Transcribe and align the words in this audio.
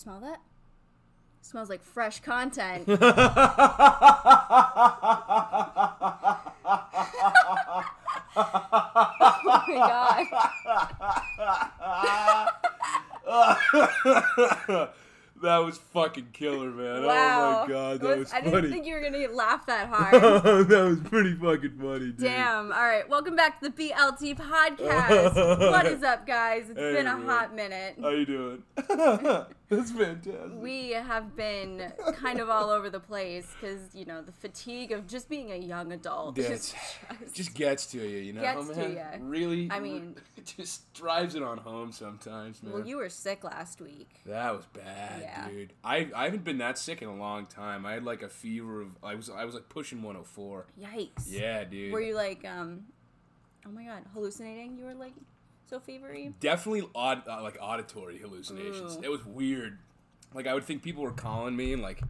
smell 0.00 0.20
that? 0.20 0.40
smells 1.42 1.68
like 1.68 1.82
fresh 1.82 2.20
content. 2.20 2.84
oh 2.88 3.00
my 9.44 10.26
god. 14.66 14.88
that 15.42 15.58
was 15.58 15.78
fucking 15.78 16.28
killer, 16.32 16.70
man. 16.70 17.04
Wow. 17.04 17.62
Oh 17.62 17.66
my 17.66 17.72
god, 17.72 18.00
that 18.00 18.18
was, 18.18 18.32
I 18.32 18.40
funny. 18.42 18.48
I 18.48 18.60
didn't 18.60 18.72
think 18.72 18.86
you 18.86 18.94
were 18.94 19.00
gonna 19.00 19.28
laugh 19.32 19.66
that 19.66 19.88
hard. 19.92 20.68
that 20.68 20.84
was 20.84 21.00
pretty 21.08 21.34
fucking 21.34 21.78
funny, 21.78 21.98
dude. 22.06 22.18
Damn. 22.18 22.72
All 22.72 22.82
right. 22.82 23.08
Welcome 23.08 23.36
back 23.36 23.60
to 23.60 23.68
the 23.70 23.90
BLT 23.90 24.36
podcast. 24.38 25.60
what 25.70 25.86
is 25.86 26.02
up, 26.02 26.26
guys? 26.26 26.68
It's 26.70 26.78
Hey, 26.78 26.92
been 26.94 27.06
a 27.06 27.16
hot 27.22 27.54
minute. 27.54 27.96
How 28.00 28.10
you 28.10 28.26
doing? 28.26 28.62
That's 29.70 29.92
fantastic. 29.92 30.50
We 30.60 30.90
have 30.90 31.36
been 31.36 31.92
kind 32.14 32.40
of 32.40 32.50
all 32.50 32.70
over 32.70 32.90
the 32.90 32.98
place 32.98 33.46
because 33.60 33.94
you 33.94 34.04
know 34.04 34.20
the 34.20 34.32
fatigue 34.32 34.90
of 34.90 35.06
just 35.06 35.28
being 35.28 35.52
a 35.52 35.56
young 35.56 35.92
adult. 35.92 36.36
Yeah, 36.36 36.48
just, 36.48 36.74
just 37.32 37.54
gets 37.54 37.86
to 37.86 37.98
you, 37.98 38.18
you 38.18 38.32
know, 38.32 38.40
Gets 38.40 38.68
oh, 38.68 38.74
to 38.74 38.80
man. 38.80 38.92
ya. 38.96 39.04
Really, 39.20 39.68
I 39.70 39.78
mean- 39.78 40.16
it 40.36 40.52
just 40.56 40.92
drives 40.94 41.34
it 41.34 41.42
on 41.42 41.58
home 41.58 41.92
sometimes, 41.92 42.62
man. 42.62 42.72
well, 42.72 42.86
you 42.86 42.96
were 42.96 43.08
sick 43.10 43.44
last 43.44 43.80
week. 43.80 44.08
That 44.26 44.56
was 44.56 44.64
bad, 44.72 45.20
Yeah. 45.20 45.29
Dude. 45.48 45.72
I 45.84 46.08
I 46.14 46.24
haven't 46.24 46.44
been 46.44 46.58
that 46.58 46.78
sick 46.78 47.02
in 47.02 47.08
a 47.08 47.14
long 47.16 47.46
time. 47.46 47.84
I 47.86 47.92
had 47.92 48.04
like 48.04 48.22
a 48.22 48.28
fever 48.28 48.82
of 48.82 48.88
I 49.02 49.14
was 49.14 49.30
I 49.30 49.44
was 49.44 49.54
like 49.54 49.68
pushing 49.68 50.02
104. 50.02 50.66
Yikes. 50.80 51.10
Yeah, 51.28 51.64
dude. 51.64 51.92
Were 51.92 52.00
you 52.00 52.14
like, 52.14 52.44
um, 52.44 52.84
oh 53.66 53.70
my 53.70 53.84
god, 53.84 54.02
hallucinating? 54.14 54.78
You 54.78 54.84
were 54.86 54.94
like 54.94 55.14
so 55.68 55.78
fevery. 55.80 56.32
Definitely 56.40 56.88
odd, 56.94 57.22
uh, 57.28 57.42
like 57.42 57.58
auditory 57.60 58.18
hallucinations. 58.18 58.96
Ooh. 58.96 59.02
It 59.02 59.10
was 59.10 59.24
weird. 59.24 59.78
Like 60.34 60.46
I 60.46 60.54
would 60.54 60.64
think 60.64 60.82
people 60.82 61.02
were 61.02 61.12
calling 61.12 61.56
me 61.56 61.72
and 61.72 61.82
like. 61.82 62.00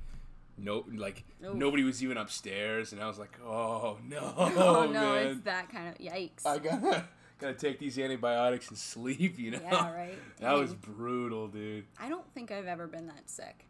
No, 0.62 0.84
like 0.94 1.24
Oof. 1.42 1.54
nobody 1.54 1.84
was 1.84 2.02
even 2.02 2.18
upstairs, 2.18 2.92
and 2.92 3.00
I 3.02 3.06
was 3.06 3.18
like, 3.18 3.34
"Oh 3.42 3.96
no, 4.06 4.34
Oh, 4.36 4.84
no, 4.84 5.14
man. 5.14 5.26
it's 5.28 5.40
that 5.44 5.72
kind 5.72 5.88
of 5.88 5.96
yikes. 5.96 6.44
I 6.44 6.58
gotta 6.58 7.08
gotta 7.40 7.54
take 7.54 7.78
these 7.78 7.98
antibiotics 7.98 8.68
and 8.68 8.78
sleep." 8.92 9.38
You 9.38 9.52
know, 9.52 9.60
Yeah, 9.62 9.92
right. 9.94 10.18
that 10.40 10.52
was 10.52 10.74
brutal, 10.74 11.48
dude. 11.48 11.84
I 11.98 12.08
don't 12.08 12.30
think 12.34 12.50
I've 12.50 12.66
ever 12.66 12.86
been 12.86 13.06
that 13.06 13.28
sick. 13.30 13.66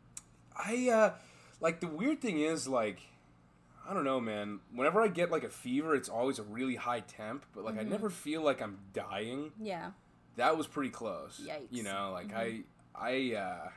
I 0.57 0.89
uh 0.91 1.13
like 1.61 1.81
the 1.81 1.87
weird 1.87 2.21
thing 2.21 2.41
is 2.41 2.67
like 2.69 3.01
I 3.89 3.95
don't 3.95 4.05
know, 4.05 4.21
man. 4.21 4.61
Whenever 4.75 5.01
I 5.01 5.09
get 5.09 5.31
like 5.31 5.43
a 5.45 5.49
fever, 5.49 5.95
it's 5.95 6.09
always 6.09 6.39
a 6.39 6.43
really 6.45 6.77
high 6.77 7.01
temp, 7.01 7.45
but 7.55 7.65
like 7.65 7.75
I 7.77 7.81
Mm-hmm. 7.81 7.91
never 7.91 8.11
feel 8.11 8.43
like 8.43 8.61
I'm 8.63 8.79
dying. 8.93 9.53
Yeah. 9.61 9.91
That 10.37 10.57
was 10.57 10.67
pretty 10.67 10.91
close. 10.91 11.41
Yikes. 11.45 11.67
You 11.71 11.83
know, 11.83 12.11
like 12.13 12.29
Mhm. 12.29 12.65
I 12.97 13.33
I 13.33 13.37
uh 13.37 13.69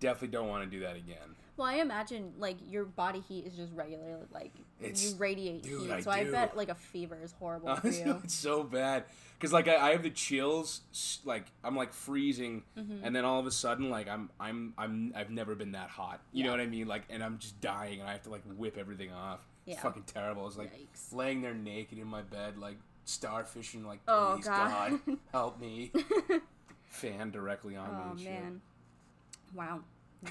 definitely 0.00 0.28
don't 0.28 0.48
want 0.48 0.64
to 0.64 0.70
do 0.70 0.80
that 0.84 0.96
again. 0.96 1.34
Well, 1.58 1.66
I 1.66 1.74
imagine 1.76 2.32
like 2.38 2.56
your 2.70 2.84
body 2.84 3.20
heat 3.20 3.44
is 3.46 3.54
just 3.56 3.72
regularly 3.74 4.26
like 4.32 4.52
It's- 4.80 5.04
you 5.12 5.16
radiate 5.18 5.62
dude, 5.64 5.82
heat, 5.82 5.90
I 5.90 6.00
so 6.00 6.10
I 6.10 6.24
bet 6.24 6.56
like 6.56 6.68
a 6.70 6.74
fever 6.76 7.18
is 7.22 7.32
horrible 7.32 7.74
for 7.82 7.88
you. 7.88 8.20
it's 8.24 8.32
so 8.34 8.62
bad 8.62 9.04
because 9.36 9.52
like 9.52 9.66
I, 9.68 9.76
I 9.88 9.90
have 9.92 10.02
the 10.04 10.10
chills 10.10 10.80
like 11.24 11.46
i'm 11.64 11.76
like 11.76 11.92
freezing 11.92 12.62
Mm-hmm. 12.78 13.04
and 13.04 13.14
then 13.14 13.24
all 13.24 13.38
of 13.40 13.46
a 13.46 13.50
sudden 13.50 13.90
like 13.90 14.08
i'm 14.08 14.30
i'm 14.40 14.72
i'm 14.78 15.12
i've 15.16 15.30
never 15.30 15.54
been 15.54 15.72
that 15.72 15.90
hot 15.90 16.20
you 16.32 16.42
know 16.44 16.50
what 16.50 16.60
i 16.60 16.66
mean 16.66 16.86
like 16.88 17.02
and 17.10 17.22
i'm 17.22 17.38
just 17.38 17.60
dying 17.60 18.00
and 18.00 18.08
i 18.08 18.12
have 18.12 18.22
to 18.22 18.30
like 18.30 18.42
whip 18.56 18.76
everything 18.78 19.12
off 19.12 19.40
it's 19.66 19.76
Yeah. 19.76 19.82
fucking 19.82 20.04
terrible 20.04 20.46
it's 20.48 20.56
like 20.56 20.72
Yikes. 20.74 21.12
laying 21.12 21.40
there 21.42 21.54
naked 21.54 21.98
in 21.98 22.06
my 22.08 22.22
bed 22.22 22.56
like 22.58 22.78
starfishing 23.06 23.84
like 23.84 24.00
Oh, 24.08 24.34
please 24.36 24.46
God. 24.46 25.00
god. 25.06 25.18
help 25.32 25.60
me 25.60 25.92
fan 26.88 27.30
directly 27.30 27.76
on 27.76 27.88
me 27.90 28.02
Oh 28.06 28.10
and 28.12 28.20
shit. 28.20 28.30
man. 28.30 28.60
Wow. 29.54 29.80
Wow. 30.24 30.30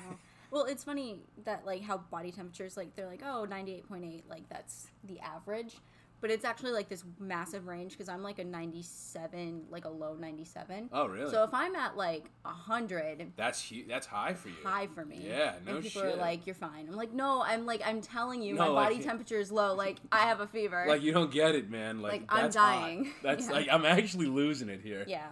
Well, 0.52 0.64
it's 0.66 0.84
funny 0.84 1.20
that 1.46 1.66
like 1.66 1.82
how 1.84 1.98
body 1.98 2.32
temperatures 2.32 2.78
like 2.78 2.96
they're 2.96 3.08
like 3.08 3.22
oh 3.26 3.46
98.8 3.50 4.24
like 4.30 4.48
that's 4.50 4.88
the 5.04 5.20
average, 5.20 5.76
but 6.22 6.32
it's 6.32 6.46
actually 6.46 6.72
like 6.72 6.90
this 6.90 7.04
massive 7.20 7.68
range 7.68 7.92
because 7.92 8.10
I'm 8.10 8.24
like 8.24 8.40
a 8.40 8.44
97 8.44 9.66
like 9.70 9.86
a 9.86 9.90
low 9.90 10.16
97. 10.16 10.90
oh 10.94 11.06
really 11.08 11.32
So 11.32 11.44
if 11.44 11.54
I'm 11.54 11.76
at 11.76 11.96
like 11.98 12.26
100 12.44 13.34
that's 13.36 13.70
hu- 13.70 13.86
that's 13.88 14.08
high 14.08 14.34
for 14.34 14.50
you 14.50 14.56
high 14.64 14.88
for 14.88 15.06
me. 15.06 15.22
Yeah, 15.28 15.54
no 15.66 15.76
And 15.76 15.84
people 15.84 16.02
shit. 16.02 16.14
are 16.14 16.18
like, 16.18 16.46
"You're 16.48 16.56
fine." 16.56 16.88
I'm 16.88 16.96
like, 16.96 17.14
"No, 17.14 17.42
I'm 17.46 17.66
like, 17.66 17.82
I'm 17.86 18.02
telling 18.02 18.42
you, 18.42 18.56
No, 18.56 18.62
my 18.62 18.68
like- 18.70 18.90
body 18.94 19.04
temperature 19.04 19.40
is 19.40 19.52
low. 19.52 19.76
Like, 19.76 19.98
I 20.12 20.20
have 20.22 20.40
a 20.40 20.48
fever." 20.48 20.86
like 20.88 21.02
you 21.02 21.12
don't 21.14 21.32
get 21.32 21.56
it 21.56 21.70
man 21.70 22.02
like, 22.02 22.12
Like, 22.14 22.24
I'm 22.30 22.42
that's 22.44 22.56
hot. 22.56 22.82
dying. 22.82 23.12
that's 23.24 23.46
Yeah. 23.48 23.52
like 23.54 23.68
i'm 23.72 23.86
actually 23.86 24.28
losing 24.28 24.70
it 24.70 24.82
here 24.82 25.04
yeah. 25.08 25.28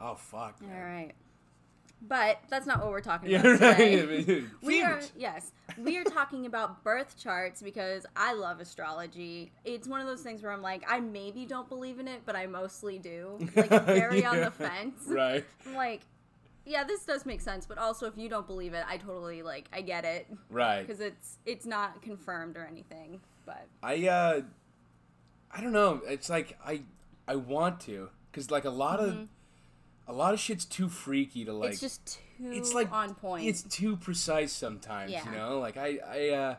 oh 0.00 0.14
fuck 0.16 0.60
man. 0.60 0.76
All 0.76 0.84
right. 0.84 1.12
But 2.02 2.38
that's 2.50 2.66
not 2.66 2.80
what 2.80 2.90
we're 2.90 3.00
talking 3.00 3.30
Yeah, 3.30 3.40
about 3.40 3.60
right. 3.60 3.76
today. 4.06 4.40
I 4.42 4.66
We 4.66 4.82
are 4.82 5.00
yes, 5.16 5.52
we 5.78 5.96
are 5.96 6.04
talking 6.04 6.44
about 6.46 6.84
birth 6.84 7.16
charts 7.18 7.62
because 7.62 8.04
I 8.14 8.34
love 8.34 8.60
astrology. 8.60 9.50
It's 9.64 9.88
one 9.88 10.00
of 10.00 10.06
those 10.06 10.20
things 10.20 10.42
where 10.42 10.52
I'm 10.52 10.62
like, 10.62 10.84
I 10.86 11.00
maybe 11.00 11.46
don't 11.46 11.68
believe 11.68 11.98
in 11.98 12.06
it, 12.06 12.22
but 12.26 12.36
I 12.36 12.46
mostly 12.46 12.98
do. 12.98 13.38
Like 13.56 13.70
very 13.86 14.24
on 14.26 14.40
the 14.40 14.50
fence. 14.50 15.04
Right. 15.06 15.44
I'm 15.66 15.74
like, 15.74 16.02
yeah, 16.66 16.84
this 16.84 17.04
does 17.04 17.24
make 17.24 17.40
sense, 17.40 17.64
but 17.66 17.78
also 17.78 18.06
if 18.06 18.18
you 18.18 18.28
don't 18.28 18.46
believe 18.46 18.74
it, 18.74 18.84
I 18.88 18.98
totally 18.98 19.42
like 19.42 19.68
I 19.72 19.80
get 19.80 20.04
it 20.04 20.26
Right. 20.50 20.86
because 20.86 21.00
it's 21.00 21.38
it's 21.46 21.64
not 21.64 22.02
confirmed 22.02 22.56
or 22.58 22.66
anything. 22.66 23.20
But 23.46 23.66
I 23.82 24.06
uh 24.06 24.40
I 25.50 25.60
don't 25.62 25.72
know. 25.72 26.02
It's 26.06 26.28
like 26.28 26.58
I 26.64 26.82
I 27.26 27.36
want 27.36 27.80
to 27.82 28.10
cuz 28.32 28.50
like 28.50 28.64
a 28.66 28.70
lot 28.70 29.00
of 29.00 29.28
a 30.08 30.12
lot 30.12 30.32
of 30.34 30.40
shit's 30.40 30.64
too 30.64 30.88
freaky 30.88 31.44
to 31.44 31.52
like 31.52 31.72
it's 31.72 31.80
just 31.80 32.18
too 32.38 32.50
it's 32.52 32.72
like 32.74 32.90
on 32.92 33.14
point. 33.14 33.46
It's 33.46 33.62
too 33.62 33.96
precise 33.96 34.52
sometimes, 34.52 35.10
Yeah. 35.12 35.24
you 35.24 35.32
know? 35.36 35.58
Like 35.58 35.76
I 35.76 35.98
I 36.06 36.28
uh 36.30 36.54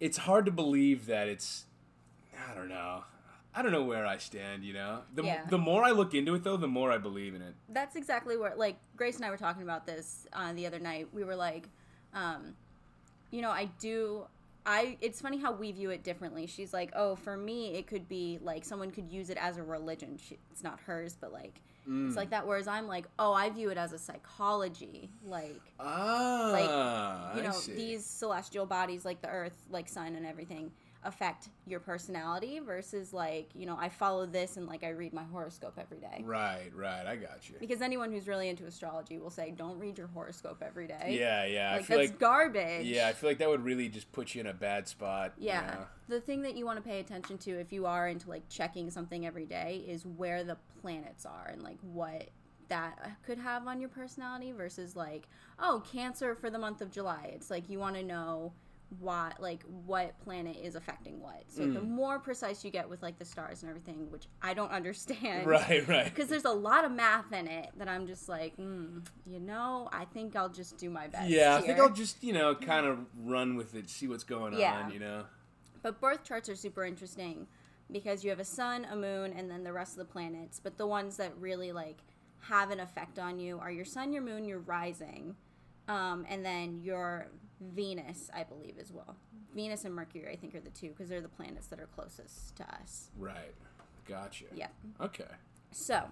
it's 0.00 0.18
hard 0.18 0.46
to 0.46 0.52
believe 0.52 1.06
that 1.06 1.28
it's 1.28 1.64
I 2.50 2.54
don't 2.54 2.68
know. 2.68 3.04
I 3.54 3.60
don't 3.62 3.72
know 3.72 3.84
where 3.84 4.06
I 4.06 4.16
stand, 4.16 4.64
you 4.64 4.72
know. 4.72 5.00
The 5.14 5.24
Yeah. 5.24 5.44
the 5.48 5.58
more 5.58 5.84
I 5.84 5.90
look 5.90 6.14
into 6.14 6.34
it 6.34 6.42
though, 6.44 6.56
the 6.56 6.68
more 6.68 6.90
I 6.90 6.98
believe 6.98 7.34
in 7.34 7.42
it. 7.42 7.54
that's 7.68 7.96
exactly 7.96 8.36
where 8.36 8.54
like 8.56 8.76
Grace 8.96 9.16
and 9.16 9.24
I 9.24 9.30
were 9.30 9.36
talking 9.36 9.62
about 9.62 9.86
this 9.86 10.26
uh, 10.32 10.52
the 10.52 10.66
other 10.66 10.78
night. 10.78 11.08
We 11.12 11.24
were 11.24 11.36
like, 11.36 11.68
um, 12.14 12.54
you 13.30 13.42
know, 13.42 13.50
I 13.50 13.66
do. 13.80 14.24
I 14.64 14.96
it's 15.00 15.20
funny 15.20 15.38
how 15.38 15.52
we 15.52 15.72
view 15.72 15.90
it 15.90 16.04
differently. 16.04 16.46
She's 16.46 16.72
like, 16.72 16.92
oh, 16.94 17.16
for 17.16 17.36
me, 17.36 17.74
it 17.74 17.86
could 17.88 18.08
be 18.08 18.38
like 18.42 18.64
someone 18.64 18.90
could 18.92 19.10
use 19.10 19.28
it 19.28 19.36
as 19.38 19.56
a 19.56 19.62
religion. 19.62 20.18
She, 20.18 20.38
it's 20.52 20.62
not 20.62 20.78
hers, 20.80 21.16
but 21.20 21.32
like 21.32 21.60
it's 21.86 22.16
like 22.16 22.30
that. 22.30 22.46
Whereas 22.46 22.68
I'm 22.68 22.86
like, 22.86 23.06
oh, 23.18 23.32
I 23.32 23.50
view 23.50 23.70
it 23.70 23.76
as 23.78 23.92
a 23.92 23.98
psychology. 23.98 25.10
Like 25.24 25.60
Ah, 26.68 27.32
you 27.36 27.42
know, 27.42 27.52
these 27.76 28.04
celestial 28.04 28.66
bodies, 28.66 29.04
like 29.04 29.20
the 29.20 29.28
Earth, 29.28 29.56
like 29.70 29.88
Sun, 29.88 30.14
and 30.14 30.24
everything, 30.26 30.70
affect 31.04 31.48
your 31.66 31.80
personality. 31.80 32.60
Versus 32.60 33.12
like, 33.12 33.50
you 33.54 33.66
know, 33.66 33.76
I 33.78 33.88
follow 33.88 34.26
this 34.26 34.56
and 34.56 34.66
like 34.66 34.84
I 34.84 34.90
read 34.90 35.12
my 35.12 35.24
horoscope 35.24 35.78
every 35.78 35.98
day. 35.98 36.22
Right, 36.24 36.70
right. 36.74 37.06
I 37.06 37.16
got 37.16 37.48
you. 37.48 37.56
Because 37.60 37.80
anyone 37.82 38.12
who's 38.12 38.28
really 38.28 38.48
into 38.48 38.66
astrology 38.66 39.18
will 39.18 39.30
say, 39.30 39.50
"Don't 39.50 39.78
read 39.78 39.98
your 39.98 40.08
horoscope 40.08 40.62
every 40.64 40.86
day." 40.86 41.16
Yeah, 41.18 41.44
yeah. 41.44 41.72
like 41.72 41.80
I 41.80 41.82
feel 41.84 41.98
that's 41.98 42.10
like 42.10 42.18
garbage. 42.20 42.86
Yeah, 42.86 43.08
I 43.08 43.12
feel 43.12 43.30
like 43.30 43.38
that 43.38 43.48
would 43.48 43.64
really 43.64 43.88
just 43.88 44.10
put 44.12 44.34
you 44.34 44.40
in 44.40 44.46
a 44.46 44.54
bad 44.54 44.88
spot. 44.88 45.32
you 45.38 45.48
Yeah. 45.48 45.66
know? 45.66 45.86
The 46.08 46.20
thing 46.20 46.42
that 46.42 46.56
you 46.56 46.66
want 46.66 46.82
to 46.82 46.88
pay 46.88 47.00
attention 47.00 47.38
to 47.38 47.52
if 47.58 47.72
you 47.72 47.86
are 47.86 48.08
into 48.08 48.28
like 48.28 48.48
checking 48.48 48.90
something 48.90 49.26
every 49.26 49.46
day 49.46 49.84
is 49.86 50.04
where 50.04 50.44
the 50.44 50.56
planets 50.80 51.24
are 51.24 51.48
and 51.52 51.62
like 51.62 51.78
what 51.80 52.28
that 52.68 53.16
could 53.22 53.38
have 53.38 53.66
on 53.66 53.80
your 53.80 53.88
personality 53.88 54.52
versus 54.52 54.96
like, 54.96 55.28
oh, 55.58 55.82
Cancer 55.92 56.34
for 56.34 56.48
the 56.50 56.58
month 56.58 56.80
of 56.80 56.90
July. 56.90 57.30
It's 57.34 57.50
like 57.50 57.68
you 57.68 57.78
want 57.78 57.96
to 57.96 58.02
know 58.02 58.52
why 59.00 59.32
like 59.38 59.62
what 59.86 60.18
planet 60.20 60.56
is 60.62 60.74
affecting 60.74 61.20
what. 61.20 61.44
So 61.48 61.66
the 61.66 61.80
Mm. 61.80 61.88
more 61.88 62.18
precise 62.18 62.64
you 62.64 62.70
get 62.70 62.88
with 62.88 63.02
like 63.02 63.18
the 63.18 63.24
stars 63.24 63.62
and 63.62 63.70
everything, 63.70 64.10
which 64.10 64.26
I 64.42 64.54
don't 64.54 64.70
understand. 64.80 65.46
Right, 65.46 65.86
right. 65.88 66.04
because 66.04 66.28
there's 66.28 66.44
a 66.44 66.50
lot 66.50 66.84
of 66.84 66.92
math 66.92 67.32
in 67.32 67.46
it 67.46 67.70
that 67.76 67.88
I'm 67.88 68.06
just 68.06 68.28
like, 68.28 68.56
mm, 68.56 69.04
you 69.26 69.40
know, 69.40 69.88
I 69.92 70.04
think 70.04 70.36
I'll 70.36 70.48
just 70.48 70.76
do 70.78 70.90
my 70.90 71.08
best. 71.08 71.28
Yeah, 71.28 71.56
I 71.56 71.60
think. 71.62 71.78
I'll 71.78 71.90
just, 71.90 72.22
you 72.22 72.32
know, 72.32 72.54
kind 72.54 72.86
of 72.86 72.98
run 73.24 73.56
with 73.56 73.74
it, 73.74 73.88
see 73.88 74.08
what's 74.08 74.24
going 74.24 74.54
Yeah. 74.54 74.82
on, 74.84 74.92
you 74.92 74.98
know? 74.98 75.24
But 75.82 76.00
birth 76.00 76.24
charts 76.24 76.48
are 76.48 76.56
super 76.56 76.84
interesting 76.84 77.46
because 77.90 78.22
you 78.24 78.30
have 78.30 78.40
a 78.40 78.44
sun, 78.44 78.86
a 78.90 78.96
moon, 78.96 79.32
and 79.32 79.50
then 79.50 79.64
the 79.64 79.72
rest 79.72 79.92
of 79.92 79.98
the 79.98 80.12
planets. 80.12 80.60
But 80.62 80.78
the 80.78 80.86
ones 80.86 81.16
that 81.16 81.32
really 81.38 81.72
like 81.72 81.98
have 82.48 82.70
an 82.70 82.80
effect 82.80 83.18
on 83.18 83.38
you 83.38 83.58
are 83.58 83.70
your 83.70 83.84
sun, 83.84 84.12
your 84.12 84.22
moon, 84.22 84.44
your 84.44 84.58
rising, 84.60 85.36
um, 85.88 86.24
and 86.28 86.44
then 86.44 86.80
your 86.82 87.26
Venus, 87.74 88.30
I 88.34 88.44
believe, 88.44 88.76
as 88.80 88.92
well. 88.92 89.16
Venus 89.54 89.84
and 89.84 89.94
Mercury, 89.94 90.28
I 90.30 90.36
think, 90.36 90.54
are 90.54 90.60
the 90.60 90.70
two 90.70 90.88
because 90.88 91.08
they're 91.08 91.20
the 91.20 91.28
planets 91.28 91.66
that 91.68 91.80
are 91.80 91.88
closest 91.94 92.56
to 92.56 92.64
us. 92.64 93.10
Right. 93.18 93.54
Gotcha. 94.06 94.46
Yeah. 94.54 94.68
Okay. 95.00 95.24
So, 95.70 96.02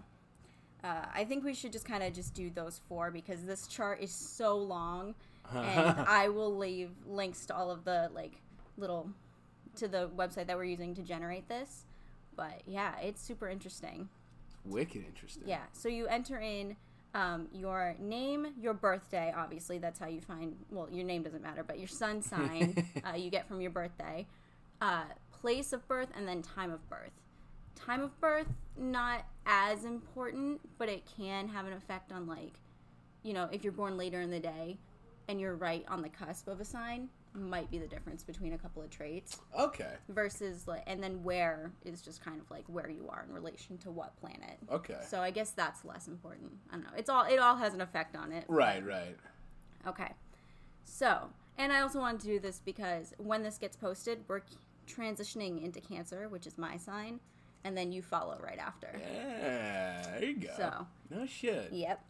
uh, 0.85 1.07
I 1.15 1.25
think 1.25 1.45
we 1.45 1.55
should 1.55 1.73
just 1.73 1.85
kind 1.85 2.03
of 2.03 2.13
just 2.13 2.35
do 2.35 2.51
those 2.51 2.81
four 2.89 3.11
because 3.11 3.45
this 3.45 3.67
chart 3.67 4.01
is 4.01 4.13
so 4.13 4.57
long, 4.57 5.15
and 5.53 6.01
I 6.07 6.29
will 6.29 6.57
leave 6.57 6.91
links 7.07 7.47
to 7.47 7.57
all 7.57 7.71
of 7.71 7.85
the 7.85 8.11
like 8.15 8.41
little 8.77 9.11
to 9.77 9.89
the 9.89 10.09
website 10.17 10.47
that 10.47 10.57
we're 10.57 10.65
using 10.65 10.95
to 10.95 11.03
generate 11.03 11.49
this. 11.49 11.85
But 12.37 12.63
yeah, 12.67 12.99
it's 13.01 13.21
super 13.21 13.49
interesting. 13.49 14.09
Wicked 14.65 15.05
interesting. 15.07 15.45
Yeah. 15.47 15.63
So 15.73 15.89
you 15.89 16.07
enter 16.07 16.39
in 16.39 16.77
um, 17.15 17.49
your 17.53 17.95
name, 17.99 18.49
your 18.61 18.75
birthday. 18.75 19.33
Obviously, 19.37 19.79
that's 19.79 19.99
how 19.99 20.07
you 20.07 20.21
find. 20.21 20.57
Well, 20.71 20.89
your 20.91 21.05
name 21.05 21.23
doesn't 21.23 21.43
matter, 21.43 21.65
but 21.65 21.79
your 21.79 21.89
sun 21.89 22.23
sign 22.23 22.87
uh, 23.05 23.17
you 23.17 23.31
get 23.31 23.49
from 23.49 23.61
your 23.61 23.71
birthday, 23.71 24.27
uh, 24.81 25.05
place 25.33 25.73
of 25.73 25.87
birth, 25.89 26.09
and 26.17 26.27
then 26.27 26.43
time 26.43 26.71
of 26.71 26.89
birth. 26.89 27.13
Time 27.75 28.03
of 28.03 28.19
birth 28.21 28.49
not 28.77 29.25
as 29.47 29.85
important, 29.85 30.61
but 30.79 30.89
it 30.89 31.03
can 31.17 31.49
have 31.49 31.67
an 31.67 31.73
effect 31.73 32.13
on 32.13 32.27
like, 32.27 32.55
you 33.23 33.33
know, 33.33 33.49
if 33.53 33.65
you're 33.65 33.73
born 33.73 33.97
later 33.97 34.21
in 34.21 34.31
the 34.31 34.41
day, 34.41 34.79
and 35.29 35.41
you're 35.41 35.55
right 35.55 35.85
on 35.89 36.03
the 36.03 36.09
cusp 36.09 36.49
of 36.49 36.61
a 36.61 36.65
sign, 36.65 37.09
might 37.35 37.71
be 37.71 37.79
the 37.79 37.87
difference 37.87 38.23
between 38.25 38.53
a 38.55 38.59
couple 38.59 38.83
of 38.83 38.91
traits 38.91 39.39
Okay. 39.59 39.93
versus 40.09 40.67
like, 40.67 40.83
and 40.87 41.03
then 41.03 41.23
where 41.23 41.73
is 41.85 42.03
just 42.03 42.25
kind 42.25 42.41
of 42.41 42.51
like 42.51 42.65
where 42.67 42.91
you 42.91 43.09
are 43.09 43.25
in 43.29 43.33
relation 43.33 43.79
to 43.79 43.91
what 43.91 44.17
planet. 44.21 44.59
Okay. 44.71 44.99
So 45.09 45.21
I 45.21 45.31
guess 45.31 45.51
that's 45.51 45.85
less 45.85 46.09
important. 46.09 46.51
I 46.71 46.75
don't 46.75 46.85
know. 46.85 46.91
It's 46.97 47.09
all 47.09 47.25
it 47.25 47.39
all 47.39 47.57
has 47.57 47.73
an 47.75 47.81
effect 47.81 48.17
on 48.17 48.33
it. 48.33 48.45
Right, 48.49 48.85
right. 48.85 49.17
Okay. 49.87 50.13
So, 50.85 51.31
and 51.57 51.73
I 51.73 51.81
also 51.83 52.01
wanted 52.01 52.21
to 52.23 52.27
do 52.27 52.41
this 52.41 52.61
because 52.65 53.15
when 53.19 53.43
this 53.43 53.59
gets 53.59 53.77
posted, 53.77 54.25
we're 54.27 54.43
transitioning 54.89 55.63
into 55.65 55.81
Cancer, 55.81 56.29
which 56.29 56.47
is 56.47 56.59
my 56.59 56.77
sign, 56.77 57.21
and 57.65 57.77
then 57.79 57.93
you 57.93 58.03
follow 58.03 58.39
right 58.43 58.59
after. 58.59 58.89
Yeah, 58.99 60.03
there 60.19 60.25
you 60.25 60.37
go. 60.37 60.51
So. 60.57 60.87
no 61.11 61.27
shit. 61.27 61.73
Yep. 61.73 62.05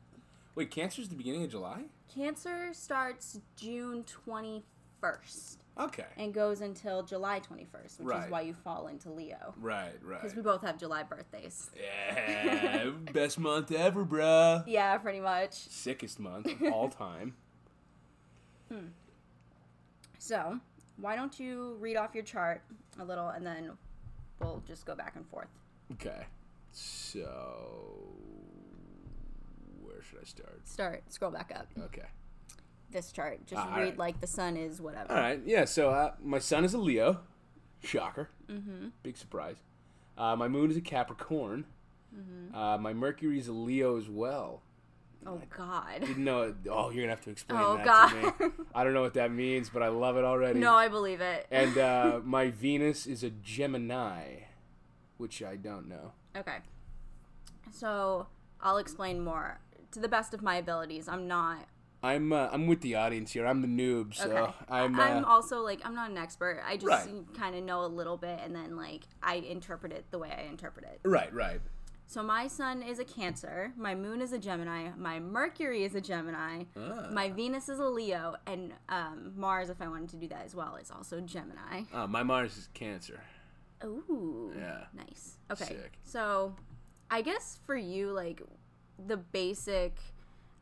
Wait, 0.54 0.70
Cancer's 0.70 1.08
the 1.08 1.14
beginning 1.14 1.44
of 1.44 1.50
July? 1.50 1.82
Cancer 2.12 2.70
starts 2.72 3.38
June 3.56 4.02
21st 5.00 5.56
Okay. 5.78 6.04
and 6.16 6.34
goes 6.34 6.60
until 6.60 7.02
July 7.02 7.40
21st, 7.40 7.98
which 8.00 8.06
Right. 8.08 8.24
is 8.26 8.30
why 8.30 8.40
you 8.42 8.52
fall 8.54 8.88
into 8.88 9.10
Leo. 9.10 9.54
Right, 9.56 9.92
right. 10.02 10.20
Because 10.20 10.36
we 10.36 10.42
both 10.42 10.62
have 10.62 10.76
July 10.78 11.02
birthdays. 11.04 11.70
Yeah, 11.80 12.90
best 13.12 13.38
month 13.38 13.72
ever, 13.72 14.04
bruh. 14.04 14.64
Yeah, 14.66 14.98
pretty 14.98 15.20
much. 15.20 15.54
Sickest 15.54 16.18
month 16.20 16.46
of 16.46 16.62
all 16.72 16.88
time. 17.06 17.34
Hmm. 18.70 18.88
So, 20.18 20.60
why 20.96 21.16
don't 21.16 21.38
you 21.40 21.76
read 21.80 21.96
off 21.96 22.14
your 22.14 22.24
chart 22.24 22.62
a 22.98 23.04
little 23.04 23.28
and 23.28 23.46
then 23.46 23.72
we'll 24.38 24.62
just 24.66 24.84
go 24.84 24.94
back 24.94 25.16
and 25.16 25.26
forth. 25.28 25.48
Okay. 25.92 26.26
So, 26.72 28.06
where 29.80 30.02
should 30.02 30.18
I 30.20 30.24
start? 30.24 30.68
Start, 30.68 31.02
scroll 31.08 31.30
back 31.30 31.52
up. 31.56 31.66
Okay. 31.86 32.06
This 32.92 33.12
chart. 33.12 33.46
Just 33.46 33.60
Ah, 33.62 33.66
read 33.74 33.78
alright. 33.78 33.98
like 33.98 34.20
the 34.20 34.26
sun 34.26 34.56
is 34.56 34.80
whatever. 34.80 35.10
All 35.12 35.18
right. 35.18 35.40
Yeah. 35.44 35.64
So 35.64 35.90
uh, 35.90 36.12
my 36.22 36.38
sun 36.38 36.64
is 36.64 36.74
a 36.74 36.78
Leo. 36.78 37.20
Shocker. 37.82 38.28
Mm-hmm. 38.50 38.88
Big 39.02 39.16
surprise. 39.16 39.56
Uh, 40.18 40.36
my 40.36 40.48
moon 40.48 40.70
is 40.70 40.76
a 40.76 40.80
Capricorn. 40.82 41.64
Mm-hmm. 42.14 42.54
Uh, 42.54 42.76
my 42.78 42.92
Mercury 42.92 43.38
is 43.38 43.48
a 43.48 43.52
Leo 43.52 43.96
as 43.96 44.08
well. 44.08 44.62
Oh, 45.26 45.40
God. 45.56 46.00
Didn't 46.00 46.24
know. 46.24 46.42
It. 46.42 46.54
Oh, 46.70 46.90
you're 46.90 47.02
gonna 47.04 47.10
have 47.14 47.20
to 47.24 47.30
explain 47.30 47.60
Oh, 47.62 47.76
that 47.76 47.84
God. 47.86 48.08
to 48.38 48.48
me. 48.48 48.52
I 48.74 48.84
don't 48.84 48.94
know 48.94 49.02
what 49.02 49.14
that 49.14 49.30
means, 49.30 49.68
but 49.70 49.82
I 49.82 49.88
love 49.88 50.16
it 50.16 50.24
already. 50.24 50.58
no, 50.58 50.74
I 50.74 50.88
believe 50.88 51.20
it. 51.20 51.46
And 51.50 51.76
uh, 51.78 52.20
my 52.24 52.50
Venus 52.50 53.06
is 53.06 53.22
a 53.22 53.30
Gemini, 53.30 54.44
which 55.18 55.42
I 55.42 55.56
don't 55.56 55.88
know. 55.88 56.12
Okay. 56.36 56.56
So, 57.70 58.26
I'll 58.60 58.78
explain 58.78 59.22
more. 59.22 59.60
To 59.92 60.00
the 60.00 60.08
best 60.08 60.32
of 60.34 60.42
my 60.42 60.56
abilities, 60.56 61.06
I'm 61.08 61.28
not. 61.28 61.66
I'm 62.02 62.32
uh, 62.32 62.48
I'm 62.50 62.66
with 62.66 62.80
the 62.80 62.94
audience 62.94 63.32
here. 63.32 63.46
I'm 63.46 63.60
the 63.60 63.68
noob, 63.68 64.14
so 64.14 64.24
Okay. 64.30 64.52
I'm. 64.68 64.98
Uh, 64.98 65.02
I'm 65.02 65.24
also 65.24 65.60
like 65.60 65.80
I'm 65.84 65.94
not 65.94 66.10
an 66.10 66.16
expert. 66.16 66.62
I 66.66 66.76
just 66.76 66.86
Right. 66.86 67.08
kind 67.34 67.54
of 67.54 67.62
know 67.64 67.84
a 67.84 67.88
little 67.88 68.16
bit, 68.16 68.40
and 68.42 68.54
then 68.54 68.76
like 68.76 69.02
I 69.22 69.34
interpret 69.36 69.92
it 69.92 70.06
the 70.10 70.18
way 70.18 70.30
I 70.36 70.42
interpret 70.48 70.86
it. 70.86 71.00
right, 71.04 71.32
right. 71.34 71.60
So 72.06 72.24
my 72.24 72.48
sun 72.48 72.82
is 72.82 72.98
a 72.98 73.04
Cancer, 73.04 73.72
my 73.76 73.94
moon 73.94 74.20
is 74.20 74.32
a 74.32 74.38
Gemini, 74.38 74.90
my 74.98 75.20
Mercury 75.20 75.84
is 75.84 75.94
a 75.94 76.00
Gemini, 76.00 76.64
Ah. 76.76 77.06
my 77.12 77.30
Venus 77.30 77.68
is 77.68 77.78
a 77.78 77.84
Leo, 77.86 78.34
and 78.48 78.72
um, 78.88 79.32
Mars, 79.36 79.70
if 79.70 79.80
I 79.80 79.86
wanted 79.86 80.08
to 80.08 80.16
do 80.16 80.26
that 80.26 80.44
as 80.44 80.52
well, 80.56 80.74
is 80.74 80.90
also 80.90 81.20
Gemini. 81.20 81.82
Uh, 81.94 82.08
my 82.08 82.24
Mars 82.24 82.56
is 82.56 82.68
Cancer. 82.74 83.20
Ooh, 83.84 84.52
Yeah. 84.56 84.86
nice. 84.92 85.36
Okay, 85.52 85.64
Sick. 85.66 85.98
so 86.02 86.56
I 87.12 87.22
guess 87.22 87.60
for 87.64 87.76
you, 87.76 88.10
like 88.10 88.42
the 89.06 89.16
basic, 89.16 89.96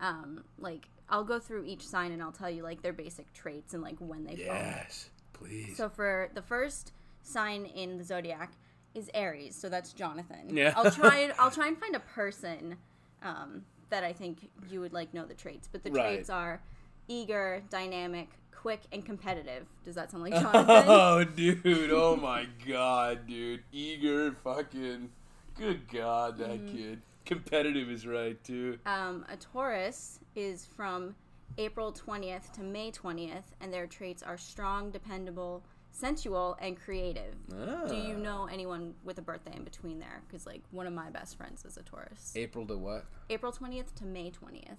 um, 0.01 0.45
like 0.59 0.87
I'll 1.11 1.25
go 1.25 1.39
through 1.39 1.65
each 1.65 1.87
sign 1.87 2.13
and 2.13 2.23
I'll 2.23 2.33
tell 2.33 2.51
you 2.51 2.63
like 2.63 2.83
their 2.83 2.93
basic 2.93 3.33
traits 3.33 3.75
and 3.75 3.83
like 3.83 3.97
when 3.99 4.25
they 4.25 4.37
fall. 4.37 4.55
Yes, 4.55 5.11
please. 5.33 5.77
So 5.77 5.89
for 5.89 6.31
the 6.35 6.43
first 6.43 6.93
sign 7.23 7.65
in 7.67 7.99
the 7.99 8.05
zodiac 8.05 8.53
is 8.95 9.11
Aries, 9.15 9.55
so 9.55 9.69
that's 9.69 9.93
Jonathan. 9.93 10.51
Yeah. 10.57 10.73
I'll 10.77 10.91
try 10.91 11.19
and 11.19 11.33
I'll 11.39 11.51
try 11.51 11.69
and 11.69 11.79
find 11.79 11.95
a 11.97 12.01
person 12.01 12.77
um, 13.23 13.65
that 13.91 14.05
I 14.05 14.13
think 14.13 14.51
you 14.71 14.81
would 14.81 14.93
like 14.93 15.15
know 15.15 15.25
the 15.25 15.35
traits, 15.35 15.69
but 15.71 15.83
the 15.85 15.91
Right. 15.91 16.15
traits 16.15 16.31
are 16.31 16.61
eager, 17.09 17.63
dynamic, 17.71 18.29
quick, 18.55 18.81
and 18.93 19.05
competitive. 19.05 19.67
Does 19.85 19.95
that 19.95 20.11
sound 20.11 20.25
like 20.25 20.35
Jonathan? 20.41 20.85
Oh, 20.89 21.25
dude. 21.25 21.91
Oh, 21.91 22.17
my 22.17 22.47
God, 22.67 23.27
dude. 23.27 23.63
Eager, 23.73 24.33
fucking. 24.45 25.09
Good 25.57 25.89
God, 25.89 26.37
that 26.39 26.51
Mm-hmm. 26.51 26.77
kid. 26.77 27.03
Competitive 27.25 27.91
is 27.91 28.07
right, 28.07 28.43
too. 28.45 28.79
um, 28.87 29.25
a 29.31 29.37
Taurus 29.37 30.21
is 30.39 30.65
from 30.65 31.17
April 31.59 31.93
20th 31.93 32.53
to 32.53 32.63
May 32.63 32.93
20th, 32.93 33.43
and 33.61 33.73
their 33.73 33.87
traits 33.89 34.23
are 34.23 34.39
strong, 34.39 34.91
dependable, 34.91 35.65
sensual, 35.91 36.57
and 36.61 36.79
creative. 36.79 37.35
Do 37.49 37.97
you 37.97 38.15
Ah. 38.15 38.19
know 38.19 38.47
anyone 38.47 38.95
with 39.03 39.19
a 39.19 39.23
birthday 39.23 39.57
in 39.57 39.65
between 39.65 39.99
there? 39.99 40.23
Because 40.29 40.47
like 40.47 40.63
one 40.71 40.87
of 40.87 40.93
my 40.93 41.11
best 41.11 41.37
friends 41.37 41.65
is 41.65 41.77
a 41.77 41.83
Taurus. 41.83 42.33
April 42.37 42.65
to 42.67 42.79
what? 42.79 43.07
April 43.29 43.51
20th 43.51 43.93
to 43.97 44.05
May 44.05 44.31
20th. 44.31 44.79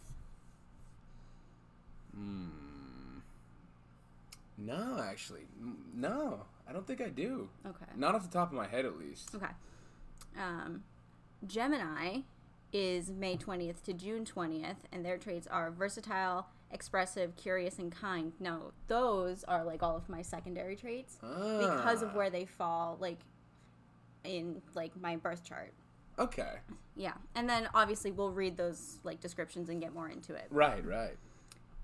Hmm. 2.15 2.49
No, 4.57 4.99
actually. 5.01 5.47
No, 5.93 6.45
I 6.67 6.73
don't 6.73 6.85
think 6.87 7.01
I 7.01 7.09
do. 7.09 7.49
Okay. 7.65 7.85
Not 7.95 8.15
off 8.15 8.23
the 8.23 8.29
top 8.37 8.49
of 8.49 8.53
my 8.55 8.67
head, 8.67 8.85
at 8.85 8.97
least. 8.97 9.33
Okay. 9.35 9.51
Um, 10.37 10.83
Gemini 11.45 12.21
is 12.71 13.09
May 13.09 13.37
20th 13.37 13.83
to 13.83 13.93
June 13.93 14.25
20th, 14.25 14.77
and 14.91 15.03
their 15.03 15.17
traits 15.17 15.47
are 15.47 15.71
versatile, 15.71 16.47
expressive, 16.71 17.35
curious, 17.35 17.79
and 17.79 17.91
kind. 17.91 18.33
Now, 18.39 18.71
those 18.87 19.43
are 19.45 19.63
like 19.63 19.83
all 19.83 19.95
of 19.95 20.07
my 20.09 20.21
secondary 20.21 20.75
traits 20.75 21.17
because 21.21 22.01
of 22.01 22.09
Ah, 22.13 22.17
where 22.17 22.29
they 22.29 22.45
fall, 22.45 22.97
like 22.99 23.19
in 24.23 24.61
like 24.75 24.99
my 24.99 25.15
birth 25.15 25.43
chart. 25.43 25.73
Okay. 26.17 26.55
Yeah, 26.95 27.13
and 27.35 27.49
then 27.49 27.69
obviously 27.73 28.11
we'll 28.11 28.31
read 28.31 28.57
those 28.57 28.99
like 29.03 29.21
descriptions 29.21 29.69
and 29.69 29.81
get 29.81 29.93
more 29.93 30.09
into 30.09 30.33
it. 30.33 30.47
Right, 30.49 30.85
right. 30.85 31.15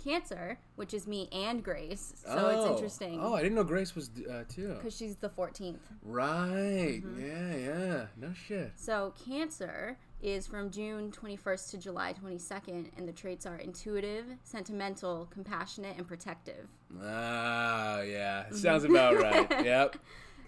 Cancer, 0.04 0.60
which 0.76 0.94
is 0.94 1.08
me 1.08 1.28
and 1.32 1.64
Grace, 1.64 2.14
so 2.24 2.30
oh. 2.38 2.50
it's 2.50 2.70
interesting 2.70 3.20
Oh, 3.20 3.34
I 3.34 3.42
didn't 3.42 3.56
know 3.56 3.64
Grace 3.64 3.96
was 3.96 4.12
uh, 4.30 4.44
too. 4.48 4.76
because 4.76 4.96
she's 4.96 5.16
the 5.16 5.30
14th. 5.30 5.80
Right. 6.04 7.02
Mm-hmm. 7.04 7.26
Yeah, 7.26 7.56
yeah. 7.56 8.06
No 8.16 8.32
shit. 8.34 8.74
So, 8.76 9.14
Cancer 9.26 9.98
is 10.22 10.48
from 10.48 10.72
June 10.72 11.12
21st 11.12 11.72
to 11.72 11.78
July 11.78 12.14
22nd, 12.14 12.90
and 12.98 13.08
the 13.08 13.12
traits 13.12 13.46
are 13.46 13.58
intuitive, 13.58 14.26
sentimental, 14.44 15.28
compassionate, 15.30 15.98
and 15.98 16.08
protective. 16.08 16.68
Ah, 17.04 18.02
yeah. 18.02 18.50
Sounds 18.52 18.84
about 18.86 19.16
right. 19.18 19.50
Yep. 19.66 19.96
Mm-hmm. 19.96 20.00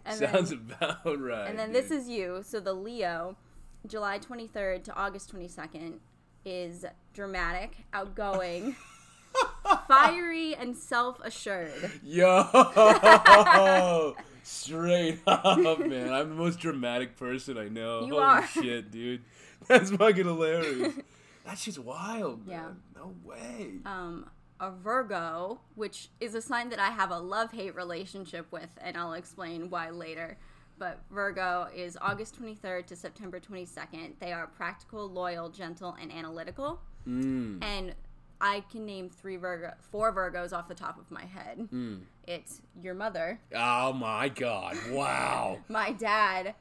And 0.06 0.20
then- 0.20 0.34
Sounds 0.34 0.52
about 0.52 1.20
right. 1.22 1.50
And 1.50 1.60
then 1.60 1.74
this 1.74 1.92
is 1.92 2.08
you. 2.08 2.42
So, 2.46 2.60
the 2.60 2.74
Leo, 2.74 3.36
July 3.86 4.20
23rd 4.20 4.84
to 4.86 4.96
August 4.96 5.34
22nd, 5.36 5.96
is 6.46 6.86
dramatic, 7.14 7.76
outgoing, 7.94 8.76
fiery, 9.88 10.56
and 10.56 10.76
self 10.78 11.20
assured. 11.24 11.92
Yo, 12.02 14.16
straight 14.44 15.20
up, 15.28 15.80
man. 15.80 16.14
I'm 16.14 16.30
the 16.30 16.36
most 16.36 16.60
dramatic 16.60 17.18
person 17.18 17.58
I 17.58 17.68
know. 17.68 18.06
You 18.06 18.14
Holy 18.14 18.24
are. 18.24 18.48
shit, 18.48 18.92
dude. 18.92 19.24
That's 19.70 19.92
fucking 19.92 20.26
hilarious. 20.26 20.94
That 21.46 21.58
shit's 21.58 21.80
wild, 21.80 22.42
Yeah. 22.46 22.58
man. 22.64 22.76
No 22.94 23.16
way. 23.24 23.76
Um, 23.86 24.30
a 24.60 24.70
Virgo, 24.70 25.62
which 25.76 26.10
is 26.20 26.36
a 26.36 26.42
sign 26.42 26.68
that 26.72 26.80
I 26.80 26.90
have 26.90 27.10
a 27.10 27.20
love 27.20 27.54
hate 27.54 27.74
relationship 27.74 28.52
with, 28.52 28.68
and 28.82 28.98
I'll 28.98 29.14
explain 29.14 29.70
why 29.70 29.90
later. 29.92 30.38
But 30.78 31.00
Virgo 31.10 31.70
is 31.74 31.98
August 32.02 32.38
23rd 32.42 32.86
to 32.88 32.98
September 32.98 33.40
22nd. 33.40 34.20
They 34.20 34.34
are 34.34 34.48
practical, 34.48 35.08
loyal, 35.10 35.48
gentle, 35.48 35.96
and 36.02 36.12
analytical. 36.12 36.82
Mm. 37.08 37.64
And 37.64 37.96
I 38.42 38.66
can 38.70 38.86
name 38.86 39.10
three 39.10 39.38
Virgo, 39.38 39.72
four 39.80 40.14
Virgos 40.14 40.52
off 40.52 40.68
the 40.68 40.76
top 40.76 41.00
of 41.00 41.10
my 41.10 41.24
head. 41.24 41.70
It's 42.28 42.62
your 42.82 42.94
mother, 42.94 43.40
Oh 43.56 43.94
my 43.94 44.28
god. 44.28 44.76
Wow. 44.92 45.60
my 45.70 45.94
dad, 45.94 46.56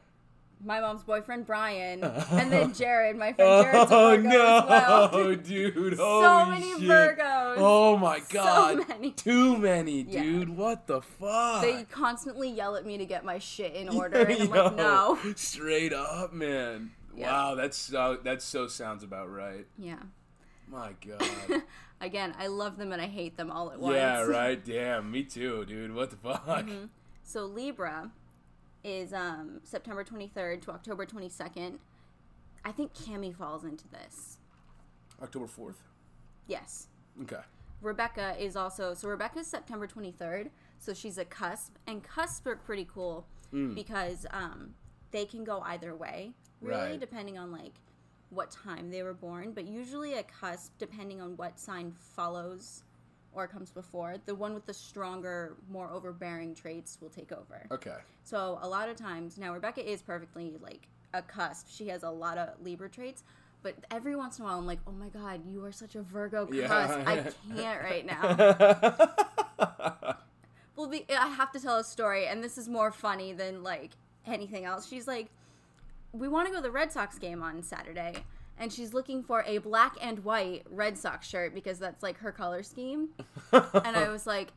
my 0.64 0.80
mom's 0.80 1.02
boyfriend 1.02 1.46
Brian, 1.46 2.02
and 2.30 2.50
then 2.50 2.72
Jared. 2.72 3.16
My 3.16 3.32
friend 3.32 3.64
Jared's 3.64 3.92
Oh 3.92 4.16
Virgo 4.16 4.28
no, 4.28 4.56
as 4.58 5.12
well. 5.12 5.34
dude. 5.36 5.96
so 5.96 6.46
many 6.46 6.70
shit. 6.72 6.80
Virgos. 6.88 7.54
Oh 7.58 7.96
my 7.96 8.20
god. 8.30 8.78
So 8.78 8.84
many. 8.88 9.10
Too 9.12 9.58
many, 9.58 10.02
Yeah. 10.02 10.22
dude. 10.22 10.48
What 10.50 10.86
the 10.86 11.02
fuck? 11.02 11.62
They 11.62 11.84
constantly 11.84 12.50
yell 12.50 12.76
at 12.76 12.86
me 12.86 12.98
to 12.98 13.04
get 13.04 13.24
my 13.24 13.38
shit 13.38 13.74
in 13.74 13.88
order, 13.88 14.20
and 14.22 14.42
I'm 14.42 14.50
like, 14.50 14.76
no. 14.76 15.18
Straight 15.36 15.92
up, 15.92 16.32
man. 16.32 16.92
Yeah. 17.14 17.30
Wow, 17.32 17.54
that's 17.54 17.76
so 17.78 18.18
that 18.24 18.42
so 18.42 18.66
sounds 18.66 19.02
about 19.02 19.30
right. 19.30 19.66
Yeah. 19.78 19.96
My 20.68 20.90
God. 21.06 21.62
Again, 22.00 22.34
I 22.38 22.48
love 22.48 22.76
them 22.76 22.92
and 22.92 23.00
I 23.00 23.06
hate 23.06 23.36
them 23.38 23.50
all 23.50 23.70
at 23.70 23.78
once. 23.80 23.94
yeah, 23.94 24.20
right. 24.22 24.62
Damn, 24.62 25.10
me 25.10 25.22
too, 25.22 25.64
dude. 25.64 25.94
What 25.94 26.10
the 26.10 26.16
fuck? 26.16 26.44
Mm-hmm. 26.46 26.86
So 27.22 27.46
Libra 27.46 28.10
is 28.86 29.12
um, 29.12 29.60
September 29.64 30.04
23rd 30.04 30.62
to 30.62 30.70
October 30.70 31.04
22nd. 31.04 31.78
I 32.64 32.70
think 32.72 32.94
Cami 32.94 33.34
falls 33.34 33.64
into 33.64 33.84
this. 33.88 34.38
October 35.20 35.46
fourth. 35.48 35.82
Yes. 36.46 36.86
Okay. 37.22 37.40
Rebecca 37.82 38.36
is 38.38 38.54
also 38.56 38.94
so 38.94 39.08
Rebecca's 39.08 39.46
September 39.46 39.86
23rd, 39.88 40.50
so 40.78 40.94
she's 40.94 41.18
a 41.18 41.24
cusp, 41.24 41.74
and 41.86 42.02
cusps 42.02 42.46
are 42.46 42.56
pretty 42.56 42.86
cool 42.92 43.26
because 43.74 44.26
um, 44.32 44.74
they 45.12 45.24
can 45.24 45.42
go 45.44 45.60
either 45.60 45.94
way, 45.94 46.32
really, 46.60 46.90
Right. 46.92 47.00
depending 47.00 47.38
on 47.38 47.50
like 47.52 47.72
what 48.30 48.50
time 48.50 48.90
they 48.90 49.02
were 49.02 49.14
born. 49.14 49.52
But 49.52 49.66
usually 49.66 50.14
a 50.14 50.22
cusp, 50.22 50.72
depending 50.78 51.20
on 51.20 51.36
what 51.36 51.58
sign 51.58 51.92
follows 51.98 52.82
or 53.36 53.46
comes 53.46 53.70
before, 53.70 54.16
the 54.24 54.34
one 54.34 54.54
with 54.54 54.66
the 54.66 54.74
stronger, 54.74 55.56
more 55.70 55.90
overbearing 55.90 56.54
traits 56.54 56.98
will 57.00 57.10
take 57.10 57.30
over. 57.30 57.66
Okay. 57.70 57.96
So 58.24 58.58
a 58.62 58.68
lot 58.68 58.88
of 58.88 58.96
times 58.96 59.36
now 59.36 59.52
Rebecca 59.52 59.88
is 59.88 60.00
perfectly 60.02 60.56
like 60.60 60.88
a 61.12 61.22
cusp. 61.22 61.66
She 61.70 61.88
has 61.88 62.02
a 62.02 62.10
lot 62.10 62.38
of 62.38 62.48
Libra 62.64 62.88
traits. 62.88 63.22
But 63.62 63.74
every 63.90 64.16
once 64.16 64.38
in 64.38 64.44
a 64.44 64.48
while, 64.48 64.58
I'm 64.58 64.66
like, 64.66 64.78
oh 64.86 64.92
my 64.92 65.08
god, 65.08 65.40
you 65.46 65.64
are 65.64 65.72
such 65.72 65.96
a 65.96 66.02
Virgo 66.02 66.46
cusp. 66.46 66.54
Yeah. 66.54 67.04
I 67.06 67.16
can't 67.56 67.82
right 67.82 68.06
now. 68.06 68.36
well, 70.76 70.86
be, 70.88 71.04
I 71.10 71.28
have 71.28 71.52
to 71.52 71.60
tell 71.60 71.76
a 71.78 71.84
story, 71.84 72.26
and 72.26 72.42
this 72.42 72.58
is 72.58 72.68
more 72.68 72.90
funny 72.90 73.32
than 73.32 73.62
like 73.62 73.92
anything 74.24 74.64
else. 74.64 74.88
She's 74.88 75.06
like, 75.06 75.28
we 76.12 76.28
want 76.28 76.46
to 76.46 76.52
go 76.52 76.58
to 76.58 76.62
the 76.62 76.70
Red 76.70 76.92
Sox 76.92 77.18
game 77.18 77.42
on 77.42 77.62
Saturday, 77.62 78.24
and 78.58 78.72
she's 78.72 78.94
looking 78.94 79.22
for 79.22 79.42
a 79.46 79.58
black 79.58 79.96
and 80.00 80.24
white 80.24 80.64
Red 80.70 80.96
Sox 80.98 81.28
shirt 81.28 81.54
because 81.54 81.78
that's 81.78 82.02
like 82.02 82.18
her 82.18 82.32
color 82.32 82.62
scheme. 82.62 83.08
and 83.52 83.96
I 83.96 84.08
was 84.08 84.26
like, 84.26 84.48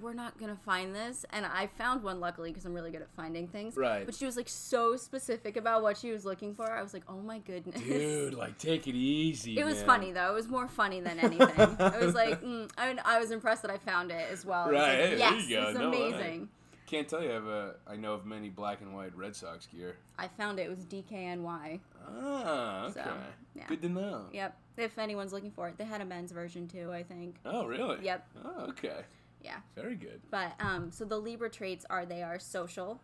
we're 0.00 0.14
not 0.14 0.38
gonna 0.38 0.54
find 0.64 0.94
this, 0.94 1.26
and 1.30 1.44
I 1.44 1.66
found 1.66 2.04
one 2.04 2.20
luckily 2.20 2.50
because 2.50 2.64
I'm 2.64 2.72
really 2.72 2.92
good 2.92 3.02
at 3.02 3.10
finding 3.16 3.48
things. 3.48 3.76
Right. 3.76 4.06
But 4.06 4.14
she 4.14 4.26
was 4.26 4.36
like 4.36 4.48
so 4.48 4.96
specific 4.96 5.56
about 5.56 5.82
what 5.82 5.96
she 5.96 6.12
was 6.12 6.24
looking 6.24 6.54
for. 6.54 6.70
I 6.70 6.82
was 6.82 6.94
like, 6.94 7.02
oh 7.08 7.20
my 7.20 7.38
goodness. 7.40 7.80
Dude, 7.80 8.34
like 8.34 8.58
take 8.58 8.86
it 8.86 8.94
easy. 8.94 9.58
It 9.58 9.64
was 9.64 9.78
man. 9.78 9.86
funny 9.86 10.12
though. 10.12 10.30
It 10.30 10.34
was 10.34 10.46
more 10.48 10.68
funny 10.68 11.00
than 11.00 11.18
anything. 11.18 11.50
I 11.80 11.98
was 11.98 12.14
like, 12.14 12.40
mm, 12.42 12.70
I, 12.78 12.96
I 13.04 13.18
was 13.18 13.32
impressed 13.32 13.62
that 13.62 13.72
I 13.72 13.78
found 13.78 14.12
it 14.12 14.28
as 14.30 14.44
well. 14.46 14.64
I 14.64 14.66
was 14.68 14.74
Right, 14.74 14.82
like, 14.88 14.98
hey, 14.98 15.08
there 15.08 15.18
yes, 15.18 15.48
you 15.48 15.56
go. 15.56 15.68
it's 15.70 15.78
No 15.78 15.88
amazing. 15.88 16.48
Can't 16.88 17.06
tell 17.06 17.22
you. 17.22 17.30
I 17.30 17.34
have 17.34 17.46
a. 17.46 17.74
I 17.86 17.96
know 17.96 18.14
of 18.14 18.24
many 18.24 18.48
black 18.48 18.80
and 18.80 18.94
white 18.94 19.14
Red 19.14 19.36
Sox 19.36 19.66
gear. 19.66 19.96
I 20.18 20.26
found 20.26 20.58
it. 20.58 20.62
It 20.62 20.70
was 20.70 20.86
DKNY. 20.86 21.80
Ah, 22.08 22.84
okay. 22.84 22.92
So, 22.94 23.12
yeah. 23.54 23.64
Good 23.68 23.82
to 23.82 23.88
know. 23.90 24.22
Yep. 24.32 24.56
If 24.78 24.98
anyone's 24.98 25.32
looking 25.32 25.50
for 25.50 25.68
it, 25.68 25.76
they 25.76 25.84
had 25.84 26.00
a 26.00 26.06
men's 26.06 26.32
version 26.32 26.66
too. 26.66 26.90
I 26.90 27.02
think. 27.02 27.36
Oh, 27.44 27.66
really? 27.66 27.98
Yep. 28.02 28.28
Oh, 28.42 28.66
okay. 28.70 29.00
Yeah. 29.44 29.56
Very 29.74 29.96
good. 29.96 30.22
But 30.30 30.52
um, 30.60 30.90
so 30.90 31.04
the 31.04 31.18
Libra 31.18 31.50
traits 31.50 31.84
are 31.90 32.06
they 32.06 32.22
are 32.22 32.38
social, 32.38 33.02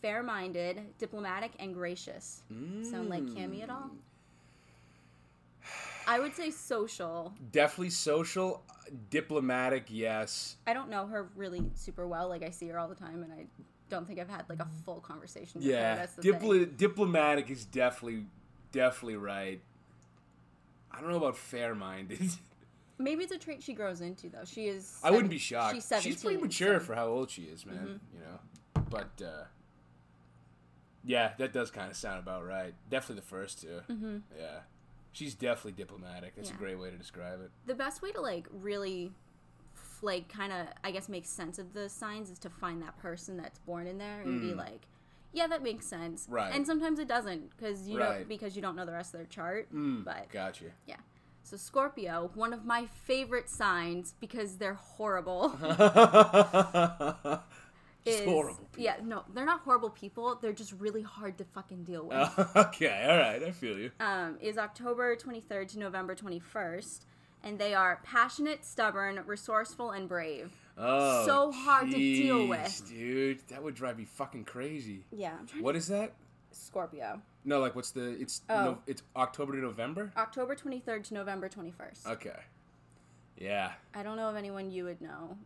fair-minded, 0.00 0.80
diplomatic, 0.98 1.52
and 1.58 1.74
gracious. 1.74 2.42
Sound 2.82 3.10
like 3.10 3.24
Cammy 3.24 3.62
at 3.62 3.68
all? 3.68 3.90
I 6.06 6.18
would 6.18 6.34
say 6.34 6.50
social. 6.50 7.34
Definitely 7.52 7.90
social, 7.90 8.62
diplomatic. 9.10 9.86
Yes. 9.88 10.56
I 10.66 10.74
don't 10.74 10.90
know 10.90 11.06
her 11.06 11.30
really 11.36 11.62
super 11.74 12.06
well. 12.06 12.28
Like 12.28 12.42
I 12.42 12.50
see 12.50 12.68
her 12.68 12.78
all 12.78 12.88
the 12.88 12.94
time, 12.94 13.22
and 13.22 13.32
I 13.32 13.46
don't 13.90 14.06
think 14.06 14.18
I've 14.18 14.28
had 14.28 14.44
like 14.48 14.60
a 14.60 14.68
full 14.84 15.00
conversation 15.00 15.60
with 15.60 15.64
her. 15.70 15.70
Yeah. 15.72 15.94
That's 15.96 16.14
the 16.14 16.22
thing. 16.22 16.32
Dipl- 16.34 16.76
diplomatic 16.76 17.50
is 17.50 17.64
definitely, 17.64 18.24
definitely 18.72 19.16
right. 19.16 19.60
I 20.90 21.00
don't 21.00 21.10
know 21.10 21.16
about 21.16 21.36
fair-minded. 21.36 22.20
Maybe 22.98 23.24
it's 23.24 23.32
a 23.32 23.38
trait 23.38 23.62
she 23.62 23.72
grows 23.72 24.00
into, 24.00 24.28
though. 24.28 24.44
She 24.44 24.66
is. 24.68 24.98
I 25.02 25.10
wouldn't 25.10 25.30
be 25.30 25.38
shocked. 25.38 25.74
She's 25.74 25.92
She's, 26.02 26.22
pretty 26.22 26.40
mature 26.40 26.78
so- 26.78 26.84
for 26.86 26.94
how 26.94 27.08
old 27.08 27.30
she 27.30 27.42
is, 27.42 27.64
man. 27.66 27.76
Mm-hmm. 27.76 28.16
You 28.16 28.20
know, 28.20 28.84
but 28.90 29.24
uh, 29.24 29.44
yeah, 31.04 31.32
that 31.38 31.52
does 31.52 31.70
kind 31.70 31.90
of 31.90 31.96
sound 31.96 32.18
about 32.18 32.46
right. 32.46 32.74
Definitely 32.90 33.16
the 33.16 33.26
first 33.26 33.62
2 33.62 33.68
Mm-hmm. 33.90 34.16
Yeah, 34.38 34.58
she's 35.12 35.34
definitely 35.34 35.72
diplomatic. 35.72 36.34
That's 36.36 36.48
Yeah. 36.50 36.56
a 36.56 36.58
great 36.58 36.78
way 36.78 36.90
to 36.90 36.96
describe 36.96 37.40
it. 37.40 37.50
the 37.66 37.74
best 37.74 38.02
way 38.02 38.10
to 38.12 38.20
like 38.20 38.46
really 38.50 39.12
like 40.04 40.28
kind 40.28 40.52
of 40.52 40.66
i 40.82 40.90
guess 40.90 41.08
make 41.08 41.24
sense 41.24 41.60
of 41.60 41.72
the 41.74 41.88
signs 41.88 42.28
is 42.28 42.36
to 42.40 42.50
find 42.50 42.82
that 42.82 42.98
person 42.98 43.36
that's 43.36 43.60
born 43.60 43.86
in 43.86 43.98
there 43.98 44.20
and 44.22 44.40
be 44.40 44.52
like 44.52 44.88
yeah 45.32 45.46
that 45.46 45.62
makes 45.62 45.86
sense 45.86 46.26
Mm. 46.26 46.32
Right. 46.32 46.52
and 46.54 46.66
sometimes 46.66 46.98
it 46.98 47.06
doesn't 47.06 47.50
because 47.56 47.86
you 47.88 48.00
Right. 48.00 48.18
don't 48.18 48.28
because 48.28 48.56
you 48.56 48.62
don't 48.62 48.74
know 48.74 48.84
the 48.84 48.90
rest 48.92 49.14
of 49.14 49.18
their 49.20 49.28
chart 49.28 49.72
Mm, 49.72 50.04
but 50.04 50.28
Gotcha. 50.30 50.64
yeah 50.86 50.96
so 51.44 51.56
scorpio 51.56 52.32
one 52.34 52.52
of 52.52 52.64
my 52.64 52.86
favorite 52.86 53.48
signs 53.48 54.14
because 54.18 54.56
they're 54.56 54.74
horrible 54.74 55.50
is 58.04 58.20
horrible. 58.24 58.68
yeah 58.76 58.96
no 59.04 59.22
they're 59.32 59.44
not 59.46 59.60
horrible 59.60 59.90
people 59.90 60.36
they're 60.42 60.52
just 60.52 60.72
really 60.78 61.02
hard 61.02 61.38
to 61.38 61.44
fucking 61.44 61.84
deal 61.84 62.04
with 62.06 62.56
okay, 62.56 63.06
all 63.08 63.16
right, 63.18 63.42
I 63.42 63.50
feel 63.52 63.78
you. 63.78 63.90
um, 64.00 64.36
is 64.40 64.58
October 64.58 65.14
23rd 65.16 65.68
to 65.68 65.78
November 65.78 66.14
21st, 66.16 67.00
and 67.44 67.58
they 67.58 67.74
are 67.74 68.00
passionate, 68.04 68.64
stubborn, 68.64 69.20
resourceful, 69.26 69.90
and 69.92 70.08
brave. 70.08 70.52
Oh, 70.78 71.26
so 71.26 71.52
hard 71.52 71.90
to 71.90 71.96
deal 71.96 72.46
with. 72.48 72.82
dude. 72.88 73.40
That 73.48 73.62
would 73.62 73.74
drive 73.74 73.98
me 73.98 74.04
fucking 74.04 74.44
crazy. 74.44 75.04
Yeah, 75.12 75.36
What 75.60 75.76
is 75.76 75.86
that? 75.88 76.12
Scorpio. 76.50 77.20
No, 77.44 77.60
like 77.60 77.74
what's 77.74 77.90
the? 77.90 78.10
It's 78.20 78.42
Oh. 78.48 78.64
no, 78.64 78.78
it's 78.86 79.02
October 79.16 79.52
to 79.54 79.58
November. 79.60 80.12
October 80.16 80.54
23rd 80.56 81.04
to 81.04 81.14
November 81.14 81.48
21st. 81.48 82.06
Okay. 82.06 82.38
Yeah. 83.36 83.72
I 83.94 84.02
don't 84.02 84.16
know 84.16 84.28
of 84.28 84.36
anyone 84.36 84.70
you 84.70 84.84
would 84.84 85.00
know, 85.00 85.36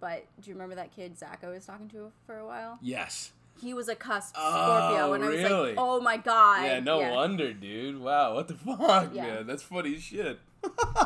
but 0.00 0.24
do 0.40 0.48
you 0.50 0.54
remember 0.54 0.74
that 0.76 0.94
kid 0.94 1.18
Zach 1.18 1.42
I 1.44 1.48
was 1.48 1.64
talking 1.66 1.88
to 1.90 2.10
for 2.26 2.36
a 2.38 2.46
while? 2.46 2.78
Yes. 2.82 3.32
He 3.60 3.72
was 3.72 3.88
a 3.88 3.94
cusp 3.94 4.34
Oh, 4.36 4.50
Scorpio, 4.50 5.12
and 5.12 5.24
I 5.24 5.28
was 5.28 5.36
really? 5.38 5.68
like, 5.70 5.78
oh 5.78 6.00
my 6.00 6.16
god. 6.16 6.64
Yeah, 6.64 6.80
no 6.80 6.98
wonder, 7.14 7.52
dude. 7.52 8.00
Wow, 8.00 8.34
what 8.34 8.48
the 8.48 8.54
fuck, 8.54 9.10
Yeah. 9.14 9.22
man? 9.26 9.46
That's 9.46 9.62
funny 9.62 9.98
shit. 9.98 10.40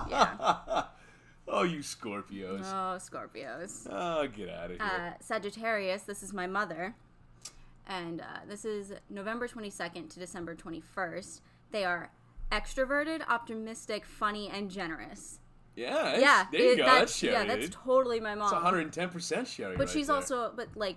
Yeah. 0.09 0.85
oh, 1.49 1.62
you 1.64 1.80
Scorpios. 1.80 2.62
Oh, 2.64 2.99
Scorpios. 2.99 3.87
Oh, 3.90 4.26
get 4.28 4.49
out 4.49 4.71
of 4.71 4.78
here. 4.78 4.80
Uh, 4.80 5.11
Sagittarius, 5.21 6.02
this 6.02 6.23
is 6.23 6.33
my 6.33 6.47
mother. 6.47 6.95
And 7.87 8.21
uh, 8.21 8.40
this 8.49 8.64
is 8.64 8.92
November 9.11 9.49
22nd 9.49 10.11
to 10.11 10.18
December 10.18 10.54
21st. 10.54 11.40
They 11.71 11.85
are 11.85 12.11
extroverted, 12.52 13.23
optimistic, 13.28 14.04
funny, 14.04 14.49
and 14.50 14.71
generous. 14.71 15.38
Yeah, 15.78 16.18
yeah, 16.18 16.47
there 16.52 16.61
you 16.61 16.73
it- 16.73 16.76
go. 16.78 16.85
That's, 16.85 16.99
That's 17.00 17.16
Sherry. 17.16 17.32
yeah, 17.32 17.44
that's 17.44 17.68
totally 17.70 18.20
my 18.20 18.35
mom. 18.35 18.52
It's 18.76 18.97
110% 18.97 19.47
Sherry. 19.47 19.76
but 19.76 19.87
right 19.87 19.88
she's 19.92 20.06
there. 20.08 20.16
also, 20.16 20.52
but 20.56 20.68
like, 20.75 20.97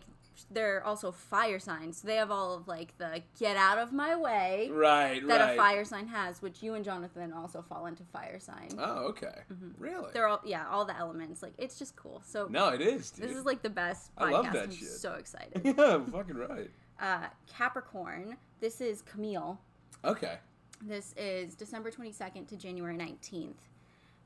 they're 0.49 0.83
also 0.85 1.11
fire 1.11 1.59
signs. 1.59 2.01
They 2.01 2.15
have 2.15 2.31
all 2.31 2.55
of 2.55 2.67
like 2.67 2.97
the 2.97 3.21
get 3.39 3.57
out 3.57 3.77
of 3.77 3.93
my 3.93 4.15
way 4.15 4.69
Right, 4.71 5.25
that 5.27 5.39
right. 5.39 5.53
a 5.53 5.57
fire 5.57 5.85
sign 5.85 6.07
has, 6.07 6.41
which 6.41 6.63
you 6.63 6.73
and 6.73 6.83
Jonathan 6.83 7.31
also 7.31 7.61
fall 7.61 7.85
into 7.85 8.03
fire 8.11 8.39
sign. 8.39 8.69
Oh, 8.79 9.09
okay. 9.09 9.41
Really? 9.77 9.95
Mm-hmm. 9.97 10.13
They're 10.13 10.27
all, 10.27 10.41
yeah, 10.43 10.65
all 10.67 10.83
the 10.85 10.97
elements. 10.97 11.43
Like, 11.43 11.53
it's 11.59 11.77
just 11.77 11.95
cool. 11.95 12.21
So 12.25 12.47
no, 12.49 12.69
it 12.69 12.81
is, 12.81 13.11
dude. 13.11 13.29
this 13.29 13.37
is 13.37 13.45
like 13.45 13.61
the 13.61 13.69
best 13.69 14.15
podcast. 14.15 14.25
I 14.27 14.31
love 14.31 14.53
that 14.53 14.63
I'm 14.63 14.71
shit. 14.71 14.87
so 14.87 15.13
excited. 15.13 15.61
yeah, 15.63 15.99
fucking 16.11 16.35
right. 16.37 16.71
uh, 16.99 17.27
Capricorn, 17.55 18.35
this 18.61 18.81
is 18.81 19.03
Camille. 19.03 19.59
Okay. 20.03 20.37
This 20.83 21.13
is 21.17 21.53
December 21.53 21.91
22nd 21.91 22.47
to 22.47 22.55
January 22.57 22.97
19th. 22.97 23.53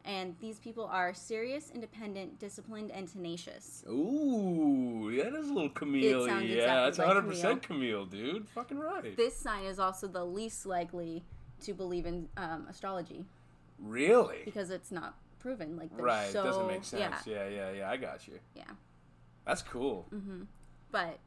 And 0.05 0.35
these 0.39 0.59
people 0.59 0.85
are 0.85 1.15
serious, 1.15 1.71
independent, 1.73 2.39
disciplined, 2.39 2.91
and 2.91 3.07
tenacious. 3.07 3.83
Ooh, 3.89 5.09
yeah, 5.11 5.29
that's 5.31 5.49
a 5.49 5.53
little 5.53 5.69
Camille. 5.69 6.27
Yeah, 6.27 6.37
exactly 6.39 6.57
that's 6.67 6.99
like 6.99 7.57
100% 7.57 7.61
Camille, 7.63 8.05
dude. 8.05 8.47
Fucking 8.49 8.77
right. 8.77 9.17
This 9.17 9.35
sign 9.35 9.65
is 9.65 9.79
also 9.79 10.07
the 10.07 10.23
least 10.23 10.67
likely 10.67 11.23
to 11.61 11.73
believe 11.73 12.05
in 12.05 12.29
um, 12.37 12.67
astrology 12.69 13.25
really? 13.79 14.41
because 14.45 14.69
it's 14.69 14.91
not 14.91 15.15
proven. 15.39 15.75
Like, 15.75 15.89
Right, 15.91 16.31
so, 16.31 16.43
doesn't 16.43 16.67
make 16.67 16.83
sense. 16.83 17.25
Yeah, 17.25 17.47
Yeah. 17.47 17.49
yeah, 17.49 17.71
yeah, 17.71 17.89
I 17.89 17.97
got 17.97 18.27
you. 18.27 18.39
yeah. 18.55 18.63
That's 19.45 19.61
cool. 19.61 20.07
But 20.91 21.19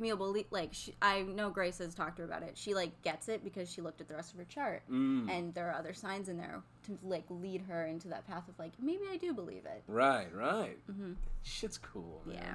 Camille, 0.00 0.16
belie- 0.16 0.46
like, 0.50 0.70
she, 0.72 0.94
I 1.02 1.22
know 1.22 1.50
Grace 1.50 1.76
has 1.78 1.94
talked 1.94 2.16
to 2.16 2.22
her 2.22 2.28
about 2.28 2.42
it. 2.42 2.56
She 2.56 2.74
like 2.74 3.02
gets 3.02 3.28
it 3.28 3.44
because 3.44 3.70
she 3.70 3.82
looked 3.82 4.00
at 4.00 4.08
the 4.08 4.14
rest 4.14 4.32
of 4.32 4.38
her 4.38 4.44
chart, 4.46 4.82
Mm. 4.90 5.30
and 5.30 5.52
there 5.54 5.68
are 5.68 5.74
other 5.74 5.92
signs 5.92 6.28
in 6.30 6.38
there 6.38 6.62
to 6.86 6.98
like 7.02 7.24
lead 7.28 7.60
her 7.68 7.84
into 7.86 8.08
that 8.08 8.26
path 8.26 8.48
of 8.48 8.58
like 8.58 8.72
maybe 8.80 9.02
I 9.12 9.18
do 9.18 9.34
believe 9.34 9.66
it. 9.66 9.82
Right, 9.86 10.34
right. 10.34 10.78
Shit's 11.42 11.76
cool, 11.78 12.22
man. 12.24 12.36
Mm-hmm. 12.36 12.44
Yeah. 12.46 12.54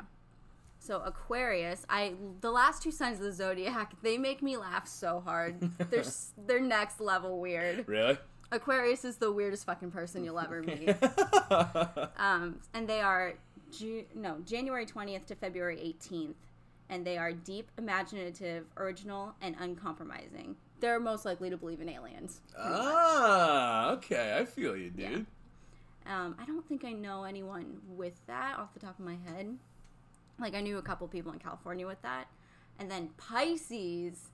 So 0.79 1.01
Aquarius, 1.01 1.85
I 1.89 2.13
the 2.41 2.51
last 2.51 2.81
two 2.83 2.91
signs 2.91 3.17
of 3.19 3.23
the 3.25 3.31
zodiac, 3.33 3.93
they 4.01 4.17
make 4.17 4.41
me 4.41 4.57
laugh 4.57 4.87
so 4.87 5.19
hard. 5.23 5.59
they're 5.91 6.03
they're 6.47 6.59
next 6.59 6.99
level 6.99 7.39
weird. 7.39 7.87
Really? 7.87 8.17
Aquarius 8.51 9.03
is 9.05 9.17
the 9.17 9.31
weirdest 9.31 9.65
fucking 9.65 9.91
person 9.91 10.23
you'll 10.23 10.39
ever 10.39 10.61
meet. 10.63 10.95
Um, 12.17 12.59
and 12.73 12.87
they 12.87 13.01
are 13.01 13.33
Ju- 13.71 14.05
no 14.15 14.37
January 14.45 14.85
twentieth 14.85 15.25
to 15.27 15.35
February 15.35 15.79
eighteenth, 15.81 16.37
and 16.89 17.05
they 17.05 17.17
are 17.17 17.31
deep, 17.31 17.69
imaginative, 17.77 18.65
original, 18.77 19.35
and 19.41 19.55
uncompromising. 19.59 20.55
They're 20.79 20.99
most 20.99 21.25
likely 21.25 21.49
to 21.49 21.57
believe 21.57 21.81
in 21.81 21.89
aliens. 21.89 22.41
pretty 22.53 22.69
much. 22.69 22.81
Ah, 22.83 23.89
okay. 23.91 24.37
I 24.39 24.45
feel 24.45 24.75
you, 24.75 24.91
Yeah. 24.95 25.09
dude. 25.09 25.25
Um, 26.07 26.35
I 26.39 26.45
don't 26.45 26.67
think 26.67 26.85
I 26.85 26.91
know 26.91 27.23
anyone 27.23 27.77
with 27.87 28.13
that 28.27 28.59
off 28.59 28.73
the 28.73 28.79
top 28.79 28.99
of 28.99 29.05
my 29.05 29.15
head. 29.25 29.57
Like 30.39 30.53
I 30.53 30.61
knew 30.61 30.77
a 30.77 30.81
couple 30.83 31.07
people 31.07 31.31
in 31.31 31.39
California 31.39 31.87
with 31.87 32.01
that, 32.03 32.27
and 32.77 32.91
then 32.91 33.09
Pisces. 33.17 34.29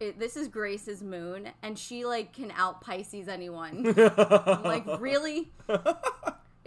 It, 0.00 0.18
this 0.18 0.36
is 0.36 0.46
Grace's 0.48 1.02
moon, 1.02 1.48
and 1.62 1.78
she 1.78 2.04
like 2.04 2.32
can 2.32 2.50
out 2.52 2.80
Pisces 2.82 3.26
anyone. 3.28 3.86
I'm 3.98 4.62
like 4.64 4.84
really? 5.00 5.50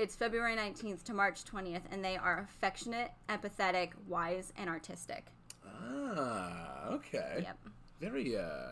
It's 0.02 0.16
February 0.16 0.56
19th 0.56 1.04
to 1.04 1.14
March 1.14 1.44
20th, 1.46 1.84
and 1.92 2.04
they 2.04 2.18
are 2.18 2.40
affectionate, 2.40 3.12
empathetic, 3.30 3.92
wise, 4.08 4.52
and 4.58 4.68
artistic. 4.68 5.28
Ah, 5.64 6.88
okay. 6.90 7.42
Yep. 7.44 7.58
Very, 8.00 8.36
uh, 8.36 8.72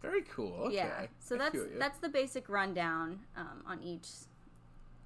very 0.00 0.22
cool. 0.22 0.54
Okay. 0.68 0.76
Yeah. 0.76 1.06
So 1.18 1.34
I 1.34 1.38
that's 1.38 1.58
that's 1.78 1.98
the 1.98 2.08
basic 2.08 2.48
rundown 2.48 3.18
um, 3.36 3.62
on 3.66 3.82
each 3.82 4.08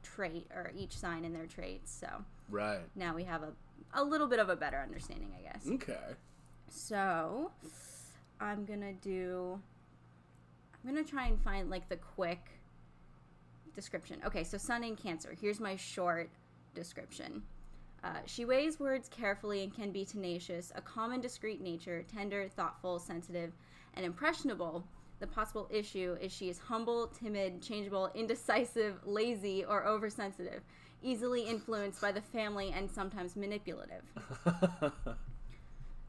trait 0.05 0.47
or 0.55 0.71
each 0.77 0.97
sign 0.97 1.25
in 1.25 1.33
their 1.33 1.47
traits. 1.47 1.91
So 1.93 2.07
right. 2.49 2.83
now 2.95 3.13
we 3.13 3.25
have 3.25 3.43
a 3.43 3.51
a 3.95 4.05
little 4.05 4.29
bit 4.29 4.39
of 4.39 4.51
a 4.51 4.57
better 4.57 4.79
understanding, 4.81 5.33
I 5.37 5.53
guess. 5.53 5.69
Okay. 5.69 6.15
So 6.69 7.51
I'm 8.41 8.65
gonna 8.65 8.93
do. 8.93 9.59
I'm 10.85 10.95
gonna 10.95 11.05
try 11.05 11.27
and 11.27 11.43
find 11.43 11.71
like 11.71 11.89
the 11.89 11.97
quick 11.97 12.54
description. 13.75 14.21
Okay, 14.27 14.45
so 14.45 14.57
Sun 14.59 14.85
in 14.85 14.97
Cancer. 14.97 15.35
Here's 15.41 15.61
my 15.61 15.77
short 15.77 16.31
description. 16.75 17.43
Uh, 18.03 18.19
she 18.27 18.45
weighs 18.45 18.79
words 18.79 19.09
carefully 19.09 19.63
and 19.63 19.75
can 19.75 19.91
be 19.91 20.05
tenacious, 20.05 20.73
a 20.75 20.81
calm 20.83 21.13
and 21.13 21.23
discreet 21.23 21.61
nature, 21.63 22.05
tender, 22.15 22.49
thoughtful, 22.49 22.99
sensitive, 22.99 23.53
and 23.95 24.05
impressionable. 24.05 24.85
The 25.21 25.27
possible 25.27 25.69
issue 25.71 26.17
is 26.21 26.31
she 26.33 26.49
is 26.51 26.59
humble, 26.59 27.07
timid, 27.07 27.63
changeable, 27.63 28.11
indecisive, 28.15 28.97
lazy, 29.07 29.65
or 29.65 29.87
oversensitive, 29.87 30.61
easily 31.03 31.43
influenced 31.43 32.01
by 32.03 32.13
the 32.13 32.21
family, 32.21 32.75
and 32.77 32.91
sometimes 32.91 33.37
manipulative. 33.37 34.03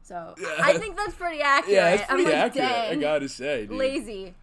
So 0.02 0.34
Yeah. 0.38 0.54
I 0.60 0.78
think 0.78 0.96
that's 0.96 1.14
pretty 1.16 1.40
accurate. 1.42 1.74
yeah, 1.74 2.06
I'm 2.08 2.14
pretty 2.16 2.24
like, 2.30 2.34
accurate. 2.34 2.68
I 2.68 2.94
gotta 2.94 3.28
say, 3.28 3.66
dude. 3.66 3.76
lazy, 3.76 4.34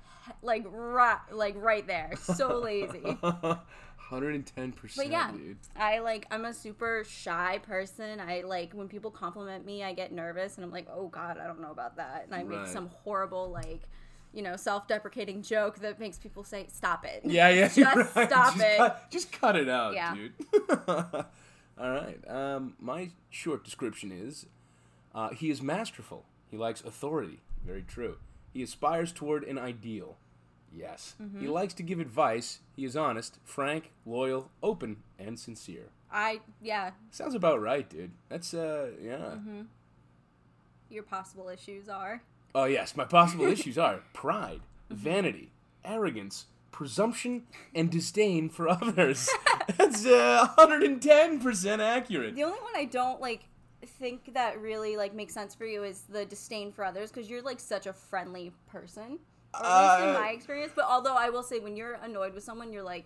like 0.42 0.66
right, 0.70 1.20
like 1.32 1.56
right 1.58 1.86
there, 1.88 2.12
so 2.22 2.60
lazy. 2.60 3.18
Hundred 3.98 4.36
and 4.36 4.46
ten 4.46 4.74
percent, 4.74 5.08
But 5.08 5.12
yeah, 5.12 5.32
dude. 5.32 5.58
I 5.76 6.00
like 6.00 6.28
I'm 6.30 6.46
a 6.46 6.54
super 6.54 7.04
shy 7.08 7.60
person. 7.64 8.20
I 8.20 8.42
like 8.42 8.74
when 8.74 8.88
people 8.88 9.10
compliment 9.12 9.66
me, 9.66 9.84
I 9.84 9.94
get 9.94 10.12
nervous 10.12 10.56
and 10.58 10.66
I'm 10.66 10.72
like, 10.72 10.88
oh 10.94 11.08
god, 11.08 11.38
I 11.38 11.48
don't 11.48 11.62
know 11.62 11.72
about 11.72 11.96
that, 11.98 12.26
and 12.26 12.36
I 12.36 12.44
make 12.44 12.68
some 12.68 12.90
horrible 13.04 13.50
like, 13.50 13.82
you 14.34 14.42
know, 14.44 14.56
self-deprecating 14.56 15.42
joke 15.42 15.80
that 15.80 16.00
makes 16.00 16.18
people 16.20 16.44
say, 16.44 16.68
stop 16.68 17.06
it. 17.06 17.22
Yeah, 17.24 17.50
yeah. 17.50 17.68
Just 17.74 18.16
right. 18.16 18.30
stop 18.30 18.54
just 18.54 18.66
it. 18.66 18.78
Cut, 18.78 19.12
just 19.12 19.32
cut 19.32 19.56
it 19.56 19.70
out, 19.70 19.94
Yeah. 19.94 20.14
dude. 20.16 20.34
All 21.76 21.90
right. 21.90 22.20
Um, 22.30 22.76
my 22.80 23.10
short 23.30 23.64
description 23.64 24.12
is 24.12 24.46
uh, 25.16 25.30
he 25.30 25.50
is 25.50 25.62
masterful. 25.62 26.26
He 26.52 26.58
likes 26.58 26.82
authority. 26.84 27.40
Very 27.66 27.82
true. 27.82 28.18
He 28.54 28.62
aspires 28.64 29.12
toward 29.12 29.44
an 29.44 29.58
ideal. 29.58 30.18
Yes. 30.76 31.16
Mm-hmm. 31.22 31.40
He 31.42 31.48
likes 31.48 31.74
to 31.76 31.84
give 31.84 32.00
advice. 32.00 32.60
He 32.76 32.86
is 32.86 32.96
honest, 32.96 33.40
frank, 33.44 33.92
loyal, 34.06 34.50
open, 34.62 34.98
and 35.20 35.40
sincere. 35.40 35.90
I 36.12 36.42
yeah, 36.62 36.92
Sounds 37.12 37.34
about 37.36 37.62
right, 37.62 37.90
dude. 37.90 38.12
That's 38.30 38.54
uh, 38.54 38.92
yeah. 39.02 39.18
Mm-hmm. 39.18 39.62
your 40.90 41.04
possible 41.04 41.50
issues 41.50 41.90
are. 41.90 42.22
Oh 42.56 42.66
yes, 42.66 42.96
my 42.96 43.06
possible 43.06 43.46
issues 43.52 43.78
are 43.78 44.02
pride, 44.14 44.62
Mm-hmm. 44.92 44.96
vanity, 45.02 45.52
arrogance, 45.84 46.46
presumption, 46.72 47.44
and 47.74 47.90
disdain 47.90 48.50
for 48.50 48.68
others. 48.70 49.30
That's 49.78 50.06
uh, 50.06 50.48
110% 50.58 51.80
accurate. 51.80 52.36
The 52.36 52.44
only 52.44 52.60
one 52.60 52.74
I 52.76 52.86
don't 52.86 53.22
like 53.22 53.46
think 53.86 54.34
that 54.34 54.60
really 54.62 54.98
like 54.98 55.14
makes 55.14 55.34
sense 55.34 55.54
for 55.56 55.66
you 55.66 55.84
is 55.84 56.02
the 56.10 56.26
disdain 56.26 56.72
for 56.72 56.84
others 56.86 57.12
because 57.12 57.30
you're 57.30 57.42
like 57.42 57.60
such 57.60 57.86
a 57.88 57.94
friendly 57.94 58.52
person. 58.68 59.20
Or 59.54 59.66
at 59.66 59.82
least 60.00 60.04
in 60.10 60.16
Uh, 60.16 60.20
my 60.20 60.30
experience. 60.30 60.72
But 60.76 60.86
although 60.86 61.16
I 61.16 61.30
will 61.30 61.44
say, 61.44 61.60
when 61.60 61.76
you're 61.78 61.94
annoyed 62.02 62.34
with 62.34 62.44
someone, 62.44 62.74
you're 62.74 62.82
like, 62.82 63.06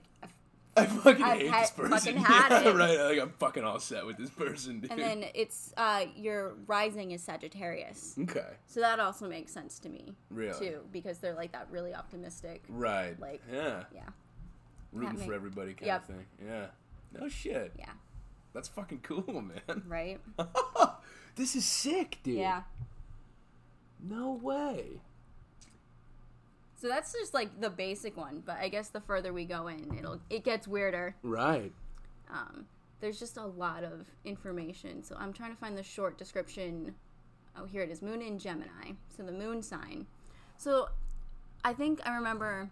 "I 0.77 0.85
fucking 0.85 1.21
I've 1.23 1.39
hate 1.39 1.51
this 1.51 1.71
person. 1.71 1.89
fucking 1.99 2.17
had 2.17 2.63
Yeah, 2.63 2.69
it. 2.69 2.75
right, 2.75 2.99
like 3.01 3.19
I'm 3.19 3.33
fucking 3.37 3.63
all 3.65 3.79
set 3.79 4.05
with 4.05 4.17
this 4.17 4.29
person, 4.29 4.79
dude. 4.79 4.91
and 4.91 5.01
then 5.01 5.25
it's 5.33 5.73
uh, 5.75 6.05
your 6.15 6.53
rising 6.67 7.11
is 7.11 7.21
Sagittarius, 7.21 8.15
okay, 8.19 8.51
so 8.65 8.79
that 8.79 8.99
also 9.01 9.27
makes 9.27 9.51
sense 9.51 9.77
to 9.79 9.89
me 9.89 10.13
really, 10.29 10.57
too 10.57 10.79
because 10.93 11.17
they're 11.17 11.33
like 11.35 11.51
that 11.51 11.67
really 11.69 11.93
optimistic. 11.93 12.63
right, 12.69 13.19
Like, 13.19 13.41
yeah, 13.51 13.83
Yeah, 13.93 14.03
rooting 14.93 15.17
that 15.17 15.25
for 15.27 15.33
everybody 15.33 15.73
kind 15.73 15.87
Yep. 15.87 16.01
of 16.01 16.15
thing. 16.15 16.25
Yeah, 16.45 16.65
no 17.19 17.27
shit. 17.27 17.73
yeah, 17.77 17.91
That's 18.57 18.69
fucking 18.69 19.01
cool, 19.03 19.23
man. 19.67 19.83
right. 19.87 20.19
this 21.35 21.55
is 21.55 21.63
sick, 21.63 22.17
dude. 22.23 22.39
Yeah. 22.39 22.63
No 24.01 24.31
way. 24.33 24.99
So 26.75 26.87
that's 26.87 27.13
just 27.13 27.35
like 27.35 27.61
the 27.61 27.69
basic 27.69 28.17
one, 28.17 28.41
but 28.43 28.57
I 28.57 28.69
guess 28.69 28.89
the 28.89 28.99
further 28.99 29.31
we 29.31 29.45
go 29.45 29.67
in, 29.67 29.95
it'll 29.95 30.19
it 30.31 30.43
gets 30.43 30.67
weirder. 30.67 31.15
Right. 31.21 31.71
um, 32.31 32.65
there's 32.99 33.19
just 33.19 33.37
a 33.37 33.45
lot 33.45 33.83
of 33.83 34.07
information. 34.25 35.03
So 35.03 35.15
I'm 35.19 35.33
trying 35.33 35.51
to 35.51 35.57
find 35.57 35.77
the 35.77 35.83
short 35.83 36.17
description. 36.17 36.95
Oh, 37.55 37.65
here 37.65 37.83
it 37.83 37.91
is 37.91 38.01
Moon 38.01 38.23
in 38.23 38.39
Gemini. 38.39 38.93
So 39.15 39.21
the 39.21 39.31
moon 39.31 39.61
sign. 39.61 40.07
So 40.57 40.89
I 41.63 41.73
think 41.73 41.99
I 42.07 42.15
remember 42.15 42.71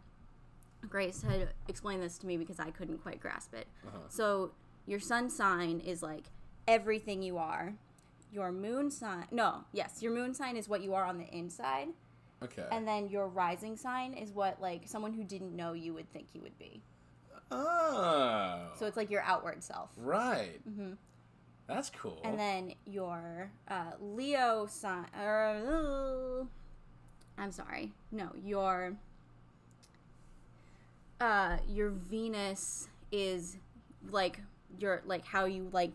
Grace 0.89 1.21
had 1.21 1.49
explained 1.67 2.01
this 2.01 2.17
to 2.19 2.25
me 2.25 2.37
because 2.37 2.59
I 2.59 2.71
couldn't 2.71 3.03
quite 3.03 3.19
grasp 3.19 3.53
it. 3.53 3.67
So 4.09 4.51
your 4.85 4.99
sun 4.99 5.29
sign 5.29 5.79
is 5.79 6.01
like 6.03 6.25
everything 6.67 7.21
you 7.21 7.37
are. 7.37 7.73
Your 8.31 8.51
moon 8.51 8.91
sign, 8.91 9.25
no, 9.31 9.63
yes, 9.71 10.01
your 10.01 10.11
moon 10.13 10.33
sign 10.33 10.57
is 10.57 10.67
what 10.67 10.81
you 10.81 10.93
are 10.93 11.05
on 11.05 11.17
the 11.17 11.27
inside. 11.33 11.87
Okay. 12.43 12.65
And 12.69 12.85
then 12.87 13.07
your 13.07 13.27
rising 13.29 13.77
sign 13.77 14.13
is 14.13 14.31
what, 14.33 14.61
like, 14.61 14.81
someone 14.87 15.13
who 15.13 15.23
didn't 15.23 15.55
know 15.55 15.71
you 15.71 15.93
would 15.93 16.11
think 16.11 16.27
you 16.33 16.41
would 16.41 16.57
be. 16.59 16.81
oh. 17.49 18.71
So 18.77 18.85
it's 18.87 18.97
like 18.97 19.09
your 19.09 19.21
outward 19.21 19.63
self. 19.63 19.89
Right. 19.95 20.59
hmm 20.65 20.93
That's 21.67 21.89
cool. 21.91 22.19
And 22.25 22.37
then 22.37 22.73
your 22.85 23.49
uh, 23.69 23.91
Leo 24.01 24.65
sign. 24.69 25.05
Or, 25.17 26.45
I'm 27.37 27.51
sorry. 27.53 27.93
No, 28.11 28.31
your 28.43 28.97
uh, 31.21 31.57
your 31.69 31.89
Venus 31.89 32.89
is 33.11 33.57
like 34.11 34.39
your 34.79 35.01
like 35.05 35.25
how 35.25 35.45
you 35.45 35.69
like 35.71 35.91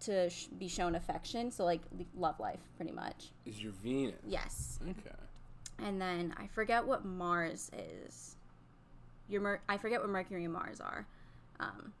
to 0.00 0.28
sh- 0.30 0.46
be 0.58 0.68
shown 0.68 0.94
affection. 0.94 1.50
So 1.50 1.64
like 1.64 1.82
love 2.16 2.38
life, 2.40 2.60
pretty 2.76 2.92
much. 2.92 3.30
is 3.46 3.62
your 3.62 3.72
Venus? 3.72 4.14
Yes. 4.26 4.78
Okay. 4.82 5.16
And 5.78 6.00
then 6.00 6.34
I 6.36 6.46
forget 6.48 6.86
what 6.86 7.04
Mars 7.04 7.70
is. 8.06 8.36
Your 9.28 9.40
Mer- 9.40 9.62
I 9.68 9.76
forget 9.78 10.00
what 10.00 10.10
Mercury 10.10 10.44
and 10.44 10.52
Mars 10.52 10.80
are. 10.80 11.06
Um, 11.58 11.92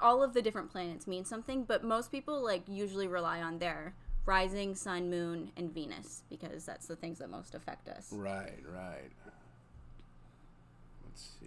all 0.00 0.22
of 0.22 0.34
the 0.34 0.42
different 0.42 0.70
planets 0.70 1.06
mean 1.06 1.24
something, 1.24 1.64
but 1.64 1.82
most 1.84 2.10
people 2.10 2.42
like 2.44 2.62
usually 2.68 3.08
rely 3.08 3.40
on 3.40 3.58
their 3.58 3.94
rising, 4.26 4.74
sun, 4.74 5.10
moon, 5.10 5.50
and 5.56 5.72
Venus 5.72 6.22
because 6.30 6.64
that's 6.64 6.86
the 6.86 6.96
things 6.96 7.18
that 7.18 7.30
most 7.30 7.54
affect 7.54 7.88
us. 7.88 8.12
Right. 8.12 8.58
Right. 8.72 9.10
Let's 11.06 11.30
see. 11.40 11.46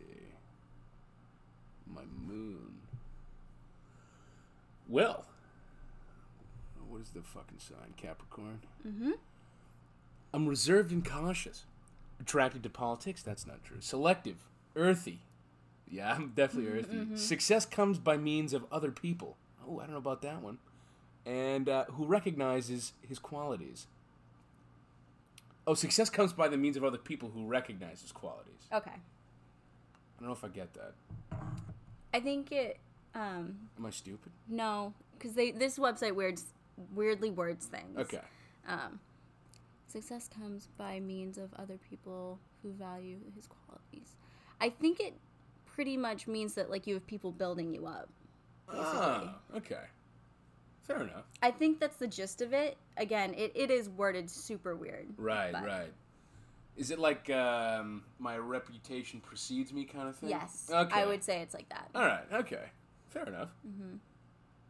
My 1.93 2.03
moon. 2.25 2.76
Well. 4.87 5.25
What 6.87 7.01
is 7.01 7.09
the 7.09 7.21
fucking 7.21 7.59
sign? 7.59 7.93
Capricorn. 7.97 8.61
Mm-hmm. 8.87 9.11
I'm 10.33 10.47
reserved 10.47 10.91
and 10.91 11.05
cautious. 11.05 11.65
Attracted 12.19 12.63
to 12.63 12.69
politics? 12.69 13.21
That's 13.21 13.45
not 13.45 13.63
true. 13.63 13.77
Selective. 13.79 14.37
Earthy. 14.75 15.19
Yeah, 15.89 16.13
I'm 16.13 16.33
definitely 16.35 16.71
earthy. 16.79 17.17
Success 17.17 17.65
comes 17.65 17.97
by 17.97 18.17
means 18.17 18.53
of 18.53 18.65
other 18.71 18.91
people. 18.91 19.37
Oh, 19.67 19.79
I 19.79 19.83
don't 19.83 19.91
know 19.91 19.97
about 19.97 20.21
that 20.23 20.41
one. 20.41 20.57
And 21.25 21.69
uh, 21.69 21.85
who 21.85 22.05
recognizes 22.05 22.93
his 23.01 23.19
qualities. 23.19 23.87
Oh, 25.65 25.73
success 25.73 26.09
comes 26.09 26.33
by 26.33 26.47
the 26.47 26.57
means 26.57 26.77
of 26.77 26.83
other 26.83 26.97
people 26.97 27.31
who 27.33 27.45
recognize 27.45 28.01
his 28.01 28.11
qualities. 28.11 28.67
Okay. 28.71 28.91
I 28.91 30.19
don't 30.19 30.29
know 30.29 30.33
if 30.33 30.43
I 30.43 30.47
get 30.47 30.73
that. 30.73 30.93
I 32.13 32.19
think 32.19 32.51
it. 32.51 32.79
Um, 33.17 33.57
Am 33.77 33.85
I 33.85 33.89
stupid? 33.89 34.31
no, 34.47 34.93
because 35.17 35.33
they 35.33 35.51
this 35.51 35.79
website 35.79 36.13
weirds 36.13 36.45
weirdly 36.93 37.31
words 37.31 37.65
things. 37.65 37.97
Okay. 37.97 38.21
Um, 38.67 38.99
success 39.87 40.29
comes 40.39 40.67
by 40.77 40.99
means 40.99 41.37
of 41.37 41.49
other 41.57 41.77
people 41.89 42.37
who 42.61 42.71
value 42.73 43.17
his 43.35 43.47
qualities. 43.47 44.15
I 44.61 44.69
think 44.69 44.99
it 44.99 45.13
pretty 45.65 45.97
much 45.97 46.27
means 46.27 46.53
that 46.55 46.69
like 46.69 46.85
you 46.85 46.93
have 46.95 47.07
people 47.07 47.31
building 47.31 47.73
you 47.73 47.87
up. 47.87 48.09
Ah, 48.69 49.35
okay. 49.55 49.85
Fair 50.83 51.01
enough. 51.01 51.25
I 51.41 51.51
think 51.51 51.79
that's 51.79 51.97
the 51.97 52.07
gist 52.07 52.41
of 52.41 52.53
it. 52.53 52.77
Again, 52.97 53.33
it, 53.33 53.51
it 53.55 53.71
is 53.71 53.89
worded 53.89 54.29
super 54.29 54.75
weird. 54.75 55.07
Right, 55.17 55.51
but- 55.51 55.65
right. 55.65 55.91
Is 56.75 56.91
it 56.91 56.99
like 56.99 57.27
um, 57.31 58.03
my 58.19 58.37
reputation 58.37 59.19
precedes 59.19 59.73
me 59.73 59.83
kind 59.83 60.07
of 60.07 60.15
thing? 60.15 60.29
Yes. 60.29 60.69
Okay. 60.71 60.93
I 61.01 61.07
would 61.07 61.23
say 61.23 61.41
it's 61.41 61.55
like 61.55 61.67
that. 61.69 61.89
All 61.95 62.03
right. 62.03 62.23
Okay. 62.31 62.65
Fair 63.17 63.33
enough. 63.33 63.49
hmm 63.63 63.95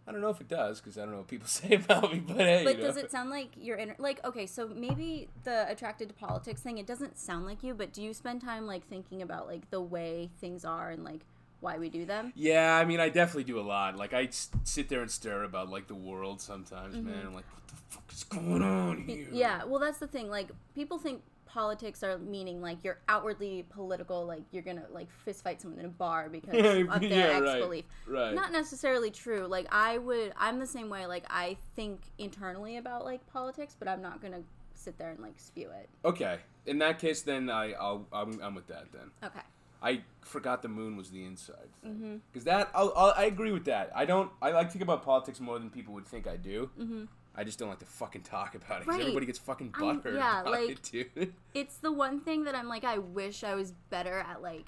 I 0.07 0.13
don't 0.13 0.21
know 0.21 0.29
if 0.29 0.39
it 0.39 0.47
does 0.47 0.79
because 0.79 0.97
I 0.97 1.01
don't 1.01 1.11
know 1.11 1.17
what 1.17 1.27
people 1.27 1.47
say 1.59 1.75
about 1.75 2.13
me, 2.13 2.19
but 2.19 2.37
hey. 2.37 2.63
But 2.63 2.77
you 2.77 2.81
know. 2.81 2.87
does 2.87 2.97
it 2.97 3.11
sound 3.11 3.29
like 3.29 3.49
you're 3.57 3.75
in 3.75 3.93
like 3.97 4.23
okay, 4.25 4.45
so 4.45 4.69
maybe 4.73 5.27
the 5.43 5.69
attracted 5.69 6.07
to 6.07 6.15
politics 6.15 6.61
thing, 6.61 6.77
it 6.77 6.87
doesn't 6.87 7.17
sound 7.19 7.45
like 7.45 7.61
you, 7.61 7.73
but 7.73 7.91
do 7.91 8.01
you 8.01 8.13
spend 8.13 8.41
time 8.41 8.65
like 8.65 8.87
thinking 8.87 9.21
about 9.21 9.47
like 9.47 9.69
the 9.69 9.81
way 9.81 10.29
things 10.39 10.63
are 10.63 10.91
and 10.91 11.03
like 11.03 11.25
why 11.59 11.77
we 11.77 11.89
do 11.89 12.05
them? 12.05 12.31
Yeah, 12.35 12.77
I 12.77 12.85
mean, 12.85 12.99
I 12.99 13.09
definitely 13.09 13.45
do 13.45 13.59
a 13.59 13.61
lot. 13.61 13.97
Like, 13.97 14.13
I 14.13 14.29
sit 14.63 14.89
there 14.89 15.01
and 15.01 15.09
stare 15.09 15.43
about 15.43 15.69
like 15.69 15.87
the 15.87 15.95
world 15.95 16.39
sometimes, 16.39 16.95
man. 16.95 17.25
I'm 17.25 17.33
like, 17.33 17.45
what 17.51 17.67
the 17.67 17.75
fuck 17.89 18.11
is 18.11 18.23
going 18.23 18.61
on 18.61 18.97
here? 18.99 19.25
Mm-hmm. 19.25 19.35
Yeah, 19.35 19.63
well 19.65 19.79
that's 19.79 19.97
the 19.97 20.07
thing. 20.07 20.29
Like 20.29 20.49
people 20.75 20.99
think 20.99 21.21
politics 21.57 22.03
are 22.03 22.19
meaning 22.19 22.61
like 22.61 22.77
you're 22.83 22.99
outwardly 23.09 23.65
political, 23.69 24.25
like 24.27 24.43
you're 24.51 24.61
gonna 24.61 24.85
like 24.91 25.09
fist 25.25 25.43
fight 25.43 25.59
someone 25.59 25.79
in 25.79 25.85
a 25.87 25.89
bar 25.89 26.29
because 26.29 26.53
of 26.55 27.01
their 27.01 27.09
Yeah, 27.09 27.37
ex 27.37 27.41
right, 27.41 27.59
belief. 27.59 27.85
right. 28.07 28.33
Not 28.35 28.51
necessarily 28.51 29.09
true. 29.09 29.47
Like 29.47 29.65
I 29.71 29.97
would 29.97 30.33
I'm 30.37 30.59
the 30.59 30.67
same 30.67 30.87
way. 30.89 31.07
Like 31.07 31.25
I 31.29 31.57
think 31.75 32.01
internally 32.19 32.77
about 32.77 33.05
like 33.05 33.25
politics, 33.25 33.75
but 33.77 33.87
I'm 33.87 34.03
not 34.03 34.21
gonna 34.21 34.41
sit 34.75 34.99
there 34.99 35.09
and 35.09 35.19
like 35.19 35.39
spew 35.39 35.69
it. 35.81 35.89
Okay. 36.05 36.37
In 36.67 36.77
that 36.79 36.99
case, 36.99 37.21
then 37.23 37.49
I, 37.49 37.71
I'll, 37.73 38.05
I'm, 38.13 38.39
I'm 38.43 38.53
with 38.53 38.67
that. 38.67 38.91
Then 38.93 39.09
Okay. 39.23 39.39
I 39.81 40.01
forgot 40.21 40.61
the 40.61 40.67
moon 40.67 40.95
was 40.97 41.09
the 41.09 41.23
inside 41.23 41.69
Mm-hmm. 41.85 42.17
because 42.31 42.43
that 42.43 42.69
I'll, 42.75 42.93
I'll, 42.95 43.13
I 43.17 43.25
agree 43.25 43.51
with 43.51 43.65
that. 43.65 43.91
I 43.95 44.05
don't. 44.05 44.29
I 44.41 44.51
like 44.51 44.67
to 44.67 44.73
think 44.73 44.83
about 44.83 45.03
politics 45.03 45.39
more 45.39 45.57
than 45.57 45.69
people 45.71 45.93
would 45.95 46.05
think 46.07 46.27
I 46.27 46.35
do. 46.37 46.69
Mm-hmm. 46.79 47.03
I 47.37 47.43
just 47.43 47.59
don't 47.59 47.69
like 47.69 47.79
to 47.79 47.85
fucking 47.85 48.23
talk 48.23 48.55
about 48.55 48.77
it 48.77 48.85
because 48.85 48.95
Right. 48.95 49.01
everybody 49.01 49.27
gets 49.27 49.37
fucking 49.39 49.73
I'm- 49.75 50.01
butthurt 50.01 50.15
yeah, 50.15 50.41
about 50.41 50.51
like- 50.53 50.69
it, 50.71 50.83
dude. 51.15 51.33
it's 51.53 51.77
the 51.77 51.91
one 51.91 52.19
thing 52.19 52.45
that 52.45 52.55
I'm 52.55 52.67
like, 52.67 52.83
I 52.83 52.97
wish 52.97 53.43
I 53.43 53.53
was 53.55 53.71
better 53.89 54.19
at 54.19 54.41
like 54.41 54.65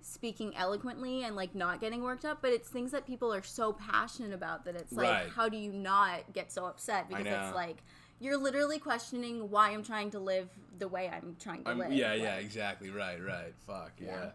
speaking 0.00 0.56
eloquently 0.56 1.22
and 1.22 1.36
like 1.36 1.54
not 1.54 1.80
getting 1.80 2.02
worked 2.02 2.24
up. 2.24 2.38
But 2.42 2.50
it's 2.52 2.68
things 2.68 2.90
that 2.90 3.06
people 3.06 3.32
are 3.32 3.42
so 3.42 3.72
passionate 3.72 4.32
about 4.32 4.64
that 4.64 4.74
it's 4.74 4.92
like, 4.92 5.08
Right. 5.08 5.28
how 5.30 5.48
do 5.48 5.56
you 5.56 5.72
not 5.72 6.32
get 6.32 6.50
so 6.50 6.66
upset? 6.66 7.08
Because 7.08 7.24
know. 7.24 7.46
it's 7.46 7.54
like 7.54 7.76
you're 8.18 8.36
literally 8.36 8.78
questioning 8.80 9.48
why 9.50 9.70
I'm 9.70 9.84
trying 9.84 10.10
to 10.10 10.18
live 10.18 10.48
the 10.78 10.88
way 10.88 11.08
I'm 11.08 11.36
trying 11.38 11.62
to 11.64 11.70
I'm, 11.70 11.78
live. 11.78 11.92
yeah, 11.92 12.14
yeah, 12.14 12.34
Like, 12.36 12.44
exactly. 12.44 12.90
Right, 12.90 13.22
right. 13.24 13.54
Fuck 13.66 13.92
yeah. 14.00 14.06
Yeah. 14.08 14.30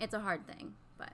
It's 0.00 0.14
a 0.14 0.20
hard 0.20 0.44
thing, 0.46 0.74
but 0.98 1.10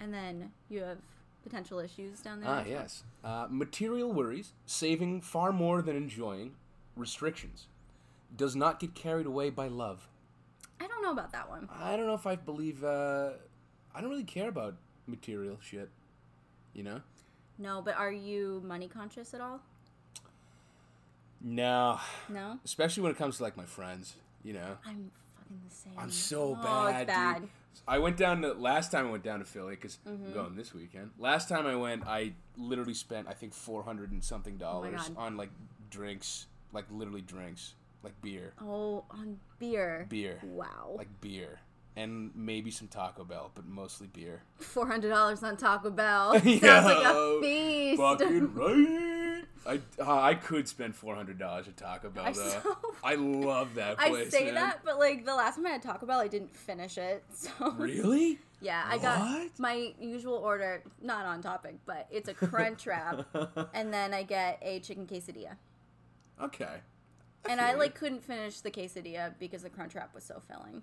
and 0.00 0.12
then 0.12 0.52
you 0.68 0.80
have 0.82 0.98
potential 1.44 1.78
issues 1.78 2.20
down 2.20 2.40
there. 2.40 2.50
Ah, 2.50 2.64
yes. 2.66 3.04
Uh, 3.22 3.46
material 3.48 4.12
worries, 4.12 4.52
saving 4.66 5.20
far 5.20 5.52
more 5.52 5.82
than 5.82 5.96
enjoying, 5.96 6.54
restrictions. 6.96 7.68
Does 8.36 8.56
not 8.56 8.80
get 8.80 8.94
carried 8.94 9.26
away 9.26 9.50
by 9.50 9.68
love. 9.68 10.08
I 10.80 10.88
don't 10.88 11.02
know 11.02 11.12
about 11.12 11.30
that 11.32 11.48
one. 11.48 11.68
I 11.72 11.96
don't 11.96 12.06
know 12.06 12.14
if 12.14 12.26
I 12.26 12.34
believe. 12.34 12.82
Uh, 12.82 13.30
I 13.94 14.00
don't 14.00 14.10
really 14.10 14.24
care 14.24 14.48
about 14.48 14.74
material 15.06 15.58
shit. 15.60 15.90
You 16.72 16.82
know? 16.82 17.00
No, 17.58 17.80
but 17.84 17.96
are 17.96 18.10
you 18.10 18.60
money 18.66 18.88
conscious 18.88 19.32
at 19.34 19.40
all? 19.40 19.60
No. 21.40 22.00
No. 22.28 22.58
Especially 22.64 23.02
when 23.02 23.12
it 23.12 23.18
comes 23.18 23.36
to 23.36 23.44
like 23.44 23.56
my 23.56 23.66
friends. 23.66 24.16
You 24.42 24.54
know? 24.54 24.78
I'm 24.84 25.10
fucking 25.36 25.60
the 25.68 25.74
same. 25.74 25.92
I'm 25.96 26.10
so 26.10 26.58
oh, 26.58 26.64
bad, 26.64 27.02
It's 27.02 27.06
bad. 27.06 27.40
dude. 27.42 27.50
I 27.88 27.98
went 27.98 28.16
down 28.16 28.42
to 28.42 28.52
last 28.54 28.92
time 28.92 29.06
I 29.06 29.10
went 29.10 29.24
down 29.24 29.38
to 29.40 29.44
Philly 29.44 29.74
because 29.76 29.98
Mm-hmm. 30.08 30.26
I'm 30.26 30.32
going 30.32 30.56
this 30.56 30.72
weekend. 30.74 31.10
Last 31.18 31.48
time 31.48 31.66
I 31.66 31.76
went, 31.76 32.06
I 32.06 32.32
literally 32.56 32.94
spent 32.94 33.28
I 33.28 33.32
think 33.34 33.54
four 33.54 33.82
hundred 33.82 34.12
and 34.12 34.22
something 34.22 34.56
dollars 34.56 35.10
Oh 35.16 35.20
on 35.20 35.36
like 35.36 35.50
drinks, 35.90 36.46
like 36.72 36.84
literally 36.90 37.22
drinks, 37.22 37.74
like 38.02 38.20
beer, 38.22 38.52
Oh, 38.60 39.04
on 39.10 39.38
beer. 39.58 40.06
beer, 40.08 40.40
Wow. 40.42 40.94
like 40.96 41.20
beer, 41.20 41.60
and 41.96 42.30
maybe 42.34 42.70
some 42.70 42.88
Taco 42.88 43.24
Bell, 43.24 43.50
but 43.54 43.64
mostly 43.66 44.06
beer. 44.08 44.42
Four 44.58 44.86
hundred 44.86 45.10
dollars 45.10 45.42
on 45.42 45.56
Taco 45.56 45.90
Bell. 45.90 46.32
Sounds 46.40 46.62
like 46.62 47.04
a 47.04 47.38
feast. 47.42 48.00
Fucking 48.00 48.54
right. 48.54 49.13
I 49.66 49.80
uh, 50.00 50.20
I 50.20 50.34
could 50.34 50.68
spend 50.68 50.94
four 50.94 51.14
hundred 51.14 51.38
dollars 51.38 51.68
at 51.68 51.76
Taco 51.76 52.10
Bell 52.10 52.24
I 52.26 52.32
though. 52.32 52.48
so- 52.62 52.76
I 53.02 53.14
love 53.14 53.74
that 53.76 53.98
place. 53.98 54.26
I 54.26 54.30
say 54.30 54.44
man. 54.46 54.54
that, 54.54 54.80
but 54.84 54.98
like 54.98 55.24
the 55.24 55.34
last 55.34 55.56
time 55.56 55.66
I 55.66 55.70
had 55.70 55.82
Taco 55.82 56.04
Bell, 56.06 56.20
I 56.20 56.28
didn't 56.28 56.54
finish 56.54 56.98
it. 56.98 57.22
So 57.34 57.70
Really? 57.78 58.38
yeah, 58.60 58.84
I 58.86 58.98
got 58.98 59.58
my 59.58 59.92
usual 60.00 60.34
order, 60.34 60.82
not 61.02 61.24
on 61.26 61.42
topic, 61.42 61.76
but 61.86 62.06
it's 62.10 62.28
a 62.28 62.34
crunch 62.34 62.86
wrap, 62.86 63.26
and 63.74 63.92
then 63.92 64.12
I 64.14 64.22
get 64.22 64.58
a 64.62 64.80
chicken 64.80 65.06
quesadilla. 65.06 65.56
Okay. 66.42 66.76
and 67.48 67.60
I 67.60 67.74
like 67.74 67.94
couldn't 67.94 68.24
finish 68.24 68.60
the 68.60 68.70
quesadilla 68.70 69.32
because 69.38 69.62
the 69.62 69.70
crunch 69.70 69.94
wrap 69.94 70.14
was 70.14 70.24
so 70.24 70.40
filling. 70.48 70.82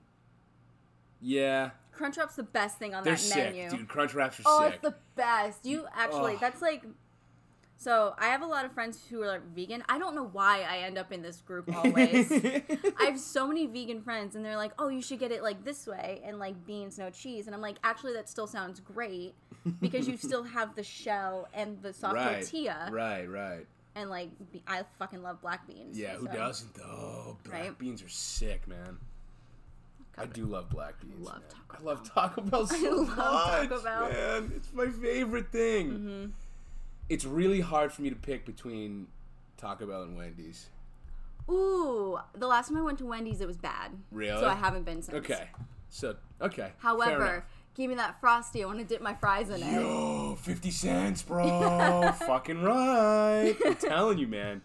Yeah, 1.24 1.70
Crunch 1.92 2.18
wrap's 2.18 2.36
the 2.36 2.42
best 2.44 2.80
thing 2.80 2.96
on 2.96 3.04
they're 3.04 3.14
that 3.14 3.20
sick, 3.20 3.54
menu. 3.54 3.70
dude. 3.70 3.88
Crunch 3.88 4.14
wraps 4.16 4.40
are 4.40 4.44
Oh, 4.46 4.64
sick. 4.66 4.74
it's 4.76 4.82
the 4.84 4.96
best. 5.16 5.66
You 5.66 5.86
actually, 5.96 6.34
Ugh. 6.34 6.40
that's 6.42 6.62
like. 6.64 6.84
So 7.82 8.14
I 8.20 8.26
have 8.28 8.44
a 8.44 8.46
lot 8.46 8.64
of 8.64 8.74
friends 8.74 9.00
who 9.10 9.24
are 9.24 9.28
like 9.28 9.42
vegan. 9.56 9.84
I 9.90 9.98
don't 9.98 10.14
know 10.14 10.28
why 10.32 10.62
I 10.70 10.80
end 10.86 11.00
up 11.00 11.12
in 11.12 11.24
this 11.24 11.42
group 11.42 11.76
always. 11.76 12.32
I 12.32 13.06
have 13.06 13.20
so 13.20 13.48
many 13.48 13.66
vegan 13.66 14.04
friends, 14.04 14.36
and 14.36 14.46
they're 14.46 14.56
like, 14.56 14.74
"Oh, 14.78 14.90
you 14.90 15.02
should 15.02 15.18
get 15.18 15.32
it 15.32 15.42
like 15.42 15.64
this 15.66 15.88
way, 15.88 16.22
and 16.24 16.38
like 16.38 16.64
beans, 16.68 17.00
no 17.00 17.10
cheese." 17.10 17.48
And 17.48 17.56
I'm 17.56 17.62
like, 17.62 17.78
"Actually, 17.84 18.14
that 18.14 18.30
still 18.30 18.46
sounds 18.46 18.80
great 18.80 19.34
because 19.82 20.08
you 20.08 20.16
still 20.16 20.44
have 20.44 20.76
the 20.76 20.84
shell 20.84 21.48
and 21.56 21.82
the 21.82 21.92
soft 21.92 22.14
right, 22.18 22.34
tortilla, 22.42 22.88
right, 22.92 23.26
right. 23.28 23.66
and 23.96 24.12
like 24.12 24.30
be- 24.52 24.62
I 24.68 24.84
fucking 25.00 25.24
love 25.24 25.42
black 25.42 25.66
beans. 25.66 25.98
Yeah, 25.98 26.18
who 26.18 26.28
so- 26.28 26.34
doesn't 26.34 26.76
though? 26.76 27.38
Black 27.46 27.62
Right? 27.62 27.80
beans 27.80 28.04
are 28.04 28.10
sick, 28.10 28.68
man. 28.68 29.00
I 30.20 30.28
do 30.28 30.46
love 30.46 30.70
black 30.70 31.02
beans. 31.02 31.26
Love 31.26 31.42
I 31.72 31.82
love 31.82 32.08
Taco 32.08 32.42
Bell 32.42 32.68
so 32.68 32.76
love 32.92 33.08
much, 33.18 33.70
Taco 33.70 33.82
Bell. 33.82 34.10
man. 34.12 34.52
It's 34.56 34.72
my 34.72 34.86
favorite 34.88 35.52
thing. 35.52 35.90
Mm-hmm. 35.90 36.26
It's 37.12 37.26
really 37.26 37.60
hard 37.60 37.92
for 37.92 38.02
me 38.02 38.10
to 38.10 38.16
pick 38.16 38.46
between 38.46 39.08
Taco 39.58 39.86
Bell 39.86 40.04
and 40.04 40.16
Wendy's. 40.16 40.68
Ooh, 41.50 42.18
the 42.34 42.48
last 42.48 42.70
time 42.70 42.78
I 42.78 42.82
went 42.82 43.00
to 43.00 43.06
Wendy's, 43.06 43.42
it 43.42 43.48
was 43.48 43.58
bad. 43.58 43.92
Really? 44.12 44.40
So 44.40 44.48
I 44.48 44.54
haven't 44.56 44.86
been 44.86 45.02
since. 45.02 45.18
Okay, 45.18 45.50
so 45.90 46.16
okay. 46.42 46.72
However, 46.78 47.46
give 47.76 47.90
me 47.90 47.96
that 47.96 48.22
frosty. 48.22 48.64
I 48.64 48.66
want 48.66 48.80
to 48.80 48.86
dip 48.86 49.02
my 49.02 49.14
fries 49.14 49.50
in 49.50 49.62
it. 49.62 49.74
Yo, 49.74 50.38
50 50.40 50.72
cents, 50.72 51.22
bro. 51.22 52.14
Fucking 52.26 52.62
right. 52.62 53.58
I'm 53.66 53.76
telling 53.76 54.18
you, 54.18 54.28
man. 54.28 54.62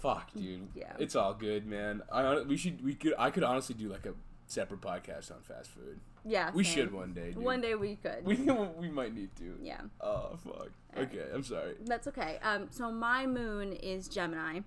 Fuck, 0.00 0.30
dude. 0.34 0.68
Yeah. 0.74 0.92
It's 0.98 1.16
all 1.16 1.32
good, 1.32 1.66
man. 1.66 2.02
I 2.12 2.42
we 2.42 2.58
should 2.58 2.84
we 2.84 2.92
could 2.92 3.14
I 3.18 3.30
could 3.30 3.44
honestly 3.44 3.74
do 3.74 3.88
like 3.88 4.04
a 4.04 4.12
separate 4.46 4.82
podcast 4.82 5.30
on 5.30 5.40
fast 5.40 5.70
food. 5.70 6.00
Yeah, 6.26 6.50
We 6.54 6.64
same. 6.64 6.74
should 6.74 6.92
one 6.94 7.12
day, 7.12 7.32
dude. 7.32 7.38
One 7.42 7.60
day 7.60 7.74
we 7.74 7.96
could. 7.96 8.24
We 8.24 8.36
we 8.36 8.88
might 8.90 9.14
need 9.14 9.34
to. 9.36 9.56
yeah, 9.62 9.80
Oh, 10.00 10.36
fuck. 10.44 10.70
Okay, 10.96 11.26
I'm 11.34 11.42
sorry. 11.44 11.74
that's 11.84 12.06
okay. 12.08 12.38
Um, 12.42 12.68
so 12.70 12.90
my 12.90 13.26
moon 13.26 13.72
is 13.74 14.08
Gemini, 14.08 14.60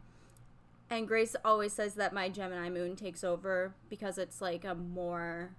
and 0.89 1.07
Grace 1.07 1.35
always 1.43 1.73
says 1.73 1.95
that 1.95 2.13
my 2.13 2.29
Gemini 2.29 2.69
moon 2.69 2.95
takes 2.95 3.23
over 3.23 3.73
because 3.89 4.17
it's 4.17 4.39
like 4.41 4.63
a 4.65 4.75
more. 4.75 5.49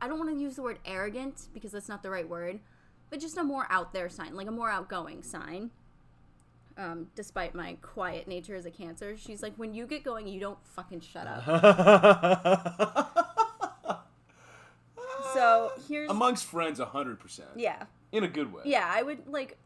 I 0.00 0.08
don't 0.08 0.18
want 0.18 0.30
to 0.30 0.36
use 0.42 0.56
the 0.56 0.62
word 0.62 0.78
arrogant 0.86 1.42
because 1.54 1.70
that's 1.72 1.88
not 1.88 2.02
the 2.02 2.10
right 2.10 2.28
word, 2.28 2.58
but 3.10 3.20
just 3.20 3.36
a 3.36 3.44
more 3.44 3.66
out 3.70 3.92
there 3.92 4.08
sign, 4.08 4.34
like 4.34 4.48
a 4.48 4.52
more 4.52 4.70
outgoing 4.70 5.22
sign. 5.22 5.70
Um, 6.78 7.08
despite 7.14 7.54
my 7.54 7.76
quiet 7.82 8.26
nature 8.26 8.56
as 8.56 8.64
a 8.64 8.70
Cancer, 8.70 9.14
she's 9.18 9.42
like, 9.42 9.52
when 9.56 9.74
you 9.74 9.86
get 9.86 10.02
going, 10.04 10.26
you 10.26 10.40
don't 10.40 10.58
fucking 10.64 11.00
shut 11.02 11.26
up. 11.26 11.44
So 15.42 15.72
here's 15.88 16.10
amongst 16.10 16.44
friends, 16.44 16.78
hundred 16.80 17.20
percent. 17.20 17.50
yeah. 17.56 17.84
In 18.12 18.24
a 18.24 18.28
good 18.28 18.52
way. 18.52 18.62
Yeah, 18.66 18.88
I 18.92 19.02
would 19.02 19.26
like. 19.26 19.58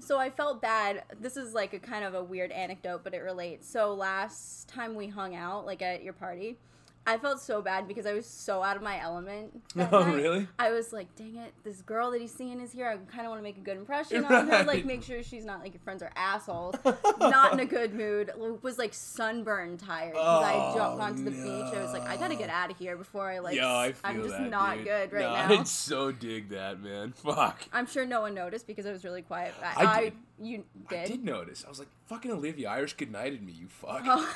So 0.00 0.18
I 0.18 0.30
felt 0.30 0.60
bad. 0.60 1.04
This 1.20 1.36
is 1.36 1.54
like 1.54 1.72
a 1.72 1.78
kind 1.78 2.04
of 2.04 2.14
a 2.14 2.22
weird 2.22 2.50
anecdote, 2.50 3.02
but 3.04 3.14
it 3.14 3.20
relates. 3.20 3.68
So 3.70 3.94
last 3.94 4.68
time 4.68 4.94
we 4.96 5.06
hung 5.06 5.36
out, 5.36 5.64
like 5.66 5.82
at 5.82 6.02
your 6.02 6.12
party, 6.12 6.58
I 7.04 7.18
felt 7.18 7.40
so 7.40 7.60
bad 7.62 7.88
because 7.88 8.06
I 8.06 8.12
was 8.12 8.26
so 8.26 8.62
out 8.62 8.76
of 8.76 8.82
my 8.82 9.00
element. 9.00 9.60
Oh, 9.76 10.04
night. 10.04 10.14
really? 10.14 10.48
I 10.58 10.70
was 10.70 10.92
like, 10.92 11.14
dang 11.16 11.36
it, 11.36 11.52
this 11.64 11.82
girl 11.82 12.10
that 12.12 12.20
he's 12.20 12.32
seeing 12.32 12.60
is 12.60 12.70
here. 12.72 12.86
I 12.86 12.96
kind 13.12 13.26
of 13.26 13.30
want 13.30 13.40
to 13.40 13.42
make 13.42 13.56
a 13.56 13.60
good 13.60 13.76
impression 13.76 14.24
on 14.24 14.48
her, 14.48 14.62
like 14.64 14.84
make 14.84 15.02
sure 15.02 15.22
she's 15.22 15.44
not 15.44 15.60
like 15.60 15.72
your 15.74 15.80
friends 15.80 16.02
are 16.02 16.12
assholes. 16.14 16.76
not 17.18 17.52
in 17.54 17.60
a 17.60 17.64
good 17.66 17.92
mood. 17.94 18.30
Was 18.62 18.78
like 18.78 18.94
sunburned 18.94 19.80
tired 19.80 20.12
because 20.12 20.44
I 20.44 20.52
Oh, 20.54 20.72
ju- 20.74 20.98
gone 20.98 21.16
to 21.16 21.22
the 21.24 21.30
beach. 21.32 21.74
I 21.74 21.82
was 21.82 21.92
like, 21.92 22.02
I 22.02 22.16
gotta 22.16 22.36
get 22.36 22.50
out 22.50 22.70
of 22.70 22.78
here 22.78 22.96
before 22.96 23.28
I 23.28 23.40
like. 23.40 23.56
Yo, 23.56 23.66
I 23.66 23.92
I'm 24.04 24.22
just 24.22 24.36
that, 24.38 24.50
not 24.50 24.76
dude. 24.76 24.84
good 24.86 25.12
right 25.12 25.22
no, 25.22 25.32
now. 25.54 25.60
I 25.60 25.62
so 25.64 26.12
dig 26.12 26.50
that, 26.50 26.80
man. 26.80 27.12
Fuck. 27.16 27.62
I'm 27.72 27.86
sure 27.86 28.06
no 28.06 28.20
one 28.20 28.34
noticed 28.34 28.66
because 28.66 28.86
I 28.86 28.92
was 28.92 29.04
really 29.04 29.22
quiet. 29.22 29.52
I, 29.62 29.84
I 29.84 29.92
I, 29.96 30.00
did. 30.04 30.12
you 30.40 30.64
I 30.88 30.94
did. 30.94 31.06
did 31.08 31.24
notice. 31.24 31.64
I 31.66 31.68
was 31.68 31.78
like, 31.80 31.88
fucking 32.06 32.30
Olivia 32.30 32.68
Irish 32.70 32.92
good 32.94 33.10
nighted 33.10 33.42
me, 33.42 33.52
you 33.52 33.66
fuck. 33.68 34.02
Oh, 34.06 34.34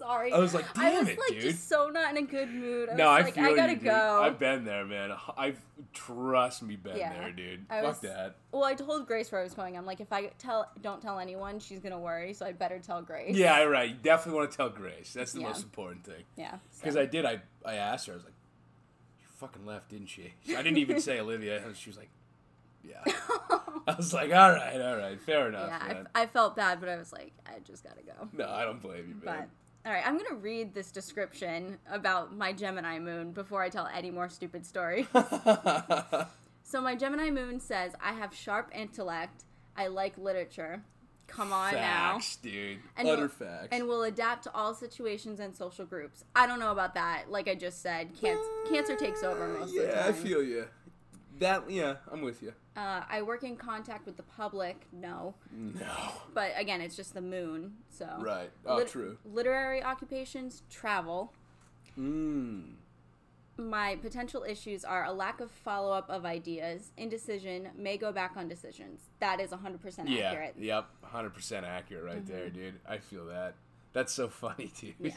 Sorry. 0.00 0.32
I 0.32 0.38
was 0.38 0.54
like, 0.54 0.64
I 0.78 0.90
"Damn 0.90 1.00
was 1.00 1.08
it, 1.10 1.18
like 1.18 1.28
dude." 1.30 1.40
just 1.42 1.68
so 1.68 1.88
not 1.88 2.10
in 2.16 2.24
a 2.24 2.26
good 2.26 2.48
mood. 2.52 2.88
I 2.88 2.94
no, 2.96 3.04
was 3.10 3.20
I 3.20 3.24
like, 3.24 3.34
feel 3.34 3.44
I 3.44 3.54
gotta 3.54 3.72
you, 3.74 3.78
go. 3.78 4.20
I've 4.22 4.38
been 4.38 4.64
there, 4.64 4.84
man. 4.84 5.12
I've 5.36 5.60
trust 5.92 6.62
me, 6.62 6.76
been 6.76 6.96
Yeah. 6.96 7.12
there, 7.12 7.32
dude. 7.32 7.66
I 7.70 7.80
Fuck 7.82 7.88
was- 7.88 8.00
that. 8.00 8.36
Well, 8.52 8.64
I 8.64 8.74
told 8.74 9.06
Grace 9.06 9.30
where 9.30 9.40
I 9.40 9.44
was 9.44 9.54
going. 9.54 9.76
I'm 9.76 9.86
like, 9.86 10.00
if 10.00 10.12
I 10.12 10.26
tell, 10.38 10.68
don't 10.82 11.00
tell 11.00 11.18
anyone, 11.18 11.58
she's 11.60 11.80
gonna 11.80 11.98
worry. 11.98 12.32
So 12.32 12.46
I 12.46 12.52
better 12.52 12.78
tell 12.78 13.02
Grace. 13.02 13.36
Yeah, 13.36 13.62
right. 13.64 13.90
You 13.90 13.96
definitely 13.96 14.38
want 14.38 14.50
to 14.50 14.56
tell 14.56 14.68
Grace. 14.70 15.12
That's 15.12 15.32
the 15.32 15.40
Yeah. 15.40 15.48
most 15.48 15.62
important 15.62 16.04
thing. 16.04 16.24
Yeah. 16.36 16.56
Because 16.78 16.94
so. 16.94 17.00
I 17.02 17.06
did. 17.06 17.24
I 17.26 17.40
I 17.64 17.74
asked 17.74 18.06
her. 18.06 18.14
I 18.14 18.16
was 18.16 18.24
like, 18.24 18.34
"You 19.20 19.26
fucking 19.36 19.66
left, 19.66 19.90
didn't 19.90 20.08
she?" 20.08 20.32
I 20.48 20.62
didn't 20.62 20.78
even 20.78 21.00
say 21.00 21.20
Olivia. 21.20 21.62
She 21.74 21.90
was 21.90 21.98
like, 21.98 22.08
"Yeah." 22.82 23.02
I 23.86 23.94
was 23.96 24.12
like, 24.14 24.32
"All 24.32 24.50
right, 24.52 24.80
all 24.80 24.96
right, 24.96 25.20
fair 25.20 25.48
enough." 25.48 25.68
yeah. 25.68 26.04
I, 26.14 26.22
I 26.22 26.26
felt 26.26 26.56
bad, 26.56 26.80
but 26.80 26.88
I 26.88 26.96
was 26.96 27.12
like, 27.12 27.32
I 27.46 27.58
just 27.60 27.82
gotta 27.84 28.02
go. 28.02 28.28
no, 28.32 28.48
I 28.48 28.64
don't 28.64 28.80
blame 28.80 29.08
you, 29.08 29.14
But 29.24 29.34
man. 29.38 29.50
All 29.86 29.92
right, 29.92 30.06
I'm 30.06 30.18
gonna 30.18 30.36
read 30.36 30.74
this 30.74 30.90
description 30.90 31.78
about 31.90 32.36
my 32.36 32.52
Gemini 32.52 32.98
moon 32.98 33.32
before 33.32 33.62
I 33.62 33.70
tell 33.70 33.86
any 33.86 34.10
more 34.10 34.28
stupid 34.28 34.66
stories. 34.66 35.06
so 36.62 36.80
my 36.80 36.94
Gemini 36.94 37.30
moon 37.30 37.60
says, 37.60 37.92
I 38.02 38.12
have 38.12 38.34
sharp 38.34 38.70
intellect. 38.74 39.44
I 39.76 39.86
like 39.86 40.18
literature. 40.18 40.82
Come 41.30 41.52
on 41.52 41.72
now. 41.74 42.14
facts, 42.14 42.36
dude. 42.36 42.80
And 42.96 43.08
Utter 43.08 43.22
will- 43.22 43.28
facts. 43.28 43.68
and 43.70 43.86
will 43.86 44.02
adapt 44.02 44.44
to 44.44 44.54
all 44.54 44.74
situations 44.74 45.40
and 45.40 45.56
social 45.56 45.86
groups. 45.86 46.24
I 46.34 46.46
don't 46.46 46.58
know 46.58 46.72
about 46.72 46.94
that. 46.94 47.30
Like 47.30 47.48
I 47.48 47.54
just 47.54 47.80
said, 47.80 48.08
cancer, 48.20 48.42
uh, 48.66 48.68
cancer 48.68 48.96
takes 48.96 49.22
over 49.22 49.46
most 49.46 49.72
yeah, 49.72 49.82
of 49.82 49.86
the 49.86 49.94
time. 49.94 50.04
Yeah, 50.04 50.08
I 50.08 50.12
feel 50.12 50.42
you. 50.42 50.66
That 51.40 51.68
yeah, 51.70 51.96
I'm 52.12 52.22
with 52.22 52.42
you. 52.42 52.52
Uh, 52.76 53.02
I 53.10 53.22
work 53.22 53.42
in 53.42 53.56
contact 53.56 54.06
with 54.06 54.16
the 54.16 54.22
public. 54.22 54.86
No, 54.92 55.34
No. 55.50 55.86
but 56.34 56.52
again, 56.56 56.80
it's 56.80 56.94
just 56.94 57.14
the 57.14 57.20
moon. 57.22 57.78
So 57.88 58.06
Right. 58.20 58.50
Oh, 58.64 58.76
Lit- 58.76 58.88
true. 58.88 59.18
Literary 59.24 59.82
occupations, 59.82 60.62
travel. 60.70 61.32
Mm. 61.98 62.74
My 63.56 63.96
potential 63.96 64.44
issues 64.48 64.84
are 64.84 65.04
a 65.04 65.12
lack 65.12 65.40
of 65.40 65.50
follow 65.50 65.92
up 65.92 66.08
of 66.08 66.24
ideas, 66.24 66.92
indecision, 66.96 67.68
may 67.76 67.96
go 67.98 68.12
back 68.12 68.36
on 68.36 68.48
decisions. 68.48 69.10
That 69.18 69.40
is 69.40 69.50
100% 69.52 70.08
Yeah. 70.08 70.30
accurate. 70.30 70.54
Mm-hmm. 70.54 70.62
Yep. 70.64 70.86
Hundred 71.02 71.34
percent 71.34 71.66
accurate 71.66 72.04
right 72.04 72.26
there, 72.26 72.48
dude. 72.50 72.80
I 72.88 72.98
feel 72.98 73.26
that. 73.26 73.54
That's 73.92 74.12
so 74.12 74.28
funny, 74.44 74.72
dude. 74.78 74.94
Yeah. 75.00 75.16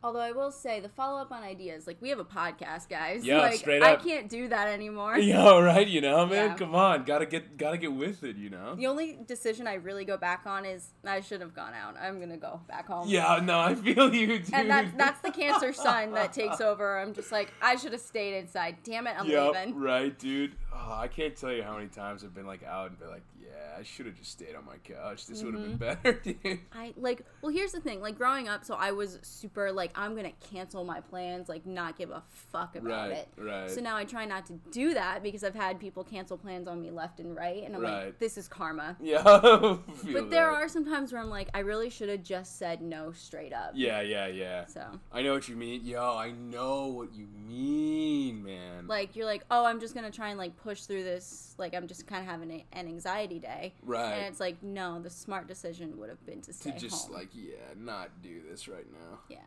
Although 0.00 0.20
I 0.20 0.30
will 0.30 0.52
say 0.52 0.78
the 0.78 0.88
follow 0.88 1.20
up 1.20 1.32
on 1.32 1.42
ideas, 1.42 1.88
like 1.88 2.00
we 2.00 2.08
have 2.10 2.20
a 2.20 2.24
podcast, 2.24 2.88
guys. 2.88 3.24
Yeah, 3.24 3.38
like, 3.38 3.54
straight 3.54 3.82
I 3.82 3.96
can't 3.96 4.28
do 4.28 4.46
that 4.48 4.68
anymore. 4.68 5.18
Yeah, 5.28 5.58
right? 5.58 5.86
You 5.86 6.00
know, 6.00 6.24
man. 6.24 6.50
Yeah. 6.50 6.54
Come 6.54 6.74
on, 6.76 7.04
gotta 7.04 7.26
get, 7.26 7.56
gotta 7.56 7.78
get 7.78 7.92
with 7.92 8.22
it. 8.22 8.36
You 8.36 8.48
know. 8.50 8.76
The 8.76 8.86
only 8.86 9.18
decision 9.26 9.66
I 9.66 9.74
really 9.74 10.04
go 10.04 10.16
back 10.16 10.46
on 10.46 10.64
is 10.64 10.90
I 11.04 11.20
should 11.20 11.40
have 11.40 11.52
gone 11.52 11.74
out. 11.74 11.96
I'm 12.00 12.20
gonna 12.20 12.36
go 12.36 12.60
back 12.68 12.86
home. 12.86 13.08
Yeah. 13.08 13.40
No, 13.42 13.58
I 13.58 13.74
feel 13.74 14.14
you, 14.14 14.38
dude. 14.38 14.54
And 14.54 14.70
that's 14.70 14.92
that's 14.96 15.20
the 15.20 15.32
cancer 15.32 15.72
sun 15.84 16.12
that 16.12 16.32
takes 16.32 16.60
over. 16.60 16.98
I'm 16.98 17.12
just 17.12 17.32
like 17.32 17.52
I 17.60 17.74
should 17.74 17.92
have 17.92 18.00
stayed 18.00 18.38
inside. 18.38 18.76
Damn 18.84 19.08
it, 19.08 19.16
I'm 19.18 19.26
Yep, 19.26 19.52
leaving. 19.52 19.74
right, 19.80 20.16
dude. 20.16 20.54
Oh, 20.72 20.92
I 21.00 21.08
can't 21.08 21.34
tell 21.36 21.52
you 21.52 21.62
how 21.62 21.74
many 21.76 21.88
times 21.88 22.22
I've 22.24 22.34
been 22.34 22.46
like 22.46 22.62
out 22.62 22.90
and 22.90 22.98
been 22.98 23.08
like, 23.10 23.22
yeah, 23.40 23.48
I 23.78 23.82
should 23.82 24.06
have 24.06 24.14
just 24.16 24.30
stayed 24.32 24.54
on 24.54 24.64
my 24.66 24.76
couch. 24.84 25.26
This 25.26 25.42
would 25.42 25.54
have 25.54 25.62
Mm-hmm. 25.62 25.76
been 25.76 25.96
better, 26.02 26.12
dude. 26.42 26.60
I 26.72 26.92
like 26.96 27.22
well 27.42 27.50
here's 27.52 27.72
the 27.72 27.80
thing, 27.80 28.00
like 28.00 28.16
growing 28.18 28.48
up, 28.48 28.64
so 28.64 28.74
I 28.74 28.92
was 28.92 29.18
super 29.22 29.72
like 29.72 29.90
I'm 29.94 30.14
gonna 30.14 30.32
cancel 30.52 30.84
my 30.84 31.00
plans, 31.00 31.48
like 31.48 31.64
not 31.66 31.96
give 31.96 32.10
a 32.10 32.22
fuck 32.28 32.76
about 32.76 33.08
Right, 33.10 33.18
it. 33.18 33.28
right. 33.38 33.70
So 33.70 33.80
now 33.80 33.96
I 33.96 34.04
try 34.04 34.24
not 34.26 34.46
to 34.46 34.54
do 34.70 34.94
that 34.94 35.22
because 35.22 35.42
I've 35.42 35.54
had 35.54 35.80
people 35.80 36.04
cancel 36.04 36.36
plans 36.36 36.68
on 36.68 36.80
me 36.82 36.90
left 36.90 37.18
and 37.20 37.34
right 37.34 37.64
and 37.64 37.74
I'm 37.74 37.82
Right. 37.82 38.04
like, 38.06 38.18
this 38.18 38.36
is 38.38 38.46
karma. 38.48 38.96
Yeah. 39.02 39.22
But 39.22 40.30
there 40.30 40.46
that. 40.50 40.62
are 40.62 40.68
some 40.68 40.84
times 40.84 41.12
where 41.12 41.20
I'm 41.22 41.30
like, 41.30 41.48
I 41.54 41.60
really 41.60 41.88
should 41.90 42.08
have 42.10 42.22
just 42.22 42.58
said 42.58 42.82
no 42.82 43.12
straight 43.12 43.52
up. 43.54 43.72
Yeah, 43.74 44.00
yeah, 44.02 44.26
yeah. 44.26 44.66
So 44.66 44.84
I 45.12 45.22
know 45.22 45.32
what 45.32 45.48
you 45.48 45.56
mean. 45.56 45.84
Yo, 45.84 46.16
I 46.16 46.30
know 46.32 46.86
what 46.88 47.14
you 47.14 47.26
mean, 47.26 48.44
man. 48.44 48.86
like 48.86 49.16
you're 49.16 49.26
like, 49.26 49.44
oh, 49.50 49.64
I'm 49.64 49.80
just 49.80 49.94
gonna 49.94 50.10
try 50.10 50.28
and 50.28 50.38
like 50.38 50.56
push 50.62 50.82
through 50.82 51.04
this. 51.04 51.54
Like 51.58 51.74
I'm 51.74 51.86
just 51.86 52.06
kind 52.06 52.22
of 52.22 52.30
having 52.30 52.50
a, 52.50 52.64
an 52.72 52.86
anxiety 52.86 53.38
day, 53.38 53.74
right. 53.82 54.12
and 54.12 54.26
it's 54.26 54.40
like, 54.40 54.62
no, 54.62 55.00
the 55.00 55.10
smart 55.10 55.46
decision 55.46 55.98
would 55.98 56.08
have 56.08 56.24
been 56.26 56.40
to 56.42 56.52
stay 56.52 56.72
to 56.72 56.78
just 56.78 57.06
home. 57.06 57.16
like, 57.16 57.28
yeah, 57.34 57.54
not 57.76 58.10
do 58.22 58.40
this 58.48 58.68
right 58.68 58.86
now. 58.90 59.18
yeah, 59.28 59.38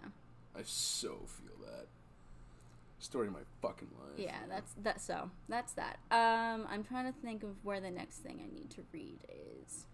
I 0.57 0.61
so 0.63 1.19
feel 1.27 1.65
that. 1.65 1.87
Story 2.99 3.25
of 3.25 3.33
my 3.33 3.39
fucking 3.63 3.87
life. 3.99 4.19
yeah, 4.19 4.37
that's 4.47 4.73
that. 4.83 5.01
So 5.01 5.31
that's 5.49 5.73
that. 5.73 5.97
Um, 6.11 6.67
I'm 6.69 6.83
trying 6.83 7.11
to 7.11 7.19
think 7.19 7.41
of 7.41 7.49
where 7.63 7.79
the 7.79 7.89
next 7.89 8.17
thing 8.17 8.39
I 8.43 8.53
need 8.53 8.69
to 8.71 8.83
read 8.93 9.17
is. 9.63 9.85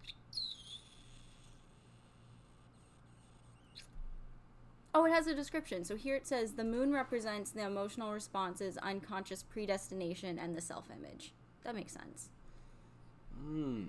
Oh, 4.94 5.04
it 5.04 5.10
has 5.12 5.26
a 5.26 5.34
description. 5.34 5.84
So 5.84 5.96
here 5.96 6.16
it 6.16 6.26
says 6.26 6.52
the 6.52 6.64
moon 6.64 6.92
represents 6.92 7.50
the 7.50 7.62
emotional 7.64 8.12
responses, 8.12 8.76
unconscious 8.78 9.42
predestination, 9.42 10.38
and 10.38 10.56
the 10.56 10.60
self 10.60 10.86
image. 10.90 11.32
That 11.64 11.74
makes 11.74 11.92
sense. 11.92 12.30
Hmm. 13.42 13.84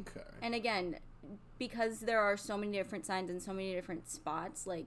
Okay. 0.00 0.20
And 0.42 0.54
again, 0.54 0.96
because 1.58 2.00
there 2.00 2.20
are 2.20 2.36
so 2.36 2.56
many 2.58 2.72
different 2.72 3.06
signs 3.06 3.30
and 3.30 3.40
so 3.40 3.52
many 3.52 3.72
different 3.72 4.10
spots, 4.10 4.66
like 4.66 4.86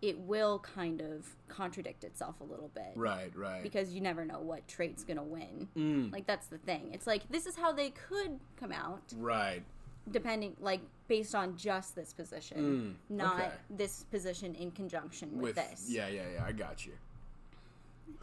it 0.00 0.18
will 0.20 0.58
kind 0.60 1.00
of 1.00 1.34
contradict 1.48 2.04
itself 2.04 2.36
a 2.40 2.44
little 2.44 2.70
bit. 2.74 2.92
Right, 2.94 3.34
right. 3.34 3.62
Because 3.62 3.92
you 3.92 4.00
never 4.00 4.24
know 4.24 4.38
what 4.40 4.66
trait's 4.68 5.02
going 5.02 5.16
to 5.16 5.22
win. 5.22 5.68
Mm, 5.76 6.12
Like 6.12 6.26
that's 6.26 6.46
the 6.46 6.58
thing. 6.58 6.90
It's 6.92 7.06
like 7.06 7.28
this 7.30 7.46
is 7.46 7.56
how 7.56 7.72
they 7.72 7.90
could 7.90 8.38
come 8.56 8.70
out 8.72 9.02
right. 9.16 9.62
Depending 10.10 10.54
like 10.60 10.80
based 11.08 11.34
on 11.34 11.56
just 11.56 11.94
this 11.94 12.12
position, 12.12 12.96
Mm, 13.10 13.16
not 13.16 13.40
okay. 13.40 13.50
this 13.70 14.04
position 14.04 14.54
in 14.54 14.70
conjunction 14.70 15.32
with, 15.40 15.56
With 15.56 15.70
this. 15.70 15.86
Yeah, 15.88 16.08
yeah, 16.08 16.22
yeah. 16.34 16.44
I 16.46 16.52
got 16.52 16.84
you. 16.86 16.92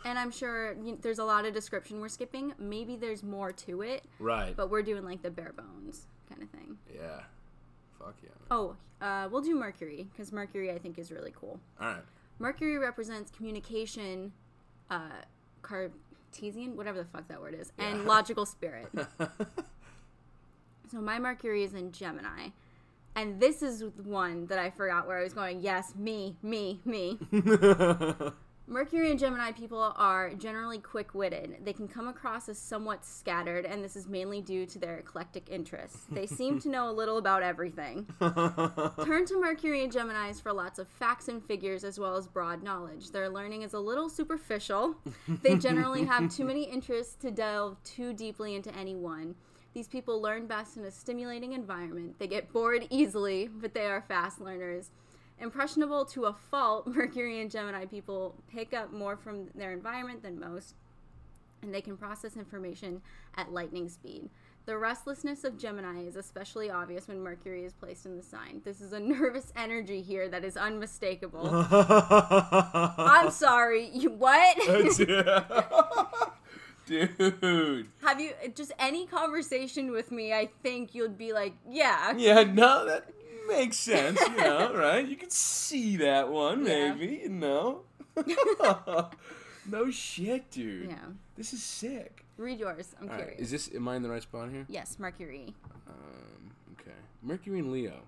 And 0.06 0.17
I'm 0.20 0.32
sure 0.32 0.74
you 0.84 0.98
there's 1.02 1.20
a 1.20 1.24
lot 1.26 1.46
of 1.46 1.54
description 1.54 2.00
we're 2.00 2.08
skipping. 2.10 2.54
Maybe 2.60 2.96
there's 2.96 3.24
more 3.24 3.52
to 3.54 3.82
it, 3.82 4.04
Right. 4.20 4.56
but 4.56 4.70
we're 4.70 4.84
doing 4.84 5.04
like 5.06 5.22
the 5.24 5.32
bare 5.32 5.54
bones 5.54 6.06
kind 6.30 6.41
of 6.44 6.50
thing. 6.50 6.78
yeah. 6.94 7.22
Fuck 8.00 8.15
yeah. 8.24 8.30
Man. 8.30 8.48
Oh, 8.50 8.76
uh, 9.06 9.28
we'll 9.32 9.41
do 9.41 9.56
Mercury 9.56 10.08
because 10.12 10.32
Mercury 10.32 10.72
I 10.72 10.78
think 10.80 10.98
is 10.98 11.12
really 11.12 11.34
cool. 11.36 11.60
All 11.80 11.88
right. 11.88 12.02
Mercury 12.39 12.78
represents 12.80 13.30
communication, 13.30 14.32
uh, 14.89 15.10
Cartesian, 15.62 16.76
whatever 16.76 16.98
the 16.98 17.06
fuck 17.06 17.28
that 17.28 17.39
word 17.39 17.56
is, 17.60 17.72
and 17.78 18.06
logical 18.06 18.46
spirit. 18.48 18.88
so 20.91 20.99
my 20.99 21.19
Mercury 21.19 21.63
is 21.63 21.73
in 21.73 21.91
Gemini. 21.91 22.49
And 23.15 23.39
this 23.39 23.62
is 23.62 23.84
one 24.04 24.47
that 24.47 24.60
I 24.60 24.69
forgot 24.69 25.08
where 25.08 25.17
I 25.17 25.23
was 25.23 25.34
going. 25.34 25.62
Yes, 25.62 25.93
me, 25.95 26.38
me, 26.41 26.82
me. 26.86 27.19
Mercury 28.67 29.12
and 29.12 29.19
Gemini 29.19 29.51
people 29.51 29.93
are 29.97 30.34
generally 30.34 30.77
quick 30.77 31.13
witted. 31.13 31.58
They 31.65 31.73
can 31.73 31.89
come 31.89 32.08
across 32.08 32.47
as 32.47 32.58
somewhat 32.58 33.04
scattered, 33.04 33.65
and 33.65 33.84
this 33.84 33.97
is 33.97 34.08
mainly 34.08 34.39
due 34.39 34.65
to 34.67 34.80
their 34.80 34.97
eclectic 34.97 35.49
interests. 35.49 36.06
They 36.10 36.25
seem 36.25 36.58
to 36.62 36.69
know 36.69 36.89
a 36.89 36.93
little 36.93 37.17
about 37.17 37.43
everything. 37.43 38.08
Turn 38.21 39.25
to 39.25 39.41
Mercury 39.41 39.84
and 39.84 39.91
Geminis 39.91 40.41
for 40.41 40.54
lots 40.54 40.80
of 40.80 40.88
facts 40.88 41.27
and 41.27 41.43
figures 41.43 41.84
as 41.84 41.99
well 41.99 42.15
as 42.15 42.27
broad 42.27 42.63
knowledge. 42.63 43.12
Their 43.12 43.27
learning 43.27 43.63
is 43.63 43.73
a 43.73 43.80
little 43.80 44.10
superficial. 44.10 44.95
They 45.41 45.58
generally 45.58 46.06
have 46.06 46.34
too 46.34 46.45
many 46.45 46.63
interests 46.63 47.15
to 47.15 47.32
delve 47.32 47.82
too 47.84 48.13
deeply 48.13 48.56
into 48.56 48.73
any 48.73 48.95
one. 48.95 49.36
These 49.73 49.88
people 49.88 50.21
learn 50.21 50.47
best 50.47 50.75
in 50.75 50.84
a 50.84 50.91
stimulating 50.91 51.53
environment. 51.53 52.19
They 52.19 52.27
get 52.27 52.51
bored 52.51 52.88
easily, 52.89 53.47
but 53.47 53.73
they 53.73 53.86
are 53.86 54.01
fast 54.01 54.41
learners. 54.41 54.91
Impressionable 55.39 56.05
to 56.05 56.25
a 56.25 56.34
fault, 56.34 56.88
Mercury 56.95 57.41
and 57.41 57.49
Gemini 57.49 57.86
people 57.86 58.36
pick 58.51 58.73
up 58.73 58.91
more 58.91 59.15
from 59.15 59.47
their 59.55 59.71
environment 59.71 60.23
than 60.23 60.39
most, 60.39 60.75
and 61.62 61.73
they 61.73 61.81
can 61.81 61.95
process 61.97 62.36
information 62.36 63.01
at 63.36 63.51
lightning 63.51 63.88
speed. 63.88 64.29
The 64.65 64.77
restlessness 64.77 65.43
of 65.43 65.57
Gemini 65.57 66.03
is 66.03 66.15
especially 66.15 66.69
obvious 66.69 67.07
when 67.07 67.19
Mercury 67.19 67.63
is 67.63 67.73
placed 67.73 68.05
in 68.05 68.15
the 68.15 68.21
sign. 68.21 68.62
This 68.63 68.79
is 68.79 68.93
a 68.93 68.99
nervous 69.01 69.51
energy 69.55 70.01
here 70.01 70.29
that 70.29 70.43
is 70.43 70.55
unmistakable. 70.55 71.49
I'm 71.71 73.31
sorry, 73.31 73.89
you 73.91 74.12
what? 74.12 74.57
Dude. 76.91 77.88
Have 78.04 78.19
you 78.19 78.32
just 78.54 78.73
any 78.77 79.06
conversation 79.06 79.91
with 79.91 80.12
me? 80.12 80.34
I 80.34 80.49
think 80.62 80.93
you'd 80.93 81.17
be 81.17 81.32
like, 81.32 81.54
yeah, 81.69 82.13
Yeah, 82.17 82.43
no, 82.43 82.86
that 82.86 83.10
makes 83.47 83.77
sense, 83.77 84.19
you 84.19 84.36
know, 84.36 84.73
right? 84.75 85.08
You 85.08 85.15
can 85.15 85.30
see 85.30 85.95
that 85.97 86.30
one, 86.30 86.65
Yeah. 86.65 86.93
maybe, 86.93 87.21
you 87.23 87.30
know. 87.30 87.84
no 89.69 89.89
shit, 89.91 90.51
dude. 90.51 90.89
yeah. 90.89 90.95
This 91.38 91.54
is 91.54 91.63
sick. 91.63 92.25
Read 92.38 92.60
yours. 92.60 92.93
I'm 92.99 93.08
All 93.10 93.15
right, 93.15 93.21
curious. 93.38 93.41
is 93.41 93.51
this, 93.51 93.75
am 93.75 93.88
I 93.88 93.95
in 93.95 94.04
the 94.04 94.10
right 94.10 94.21
spot 94.21 94.49
here? 94.49 94.65
yes, 94.67 94.97
Mercury. 94.99 95.54
Um, 95.88 96.51
okay. 96.73 96.97
Mercury 97.21 97.60
and 97.60 97.71
Leo. 97.71 98.01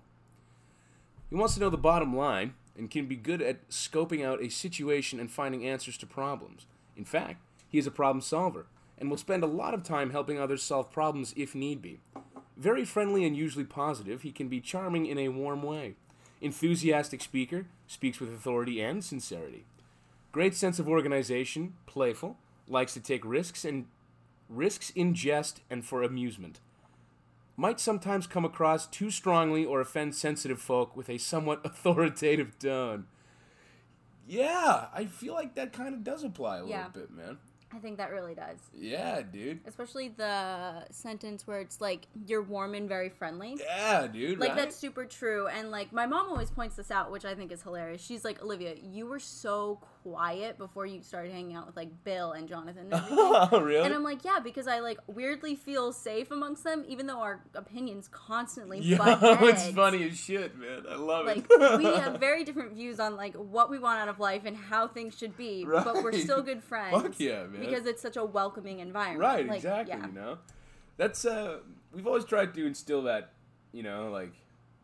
He 1.30 1.36
wants 1.36 1.54
to 1.54 1.60
know 1.60 1.70
the 1.70 1.78
bottom 1.78 2.14
line 2.16 2.54
and 2.76 2.90
can 2.90 3.06
be 3.06 3.16
good 3.16 3.40
at 3.40 3.68
scoping 3.70 4.24
out 4.24 4.42
a 4.42 4.50
situation 4.50 5.18
and 5.20 5.30
finding 5.30 5.64
answers 5.66 5.96
to 5.98 6.06
problems. 6.06 6.66
In 6.96 7.04
fact, 7.04 7.40
he 7.68 7.78
is 7.78 7.86
a 7.86 7.90
problem 7.90 8.20
solver 8.20 8.66
and 8.98 9.10
will 9.10 9.16
spend 9.16 9.42
a 9.42 9.46
lot 9.48 9.74
of 9.74 9.82
time 9.82 10.10
helping 10.10 10.38
others 10.38 10.62
solve 10.62 10.90
problems 10.90 11.34
if 11.36 11.54
need 11.54 11.82
be. 11.82 12.00
Very 12.56 12.84
friendly 12.84 13.24
and 13.24 13.36
usually 13.36 13.64
positive, 13.64 14.22
he 14.22 14.30
can 14.30 14.48
be 14.48 14.60
charming 14.60 15.06
in 15.06 15.18
a 15.18 15.28
warm 15.28 15.62
way. 15.62 15.94
Enthusiastic 16.40 17.20
speaker, 17.20 17.66
speaks 17.86 18.20
with 18.20 18.32
authority 18.32 18.80
and 18.80 19.04
sincerity. 19.04 19.64
Great 20.32 20.54
sense 20.54 20.78
of 20.78 20.88
organization, 20.88 21.74
playful, 21.86 22.36
likes 22.68 22.94
to 22.94 23.00
take 23.00 23.24
risks 23.24 23.64
and 23.64 23.86
risks 24.48 24.90
in 24.90 25.14
jest 25.14 25.60
and 25.70 25.84
for 25.84 26.02
amusement. 26.02 26.60
Might 27.56 27.78
sometimes 27.78 28.26
come 28.26 28.44
across 28.44 28.86
too 28.86 29.10
strongly 29.10 29.64
or 29.64 29.80
offend 29.80 30.14
sensitive 30.14 30.60
folk 30.60 30.96
with 30.96 31.08
a 31.08 31.18
somewhat 31.18 31.60
authoritative 31.64 32.58
tone. 32.58 33.06
Yeah, 34.26 34.86
I 34.92 35.04
feel 35.04 35.34
like 35.34 35.54
that 35.54 35.72
kind 35.72 35.94
of 35.94 36.02
does 36.02 36.24
apply 36.24 36.58
a 36.58 36.66
Yeah. 36.66 36.86
little 36.86 37.02
bit, 37.02 37.10
man. 37.10 37.38
I 37.74 37.78
think 37.78 37.98
that 37.98 38.12
really 38.12 38.34
does. 38.34 38.58
Yeah, 38.72 39.22
dude. 39.22 39.60
Especially 39.66 40.08
the 40.08 40.84
sentence 40.90 41.46
where 41.46 41.60
it's 41.60 41.80
like 41.80 42.06
you're 42.26 42.42
warm 42.42 42.74
and 42.74 42.88
very 42.88 43.08
friendly. 43.08 43.58
Yeah, 43.60 44.06
dude. 44.06 44.38
Like 44.38 44.50
right? 44.50 44.56
that's 44.56 44.76
super 44.76 45.04
true. 45.04 45.48
And 45.48 45.70
like 45.70 45.92
my 45.92 46.06
mom 46.06 46.28
always 46.28 46.50
points 46.50 46.76
this 46.76 46.90
out, 46.90 47.10
which 47.10 47.24
I 47.24 47.34
think 47.34 47.50
is 47.50 47.62
hilarious. 47.62 48.00
She's 48.02 48.24
like, 48.24 48.42
Olivia, 48.42 48.74
you 48.80 49.06
were 49.06 49.18
so 49.18 49.80
quiet 50.04 50.58
before 50.58 50.84
you 50.86 51.02
started 51.02 51.32
hanging 51.32 51.56
out 51.56 51.66
with 51.66 51.76
like 51.76 51.88
Bill 52.04 52.32
and 52.32 52.46
Jonathan 52.46 52.92
and 52.92 52.94
everything. 52.94 53.18
oh, 53.18 53.60
really? 53.60 53.84
And 53.84 53.94
I'm 53.94 54.02
like, 54.04 54.24
yeah, 54.24 54.38
because 54.38 54.66
I 54.68 54.80
like 54.80 54.98
weirdly 55.06 55.54
feel 55.56 55.92
safe 55.92 56.30
amongst 56.30 56.62
them, 56.62 56.84
even 56.86 57.06
though 57.06 57.20
our 57.20 57.40
opinions 57.54 58.08
constantly 58.08 58.96
butt 58.96 59.18
it's 59.42 59.68
funny 59.70 60.04
as 60.08 60.16
shit, 60.18 60.56
man. 60.58 60.84
I 60.90 60.96
love 60.96 61.26
Like 61.26 61.46
it. 61.48 61.78
we 61.78 61.84
have 61.86 62.20
very 62.20 62.44
different 62.44 62.74
views 62.74 63.00
on 63.00 63.16
like 63.16 63.34
what 63.34 63.70
we 63.70 63.78
want 63.78 63.98
out 64.00 64.08
of 64.08 64.20
life 64.20 64.42
and 64.44 64.56
how 64.56 64.86
things 64.86 65.16
should 65.18 65.36
be, 65.36 65.64
but 65.64 65.94
we're 66.02 66.12
still 66.12 66.42
good 66.42 66.62
friends. 66.62 67.00
Fuck 67.02 67.18
yeah, 67.18 67.44
man. 67.46 67.60
Because 67.60 67.86
it's 67.86 68.02
such 68.02 68.16
a 68.16 68.24
welcoming 68.24 68.80
environment. 68.80 69.20
Right, 69.20 69.46
Like, 69.46 69.56
exactly. 69.56 69.96
Yeah. 69.98 70.06
You 70.06 70.12
know, 70.12 70.38
that's 70.96 71.24
uh, 71.24 71.58
we've 71.92 72.06
always 72.06 72.24
tried 72.24 72.54
to 72.54 72.66
instill 72.66 73.02
that. 73.04 73.30
You 73.72 73.82
know, 73.82 74.10
like 74.12 74.32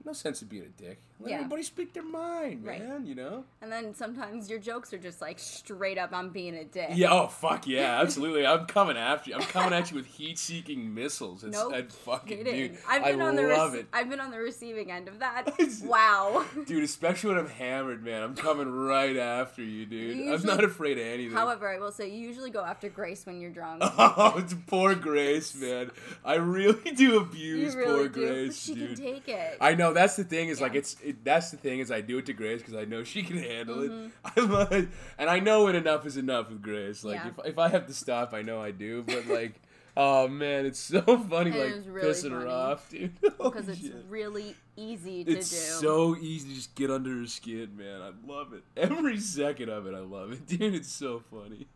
no 0.05 0.13
sense 0.13 0.43
of 0.43 0.49
being 0.49 0.65
a 0.65 0.83
dick. 0.83 1.01
Let 1.21 1.31
Yeah. 1.31 1.37
everybody 1.37 1.63
speak 1.63 1.93
their 1.93 2.03
mind, 2.03 2.65
Right. 2.67 2.81
man. 2.87 3.07
You 3.07 3.15
know. 3.15 3.45
And 3.61 3.71
then 3.71 3.95
sometimes 3.95 4.49
your 4.49 4.59
jokes 4.59 4.93
are 4.95 4.99
just 4.99 5.21
like 5.21 5.39
straight 5.39 5.99
up, 5.99 6.11
I'm 6.13 6.31
being 6.31 6.55
a 6.57 6.65
dick. 6.65 6.91
Yeah. 6.95 7.13
Oh 7.13 7.27
fuck 7.29 7.67
yeah, 7.67 8.01
absolutely. 8.01 8.47
I'm 8.47 8.67
coming 8.67 8.97
after 8.97 9.31
you. 9.31 9.37
I'm 9.37 9.43
coming 9.43 9.73
at 9.73 9.91
you 9.91 9.97
with 9.97 10.07
heat-seeking 10.07 10.95
missiles. 10.95 11.45
It's 11.45 11.57
Nope. 11.57 11.91
fucking 11.93 12.39
Kidding. 12.39 12.55
dude. 12.73 12.79
I've 12.89 13.05
been 13.05 13.21
I 13.21 13.27
on 13.27 13.37
the 13.37 13.43
love 13.43 13.73
rec- 13.73 13.83
it. 13.83 13.87
I've 13.93 14.09
been 14.09 14.21
on 14.21 14.31
the 14.31 14.39
receiving 14.39 14.91
end 14.91 15.09
of 15.09 15.19
that. 15.19 15.51
wow. 15.85 16.45
Dude, 16.67 16.83
especially 16.85 17.31
when 17.35 17.39
I'm 17.39 17.49
hammered, 17.51 18.03
man. 18.03 18.23
I'm 18.23 18.35
coming 18.35 18.71
right 18.71 19.17
after 19.17 19.63
you, 19.63 19.87
dude. 19.87 20.17
You 20.17 20.33
I'm 20.35 20.43
not 20.43 20.65
afraid 20.65 20.99
of 20.99 21.05
anything. 21.07 21.33
However, 21.37 21.69
I 21.69 21.79
will 21.79 21.93
say 21.93 22.09
you 22.09 22.27
usually 22.27 22.51
go 22.51 22.65
after 22.65 22.89
Grace 22.89 23.27
when 23.27 23.41
you're 23.41 23.51
drunk. 23.51 23.83
Oh, 24.23 24.35
it's 24.39 24.55
poor 24.67 24.95
Grace, 24.95 25.55
man. 25.55 25.91
I 26.25 26.35
really 26.35 26.91
do 26.93 27.03
you 27.05 27.21
abuse 27.21 27.75
really 27.75 27.87
poor 27.99 28.09
do. 28.09 28.27
Grace, 28.27 28.61
she 28.63 28.75
dude. 28.75 28.97
can 28.97 28.97
take 28.97 29.29
it. 29.29 29.59
I 29.61 29.75
know 29.75 29.93
that's 29.93 30.17
the 30.17 30.25
thing 30.25 30.49
is 30.49 30.61
like 30.61 30.75
it's 30.75 30.97
it, 31.11 31.25
that's 31.25 31.51
the 31.51 31.57
thing 31.57 31.79
is 31.81 31.91
I 31.91 32.01
do 32.01 32.19
it 32.19 32.27
to 32.27 32.33
Grace 32.33 32.61
because 32.61 32.75
I 32.75 32.85
know 32.85 33.05
she 33.05 33.23
can 33.23 33.37
handle 33.39 33.77
Mm-hmm. 33.79 34.07
it. 34.07 34.13
I 34.37 34.41
like, 34.41 34.89
and 35.19 35.29
I 35.31 35.39
know 35.41 35.65
when 35.65 35.77
enough 35.77 36.07
is 36.07 36.17
enough 36.17 36.49
with 36.49 36.63
Grace. 36.63 37.05
Like 37.05 37.17
Yeah. 37.17 37.29
if 37.29 37.47
if 37.53 37.59
I 37.59 37.69
have 37.69 37.87
to 37.87 37.95
stop, 37.95 38.33
I 38.35 38.43
know 38.43 38.61
I 38.61 38.71
do. 38.71 39.03
But 39.03 39.27
like, 39.27 39.55
oh 39.97 40.29
man, 40.29 40.67
it's 40.67 40.79
so 40.79 41.01
funny 41.31 41.51
And 41.51 41.59
like 41.59 41.95
really 41.95 42.09
pissing 42.09 42.31
her 42.33 42.49
off, 42.49 42.89
dude. 42.91 43.21
because 43.21 43.37
Holy 43.39 43.73
it's 43.73 43.81
shit. 43.83 44.05
really 44.09 44.55
easy 44.77 45.25
to 45.25 45.31
It's 45.33 45.51
do. 45.51 45.57
so 45.57 46.17
easy 46.17 46.49
to 46.49 46.55
just 46.55 46.75
get 46.75 46.91
under 46.91 47.11
her 47.19 47.27
skin, 47.27 47.77
man. 47.77 48.01
I 48.01 48.13
love 48.27 48.53
it. 48.53 48.63
Every 48.77 49.19
second 49.19 49.69
of 49.69 49.87
it, 49.87 49.95
I 49.95 50.01
love 50.01 50.33
it, 50.33 50.47
dude. 50.47 50.75
It's 50.75 50.91
so 50.93 51.23
funny. 51.31 51.67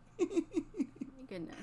Goodness. 1.29 1.57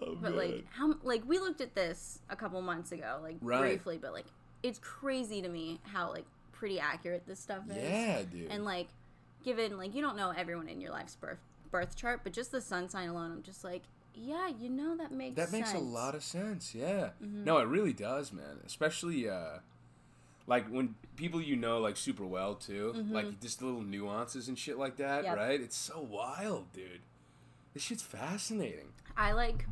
Oh, 0.00 0.16
But 0.20 0.34
man. 0.34 0.36
like 0.36 0.64
how 0.70 0.94
like 1.02 1.22
we 1.26 1.38
looked 1.38 1.60
at 1.60 1.74
this 1.74 2.20
a 2.30 2.36
couple 2.36 2.60
months 2.62 2.92
ago, 2.92 3.18
like 3.22 3.36
Right. 3.40 3.60
briefly, 3.60 3.98
but 4.00 4.12
like 4.12 4.26
it's 4.62 4.78
crazy 4.78 5.42
to 5.42 5.48
me 5.48 5.80
how 5.84 6.10
like 6.10 6.24
pretty 6.58 6.80
accurate 6.80 7.24
this 7.26 7.38
stuff 7.40 7.62
is. 7.70 7.76
yeah, 7.76 8.22
dude. 8.30 8.50
And 8.50 8.64
like 8.64 8.88
given 9.44 9.76
like 9.78 9.94
you 9.94 10.02
don't 10.02 10.16
know 10.16 10.32
everyone 10.36 10.68
in 10.68 10.80
your 10.80 10.90
life's 10.90 11.14
birth 11.14 11.38
birth 11.70 11.96
chart, 11.96 12.20
but 12.24 12.32
just 12.32 12.50
the 12.50 12.60
sun 12.60 12.88
sign 12.88 13.08
alone, 13.08 13.30
I'm 13.30 13.42
just 13.42 13.62
like, 13.62 13.82
yeah, 14.14 14.48
you 14.48 14.68
know 14.68 14.96
that 14.96 15.12
makes 15.12 15.36
That 15.36 15.52
makes 15.52 15.72
a 15.74 15.78
lot 15.78 16.14
of 16.14 16.22
sense. 16.24 16.74
Yeah. 16.74 17.10
Mm-hmm. 17.22 17.44
No, 17.44 17.58
it 17.58 17.68
really 17.68 17.92
does, 17.92 18.32
man. 18.32 18.58
Especially 18.66 19.28
uh 19.28 19.58
like 20.46 20.66
when 20.68 20.94
people 21.16 21.40
you 21.42 21.56
know 21.56 21.78
like 21.78 21.96
super 21.96 22.24
well 22.24 22.54
too, 22.54 22.92
like 23.10 23.38
just 23.40 23.62
little 23.62 23.82
nuances 23.82 24.48
and 24.48 24.58
shit 24.58 24.78
like 24.78 24.96
that, 24.96 25.18
Mm-hmm. 25.18 25.24
Yep. 25.26 25.36
right? 25.36 25.60
It's 25.60 25.76
so 25.76 26.00
wild, 26.00 26.72
dude. 26.72 27.00
This 27.74 27.82
shit's 27.82 28.02
fascinating. 28.02 28.88
I 29.16 29.32
like 29.32 29.66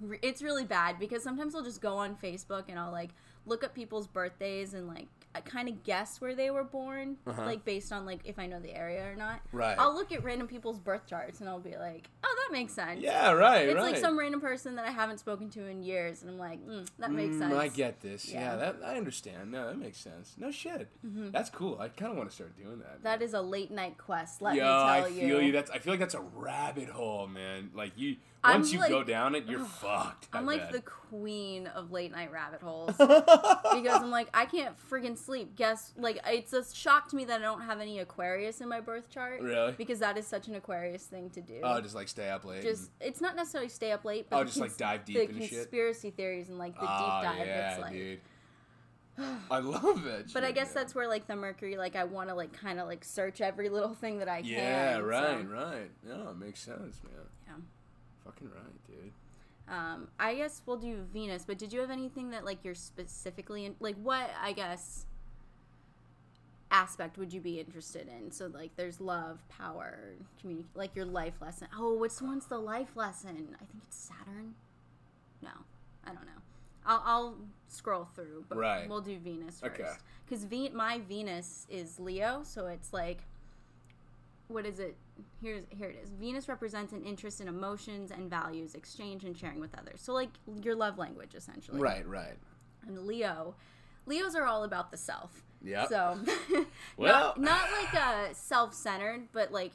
re- 0.00 0.20
it's 0.22 0.40
really 0.40 0.64
bad 0.64 0.98
because 1.00 1.22
sometimes 1.24 1.54
I'll 1.54 1.64
just 1.64 1.80
go 1.82 1.96
on 1.96 2.14
Facebook 2.16 2.64
and 2.68 2.78
I'll 2.78 2.92
like 2.92 3.10
look 3.48 3.64
up 3.64 3.74
people's 3.74 4.06
birthdays 4.06 4.74
and 4.74 4.86
like 4.88 5.06
I 5.34 5.40
kind 5.42 5.68
of 5.68 5.84
guess 5.84 6.20
where 6.22 6.34
they 6.34 6.50
were 6.50 6.64
born, 6.64 7.16
Uh-huh. 7.26 7.44
like 7.44 7.62
based 7.64 7.92
on 7.92 8.06
like 8.06 8.20
if 8.24 8.38
I 8.38 8.46
know 8.46 8.60
the 8.60 8.74
area 8.74 9.08
or 9.08 9.14
not. 9.14 9.40
Right. 9.52 9.76
I'll 9.78 9.94
look 9.94 10.10
at 10.10 10.24
random 10.24 10.48
people's 10.48 10.78
birth 10.78 11.06
charts 11.06 11.40
and 11.40 11.48
I'll 11.48 11.60
be 11.60 11.76
like, 11.76 12.08
oh, 12.24 12.36
that 12.48 12.52
makes 12.52 12.72
sense. 12.72 13.00
Yeah, 13.02 13.30
right, 13.32 13.68
It's 13.68 13.74
right. 13.76 13.92
like 13.92 13.96
some 13.98 14.18
random 14.18 14.40
person 14.40 14.74
that 14.76 14.86
I 14.86 14.90
haven't 14.90 15.18
spoken 15.20 15.50
to 15.50 15.66
in 15.66 15.82
years, 15.82 16.22
and 16.22 16.30
I'm 16.30 16.38
like, 16.38 16.66
mm, 16.66 16.88
that 16.98 17.12
makes 17.12 17.36
Mm, 17.36 17.38
sense. 17.40 17.54
I 17.54 17.68
get 17.68 18.00
this. 18.00 18.26
Yeah, 18.26 18.40
Yeah. 18.40 18.50
Mm-hmm. 18.70 18.80
that 18.80 18.88
I 18.88 18.96
understand. 18.96 19.52
No, 19.52 19.68
that 19.68 19.78
makes 19.78 19.98
sense. 19.98 20.34
No 20.38 20.50
shit. 20.50 20.88
That's 21.04 21.50
cool. 21.50 21.78
I 21.78 21.88
kind 21.88 22.10
of 22.10 22.16
want 22.16 22.30
to 22.30 22.34
start 22.34 22.56
doing 22.56 22.78
that. 22.78 23.02
That 23.02 23.20
is 23.22 23.34
a 23.34 23.42
late 23.42 23.70
night 23.70 23.96
quest. 23.98 24.40
Let 24.40 24.54
Yo, 24.56 24.62
me 24.62 24.66
tell 24.66 24.74
I 25.04 25.06
you. 25.08 25.20
feel 25.28 25.42
you. 25.42 25.52
That's. 25.52 25.70
I 25.70 25.78
feel 25.78 25.92
like 25.92 26.00
that's 26.00 26.14
a 26.14 26.20
rabbit 26.34 26.88
hole, 26.88 27.26
man. 27.28 27.70
Like 27.74 27.92
you, 27.96 28.16
I'm 28.48 28.60
once 28.60 28.72
you 28.72 28.78
like- 28.80 28.90
go 28.90 29.02
down 29.04 29.34
it, 29.34 29.46
you're 29.46 29.60
fucked. 29.64 30.28
I 30.32 30.38
I'm 30.38 30.46
like 30.46 30.60
bet. 30.60 30.72
the 30.72 30.80
queen 30.80 31.66
of 31.68 31.90
late 31.92 32.12
night 32.12 32.30
rabbit 32.32 32.60
holes 32.60 32.94
because 32.98 34.02
I'm 34.02 34.10
like 34.10 34.28
I 34.34 34.44
can't 34.46 34.74
freaking 34.90 35.16
sleep. 35.16 35.56
Guess 35.56 35.94
like 35.96 36.18
it's 36.26 36.52
a 36.52 36.64
shock 36.74 37.08
to 37.10 37.16
me 37.16 37.24
that 37.26 37.40
I 37.40 37.42
don't 37.42 37.62
have 37.62 37.80
any 37.80 37.98
Aquarius 38.00 38.60
in 38.60 38.68
my 38.68 38.80
birth 38.80 39.10
chart. 39.10 39.40
Really? 39.40 39.72
Because 39.72 39.98
that 40.00 40.16
is 40.18 40.26
such 40.26 40.48
an 40.48 40.54
Aquarius 40.54 41.04
thing 41.04 41.30
to 41.30 41.40
do. 41.40 41.60
Oh, 41.62 41.80
just 41.80 41.94
like 41.94 42.08
stay 42.08 42.28
up 42.30 42.44
late. 42.44 42.62
just 42.62 42.90
it's 43.00 43.20
not 43.20 43.36
necessarily 43.36 43.68
stay 43.68 43.92
up 43.92 44.04
late, 44.04 44.26
but 44.28 44.38
Oh, 44.40 44.44
just, 44.44 44.58
like, 44.58 44.76
dive 44.76 45.04
deep 45.04 45.16
the 45.16 45.22
into 45.22 45.40
shit? 45.42 45.50
conspiracy 45.50 46.10
theories 46.10 46.48
and 46.48 46.58
like 46.58 46.74
the 46.74 46.86
oh, 46.86 46.98
deep 47.22 47.30
dive. 47.38 47.46
yeah, 47.46 47.72
it's 47.72 47.80
like, 47.82 47.92
dude. 47.92 48.20
I 49.50 49.58
love 49.58 50.06
it. 50.06 50.26
but 50.32 50.44
I 50.44 50.52
guess 50.52 50.72
that's 50.72 50.94
where 50.94 51.08
like 51.08 51.26
the 51.26 51.34
Mercury, 51.34 51.76
like 51.76 51.96
I 51.96 52.04
want 52.04 52.28
to 52.28 52.34
like 52.36 52.52
kind 52.52 52.78
of 52.78 52.86
like 52.86 53.02
search 53.04 53.40
every 53.40 53.68
little 53.68 53.94
thing 53.94 54.18
that 54.20 54.28
I 54.28 54.42
can. 54.42 54.50
Yeah, 54.50 54.96
so, 54.98 55.02
right, 55.02 55.48
right. 55.50 55.90
No, 56.06 56.28
it 56.30 56.36
makes 56.38 56.60
sense, 56.60 57.00
man. 57.02 57.12
Yeah. 57.46 57.54
Fucking 58.28 58.50
right, 58.54 58.86
dude. 58.86 59.12
Um, 59.68 60.08
I 60.18 60.34
guess 60.34 60.62
we'll 60.66 60.76
do 60.76 61.02
Venus, 61.12 61.44
but 61.46 61.58
did 61.58 61.72
you 61.72 61.80
have 61.80 61.90
anything 61.90 62.30
that 62.30 62.44
like 62.44 62.64
you're 62.64 62.74
specifically 62.74 63.64
in? 63.64 63.74
Like, 63.80 63.96
what 64.02 64.30
I 64.40 64.52
guess 64.52 65.06
aspect 66.70 67.16
would 67.18 67.32
you 67.32 67.40
be 67.40 67.58
interested 67.60 68.08
in? 68.08 68.30
So 68.30 68.46
like, 68.46 68.70
there's 68.76 69.00
love, 69.00 69.40
power, 69.48 69.98
community, 70.40 70.68
like 70.74 70.94
your 70.94 71.04
life 71.06 71.34
lesson. 71.40 71.68
Oh, 71.76 71.94
which 71.96 72.20
one's 72.20 72.46
the 72.46 72.58
life 72.58 72.96
lesson? 72.96 73.30
I 73.54 73.64
think 73.64 73.82
it's 73.86 73.96
Saturn. 73.96 74.54
No, 75.42 75.50
I 76.04 76.08
don't 76.08 76.24
know. 76.26 76.42
I'll, 76.86 77.02
I'll 77.04 77.36
scroll 77.68 78.08
through, 78.14 78.44
but 78.48 78.56
Right. 78.58 78.88
we'll 78.88 79.00
do 79.02 79.18
Venus 79.18 79.60
first. 79.60 79.80
Okay. 79.80 79.90
Because 80.26 80.44
Ve- 80.44 80.70
my 80.70 81.00
Venus 81.00 81.66
is 81.70 81.98
Leo, 82.00 82.40
so 82.42 82.66
it's 82.66 82.92
like, 82.92 83.18
what 84.48 84.64
is 84.64 84.78
it? 84.80 84.96
Here's 85.40 85.64
here 85.70 85.88
it 85.88 86.00
is. 86.02 86.10
Venus 86.10 86.48
represents 86.48 86.92
an 86.92 87.02
interest 87.02 87.40
in 87.40 87.48
emotions 87.48 88.10
and 88.10 88.28
values, 88.30 88.74
exchange 88.74 89.24
and 89.24 89.36
sharing 89.36 89.60
with 89.60 89.76
others. 89.78 90.00
So 90.00 90.12
like 90.12 90.30
your 90.62 90.74
love 90.74 90.98
language, 90.98 91.34
essentially. 91.34 91.80
Right, 91.80 92.06
right. 92.06 92.36
And 92.86 93.06
Leo, 93.06 93.54
Leos 94.06 94.34
are 94.34 94.44
all 94.46 94.64
about 94.64 94.90
the 94.90 94.96
self. 94.96 95.42
yeah 95.62 95.86
So, 95.86 96.18
Well- 96.96 97.34
not, 97.36 97.40
not 97.40 97.68
like 97.72 97.94
uh, 97.94 98.32
self-centered, 98.32 99.28
but 99.32 99.52
like 99.52 99.72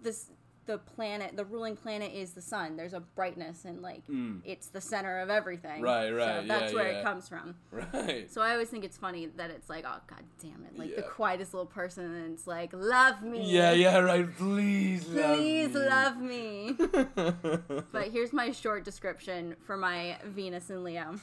this 0.00 0.30
the 0.66 0.78
planet, 0.78 1.36
the 1.36 1.44
ruling 1.44 1.76
planet 1.76 2.12
is 2.12 2.32
the 2.32 2.42
sun. 2.42 2.76
There's 2.76 2.92
a 2.92 3.00
brightness 3.00 3.64
and 3.64 3.82
like 3.82 4.02
it's 4.44 4.66
the 4.68 4.80
center 4.80 5.20
of 5.20 5.30
everything. 5.30 5.82
Mm. 5.82 5.84
Right, 5.84 6.10
right, 6.10 6.42
So 6.42 6.46
that's 6.46 6.72
yeah, 6.72 6.78
where 6.78 6.92
yeah. 6.92 6.98
it 6.98 7.04
comes 7.04 7.28
from. 7.28 7.54
Right. 7.70 8.30
So 8.30 8.40
I 8.42 8.52
always 8.52 8.68
think 8.68 8.84
it's 8.84 8.96
funny 8.96 9.26
that 9.36 9.50
it's 9.50 9.68
like, 9.68 9.84
oh 9.86 10.00
god 10.06 10.22
damn 10.42 10.64
it, 10.64 10.78
like 10.78 10.96
the 10.96 11.02
quietest 11.02 11.54
little 11.54 11.66
person, 11.66 12.04
and 12.04 12.32
it's 12.32 12.46
like, 12.46 12.72
love 12.72 13.22
me. 13.22 13.50
Yeah, 13.50 13.72
yeah, 13.72 13.98
right. 13.98 14.26
Please 14.36 15.06
love 15.08 15.36
Please 15.36 15.74
me. 15.74 15.80
love 15.80 16.16
me. 16.18 16.72
but 17.92 18.08
here's 18.08 18.32
my 18.32 18.50
short 18.50 18.84
description 18.84 19.56
for 19.64 19.76
my 19.76 20.16
Venus 20.24 20.70
and 20.70 20.82
Leo. 20.84 21.20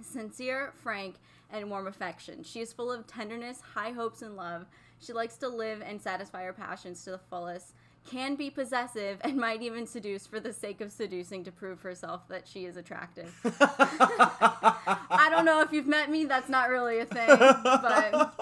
Sincere, 0.00 0.72
frank, 0.82 1.16
and 1.50 1.70
warm 1.70 1.86
affection. 1.86 2.42
She 2.42 2.60
is 2.60 2.72
full 2.72 2.90
of 2.92 3.06
tenderness, 3.06 3.60
high 3.74 3.90
hopes, 3.90 4.22
and 4.22 4.36
love. 4.36 4.66
She 4.98 5.12
likes 5.12 5.36
to 5.38 5.48
live 5.48 5.82
and 5.82 6.00
satisfy 6.00 6.44
her 6.44 6.52
passions 6.52 7.04
to 7.04 7.10
the 7.12 7.18
fullest, 7.18 7.74
can 8.08 8.34
be 8.34 8.50
possessive, 8.50 9.18
and 9.22 9.36
might 9.36 9.62
even 9.62 9.86
seduce 9.86 10.26
for 10.26 10.40
the 10.40 10.52
sake 10.52 10.80
of 10.80 10.92
seducing 10.92 11.44
to 11.44 11.52
prove 11.52 11.82
herself 11.82 12.28
that 12.28 12.46
she 12.46 12.64
is 12.64 12.76
attractive. 12.76 13.34
I 13.60 15.28
don't 15.30 15.44
know 15.44 15.60
if 15.60 15.72
you've 15.72 15.86
met 15.86 16.10
me, 16.10 16.24
that's 16.24 16.48
not 16.48 16.70
really 16.70 16.98
a 16.98 17.06
thing, 17.06 17.28
but 17.28 18.34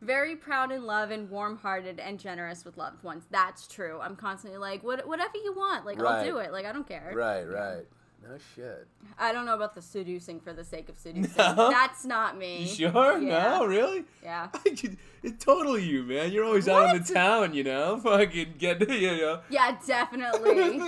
very 0.00 0.34
proud 0.34 0.72
in 0.72 0.84
love 0.84 1.10
and 1.10 1.30
warm-hearted 1.30 2.00
and 2.00 2.18
generous 2.18 2.64
with 2.64 2.76
loved 2.76 3.02
ones. 3.04 3.24
That's 3.30 3.66
true. 3.66 4.00
I'm 4.00 4.16
constantly 4.16 4.58
like, 4.58 4.82
what, 4.82 5.06
whatever 5.06 5.36
you 5.36 5.54
want, 5.54 5.86
like 5.86 6.00
I'll 6.00 6.24
do 6.24 6.38
it. 6.38 6.52
Like 6.52 6.66
I 6.66 6.72
don't 6.72 6.88
care. 6.88 7.12
right, 7.14 7.44
right. 7.44 7.86
No 8.22 8.36
shit. 8.54 8.86
I 9.18 9.32
don't 9.32 9.46
know 9.46 9.54
about 9.54 9.74
the 9.74 9.82
seducing 9.82 10.40
for 10.40 10.52
the 10.52 10.62
sake 10.64 10.88
of 10.88 10.98
seducing. 10.98 11.32
No? 11.38 11.70
That's 11.70 12.04
not 12.04 12.36
me. 12.36 12.62
You 12.62 12.66
sure? 12.66 13.18
Yeah. 13.18 13.58
No, 13.58 13.64
really? 13.66 14.04
Yeah. 14.22 14.48
it's 14.64 15.44
totally 15.44 15.82
you, 15.84 16.02
man. 16.04 16.30
You're 16.30 16.44
always 16.44 16.68
out 16.68 16.94
in 16.94 17.02
the 17.02 17.12
town, 17.14 17.54
you 17.54 17.64
know. 17.64 17.98
Fucking 18.02 18.54
get, 18.58 18.88
you 18.88 19.16
know. 19.16 19.40
Yeah, 19.48 19.76
definitely. 19.86 20.78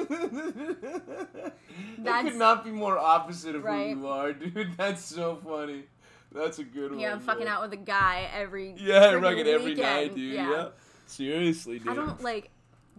that 1.98 2.24
could 2.24 2.36
not 2.36 2.64
be 2.64 2.70
more 2.70 2.98
opposite 2.98 3.54
of 3.56 3.64
Right. 3.64 3.92
who 3.94 4.00
you 4.00 4.08
are, 4.08 4.32
dude. 4.32 4.76
That's 4.76 5.04
so 5.04 5.40
funny. 5.44 5.84
That's 6.32 6.58
a 6.58 6.64
good 6.64 6.92
one. 6.92 7.00
yeah, 7.00 7.12
I'm 7.12 7.20
fucking 7.20 7.46
out 7.46 7.62
with 7.62 7.72
a 7.72 7.82
guy 7.82 8.28
every 8.34 8.74
Yeah, 8.78 9.20
fucking 9.20 9.46
every 9.46 9.74
night, 9.74 10.14
dude. 10.14 10.34
Yeah. 10.34 10.68
Seriously, 11.06 11.78
dude. 11.78 11.88
I 11.88 11.94
don't 11.94 12.22
like. 12.22 12.50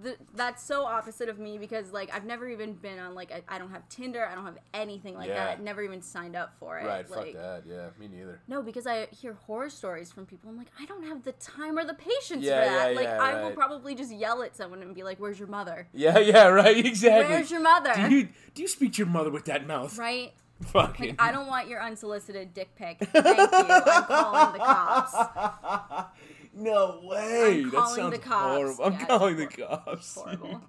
The, 0.02 0.18
that's 0.34 0.64
so 0.64 0.86
opposite 0.86 1.30
of 1.30 1.38
me 1.38 1.60
because 1.60 1.92
like 1.92 2.10
I've 2.12 2.26
never 2.26 2.48
even 2.50 2.74
been 2.74 2.98
on 2.98 3.14
like 3.14 3.32
I, 3.32 3.44
I 3.48 3.60
don't 3.60 3.70
have 3.70 3.88
Tinder 3.90 4.26
I 4.26 4.34
don't 4.34 4.44
have 4.46 4.58
anything 4.74 5.14
like 5.14 5.28
Yeah. 5.28 5.36
that 5.46 5.62
never 5.62 5.84
even 5.84 6.02
signed 6.02 6.36
up 6.36 6.56
for 6.60 6.80
it 6.80 6.86
Right, 6.86 7.08
like 7.08 7.26
fuck 7.26 7.34
that. 7.34 7.64
Yeah, 7.68 7.90
me 8.00 8.08
neither. 8.08 8.42
no 8.48 8.64
because 8.64 8.88
I 8.88 9.06
hear 9.12 9.34
horror 9.34 9.70
stories 9.70 10.12
from 10.12 10.26
people 10.26 10.50
I'm 10.50 10.58
like 10.58 10.72
I 10.80 10.86
don't 10.86 11.04
have 11.04 11.24
the 11.24 11.34
time 11.34 11.78
or 11.78 11.86
the 11.86 11.94
patience 11.94 12.44
Yeah, 12.44 12.64
for 12.64 12.70
that 12.70 12.90
yeah, 12.94 12.96
like 13.00 13.08
yeah, 13.08 13.22
I 13.22 13.36
will 13.36 13.50
right. 13.50 13.56
probably 13.56 13.94
just 13.94 14.12
yell 14.12 14.42
at 14.42 14.56
someone 14.56 14.82
and 14.82 14.96
be 14.96 15.04
like 15.04 15.20
where's 15.20 15.38
your 15.38 15.48
mother 15.48 15.88
Yeah, 15.94 16.18
yeah, 16.32 16.48
right. 16.48 16.84
Exactly. 16.84 17.32
where's 17.32 17.52
your 17.52 17.62
mother 17.62 17.94
Do 17.94 18.16
you 18.16 18.30
do 18.56 18.64
you 18.64 18.68
speak 18.68 18.94
to 18.94 18.98
your 18.98 19.08
mother 19.08 19.30
with 19.30 19.46
that 19.46 19.68
mouth? 19.68 19.96
right 20.00 20.34
Fucking. 20.64 21.10
like 21.10 21.22
I 21.22 21.32
don't 21.32 21.48
want 21.48 21.68
your 21.68 21.84
unsolicited 21.84 22.56
dick 22.56 22.74
pic 22.76 22.98
thank 23.00 23.38
you 23.38 23.48
I'm 23.52 24.04
calling 24.06 24.54
the 24.54 24.60
cops 24.60 25.14
no 26.56 27.00
way. 27.04 27.62
I'm 27.64 27.70
that 27.72 27.78
calling 27.78 27.96
sounds 27.96 28.14
the 28.14 28.20
cops. 28.20 28.56
horrible. 28.56 28.86
I'm 28.86 28.94
Yeah, 28.94 29.06
calling 29.06 29.38
the 29.38 29.48
cops. 29.48 30.16
horrible. 30.22 30.62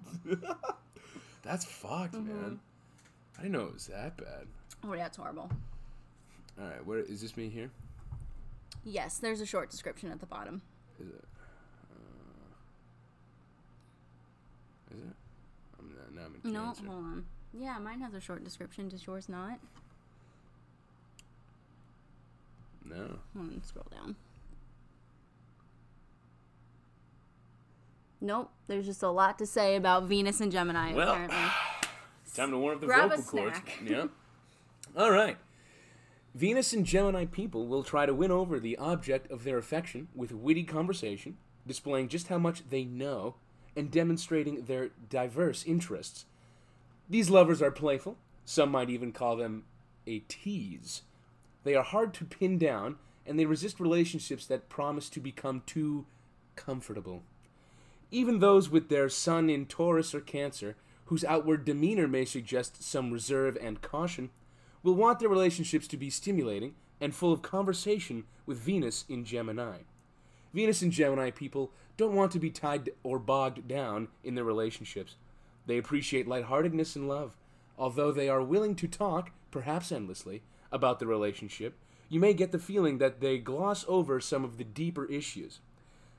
That's 1.43 1.65
fucked, 1.65 2.13
Mm-hmm. 2.15 2.41
man. 2.41 2.59
I 3.37 3.41
didn't 3.43 3.53
know 3.53 3.65
it 3.65 3.73
was 3.73 3.87
that 3.87 4.15
bad. 4.17 4.47
oh 4.83 4.93
yeah 4.93 5.07
it's 5.07 5.17
horrible 5.17 5.49
All 6.59 6.65
right, 6.67 6.85
where 6.85 6.99
is 6.99 7.21
this 7.21 7.35
me 7.35 7.49
here? 7.49 7.69
yes 8.85 9.17
there's 9.17 9.41
a 9.41 9.45
short 9.45 9.69
description 9.69 10.09
at 10.11 10.19
the 10.21 10.25
bottom 10.25 10.61
Is 11.01 11.07
it? 11.09 11.23
Uh, 11.91 12.55
is 14.95 15.01
it? 15.01 15.15
I'm 15.79 15.89
not, 15.89 16.15
now 16.15 16.21
I'm 16.45 16.51
no 16.53 16.63
cancer. 16.67 16.85
hold 16.85 17.03
on 17.03 17.25
yeah 17.53 17.77
mine 17.77 17.99
has 17.99 18.13
a 18.13 18.21
short 18.21 18.41
description 18.43 18.87
does 18.87 19.05
yours 19.05 19.27
not 19.27 19.59
No. 22.87 23.17
Hold 23.35 23.51
on, 23.51 23.63
scroll 23.63 23.87
down. 23.91 24.15
Nope, 28.25 28.49
there's 28.65 28.87
just 28.87 29.03
a 29.03 29.09
lot 29.09 29.37
to 29.37 29.45
say 29.45 29.75
about 29.75 30.05
Venus 30.05 30.41
and 30.41 30.51
Gemini, 30.51 30.93
Well, 30.93 31.11
apparently. 31.11 31.37
Time 32.33 32.49
to 32.49 32.57
warm 32.57 32.73
up 32.73 32.81
the 32.81 32.87
Grab 32.87 33.11
vocal 33.11 33.23
cords. 33.23 33.59
Yeah. 33.85 34.07
All 34.97 35.11
right. 35.11 35.37
Venus 36.33 36.73
and 36.73 36.87
Gemini 36.87 37.25
people 37.25 37.67
will 37.67 37.83
try 37.83 38.07
to 38.07 38.15
win 38.15 38.31
over 38.31 38.59
the 38.59 38.77
object 38.77 39.29
of 39.29 39.43
their 39.43 39.59
affection 39.59 40.07
with 40.15 40.31
witty 40.31 40.63
conversation, 40.63 41.37
displaying 41.67 42.07
just 42.07 42.29
how 42.29 42.39
much 42.39 42.67
they 42.67 42.83
know 42.83 43.35
and 43.75 43.91
demonstrating 43.91 44.63
their 44.63 44.89
diverse 45.07 45.63
interests. 45.63 46.25
These 47.07 47.29
lovers 47.29 47.61
are 47.61 47.69
playful. 47.69 48.17
Some 48.43 48.71
might 48.71 48.89
even 48.89 49.11
call 49.11 49.35
them 49.35 49.65
a 50.07 50.19
tease. 50.27 51.03
They 51.63 51.75
are 51.75 51.83
hard 51.83 52.13
to 52.15 52.25
pin 52.25 52.57
down, 52.57 52.95
and 53.23 53.37
they 53.37 53.45
resist 53.45 53.79
relationships 53.79 54.47
that 54.47 54.67
promise 54.67 55.09
to 55.09 55.19
become 55.19 55.61
too 55.67 56.07
comfortable. 56.55 57.21
Even 58.11 58.39
those 58.39 58.69
with 58.69 58.89
their 58.89 59.09
sun 59.09 59.49
in 59.49 59.65
Taurus 59.65 60.13
or 60.13 60.21
Cancer, 60.21 60.75
whose 61.05 61.23
outward 61.23 61.65
demeanor 61.65 62.07
may 62.07 62.25
suggest 62.25 62.83
some 62.83 63.11
reserve 63.11 63.57
and 63.61 63.81
caution, 63.81 64.29
will 64.83 64.95
want 64.95 65.19
their 65.19 65.29
relationships 65.29 65.87
to 65.87 65.97
be 65.97 66.09
stimulating 66.09 66.75
and 67.01 67.13
full 67.13 67.33
of 67.33 67.41
conversation 67.41 68.23
with 68.45 68.59
Venus 68.59 69.05
in 69.09 69.25
Gemini. 69.25 69.79
Venus 70.53 70.81
and 70.81 70.91
Gemini 70.91 71.31
people 71.31 71.71
don't 71.97 72.15
want 72.15 72.31
to 72.31 72.39
be 72.39 72.49
tied 72.49 72.89
or 73.03 73.19
bogged 73.19 73.67
down 73.67 74.07
in 74.23 74.35
their 74.35 74.43
relationships. 74.43 75.15
They 75.65 75.77
appreciate 75.77 76.27
lightheartedness 76.27 76.95
and 76.95 77.07
love. 77.07 77.35
Although 77.77 78.11
they 78.11 78.29
are 78.29 78.41
willing 78.41 78.75
to 78.75 78.87
talk, 78.87 79.31
perhaps 79.51 79.91
endlessly, 79.91 80.43
about 80.71 80.99
the 80.99 81.07
relationship, 81.07 81.77
you 82.07 82.19
may 82.19 82.33
get 82.33 82.51
the 82.51 82.59
feeling 82.59 82.99
that 82.99 83.19
they 83.19 83.37
gloss 83.37 83.83
over 83.87 84.19
some 84.19 84.43
of 84.43 84.57
the 84.57 84.63
deeper 84.63 85.05
issues. 85.05 85.59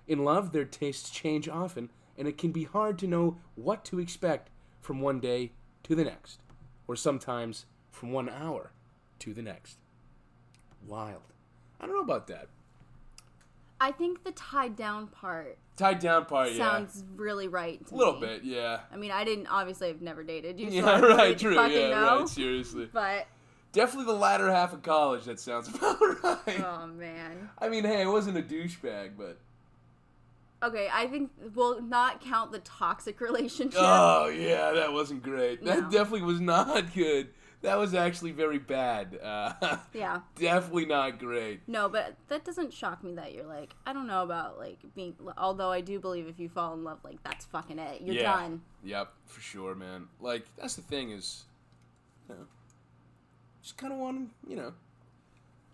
In 0.07 0.24
love, 0.24 0.52
their 0.52 0.64
tastes 0.64 1.11
change 1.11 1.48
often, 1.48 1.90
and 2.16 2.28
it 2.28 2.38
can 2.38 2.52
be 2.52 2.64
hard 2.64 2.98
to 3.00 3.07
know 3.07 3.38
what 3.54 3.84
to 3.86 3.98
expect 3.98 4.50
from 4.80 5.00
one 5.00 5.20
day 5.20 5.52
to 5.84 5.94
the 5.94 6.04
next, 6.04 6.40
or 6.86 6.94
sometimes 6.96 7.66
from 7.90 8.12
one 8.12 8.28
hour 8.28 8.72
to 9.20 9.34
the 9.34 9.42
next. 9.42 9.78
Wild. 10.86 11.22
I 11.80 11.86
don't 11.86 11.94
know 11.96 12.02
about 12.02 12.26
that. 12.28 12.48
I 13.80 13.92
think 13.92 14.24
the 14.24 14.32
tied 14.32 14.74
down 14.76 15.09
part 15.09 15.59
Tied 15.76 15.98
down 15.98 16.24
part, 16.24 16.48
sounds 16.52 17.04
really 17.16 17.48
right 17.48 17.84
to. 17.88 17.94
A 17.94 17.96
little 17.96 18.14
me. 18.18 18.20
bit, 18.26 18.44
yeah. 18.44 18.80
I 18.90 18.96
mean, 18.96 19.11
I 19.11 19.24
didn't, 19.24 19.48
obviously, 19.48 19.90
I've 19.90 20.00
never 20.00 20.24
dated 20.24 20.59
you, 20.59 20.70
so 20.70 20.76
Yeah, 20.76 20.86
I 20.90 21.00
right, 21.00 21.38
true. 21.38 21.54
fucking 21.54 21.76
Yeah, 21.76 21.88
know. 21.90 22.18
right, 22.20 22.28
seriously. 22.28 22.88
But, 22.92 23.26
Definitely 23.72 24.07
the 24.07 24.18
latter 24.18 24.50
half 24.50 24.72
of 24.72 24.82
college, 24.82 25.24
that 25.24 25.38
sounds 25.38 25.68
about 25.74 26.00
right. 26.00 26.64
oh 26.64 26.86
man. 26.86 27.50
I 27.59 27.68
mean, 27.68 27.84
hey, 27.84 28.00
I 28.00 28.07
wasn't 28.07 28.38
a 28.38 28.42
douchebag, 28.42 29.11
but. 29.18 29.38
Okay, 30.62 30.88
I 30.92 31.07
think 31.07 31.30
we'll 31.54 31.82
not 31.82 32.20
count 32.20 32.50
the 32.52 32.61
toxic 32.61 33.20
relationship. 33.20 33.78
Oh, 33.80 34.28
yeah, 34.28 34.72
that 34.72 34.92
wasn't 34.92 35.22
great. 35.22 35.64
That 35.64 35.80
No. 35.80 35.90
definitely 35.90 36.22
was 36.22 36.40
not 36.40 36.92
good. 36.94 37.28
That 37.62 37.78
was 37.78 37.94
actually 37.94 38.32
very 38.32 38.59
bad. 38.59 39.18
Uh, 39.22 39.78
yeah. 39.92 40.20
definitely 40.38 40.86
not 40.86 41.18
great. 41.18 41.61
No, 41.66 41.88
but 41.88 42.14
that 42.28 42.44
doesn't 42.44 42.72
shock 42.72 43.02
me 43.02 43.14
that 43.14 43.32
you're 43.34 43.46
like, 43.46 43.74
I 43.84 43.92
don't 43.92 44.07
know 44.07 44.22
about 44.22 44.59
like 44.59 44.78
being. 44.94 45.14
Although 45.36 45.70
I 45.72 45.80
do 45.80 45.98
believe 45.98 46.28
if 46.28 46.38
you 46.38 46.48
fall 46.48 46.74
in 46.74 46.84
love, 46.84 46.98
like 47.02 47.22
that's 47.22 47.44
fucking 47.46 47.78
it. 47.78 48.02
You're 48.02 48.16
yeah. 48.16 48.22
done. 48.36 48.61
Yep, 48.84 49.12
for 49.24 49.40
sure, 49.40 49.74
man. 49.74 50.07
Like 50.20 50.44
that's 50.57 50.76
the 50.76 50.82
thing 50.82 51.11
is, 51.11 51.44
you 52.28 52.34
know, 52.34 52.42
just 53.62 53.76
kind 53.78 53.92
of 53.92 53.98
want 53.98 54.18
to, 54.44 54.50
you 54.50 54.57
know. 54.57 54.72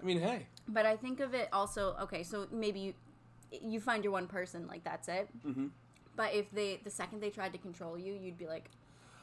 I 0.01 0.05
mean, 0.05 0.21
hey. 0.21 0.47
But 0.69 0.87
I 0.87 0.97
think 0.97 1.21
of 1.21 1.35
it 1.35 1.49
also. 1.53 1.97
Okay, 2.03 2.23
so 2.23 2.47
maybe 2.53 2.81
you 2.81 2.95
you 3.61 3.81
find 3.81 4.03
your 4.05 4.13
one 4.13 4.27
person, 4.27 4.67
like 4.67 4.83
that's 4.85 5.09
it. 5.09 5.29
Mhm. 5.47 5.71
But 6.17 6.35
if 6.35 6.51
they 6.51 6.81
the 6.83 6.91
second 6.91 7.21
they 7.21 7.31
tried 7.31 7.53
to 7.53 7.59
control 7.59 7.99
you, 7.99 8.15
you'd 8.15 8.39
be 8.39 8.47
like, 8.47 8.71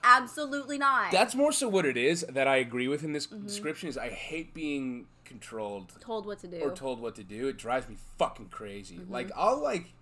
absolutely 0.04 0.78
not. 0.78 1.12
That's 1.12 1.36
more 1.36 1.52
so 1.52 1.68
what 1.68 1.86
it 1.86 1.98
is 1.98 2.26
that 2.30 2.48
I 2.48 2.58
agree 2.58 2.88
with 2.88 3.04
in 3.04 3.14
this 3.14 3.28
Mm-hmm. 3.28 3.46
description 3.48 3.90
is 3.90 3.98
I 3.98 4.10
hate 4.10 4.54
being 4.54 5.08
controlled 5.26 5.94
told 6.00 6.26
what 6.26 6.40
to 6.40 6.48
do. 6.48 6.58
or 6.62 6.72
told 6.72 7.00
what 7.00 7.16
to 7.16 7.24
do. 7.24 7.48
It 7.48 7.58
drives 7.58 7.88
me 7.88 7.98
fucking 8.18 8.50
crazy. 8.50 8.98
Mm-hmm. 8.98 9.12
Like 9.14 9.32
I'll 9.36 9.62
like 9.62 9.94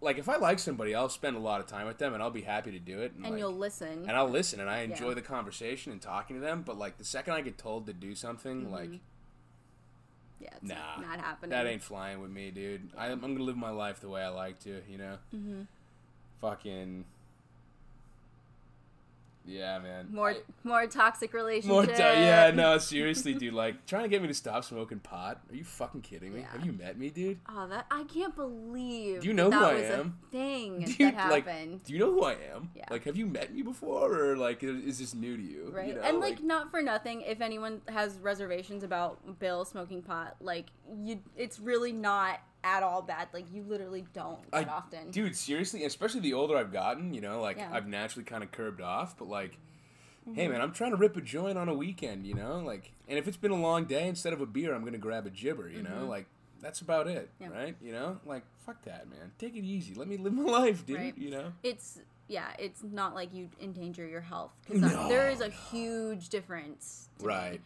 like 0.00 0.16
if 0.18 0.28
I 0.28 0.36
like 0.36 0.58
somebody, 0.60 0.94
I'll 0.94 1.08
spend 1.08 1.36
a 1.36 1.40
lot 1.40 1.60
of 1.60 1.66
time 1.66 1.86
with 1.86 1.98
them 1.98 2.14
and 2.14 2.22
I'll 2.22 2.30
be 2.30 2.42
happy 2.42 2.70
to 2.70 2.78
do 2.78 3.00
it. 3.00 3.12
And, 3.16 3.24
and 3.24 3.32
like, 3.34 3.40
you'll 3.40 3.56
listen. 3.56 4.04
and 4.06 4.12
I'll 4.12 4.28
listen 4.28 4.60
and 4.60 4.70
I 4.70 4.80
enjoy 4.80 5.08
Yeah. 5.08 5.14
the 5.14 5.22
conversation 5.22 5.90
and 5.90 6.00
talking 6.00 6.36
to 6.36 6.40
them. 6.40 6.62
But 6.62 6.78
like 6.78 6.98
the 6.98 7.04
second 7.04 7.32
I 7.34 7.40
get 7.40 7.58
told 7.58 7.86
to 7.86 7.92
do 7.92 8.14
something, 8.14 8.70
like 8.70 8.90
yeah, 10.40 10.48
it's 10.56 10.68
nah, 10.68 11.00
not 11.00 11.20
happening. 11.20 11.50
that 11.50 11.66
ain't 11.66 11.82
flying 11.82 12.20
with 12.20 12.30
me, 12.30 12.50
dude. 12.50 12.90
I, 12.96 13.06
I'm 13.08 13.20
gonna 13.20 13.40
live 13.40 13.56
my 13.56 13.70
life 13.70 14.00
the 14.00 14.08
way 14.08 14.22
I 14.22 14.28
like 14.28 14.60
to, 14.60 14.82
you 14.88 14.98
know. 14.98 15.18
Mm-hmm. 15.34 15.62
Fucking. 16.40 17.04
Yeah, 19.48 19.78
man. 19.78 20.08
more 20.12 20.30
I- 20.30 20.42
more 20.62 20.86
toxic 20.86 21.32
relationship. 21.32 21.70
More 21.70 21.86
time, 21.86 21.96
yeah, 21.98 22.50
no, 22.54 22.78
seriously, 22.92 23.34
dude. 23.34 23.54
Like, 23.54 23.86
trying 23.86 24.02
to 24.02 24.08
get 24.08 24.20
me 24.22 24.28
to 24.28 24.34
stop 24.34 24.64
smoking 24.64 24.98
pot? 25.00 25.40
Are 25.50 25.56
you 25.56 25.64
fucking 25.64 26.02
kidding 26.02 26.34
me? 26.34 26.40
Yeah. 26.40 26.52
Have 26.52 26.64
you 26.66 26.72
met 26.72 26.98
me, 26.98 27.10
dude? 27.10 27.38
Oh, 27.48 27.66
that 27.68 27.86
I 27.90 28.04
can't 28.04 28.34
believe. 28.36 29.22
Do 29.22 29.28
you 29.28 29.34
know 29.34 29.50
that, 29.50 29.58
who 29.58 29.64
I 29.64 29.80
am? 29.98 30.18
A 30.28 30.30
thing 30.30 30.80
Dude, 30.98 31.14
that 31.14 31.30
like, 31.30 31.46
happened. 31.46 31.82
do 31.84 31.92
you 31.92 31.98
know 31.98 32.12
who 32.12 32.22
I 32.24 32.32
am? 32.54 32.70
Yeah. 32.74 32.84
Like, 32.90 33.04
have 33.04 33.16
you 33.16 33.26
met 33.26 33.54
me 33.54 33.62
before, 33.62 34.12
or 34.12 34.36
like, 34.36 34.62
is 34.62 34.84
is 34.84 34.98
this 34.98 35.14
new 35.14 35.36
to 35.36 35.42
you? 35.42 35.70
Right. 35.74 35.88
You 35.88 35.94
know, 35.94 36.02
and 36.02 36.20
like, 36.20 36.42
not 36.42 36.70
for 36.70 36.82
nothing, 36.82 37.22
if 37.22 37.40
anyone 37.40 37.80
has 37.88 38.18
reservations 38.20 38.82
about 38.84 39.38
Bill 39.38 39.64
smoking 39.64 40.02
pot, 40.02 40.36
like 40.40 40.66
you 41.02 41.20
it's 41.36 41.58
really 41.58 41.92
not 41.92 42.40
at 42.76 42.82
all 42.82 43.02
bad. 43.02 43.28
Like 43.32 43.46
you 43.52 43.62
literally 43.66 44.04
don't 44.12 44.40
I, 44.52 44.64
often. 44.64 45.10
dude, 45.10 45.34
seriously, 45.36 45.84
especially 45.84 46.20
the 46.20 46.34
older 46.34 46.56
I've 46.56 46.72
gotten, 46.72 47.14
you 47.14 47.20
know, 47.20 47.40
like 47.40 47.56
Yeah. 47.58 47.70
I've 47.72 47.86
naturally 47.86 48.24
kind 48.24 48.42
of 48.42 48.50
curbed 48.50 48.80
off, 48.80 49.16
but 49.18 49.28
like. 49.28 49.52
Mm-hmm. 50.28 50.34
Hey 50.40 50.48
man, 50.48 50.60
I'm 50.60 50.72
trying 50.72 50.90
to 50.90 50.98
rip 50.98 51.16
a 51.16 51.22
joint 51.22 51.56
on 51.56 51.70
a 51.70 51.74
weekend, 51.74 52.26
you 52.26 52.34
know, 52.34 52.58
like, 52.58 52.92
and 53.08 53.18
if 53.18 53.26
it's 53.26 53.38
been 53.38 53.50
a 53.50 53.56
long 53.58 53.86
day, 53.86 54.06
instead 54.08 54.34
of 54.34 54.42
a 54.42 54.46
beer, 54.46 54.74
I'm 54.74 54.84
gonna 54.84 54.98
grab 54.98 55.24
a 55.26 55.30
gibber, 55.30 55.70
you 55.70 55.82
know, 55.82 56.04
like, 56.06 56.26
that's 56.60 56.82
about 56.82 57.06
it, 57.06 57.30
Mm-hmm. 57.40 57.52
Yeah. 57.54 57.58
right? 57.58 57.76
You 57.80 57.92
know, 57.92 58.20
like, 58.26 58.42
fuck 58.66 58.82
that, 58.84 59.08
man. 59.08 59.32
Take 59.38 59.56
it 59.56 59.64
easy. 59.64 59.94
Let 59.94 60.06
me 60.06 60.18
live 60.18 60.34
my 60.34 60.42
life, 60.64 60.84
dude. 60.84 60.98
Right. 60.98 61.16
You 61.16 61.30
know. 61.30 61.52
It's 61.62 62.00
yeah, 62.26 62.48
it's 62.58 62.82
not 62.82 63.14
like 63.14 63.32
you 63.32 63.48
endanger 63.62 64.06
your 64.06 64.20
health 64.20 64.52
because 64.66 64.82
No. 64.82 65.08
there 65.08 65.30
is 65.30 65.40
a 65.40 65.48
huge 65.48 66.28
difference. 66.28 67.08
to 67.20 67.24
Right. 67.24 67.60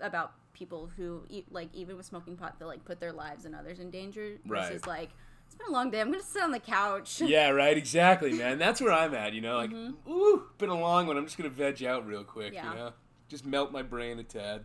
About 0.00 0.32
people 0.54 0.90
who 0.96 1.24
e- 1.28 1.44
like 1.50 1.68
even 1.74 1.96
with 1.98 2.06
smoking 2.06 2.36
pot, 2.36 2.58
they 2.58 2.64
like 2.64 2.84
put 2.84 3.00
their 3.00 3.12
lives 3.12 3.44
and 3.44 3.54
others 3.54 3.78
in 3.80 3.90
danger 3.90 4.36
Right. 4.46 4.66
versus 4.68 4.86
like 4.86 5.10
it's 5.46 5.54
been 5.56 5.66
a 5.68 5.72
long 5.72 5.90
day. 5.90 6.00
I'm 6.00 6.10
gonna 6.10 6.22
sit 6.22 6.42
on 6.42 6.52
the 6.52 6.58
couch. 6.58 7.20
Yeah, 7.20 7.50
right. 7.50 7.76
Exactly, 7.76 8.32
man. 8.32 8.58
That's 8.58 8.80
where 8.80 8.92
I'm 8.92 9.14
at. 9.14 9.34
You 9.34 9.42
know, 9.42 9.56
like, 9.56 9.70
Mm-hmm. 9.70 10.10
ooh, 10.10 10.44
been 10.58 10.70
a 10.70 10.78
long 10.80 11.06
one. 11.06 11.18
I'm 11.18 11.24
just 11.26 11.36
gonna 11.36 11.50
veg 11.50 11.82
out 11.84 12.06
real 12.06 12.24
quick. 12.24 12.54
Yeah. 12.54 12.70
You 12.70 12.76
know, 12.76 12.92
just 13.28 13.44
melt 13.44 13.70
my 13.72 13.82
brain 13.82 14.18
a 14.18 14.22
tad. 14.24 14.64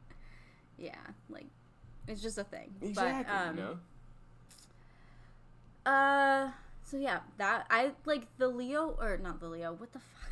yeah, 0.78 0.94
like 1.28 1.46
it's 2.08 2.20
just 2.22 2.38
a 2.38 2.44
thing. 2.44 2.74
Exactly. 2.82 3.24
But 3.32 3.48
um, 3.48 3.56
you 3.56 3.62
know. 3.62 3.78
uh, 5.92 6.50
so 6.82 6.96
yeah, 6.96 7.20
that 7.38 7.66
I 7.70 7.92
like 8.04 8.26
the 8.38 8.48
Leo 8.48 8.96
or 9.00 9.16
not 9.18 9.38
the 9.40 9.48
Leo. 9.48 9.72
What 9.74 9.92
the 9.92 9.98
fuck? 10.00 10.30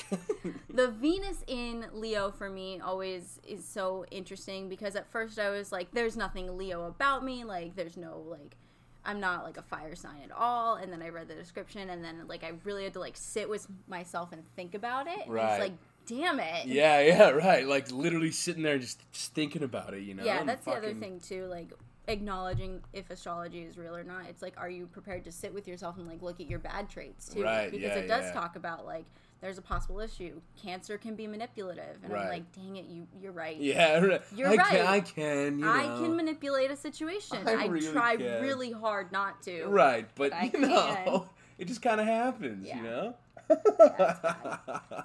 the 0.70 0.88
Venus 0.88 1.44
in 1.46 1.86
Leo 1.92 2.30
for 2.30 2.48
me 2.48 2.80
always 2.80 3.40
is 3.46 3.64
so 3.66 4.04
interesting 4.10 4.68
because 4.68 4.96
at 4.96 5.10
first 5.10 5.38
I 5.38 5.50
was 5.50 5.72
like, 5.72 5.90
there's 5.92 6.16
nothing 6.16 6.56
Leo 6.56 6.86
about 6.86 7.24
me. 7.24 7.44
Like, 7.44 7.76
there's 7.76 7.96
no, 7.96 8.24
like, 8.26 8.56
I'm 9.04 9.20
not 9.20 9.44
like 9.44 9.56
a 9.56 9.62
fire 9.62 9.94
sign 9.94 10.20
at 10.24 10.32
all. 10.32 10.76
And 10.76 10.92
then 10.92 11.02
I 11.02 11.08
read 11.08 11.28
the 11.28 11.34
description 11.34 11.90
and 11.90 12.04
then, 12.04 12.24
like, 12.26 12.44
I 12.44 12.52
really 12.64 12.84
had 12.84 12.92
to, 12.94 13.00
like, 13.00 13.16
sit 13.16 13.48
with 13.48 13.66
myself 13.88 14.32
and 14.32 14.42
think 14.56 14.74
about 14.74 15.06
it. 15.06 15.26
And 15.26 15.32
Right. 15.34 15.52
it's 15.54 15.60
like, 15.60 15.72
damn 16.06 16.40
it. 16.40 16.66
Yeah, 16.66 17.00
yeah, 17.00 17.30
right. 17.30 17.66
Like 17.66 17.90
literally 17.92 18.30
sitting 18.30 18.62
there 18.62 18.78
just, 18.78 19.00
just 19.12 19.34
thinking 19.34 19.62
about 19.62 19.94
it. 19.94 20.02
You 20.02 20.14
know. 20.14 20.24
Yeah, 20.24 20.40
and 20.40 20.48
that's 20.48 20.64
the 20.64 20.72
other 20.72 20.94
thing, 20.94 21.20
too. 21.20 21.46
Like, 21.46 21.72
acknowledging 22.08 22.82
if 22.92 23.10
astrology 23.10 23.60
is 23.62 23.78
real 23.78 23.94
or 23.94 24.04
not. 24.04 24.26
It's 24.28 24.42
like, 24.42 24.54
are 24.56 24.70
you 24.70 24.86
prepared 24.86 25.24
to 25.24 25.32
sit 25.32 25.52
with 25.52 25.68
yourself 25.68 25.98
and, 25.98 26.06
like, 26.06 26.22
look 26.22 26.40
at 26.40 26.48
your 26.48 26.58
bad 26.58 26.88
traits, 26.88 27.28
too? 27.28 27.42
Right, 27.42 27.70
Because 27.70 27.96
yeah, 27.96 28.02
it 28.02 28.08
does 28.08 28.24
yeah. 28.26 28.32
talk 28.32 28.56
about, 28.56 28.86
like, 28.86 29.04
there's 29.42 29.58
a 29.58 29.62
possible 29.62 29.98
issue. 30.00 30.40
Cancer 30.62 30.96
can 30.96 31.16
be 31.16 31.26
manipulative. 31.26 31.98
And 32.04 32.14
I'm 32.14 32.28
like, 32.28 32.50
dang 32.52 32.76
it, 32.76 32.86
you, 32.86 33.06
you're 33.20 33.32
right. 33.32 33.56
Yeah, 33.58 33.98
right. 33.98 34.22
You're 34.34 34.48
I 34.48 34.54
right. 34.54 34.66
Can, 34.68 34.86
I 34.86 35.00
can. 35.00 35.58
You 35.58 35.64
know. 35.64 35.72
I 35.72 35.82
can 35.82 36.16
manipulate 36.16 36.70
a 36.70 36.76
situation. 36.76 37.38
I 37.46 37.52
I, 37.54 37.66
really 37.66 37.92
try 37.92 38.16
can. 38.16 38.40
really 38.40 38.70
hard 38.70 39.10
not 39.10 39.42
to. 39.42 39.64
Right, 39.66 40.06
but, 40.14 40.30
But 40.30 40.38
I 40.38 40.50
you 40.54 40.60
know, 40.60 40.96
can. 41.04 41.28
it 41.58 41.64
just 41.66 41.82
kind 41.82 42.00
of 42.00 42.06
happens. 42.06 42.66
Yeah. 42.66 42.76
You 42.76 42.82
know. 42.84 43.14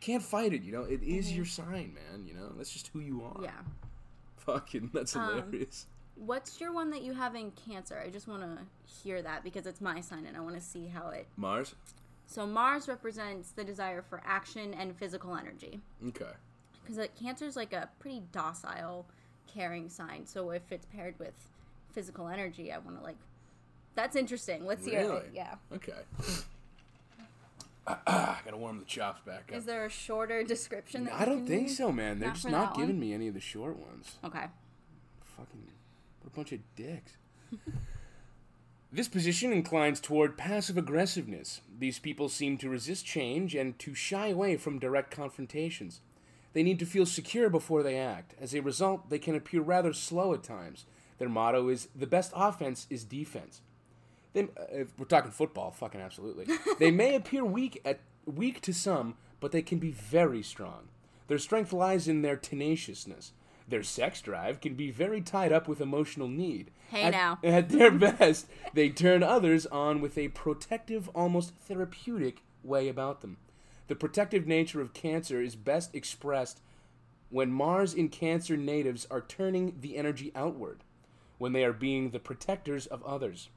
Can't 0.00 0.22
fight 0.22 0.52
it. 0.52 0.62
You 0.62 0.72
know, 0.72 0.82
it 0.84 1.02
is 1.02 1.34
your 1.34 1.46
sign, 1.46 1.94
man. 1.94 2.26
You 2.26 2.34
know, 2.34 2.52
that's 2.56 2.70
just 2.72 2.88
who 2.88 3.00
you 3.00 3.22
are. 3.22 3.32
Mm-hmm. 3.32 3.44
Yeah. 3.44 3.60
Fucking, 4.36 4.90
that's 4.92 5.16
Um, 5.16 5.28
hilarious. 5.28 5.86
What's 6.16 6.60
your 6.60 6.72
one 6.72 6.90
that 6.90 7.02
you 7.02 7.14
have 7.14 7.34
in 7.34 7.50
Cancer? 7.52 7.98
I 8.04 8.10
just 8.10 8.28
want 8.28 8.42
to 8.42 8.58
hear 9.02 9.22
that 9.22 9.42
because 9.42 9.66
it's 9.66 9.80
my 9.80 10.02
sign 10.02 10.26
and 10.26 10.36
I 10.36 10.40
want 10.40 10.54
to 10.54 10.60
see 10.60 10.86
how 10.86 11.08
it. 11.08 11.26
Mars. 11.38 11.74
So 12.30 12.46
Mars 12.46 12.86
represents 12.86 13.50
the 13.50 13.64
desire 13.64 14.02
for 14.02 14.22
action 14.24 14.72
and 14.74 14.96
physical 14.96 15.34
energy. 15.34 15.80
Okay. 16.06 16.30
Because 16.86 17.08
Cancer 17.20 17.44
is 17.44 17.56
like 17.56 17.72
a 17.72 17.88
pretty 17.98 18.22
docile, 18.30 19.04
caring 19.52 19.88
sign. 19.88 20.24
So 20.26 20.50
if 20.50 20.62
it's 20.70 20.86
paired 20.86 21.18
with 21.18 21.34
physical 21.92 22.28
energy, 22.28 22.70
I 22.70 22.78
want 22.78 22.96
to 22.98 23.02
like. 23.02 23.16
That's 23.96 24.14
interesting. 24.14 24.64
Let's 24.64 24.84
see. 24.84 24.96
Really? 24.96 25.16
it. 25.16 25.30
Yeah. 25.34 25.56
Okay. 25.74 25.92
I 27.88 28.38
gotta 28.44 28.56
warm 28.56 28.78
the 28.78 28.84
chops 28.84 29.20
back 29.26 29.50
up. 29.50 29.56
Is 29.58 29.64
there 29.64 29.84
a 29.84 29.90
shorter 29.90 30.44
description? 30.44 31.08
I 31.12 31.24
don't 31.24 31.44
think 31.48 31.66
read? 31.66 31.76
so, 31.76 31.90
man. 31.90 32.20
They're 32.20 32.28
Not 32.28 32.34
just 32.36 32.48
not 32.48 32.74
giving 32.76 32.90
one? 32.90 33.00
me 33.00 33.12
any 33.12 33.26
of 33.26 33.34
the 33.34 33.40
short 33.40 33.76
ones. 33.76 34.18
Okay. 34.22 34.44
Fucking, 35.36 35.66
what 36.20 36.32
a 36.32 36.36
bunch 36.36 36.52
of 36.52 36.60
dicks. 36.76 37.16
this 38.92 39.08
position 39.08 39.52
inclines 39.52 40.00
toward 40.00 40.36
passive 40.36 40.76
aggressiveness. 40.76 41.60
These 41.78 41.98
people 42.00 42.28
seem 42.28 42.58
to 42.58 42.68
resist 42.68 43.06
change 43.06 43.54
and 43.54 43.78
to 43.78 43.94
shy 43.94 44.28
away 44.28 44.56
from 44.56 44.78
direct 44.78 45.10
confrontations. 45.10 46.00
They 46.52 46.64
need 46.64 46.80
to 46.80 46.86
feel 46.86 47.06
secure 47.06 47.48
before 47.48 47.82
they 47.82 47.96
act. 47.96 48.34
As 48.40 48.54
a 48.54 48.60
result, 48.60 49.08
they 49.08 49.20
can 49.20 49.36
appear 49.36 49.60
rather 49.60 49.92
slow 49.92 50.34
at 50.34 50.42
times. 50.42 50.86
Their 51.18 51.28
motto 51.28 51.68
is 51.68 51.88
the 51.94 52.06
best 52.06 52.32
offense 52.34 52.86
is 52.90 53.04
defense. 53.04 53.60
They, 54.32 54.44
uh, 54.44 54.46
if 54.70 54.98
we're 54.98 55.04
talking 55.06 55.30
football, 55.30 55.70
fucking 55.70 56.00
absolutely. 56.00 56.46
they 56.78 56.90
may 56.90 57.14
appear 57.14 57.44
weak 57.44 57.80
at 57.84 58.00
weak 58.26 58.60
to 58.62 58.72
some, 58.72 59.14
but 59.38 59.52
they 59.52 59.62
can 59.62 59.78
be 59.78 59.92
very 59.92 60.42
strong. 60.42 60.88
Their 61.28 61.38
strength 61.38 61.72
lies 61.72 62.08
in 62.08 62.22
their 62.22 62.36
tenaciousness. 62.36 63.32
Their 63.70 63.82
sex 63.84 64.20
drive 64.20 64.60
can 64.60 64.74
be 64.74 64.90
very 64.90 65.20
tied 65.20 65.52
up 65.52 65.68
with 65.68 65.80
emotional 65.80 66.26
need. 66.26 66.72
Hey 66.90 67.04
at, 67.04 67.12
now. 67.12 67.38
At 67.44 67.68
their 67.68 67.92
best, 67.92 68.46
they 68.74 68.88
turn 68.88 69.22
others 69.22 69.64
on 69.66 70.00
with 70.00 70.18
a 70.18 70.28
protective, 70.28 71.08
almost 71.10 71.54
therapeutic 71.54 72.42
way 72.64 72.88
about 72.88 73.20
them. 73.20 73.36
The 73.86 73.94
protective 73.94 74.46
nature 74.46 74.80
of 74.80 74.92
Cancer 74.92 75.40
is 75.40 75.54
best 75.54 75.94
expressed 75.94 76.60
when 77.28 77.52
Mars 77.52 77.94
in 77.94 78.08
Cancer 78.08 78.56
natives 78.56 79.06
are 79.08 79.20
turning 79.20 79.76
the 79.80 79.96
energy 79.96 80.32
outward, 80.34 80.82
when 81.38 81.52
they 81.52 81.64
are 81.64 81.72
being 81.72 82.10
the 82.10 82.18
protectors 82.18 82.86
of 82.86 83.04
others. 83.04 83.50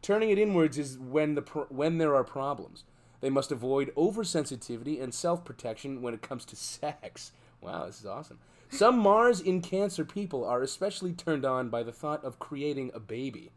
Turning 0.00 0.30
it 0.30 0.38
inwards 0.38 0.78
is 0.78 0.96
when 0.96 1.34
the 1.34 1.42
pro- 1.42 1.64
when 1.64 1.98
there 1.98 2.14
are 2.14 2.22
problems. 2.22 2.84
They 3.20 3.30
must 3.30 3.50
avoid 3.50 3.92
oversensitivity 3.96 5.02
and 5.02 5.12
self-protection 5.12 6.02
when 6.02 6.14
it 6.14 6.22
comes 6.22 6.44
to 6.44 6.56
sex. 6.56 7.32
Wow, 7.60 7.86
this 7.86 7.98
is 7.98 8.06
awesome. 8.06 8.38
Some 8.70 8.98
Mars 8.98 9.40
in 9.40 9.60
Cancer 9.62 10.04
people 10.04 10.44
are 10.44 10.62
especially 10.62 11.12
turned 11.12 11.44
on 11.44 11.68
by 11.68 11.82
the 11.82 11.92
thought 11.92 12.24
of 12.24 12.38
creating 12.38 12.90
a 12.94 13.00
baby. 13.00 13.52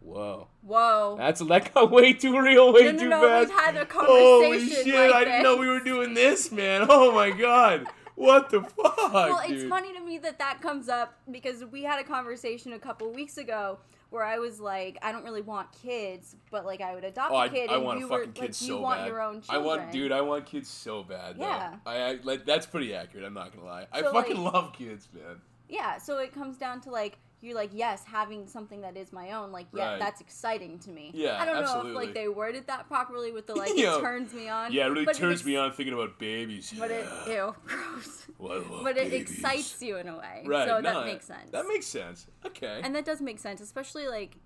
Whoa. 0.00 0.48
Whoa. 0.62 1.14
That's 1.18 1.40
that 1.40 1.72
got 1.74 1.90
way 1.90 2.12
too 2.12 2.40
real, 2.40 2.72
way 2.72 2.84
No, 2.84 2.90
no, 2.92 2.98
too 2.98 3.08
no, 3.08 3.20
fast. 3.22 3.48
we've 3.50 3.58
had 3.58 3.76
a 3.76 3.86
conversation 3.86 4.44
Holy 4.44 4.68
shit! 4.68 5.10
like 5.10 5.14
I 5.14 5.24
didn't 5.24 5.42
know 5.44 5.56
we 5.56 5.68
were 5.68 5.80
doing 5.80 6.14
this, 6.14 6.50
man. 6.50 6.86
Oh 6.88 7.12
my 7.12 7.30
god, 7.30 7.86
what 8.14 8.50
the 8.50 8.62
fuck? 8.62 8.96
well, 9.12 9.40
it's 9.44 9.64
funny 9.68 9.92
to 9.92 10.00
me 10.00 10.18
that 10.18 10.38
that 10.38 10.60
comes 10.60 10.88
up 10.88 11.14
because 11.30 11.64
we 11.64 11.82
had 11.84 12.00
a 12.00 12.04
conversation 12.04 12.72
a 12.72 12.78
couple 12.78 13.10
weeks 13.12 13.38
ago 13.38 13.78
where 14.12 14.24
I 14.24 14.38
was 14.38 14.60
like, 14.60 14.98
I 15.02 15.10
don't 15.12 15.24
really 15.24 15.42
want 15.42 15.68
kids, 15.82 16.36
but 16.50 16.64
like 16.66 16.80
I 16.80 16.94
would 16.94 17.04
adopt 17.04 17.32
Oh, 17.32 17.36
I, 17.36 17.46
a 17.46 17.48
kid, 17.48 17.70
I 17.70 17.74
and 17.76 17.84
want 17.84 17.98
you 17.98 18.06
a 18.08 18.10
were 18.10 18.18
fucking 18.18 18.32
kid 18.34 18.42
like, 18.42 18.54
so 18.54 18.66
you 18.66 18.76
want 18.78 19.00
bad. 19.00 19.06
your 19.08 19.22
own 19.22 19.40
children. 19.42 19.62
I 19.62 19.66
want, 19.66 19.92
dude. 19.92 20.12
I 20.12 20.20
want 20.20 20.46
kids 20.46 20.68
so 20.68 21.02
bad. 21.02 21.38
Though. 21.38 21.44
Yeah. 21.44 21.74
I, 21.86 21.96
I 21.96 22.18
like 22.22 22.44
that's 22.44 22.66
pretty 22.66 22.94
accurate. 22.94 23.24
I'm 23.24 23.34
not 23.34 23.52
gonna 23.54 23.66
lie. 23.66 23.86
I 23.92 24.02
fucking 24.02 24.42
like- 24.42 24.52
love 24.54 24.72
kids, 24.74 25.08
man. 25.14 25.40
Yeah, 25.68 25.96
so 25.98 26.18
it 26.18 26.34
comes 26.34 26.58
down 26.58 26.80
to 26.82 26.90
like 26.90 27.16
you're 27.42 27.54
like, 27.54 27.70
yes, 27.72 28.04
having 28.04 28.46
something 28.46 28.82
that 28.82 28.96
is 28.96 29.12
my 29.12 29.32
own, 29.32 29.52
like 29.52 29.66
yeah, 29.74 29.92
Right. 29.92 29.98
that's 29.98 30.20
exciting 30.20 30.78
to 30.80 30.90
me. 30.90 31.10
Yeah, 31.14 31.40
I 31.40 31.44
don't 31.44 31.62
know 31.62 31.86
if 31.88 31.94
like 31.94 32.14
they 32.14 32.28
worded 32.28 32.66
that 32.68 32.86
properly 32.88 33.32
with 33.32 33.46
the 33.46 33.54
like 33.56 33.70
it 33.74 34.00
turns 34.00 34.32
me 34.32 34.48
on. 34.48 34.72
Yeah, 34.72 34.86
it 34.86 34.90
really 34.90 35.06
turns 35.06 35.40
ex- 35.40 35.44
me 35.46 35.56
on 35.56 35.72
thinking 35.72 35.94
about 35.94 36.18
babies. 36.18 36.72
But 36.78 36.90
it 36.90 37.06
ew, 37.26 37.54
gross. 37.66 38.26
Well, 38.38 38.64
But 38.82 38.96
it 38.96 39.12
excites 39.12 39.82
you 39.82 39.96
in 39.96 40.08
a 40.08 40.16
way. 40.18 40.44
Right. 40.46 40.68
So 40.68 40.80
no, 40.80 40.92
that 40.94 41.06
makes 41.06 41.26
sense. 41.26 41.50
That 41.50 41.66
makes 41.66 41.86
sense. 41.86 42.26
Okay. 42.46 42.80
And 42.82 42.94
that 42.94 43.04
does 43.04 43.20
make 43.20 43.38
sense, 43.38 43.60
especially 43.60 44.08
like 44.08 44.36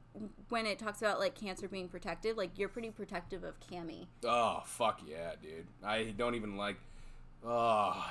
when 0.48 0.64
it 0.66 0.78
talks 0.78 1.02
about 1.02 1.18
like 1.18 1.34
cancer 1.34 1.68
being 1.68 1.88
protected. 1.88 2.36
Like 2.36 2.58
you're 2.58 2.68
pretty 2.68 2.90
protective 2.90 3.44
of 3.44 3.54
Cammy. 3.60 4.06
Oh 4.24 4.62
fuck 4.64 5.00
yeah, 5.06 5.32
dude! 5.42 5.66
I 5.84 6.14
don't 6.16 6.34
even 6.34 6.56
like. 6.56 6.76
Oh, 7.44 7.50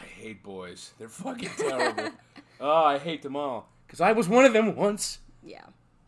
I 0.02 0.06
hate 0.18 0.44
boys. 0.44 0.92
They're 0.98 1.10
fucking 1.10 1.50
terrible. 1.58 2.12
oh, 2.62 2.84
I 2.84 2.98
hate 3.00 3.22
them 3.22 3.36
all. 3.36 3.68
Cause 3.88 4.02
I 4.02 4.12
was 4.12 4.28
one 4.28 4.46
of 4.46 4.54
them 4.54 4.76
once. 4.76 5.20
Yeah. 5.44 5.66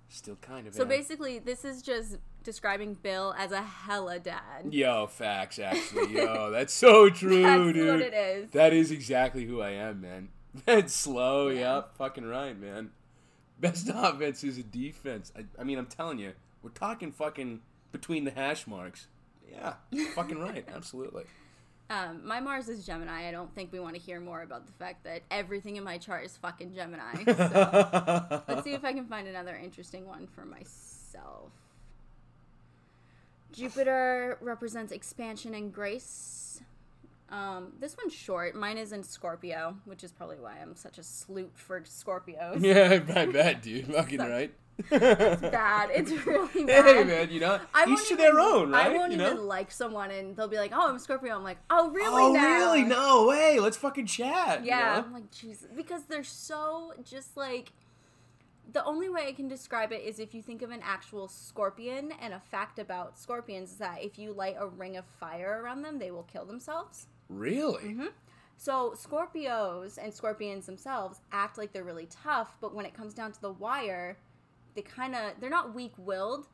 Still 0.09 0.38
kind 0.41 0.67
of. 0.67 0.73
So 0.73 0.84
am. 0.84 0.89
basically, 0.89 1.39
this 1.39 1.63
is 1.63 1.82
just 1.82 2.17
describing 2.43 2.93
Bill 2.95 3.36
as 3.38 3.51
a 3.51 3.61
hella 3.61 4.19
dad. 4.19 4.71
Yo, 4.71 5.07
facts. 5.07 5.59
Actually, 5.59 6.15
yo, 6.15 6.49
that's 6.51 6.73
so 6.73 7.09
true, 7.09 7.43
That's 7.43 7.73
dude. 7.73 7.88
what 7.88 8.01
it 8.01 8.13
is. 8.13 8.51
That 8.51 8.73
is 8.73 8.89
exactly 8.89 9.45
who 9.45 9.61
I 9.61 9.71
am, 9.71 10.01
man. 10.01 10.30
That's 10.65 10.93
slow. 10.93 11.49
Yeah. 11.49 11.75
Yep, 11.75 11.97
fucking 11.97 12.25
right, 12.25 12.59
man. 12.59 12.91
Best 13.59 13.89
offense 13.93 14.43
is 14.43 14.57
a 14.57 14.63
defense. 14.63 15.32
I, 15.38 15.45
I 15.59 15.63
mean, 15.63 15.78
I'm 15.78 15.88
telling 15.88 16.19
you, 16.19 16.34
we're 16.63 16.69
talking 16.69 17.11
fucking 17.11 17.61
between 17.91 18.23
the 18.23 18.32
hash 18.32 18.65
marks. 18.65 19.07
Yeah, 19.51 19.73
fucking 20.15 20.39
right. 20.39 20.65
Absolutely. 20.73 21.23
Um, 21.89 22.21
my 22.25 22.39
Mars 22.39 22.67
is 22.67 22.85
Gemini. 22.85 23.27
I 23.27 23.31
don't 23.31 23.53
think 23.55 23.71
we 23.71 23.79
want 23.79 23.95
to 23.95 24.01
hear 24.01 24.19
more 24.19 24.41
about 24.41 24.65
the 24.65 24.73
fact 24.73 25.03
that 25.05 25.23
everything 25.31 25.77
in 25.77 25.83
my 25.83 25.97
chart 25.97 26.25
is 26.25 26.35
fucking 26.35 26.73
Gemini. 26.73 27.23
So 27.23 28.43
let's 28.47 28.63
see 28.63 28.73
if 28.73 28.83
I 28.83 28.91
can 28.91 29.05
find 29.05 29.27
another 29.27 29.55
interesting 29.55 30.05
one 30.05 30.27
for 30.27 30.45
myself. 30.45 31.51
Jupiter 33.53 34.38
represents 34.41 34.91
expansion 34.91 35.55
and 35.55 35.73
grace. 35.73 36.61
Um, 37.29 37.73
this 37.79 37.95
one's 37.97 38.13
short. 38.13 38.55
Mine 38.55 38.77
is 38.77 38.91
in 38.91 39.03
Scorpio, 39.03 39.75
which 39.85 40.03
is 40.03 40.11
probably 40.11 40.38
why 40.39 40.57
I'm 40.61 40.75
such 40.75 40.97
a 40.97 41.03
sloot 41.03 41.51
for 41.55 41.81
Scorpios. 41.81 42.61
Yeah, 42.61 43.01
I 43.15 43.25
bet, 43.25 43.61
dude. 43.61 43.88
Fucking 43.88 44.19
right. 44.19 44.53
It's 44.80 45.41
bad. 45.41 45.89
It's 45.93 46.11
really 46.25 46.65
bad. 46.65 46.86
Hey, 46.86 47.03
man, 47.03 47.32
you 47.32 47.39
know, 47.39 47.59
I 47.73 47.86
each 47.88 48.07
to 48.07 48.13
even, 48.13 48.17
their 48.17 48.39
own, 48.39 48.71
right? 48.71 48.88
I 48.88 48.89
won't 48.95 49.11
you 49.11 49.21
even 49.21 49.36
know? 49.38 49.43
like 49.43 49.71
someone 49.71 50.11
and 50.11 50.36
they'll 50.36 50.47
be 50.47 50.57
like, 50.57 50.71
"Oh, 50.73 50.89
I'm 50.89 50.99
Scorpio." 50.99 51.36
I'm 51.36 51.43
like, 51.43 51.57
"Oh, 51.69 51.89
really?" 51.89 52.23
oh, 52.23 52.32
now? 52.34 52.57
really? 52.57 52.84
No 52.84 53.28
way. 53.28 53.59
Let's 53.59 53.78
fucking 53.78 54.05
chat. 54.05 54.61
you 54.61 54.67
Yeah, 54.67 54.80
know? 54.80 55.05
I'm 55.07 55.13
like, 55.13 55.32
Jesus, 55.32 55.67
because 55.75 56.03
they're 56.03 56.23
so 56.23 56.93
just 57.03 57.36
like. 57.38 57.71
The 58.73 58.84
only 58.84 59.07
way 59.07 59.28
I 59.28 59.32
can 59.32 59.47
describe 59.47 59.93
it 59.93 60.01
is 60.01 60.19
if 60.19 60.36
you 60.36 60.41
think 60.41 60.61
of 60.61 60.71
an 60.71 60.82
actual 60.84 61.30
scorpion, 61.30 62.11
and 62.21 62.34
a 62.34 62.39
fact 62.41 62.80
about 62.80 63.17
scorpions 63.17 63.71
is 63.71 63.78
that 63.78 64.03
if 64.03 64.19
you 64.19 64.34
light 64.34 64.57
a 64.59 64.67
ring 64.67 64.97
of 64.97 65.05
fire 65.05 65.61
around 65.63 65.84
them, 65.84 65.99
they 65.99 66.11
will 66.11 66.23
kill 66.23 66.43
themselves. 66.43 67.07
Really? 67.30 67.84
Mm-hmm. 67.93 68.07
So 68.57 68.95
Scorpios 68.97 69.97
and 70.01 70.13
scorpions 70.13 70.65
themselves 70.65 71.21
act 71.32 71.57
like 71.57 71.71
they're 71.71 71.84
really 71.84 72.07
tough, 72.07 72.57
but 72.59 72.73
when 72.73 72.86
it 72.86 72.93
comes 72.93 73.13
down 73.13 73.32
to 73.32 73.41
the 73.41 73.51
wire, 73.51 74.17
they 74.78 74.84
kind 74.84 75.13
of 75.15 75.34
they're 75.41 75.49
not 75.49 75.73
weak-willed, 75.75 76.45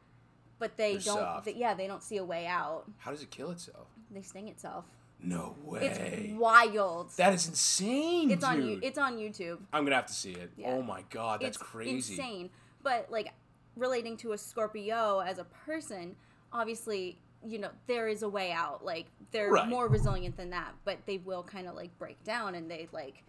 but 0.57 0.78
they 0.78 0.93
They're 0.93 1.01
don't. 1.13 1.17
soft. 1.19 1.45
They, 1.45 1.53
yeah, 1.55 1.74
they 1.76 1.86
don't 1.88 2.01
see 2.01 2.17
a 2.17 2.24
way 2.24 2.47
out. 2.47 2.86
How 2.97 3.11
does 3.11 3.21
it 3.21 3.30
kill 3.30 3.51
itself? 3.51 3.88
They 4.09 4.21
sting 4.24 4.47
itself. 4.47 4.86
No 5.21 5.55
way. 5.63 5.82
It's 5.86 6.39
wild. 6.39 7.11
that 7.17 7.34
is 7.34 7.47
insane, 7.47 8.32
it's 8.32 8.43
on 8.43 8.65
you. 8.65 8.80
It's 8.82 8.97
on 8.97 9.17
YouTube. 9.17 9.59
I'm 9.71 9.84
gonna 9.84 9.95
have 9.97 10.07
to 10.07 10.13
see 10.13 10.32
it. 10.32 10.51
Yeah. 10.57 10.69
Oh 10.71 10.82
my 10.82 11.03
god, 11.09 11.41
that's 11.41 11.57
it's 11.57 11.65
crazy. 11.65 12.13
insane. 12.13 12.49
But 12.82 13.07
like 13.11 13.32
relating 13.76 14.17
to 14.17 14.32
a 14.34 14.38
Scorpio 14.38 15.19
as 15.19 15.38
a 15.39 15.43
person, 15.45 16.15
obviously, 16.51 17.17
you 17.45 17.57
know, 17.59 17.69
there 17.88 18.07
is 18.07 18.24
a 18.24 18.30
way 18.30 18.51
out. 18.51 18.84
Like 18.86 19.07
they're 19.32 19.49
Right. 19.51 19.67
more 19.67 19.88
resilient 19.88 20.38
than 20.38 20.49
that, 20.51 20.74
but 20.86 20.99
they 21.05 21.17
will 21.17 21.43
kind 21.43 21.67
of 21.67 21.76
like 21.76 21.97
break 21.97 22.21
down 22.24 22.55
and 22.55 22.69
they 22.71 22.88
like 22.91 23.24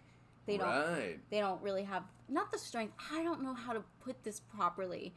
they 0.45 0.57
don't 0.57 0.67
Right. 0.67 1.19
they 1.29 1.39
don't 1.39 1.61
really 1.61 1.83
have 1.83 2.03
not 2.27 2.51
the 2.51 2.57
strength. 2.57 2.93
I 3.11 3.23
don't 3.23 3.41
know 3.41 3.53
how 3.53 3.73
to 3.73 3.83
put 4.03 4.23
this 4.23 4.39
properly. 4.39 5.13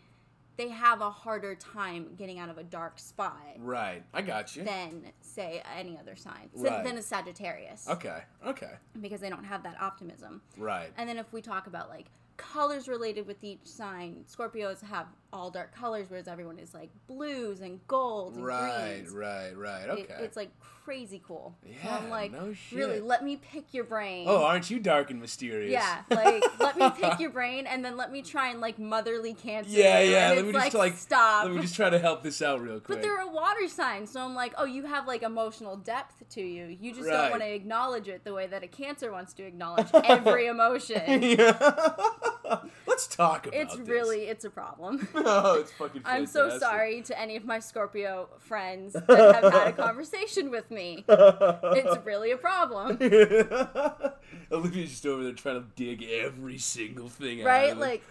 They 0.56 0.68
have 0.70 1.00
a 1.00 1.10
harder 1.10 1.54
time 1.54 2.14
getting 2.16 2.38
out 2.40 2.48
of 2.48 2.58
a 2.58 2.64
dark 2.64 2.98
spot 2.98 3.38
Right. 3.58 4.02
I 4.12 4.22
got 4.22 4.56
you. 4.56 4.64
than 4.64 5.12
say 5.20 5.62
any 5.76 5.96
other 5.96 6.16
sign. 6.16 6.50
So, 6.56 6.64
Right. 6.64 6.84
Than 6.84 6.98
a 6.98 7.02
Sagittarius 7.02 7.88
Okay. 7.88 8.22
Okay. 8.44 8.72
because 9.00 9.20
they 9.20 9.30
don't 9.30 9.44
have 9.44 9.62
that 9.62 9.80
optimism. 9.80 10.42
Right. 10.56 10.92
And 10.96 11.08
then 11.08 11.16
if 11.16 11.32
we 11.32 11.40
talk 11.42 11.66
about 11.68 11.88
like 11.88 12.06
colors 12.36 12.88
related 12.88 13.26
with 13.26 13.42
each 13.44 13.66
sign, 13.66 14.24
Scorpios 14.28 14.82
have 14.82 15.06
all 15.32 15.50
dark 15.50 15.74
colors, 15.74 16.06
whereas 16.08 16.26
everyone 16.28 16.58
is 16.58 16.72
like 16.72 16.90
blues 17.06 17.60
and 17.60 17.86
golds 17.86 18.36
and 18.36 18.46
Right. 18.46 18.94
greens. 19.00 19.10
Right. 19.10 19.56
Right. 19.56 19.84
It- 19.84 19.90
Okay. 20.10 20.14
it's 20.24 20.36
like 20.36 20.50
crazy 20.84 21.22
cool. 21.26 21.54
And 21.64 21.74
Yeah, 21.84 21.98
I'm 21.98 22.08
like, 22.08 22.32
no 22.32 22.54
really, 22.72 22.98
let 23.00 23.22
me 23.22 23.36
pick 23.36 23.74
your 23.74 23.84
brain. 23.84 24.24
oh, 24.26 24.42
aren't 24.42 24.70
you 24.70 24.78
dark 24.78 25.10
and 25.10 25.20
mysterious? 25.20 25.70
yeah, 25.70 26.00
like 26.08 26.42
let 26.60 26.78
me 26.78 26.88
pick 26.90 27.20
your 27.20 27.28
brain, 27.28 27.66
and 27.66 27.84
then 27.84 27.98
let 27.98 28.10
me 28.10 28.22
try 28.22 28.48
and 28.48 28.60
like 28.62 28.78
motherly 28.78 29.34
cancer. 29.34 29.70
Yeah. 29.70 30.00
Yeah. 30.00 30.28
Let 30.30 30.44
me 30.46 30.50
it's 30.50 30.58
just 30.64 30.74
like 30.74 30.96
stop. 30.96 31.44
Let 31.44 31.52
me 31.54 31.60
just 31.60 31.74
try 31.74 31.90
to 31.90 31.98
help 31.98 32.22
this 32.22 32.40
out 32.40 32.62
real 32.62 32.80
quick. 32.80 32.98
But 32.98 33.02
they're 33.02 33.20
a 33.20 33.28
water 33.30 33.68
sign, 33.68 34.06
so 34.06 34.20
I'm 34.22 34.34
like, 34.34 34.54
oh, 34.56 34.64
you 34.64 34.86
have 34.86 35.06
like 35.06 35.22
emotional 35.22 35.76
depth 35.76 36.26
to 36.30 36.40
you. 36.40 36.64
You 36.80 36.94
just 36.94 37.06
Right. 37.06 37.12
don't 37.22 37.30
want 37.32 37.42
to 37.42 37.52
acknowledge 37.52 38.08
it 38.08 38.24
the 38.24 38.32
way 38.32 38.46
that 38.46 38.62
a 38.62 38.66
Cancer 38.68 39.12
wants 39.12 39.34
to 39.34 39.42
acknowledge 39.44 39.88
every 40.04 40.46
emotion. 40.46 41.22
yeah. 41.22 42.60
Let's 42.98 43.14
talk 43.14 43.46
about 43.46 43.60
It's 43.60 43.76
this. 43.76 43.88
really, 43.88 44.22
it's 44.24 44.44
a 44.44 44.50
problem. 44.50 45.06
Oh, 45.14 45.60
it's 45.60 45.70
fucking. 45.70 46.02
I'm 46.04 46.26
so 46.26 46.48
fantastic. 46.48 46.68
sorry 46.68 47.02
to 47.02 47.20
any 47.20 47.36
of 47.36 47.44
my 47.44 47.60
Scorpio 47.60 48.28
friends 48.40 48.92
that 49.06 49.08
have 49.08 49.52
had 49.52 49.68
a 49.68 49.72
conversation 49.72 50.50
with 50.50 50.68
me. 50.72 51.04
It's 51.08 52.04
really 52.04 52.32
a 52.32 52.36
problem, 52.36 52.98
Olivia's 54.52 54.90
just 54.90 55.06
over 55.06 55.22
there 55.22 55.32
trying 55.32 55.62
to 55.62 55.66
dig 55.76 56.02
every 56.02 56.58
single 56.58 57.08
thing 57.08 57.42
out. 57.42 57.46
right? 57.46 57.70
of 57.70 57.78
it. 57.78 57.80
Like, 57.80 58.02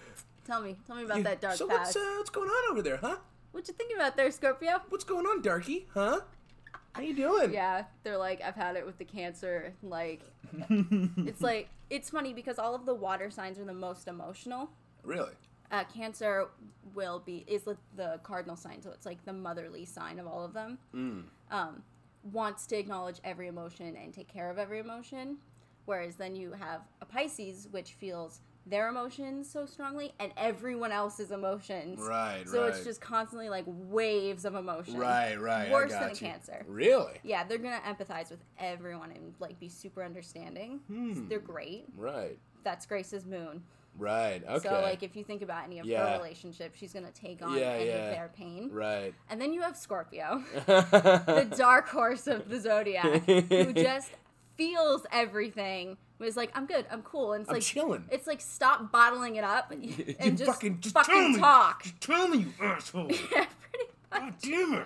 tell 0.45 0.61
me, 0.61 0.77
tell 0.87 0.95
me 0.95 1.03
about 1.03 1.23
that 1.23 1.41
dark 1.41 1.55
so 1.55 1.67
past. 1.67 1.95
what's 1.95 1.95
uh, 1.97 2.13
what's 2.17 2.29
going 2.29 2.47
on 2.49 2.71
over 2.71 2.81
there, 2.81 2.97
huh? 2.97 3.17
What 3.51 3.67
you 3.67 3.73
think 3.73 3.93
about 3.93 4.15
there, 4.15 4.31
Scorpio? 4.31 4.81
What's 4.87 5.03
going 5.03 5.25
on, 5.25 5.41
Darky? 5.41 5.87
Huh? 5.93 6.21
How 6.93 7.01
you 7.01 7.13
doing? 7.13 7.53
Yeah, 7.53 7.83
they're 8.03 8.17
like, 8.17 8.41
I've 8.41 8.55
had 8.55 8.77
it 8.77 8.85
with 8.85 8.97
the 8.97 9.05
Cancer. 9.05 9.73
Like, 9.83 10.21
it's 10.69 11.41
like, 11.41 11.69
it's 11.89 12.09
funny 12.09 12.33
because 12.33 12.59
all 12.59 12.75
of 12.75 12.85
the 12.85 12.93
water 12.93 13.29
signs 13.29 13.57
are 13.59 13.65
the 13.65 13.73
most 13.73 14.07
emotional. 14.07 14.69
Really? 15.03 15.31
uh, 15.69 15.83
cancer 15.93 16.47
will 16.95 17.19
be 17.19 17.43
is 17.45 17.63
the- 17.63 17.77
the 17.97 18.19
cardinal 18.23 18.55
sign 18.55 18.81
so 18.81 18.89
it's 18.91 19.05
like 19.05 19.23
the 19.25 19.33
motherly 19.33 19.83
sign 19.83 20.17
of 20.17 20.25
all 20.25 20.45
of 20.45 20.53
them 20.53 20.77
Mm. 20.93 21.25
um, 21.51 21.83
wants 22.31 22.65
to 22.67 22.77
acknowledge 22.77 23.19
every 23.25 23.47
emotion 23.47 23.95
and 23.97 24.13
take 24.13 24.29
care 24.29 24.49
of 24.49 24.57
every 24.57 24.79
emotion 24.79 25.37
whereas 25.83 26.15
then 26.15 26.35
you 26.37 26.53
have 26.53 26.81
a 27.01 27.05
pisces 27.05 27.67
which 27.71 27.93
feels 27.93 28.39
their 28.69 28.89
emotions 28.89 29.49
so 29.49 29.65
strongly 29.65 30.13
and 30.19 30.31
everyone 30.37 30.91
else's 30.91 31.31
emotions 31.31 31.99
Right. 31.99 32.39
Right. 32.39 32.47
So 32.49 32.61
right. 32.63 32.69
it's 32.73 32.83
just 32.83 32.99
constantly 33.01 33.49
like 33.49 33.63
waves 33.67 34.43
of 34.45 34.55
emotion 34.55 34.97
right. 34.97 35.39
Right. 35.39 35.71
worse 35.71 35.93
I 35.93 35.99
than 36.01 36.09
you. 36.09 36.15
Cancer. 36.15 36.65
Really? 36.67 37.13
yeah 37.23 37.43
they're 37.43 37.57
gonna 37.57 37.79
empathize 37.87 38.29
with 38.29 38.43
everyone 38.59 39.11
and 39.11 39.33
like 39.39 39.59
be 39.59 39.69
super 39.69 40.03
understanding 40.03 40.79
Hmm. 40.87 41.27
they're 41.29 41.39
great 41.39 41.85
Right. 41.95 42.37
that's 42.63 42.85
grace's 42.85 43.25
moon 43.25 43.63
Right. 43.99 44.43
Okay. 44.47 44.67
so 44.69 44.79
like 44.81 45.01
if 45.01 45.15
you 45.15 45.23
think 45.23 45.41
about 45.41 45.63
any 45.63 45.79
of 45.79 45.85
Yeah. 45.87 46.07
her 46.11 46.17
relationships, 46.17 46.77
she's 46.77 46.93
gonna 46.93 47.09
take 47.11 47.41
on 47.41 47.57
Yeah, 47.57 47.61
any 47.71 47.87
yeah. 47.87 47.93
of 47.95 48.11
their 48.15 48.31
pain. 48.35 48.69
right. 48.71 49.11
And 49.29 49.41
then 49.41 49.53
you 49.53 49.61
have 49.61 49.75
Scorpio, 49.75 50.43
the 50.67 51.47
dark 51.57 51.87
horse 51.89 52.27
of 52.27 52.47
the 52.47 52.59
zodiac, 52.59 53.23
who 53.25 53.73
just 53.73 54.11
feels 54.55 55.05
everything. 55.11 55.97
Was 56.19 56.35
like, 56.35 56.51
I'm 56.57 56.65
good, 56.65 56.85
I'm 56.91 57.03
cool, 57.03 57.33
and 57.33 57.41
it's 57.41 57.49
I'm 57.49 57.55
like 57.55 57.63
chilling. 57.63 58.05
it's 58.11 58.25
like 58.27 58.41
stop 58.41 58.91
bottling 58.91 59.35
it 59.35 59.43
up 59.43 59.71
and, 59.71 59.85
You 59.97 60.15
and 60.19 60.37
just 60.37 60.49
fucking- 60.51 60.77
fucking, 60.77 60.81
just 60.81 60.95
tell 61.05 61.29
me. 61.29 61.37
talk. 61.39 61.83
Just 61.83 62.01
tell 62.01 62.27
me, 62.27 62.37
you 62.39 62.53
asshole. 62.59 63.07
yeah, 63.11 63.45
pretty 63.61 63.85
much. 64.11 64.21
God 64.21 64.33
damn 64.41 64.73
it. 64.73 64.85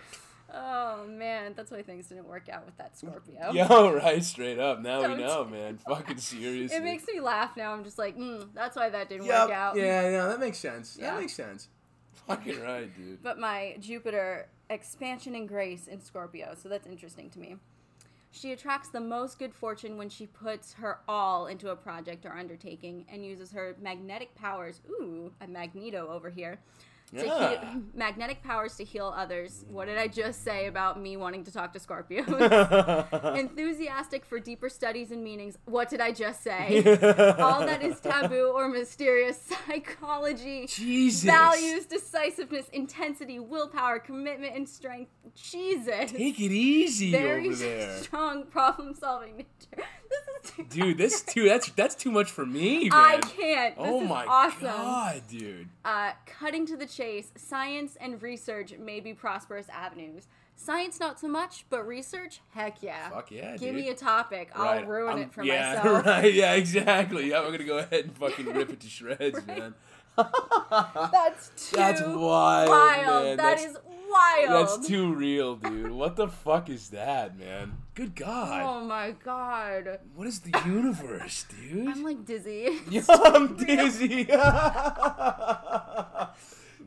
Oh 0.54 1.06
man, 1.08 1.54
that's 1.56 1.72
why 1.72 1.82
things 1.82 2.08
didn't 2.08 2.28
work 2.28 2.50
out 2.50 2.66
with 2.66 2.76
that 2.78 2.98
Scorpio. 2.98 3.52
Yo, 3.54 3.94
right, 3.94 4.22
straight 4.22 4.60
up. 4.60 4.82
Now 4.82 5.08
we 5.08 5.16
know, 5.24 5.46
man. 5.46 5.78
Fucking 5.78 6.18
seriously. 6.18 6.76
It 6.76 6.84
makes 6.84 7.08
me 7.08 7.22
laugh 7.22 7.56
now. 7.56 7.72
I'm 7.72 7.86
just 7.86 7.98
like, 7.98 8.18
mm, 8.18 8.50
that's 8.54 8.76
why 8.76 8.90
that 8.90 9.08
didn't 9.08 9.28
Yep. 9.28 9.48
work 9.48 9.58
out. 9.58 9.78
Yeah, 9.78 10.10
yeah, 10.10 10.26
that 10.28 10.42
makes 10.42 10.58
sense. 10.58 10.98
Yeah. 11.00 11.12
That 11.14 11.22
makes 11.22 11.34
sense. 11.34 11.70
Fucking 12.28 12.62
right, 12.62 12.94
dude. 12.98 13.24
but 13.24 13.40
my 13.40 13.78
Jupiter 13.80 14.48
expansion 14.70 15.36
and 15.36 15.48
grace 15.48 15.88
in 15.88 16.02
Scorpio, 16.02 16.54
so 16.62 16.68
that's 16.68 16.86
interesting 16.88 17.30
to 17.30 17.40
me. 17.40 17.56
She 18.32 18.54
attracts 18.54 18.90
the 18.90 19.02
most 19.02 19.40
good 19.40 19.54
fortune 19.54 19.98
when 19.98 20.10
she 20.10 20.26
puts 20.26 20.74
her 20.74 21.00
all 21.08 21.48
into 21.48 21.70
a 21.70 21.76
project 21.76 22.26
or 22.26 22.32
undertaking 22.32 23.06
and 23.10 23.26
uses 23.26 23.52
her 23.52 23.76
magnetic 23.82 24.34
powers. 24.36 24.80
Ooh, 24.90 25.34
a 25.42 25.48
magneto 25.48 26.08
over 26.08 26.30
here. 26.30 26.60
To 27.16 27.26
Yeah. 27.26 27.50
heal, 27.50 27.82
magnetic 27.94 28.42
powers 28.42 28.76
to 28.78 28.84
heal 28.86 29.14
others. 29.16 29.66
What 29.70 29.86
did 29.86 29.98
I 29.98 30.08
just 30.08 30.44
say 30.44 30.68
about 30.68 31.00
me 31.00 31.18
wanting 31.18 31.44
to 31.44 31.52
talk 31.52 31.74
to 31.74 31.80
Scorpios? 31.80 32.26
Enthusiastic 33.38 34.26
for 34.26 34.40
deeper 34.40 34.70
studies 34.70 35.12
and 35.12 35.24
meanings. 35.24 35.58
What 35.66 35.90
did 35.90 36.00
I 36.02 36.12
just 36.12 36.42
say? 36.44 36.78
All 37.38 37.66
that 37.66 37.82
is 37.84 38.00
taboo 38.00 38.52
or 38.56 38.68
mysterious 38.70 39.42
psychology 39.68 40.68
Jesus. 40.68 41.24
values, 41.24 41.86
decisiveness, 41.86 42.70
intensity, 42.70 43.40
willpower, 43.40 44.00
commitment, 44.00 44.56
and 44.56 44.68
strength. 44.68 45.12
Jesus. 45.36 46.12
Take 46.12 46.40
it 46.40 46.52
easy 46.52 47.12
Very 47.12 47.48
over 47.48 47.56
there. 47.56 47.98
strong 48.04 48.46
problem 48.46 48.94
solving 48.96 49.38
nature. 49.38 49.86
This 50.10 50.58
is 50.60 50.66
Dude, 50.68 50.98
this 50.98 51.22
too 51.22 51.46
that's 51.46 51.70
that's 51.72 51.96
too 51.96 52.12
much 52.12 52.30
for 52.30 52.46
me, 52.46 52.90
man. 52.90 52.92
I 52.94 53.18
can't. 53.20 53.78
This 53.78 53.86
oh 53.88 54.02
my 54.02 54.26
awesome. 54.26 54.62
god, 54.64 55.22
dude. 55.30 55.70
Uh, 55.86 56.12
cutting 56.26 56.66
to 56.66 56.76
the 56.76 56.86
chase, 56.86 57.01
science 57.36 57.98
and 58.00 58.22
research 58.22 58.74
may 58.78 59.00
be 59.00 59.14
prosperous 59.14 59.68
avenues. 59.70 60.28
Science, 60.56 61.00
not 61.00 61.20
so 61.20 61.28
much, 61.28 61.66
but 61.70 61.88
research, 61.88 62.42
heck 62.54 62.84
yeah. 62.84 63.10
Fuck 63.10 63.32
yeah, 63.32 63.52
Give 63.58 63.74
dude. 63.74 63.84
me 63.84 63.90
a 63.90 63.96
topic. 63.96 64.52
I'll 64.56 64.84
ruin 64.86 65.14
I'm- 65.14 65.22
it 65.24 65.34
for 65.34 65.44
yeah, 65.44 65.76
myself. 65.84 66.06
Right, 66.06 66.34
yeah, 66.34 66.54
exactly. 66.54 67.30
Yeah, 67.32 67.40
we're 67.42 67.52
gonna 67.54 67.64
go 67.64 67.80
ahead 67.80 68.06
and 68.06 68.16
fucking 68.16 68.46
rip 68.54 68.70
it 68.70 68.80
to 68.82 68.88
shreds, 68.88 69.38
Right. 69.48 69.48
man. 69.48 69.74
That's 70.18 71.70
too 71.70 71.76
That's 71.78 72.02
wild, 72.02 72.70
wild. 72.70 72.70
man. 73.26 73.38
That 73.38 73.58
That's- 73.58 73.66
is 73.66 73.78
wild. 74.10 74.50
That's 74.78 74.88
too 74.88 75.14
real, 75.16 75.56
dude. 75.56 75.92
What 75.92 76.16
the 76.16 76.28
fuck 76.28 76.70
is 76.70 76.90
that, 76.90 77.40
man? 77.40 77.78
Good 77.96 78.16
God. 78.16 78.62
Oh 78.62 78.86
my 78.86 79.12
god. 79.24 80.00
What 80.16 80.28
is 80.28 80.42
the 80.42 80.52
universe, 80.66 81.46
dude? 81.50 81.88
I'm 81.88 82.04
like 82.04 82.24
dizzy. 82.26 82.80
Yeah, 82.90 83.02
I'm 83.10 83.56
dizzy. 83.56 84.28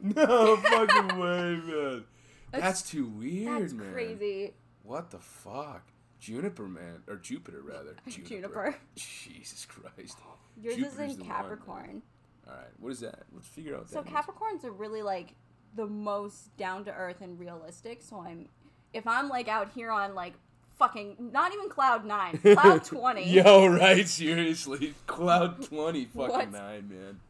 no 0.16 0.56
fucking 0.58 1.18
way, 1.18 1.60
man. 1.64 2.04
That's, 2.52 2.82
too 2.82 3.06
weird, 3.06 3.62
That's 3.62 3.72
man. 3.72 3.92
crazy. 3.92 4.52
What 4.82 5.10
the 5.10 5.18
fuck? 5.18 5.82
Juniper, 6.20 6.68
man, 6.68 7.02
or 7.08 7.16
Jupiter 7.16 7.62
rather. 7.62 7.96
Juniper. 8.08 8.76
Jesus 8.94 9.66
Christ. 9.66 10.18
Yours 10.60 10.76
Jupiter's 10.76 11.12
is 11.12 11.12
in 11.14 11.18
the 11.20 11.24
one, 11.24 11.34
Capricorn. 11.34 12.02
All 12.46 12.54
right, 12.54 12.66
what 12.78 12.92
is 12.92 13.00
that? 13.00 13.22
Let's 13.32 13.48
figure 13.48 13.76
out. 13.76 13.88
So 13.88 14.02
that 14.02 14.04
means. 14.04 14.16
Capricorns 14.16 14.64
are 14.64 14.72
really 14.72 15.02
like 15.02 15.34
the 15.74 15.86
most 15.86 16.54
down 16.58 16.84
to 16.84 16.92
earth 16.92 17.22
and 17.22 17.38
realistic. 17.38 18.02
So 18.02 18.20
I'm, 18.20 18.48
if 18.92 19.06
I'm 19.06 19.28
like 19.30 19.48
out 19.48 19.72
here 19.74 19.90
on 19.90 20.14
like 20.14 20.34
fucking 20.78 21.16
not 21.32 21.54
even 21.54 21.70
cloud 21.70 22.04
nine, 22.04 22.38
cloud 22.38 22.84
twenty. 22.84 23.30
Yo, 23.30 23.66
right? 23.66 24.06
Seriously, 24.06 24.94
cloud 25.06 25.62
twenty, 25.62 26.04
fucking 26.04 26.52
nine, 26.52 26.90
man. 26.90 27.20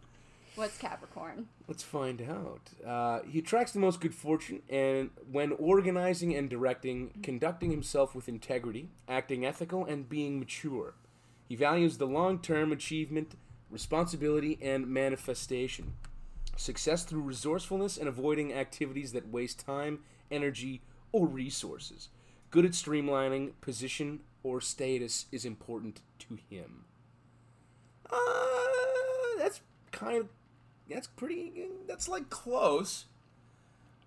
What's 0.56 0.78
Capricorn? 0.78 1.48
Let's 1.66 1.82
find 1.82 2.22
out. 2.22 2.60
Uh, 2.86 3.20
he 3.28 3.40
attracts 3.40 3.72
the 3.72 3.80
most 3.80 4.00
good 4.00 4.14
fortune, 4.14 4.62
and 4.68 5.10
when 5.30 5.50
organizing 5.52 6.34
and 6.34 6.48
directing, 6.48 7.10
conducting 7.24 7.72
himself 7.72 8.14
with 8.14 8.28
integrity, 8.28 8.90
acting 9.08 9.44
ethical, 9.44 9.84
and 9.84 10.08
being 10.08 10.38
mature. 10.38 10.94
He 11.48 11.56
values 11.56 11.98
the 11.98 12.06
long 12.06 12.38
term 12.38 12.70
achievement, 12.70 13.34
responsibility, 13.68 14.56
and 14.62 14.86
manifestation. 14.86 15.94
Success 16.56 17.02
through 17.02 17.22
resourcefulness 17.22 17.98
and 17.98 18.06
avoiding 18.06 18.52
activities 18.52 19.12
that 19.12 19.28
waste 19.28 19.58
time, 19.58 20.00
energy, 20.30 20.82
or 21.10 21.26
resources. 21.26 22.10
Good 22.52 22.64
at 22.64 22.72
streamlining, 22.72 23.54
position, 23.60 24.20
or 24.44 24.60
status 24.60 25.26
is 25.32 25.44
important 25.44 26.00
to 26.20 26.38
him. 26.48 26.84
Uh, 28.08 28.16
that's 29.38 29.60
kind 29.90 30.18
of 30.18 30.28
That's 30.88 31.06
pretty. 31.06 31.52
That's 31.86 32.08
like 32.08 32.30
close. 32.30 33.06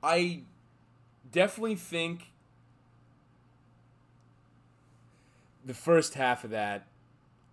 I 0.04 0.42
definitely 1.32 1.76
think 1.76 2.32
the 5.66 5.74
first 5.74 6.14
half 6.14 6.44
of 6.44 6.52
that, 6.52 6.88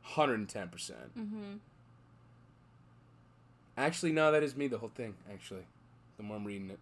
hundred 0.03 0.39
and 0.39 0.49
ten 0.49 0.69
percent. 0.69 1.19
Mm-hmm. 1.19 1.55
Actually, 3.77 4.13
no, 4.13 4.31
that 4.31 4.43
is 4.43 4.57
me. 4.57 4.69
The 4.69 4.79
whole 4.79 4.93
thing. 4.95 5.15
Actually, 5.33 5.67
the 6.17 6.23
more 6.23 6.37
I'm 6.37 6.45
reading 6.45 6.71
it, 6.71 6.79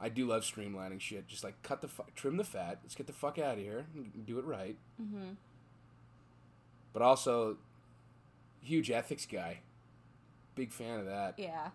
I 0.00 0.08
do 0.08 0.26
love 0.26 0.42
streamlining 0.42 1.00
shit. 1.00 1.26
Just 1.28 1.44
like 1.44 1.62
cut 1.62 1.80
the 1.82 1.88
fu- 1.88 2.04
trim 2.14 2.36
the 2.36 2.44
fat. 2.44 2.78
Let's 2.82 2.94
get 2.94 3.06
the 3.06 3.12
fuck 3.12 3.38
out 3.38 3.54
of 3.54 3.58
here 3.58 3.86
and 3.94 4.24
do 4.26 4.38
it 4.38 4.44
right. 4.44 4.76
Mm-hmm. 5.02 5.32
But 6.92 7.02
also, 7.02 7.58
huge 8.62 8.90
ethics 8.90 9.26
guy. 9.26 9.58
Big 10.56 10.72
fan 10.72 10.98
of 10.98 11.06
that. 11.06 11.34
Yeah. 11.38 11.68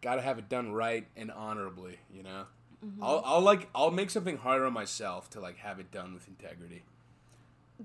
Got 0.00 0.16
to 0.16 0.22
have 0.22 0.38
it 0.38 0.48
done 0.48 0.72
right 0.72 1.06
and 1.16 1.30
honorably. 1.30 1.98
You 2.12 2.24
know. 2.24 2.44
Mm-hmm. 2.84 3.04
I'll, 3.04 3.22
I'll 3.24 3.40
like 3.40 3.68
I'll 3.76 3.92
make 3.92 4.10
something 4.10 4.38
harder 4.38 4.64
on 4.66 4.72
myself 4.72 5.30
to 5.30 5.40
like 5.40 5.58
have 5.58 5.78
it 5.78 5.92
done 5.92 6.12
with 6.14 6.26
integrity. 6.26 6.82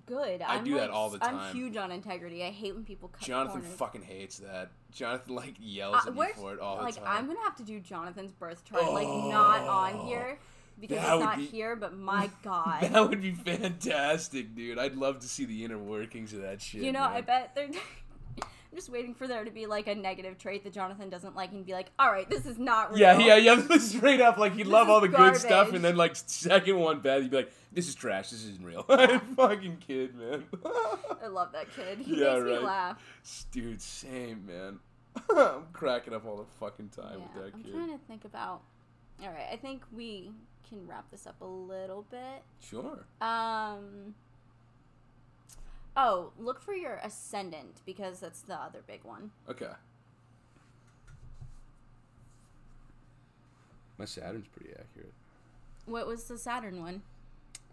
Good. 0.06 0.42
I 0.42 0.56
I'm 0.58 0.64
do 0.64 0.76
that 0.76 0.90
all 0.92 1.10
the 1.10 1.18
time. 1.20 1.38
I'm 1.40 1.56
huge 1.56 1.76
on 1.78 1.92
integrity. 1.92 2.44
I 2.44 2.50
hate 2.52 2.74
when 2.76 2.84
people 2.84 3.10
cut 3.10 3.22
Jonathan 3.22 3.62
corners. 3.62 3.78
fucking 3.80 4.02
hates 4.04 4.40
that. 4.40 4.70
Jonathan 4.92 5.36
like 5.36 5.56
yells 5.60 5.96
Uh, 6.06 6.10
at 6.10 6.16
me 6.16 6.26
for 6.36 6.54
it 6.54 6.60
all 6.60 6.78
like 6.78 6.96
the 6.96 7.08
I'm 7.08 7.28
gonna 7.28 7.40
have 7.42 7.56
to 7.58 7.64
do 7.64 7.80
Jonathan's 7.80 8.32
birth 8.32 8.64
chart, 8.66 8.92
like 8.94 9.08
not 9.08 9.62
on 9.68 10.06
here 10.08 10.38
because 10.80 10.98
it's 10.98 11.08
not 11.08 11.38
be- 11.38 11.46
here. 11.46 11.76
But 11.76 11.96
my 11.98 12.30
God, 12.44 12.82
That 12.84 13.10
would 13.10 13.22
be 13.22 13.32
fantastic, 13.34 14.56
dude. 14.56 14.78
I'd 14.80 14.96
love 14.96 15.20
to 15.20 15.28
see 15.28 15.46
the 15.46 15.64
inner 15.66 15.78
workings 15.80 16.34
of 16.34 16.42
that 16.42 16.62
shit. 16.62 16.82
you 16.84 16.92
know, 16.92 17.02
man. 17.02 17.12
I 17.14 17.22
bet 17.22 17.54
they're. 17.56 17.70
I'm 18.78 18.82
just 18.82 18.92
waiting 18.92 19.16
for 19.16 19.28
there 19.28 19.44
to 19.44 19.50
be 19.50 19.66
like 19.66 19.88
a 19.88 19.96
negative 19.96 20.38
trait 20.38 20.64
that 20.64 20.72
Jonathan 20.72 21.10
doesn't 21.10 21.36
like, 21.36 21.52
and 21.52 21.66
be 21.66 21.74
like, 21.74 21.88
"All 21.98 22.12
right, 22.12 22.30
this 22.30 22.46
is 22.46 22.60
not 22.60 22.92
real." 22.92 23.00
Yeah, 23.00 23.18
yeah, 23.18 23.36
yeah. 23.68 23.78
Straight 23.80 24.22
up, 24.22 24.38
like 24.38 24.54
he'd 24.54 24.68
This 24.68 24.72
love 24.72 24.88
all 24.88 25.02
the 25.02 25.08
good 25.08 25.36
stuff, 25.36 25.74
and 25.74 25.84
then 25.84 25.98
like 25.98 26.16
second 26.16 26.78
one 26.78 27.00
bad, 27.00 27.24
he'd 27.24 27.32
be 27.32 27.38
like, 27.38 27.52
"This 27.74 27.88
is 27.88 27.96
trash. 27.96 28.30
This 28.30 28.44
isn't 28.46 28.64
real." 28.64 28.86
I'm 28.90 29.20
fucking 29.36 29.78
kid, 29.78 30.14
man. 30.14 30.44
I 31.24 31.26
love 31.26 31.54
that 31.54 31.74
kid. 31.76 31.98
He 31.98 32.18
Yeah, 32.22 32.36
makes 32.36 32.46
me 32.46 32.58
laugh. 32.60 33.04
Dude, 33.52 33.82
same, 33.82 34.46
man. 34.46 34.78
I'm 35.36 35.64
cracking 35.74 36.14
up 36.14 36.28
all 36.28 36.38
the 36.38 36.46
fucking 36.60 36.90
time 36.90 37.18
Yeah, 37.20 37.42
with 37.42 37.46
that 37.46 37.64
kid. 37.64 37.74
I'm 37.74 37.88
trying 37.88 37.98
to 37.98 38.06
think 38.06 38.26
about. 38.26 38.62
All 39.24 39.30
right, 39.30 39.48
I 39.52 39.56
think 39.56 39.82
we 39.92 40.30
can 40.70 40.86
wrap 40.86 41.10
this 41.10 41.26
up 41.26 41.42
a 41.42 41.46
little 41.46 42.06
bit. 42.12 42.44
Sure. 42.60 43.08
Um. 43.22 44.14
Oh, 46.00 46.32
look 46.38 46.62
for 46.62 46.74
your 46.76 47.00
ascendant 47.04 47.82
because 47.86 48.20
that's 48.20 48.42
the 48.42 48.54
other 48.54 48.84
big 48.86 49.04
one. 49.04 49.32
Okay. 49.50 49.72
My 53.98 54.06
Saturn's 54.06 54.48
pretty 54.48 54.72
accurate. 54.74 55.14
What 55.88 56.06
was 56.06 56.26
the 56.26 56.38
Saturn 56.38 56.82
one? 56.82 57.02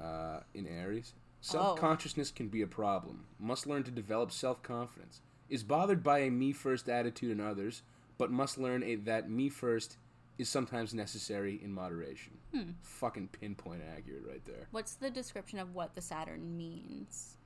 Uh, 0.00 0.40
in 0.54 0.66
Aries, 0.66 1.12
Oh. 1.16 1.20
self 1.42 1.78
consciousness 1.78 2.30
can 2.30 2.48
be 2.48 2.62
a 2.62 2.66
problem. 2.66 3.26
Must 3.38 3.66
learn 3.66 3.82
to 3.84 3.90
develop 3.90 4.32
self 4.32 4.62
confidence. 4.62 5.20
Is 5.50 5.62
bothered 5.62 6.02
by 6.02 6.20
a 6.20 6.30
me 6.30 6.52
first 6.52 6.88
attitude 6.88 7.30
in 7.30 7.40
others, 7.40 7.82
but 8.16 8.30
must 8.30 8.56
learn 8.56 8.82
a, 8.82 8.94
that 8.96 9.28
me 9.28 9.50
first 9.50 9.98
is 10.38 10.48
sometimes 10.48 10.94
necessary 10.94 11.60
in 11.62 11.72
moderation. 11.72 12.38
Hmm. 12.52 12.70
Fucking 12.82 13.28
pinpoint 13.28 13.82
accurate 13.94 14.24
right 14.26 14.44
there. 14.46 14.66
What's 14.70 14.94
the 14.94 15.10
description 15.10 15.58
of 15.58 15.74
what 15.74 15.94
the 15.94 16.00
Saturn 16.00 16.56
means? 16.56 17.36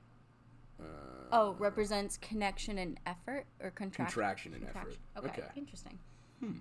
Uh, 0.79 0.83
Oh, 1.31 1.55
represents 1.59 2.17
connection 2.17 2.77
and 2.79 2.99
effort 3.05 3.45
or 3.61 3.69
contraction. 3.69 4.05
contraction 4.05 4.53
and 4.55 4.63
effort. 4.67 4.97
Okay. 5.17 5.27
Okay. 5.27 5.43
interesting. 5.55 5.99
Hmm. 6.39 6.53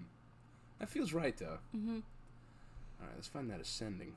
That 0.78 0.88
feels 0.90 1.12
right 1.12 1.36
though. 1.36 1.58
Mm-hmm. 1.74 1.98
All 3.00 3.06
right, 3.06 3.14
let's 3.16 3.28
find 3.28 3.50
that 3.50 3.60
ascending. 3.60 4.12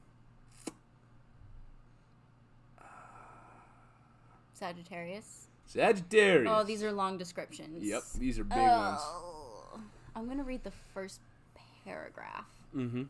Sagittarius. 4.53 5.47
Sagittarius. 5.65 6.51
Oh, 6.53 6.63
these 6.63 6.83
are 6.83 6.91
long 6.91 7.17
descriptions. 7.17 7.83
Yep, 7.83 8.03
these 8.19 8.37
are 8.37 8.43
big 8.43 8.57
ones. 8.57 8.99
Oh. 9.01 9.79
I'm 10.15 10.27
gonna 10.27 10.43
read 10.43 10.63
the 10.63 10.73
first 10.93 11.21
paragraph. 11.85 12.45
Mm-hmm. 12.75 13.03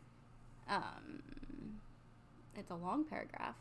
Um, 0.68 1.22
it's 2.56 2.70
a 2.70 2.74
long 2.76 3.04
paragraph. 3.04 3.56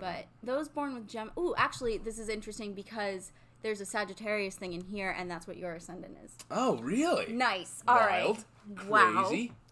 But 0.00 0.26
those 0.42 0.68
born 0.68 0.94
with 0.94 1.08
Gem. 1.08 1.30
Ooh, 1.38 1.54
actually, 1.56 1.98
this 1.98 2.18
is 2.18 2.28
interesting 2.28 2.74
because 2.74 3.32
there's 3.62 3.80
a 3.80 3.86
Sagittarius 3.86 4.54
thing 4.56 4.74
in 4.74 4.82
here, 4.82 5.14
and 5.18 5.30
that's 5.30 5.46
what 5.46 5.56
your 5.56 5.72
ascendant 5.74 6.16
is. 6.24 6.36
Oh, 6.50 6.76
really? 6.78 7.32
Nice. 7.32 7.82
All 7.88 7.96
right. 7.96 8.24
Wild. 8.24 8.44
Wow. 8.88 9.30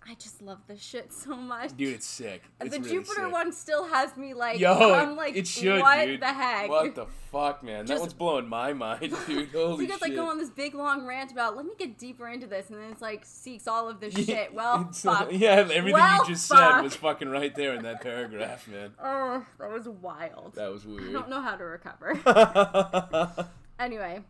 I 0.09 0.15
just 0.15 0.43
love 0.43 0.59
this 0.67 0.83
shit 0.83 1.13
so 1.13 1.37
much. 1.37 1.77
Dude, 1.77 1.95
it's 1.95 2.07
sick. 2.07 2.43
It's 2.61 2.75
the 2.75 2.81
really 2.81 2.91
Jupiter 2.97 3.23
sick. 3.27 3.33
one 3.33 3.53
still 3.53 3.85
has 3.89 4.17
me 4.17 4.35
like, 4.35 4.59
Yo, 4.59 4.95
I'm 4.95 5.15
like, 5.15 5.37
it 5.37 5.47
should, 5.47 5.81
what 5.81 6.05
dude. 6.05 6.21
the 6.21 6.27
heck? 6.27 6.69
What 6.69 6.95
the 6.97 7.07
fuck, 7.31 7.63
man? 7.63 7.87
that 7.87 7.93
Just- 7.93 8.01
one's 8.01 8.13
blowing 8.13 8.49
my 8.49 8.73
mind, 8.73 9.15
dude. 9.29 9.51
Holy 9.51 9.87
shit. 9.87 10.03
I 10.03 10.09
go 10.09 10.29
on 10.29 10.39
this 10.39 10.51
big 10.51 10.75
long 10.75 11.07
rant 11.07 11.31
about 11.31 11.57
let 11.57 11.65
me 11.67 11.73
get 11.79 11.99
deeper 11.99 12.27
into 12.29 12.49
this, 12.49 12.69
and 12.69 12.81
then 12.81 12.91
it's 12.91 13.01
like 13.01 13.25
seeks 13.25 13.69
all 13.69 13.89
of 13.89 14.01
this 14.01 14.13
shit. 14.27 14.53
Well, 14.53 14.91
fuck. 14.93 15.29
yeah, 15.31 15.51
everything 15.73 15.93
Well, 15.93 16.23
you 16.25 16.27
just 16.35 16.49
fuck. 16.49 16.59
said 16.75 16.83
was 16.83 16.97
fucking 16.97 17.29
right 17.29 17.55
there 17.55 17.75
in 17.75 17.85
that 17.85 18.01
paragraph, 18.01 18.67
man. 18.67 18.95
Oh, 19.03 19.47
that 19.61 19.71
was 19.71 19.89
wild. 19.89 20.55
That 20.57 20.73
was 20.73 20.85
weird. 20.85 21.01
I 21.01 21.03
weird. 21.05 21.13
don't 21.15 21.29
know 21.31 21.41
how 21.41 21.55
to 21.57 21.65
recover. 21.65 23.49
Anyway, 23.79 24.21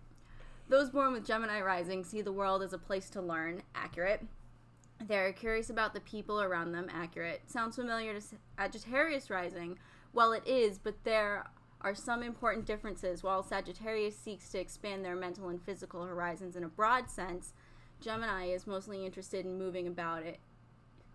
those 0.68 0.90
born 0.90 1.12
with 1.12 1.26
Gemini 1.26 1.60
rising 1.60 2.04
see 2.04 2.20
the 2.22 2.32
world 2.32 2.62
as 2.62 2.72
a 2.72 2.78
place 2.78 3.08
to 3.10 3.20
learn. 3.22 3.62
Accurate. 3.74 4.22
They're 5.06 5.32
curious 5.32 5.70
about 5.70 5.94
the 5.94 6.00
people 6.00 6.40
around 6.40 6.72
them. 6.72 6.88
Accurate. 6.92 7.42
Sounds 7.50 7.76
familiar 7.76 8.14
to 8.14 8.20
Sagittarius 8.58 9.30
rising. 9.30 9.78
Well, 10.12 10.32
it 10.32 10.46
is, 10.46 10.78
but 10.78 11.02
there 11.04 11.46
are 11.80 11.94
some 11.94 12.22
important 12.22 12.66
differences. 12.66 13.22
While 13.22 13.42
Sagittarius 13.42 14.16
seeks 14.16 14.50
to 14.50 14.60
expand 14.60 15.04
their 15.04 15.16
mental 15.16 15.48
and 15.48 15.60
physical 15.60 16.04
horizons 16.04 16.56
in 16.56 16.64
a 16.64 16.68
broad 16.68 17.10
sense, 17.10 17.52
Gemini 18.00 18.46
is 18.46 18.66
mostly 18.66 19.04
interested 19.04 19.44
in 19.44 19.58
moving 19.58 19.86
about 19.86 20.22
it 20.22 20.38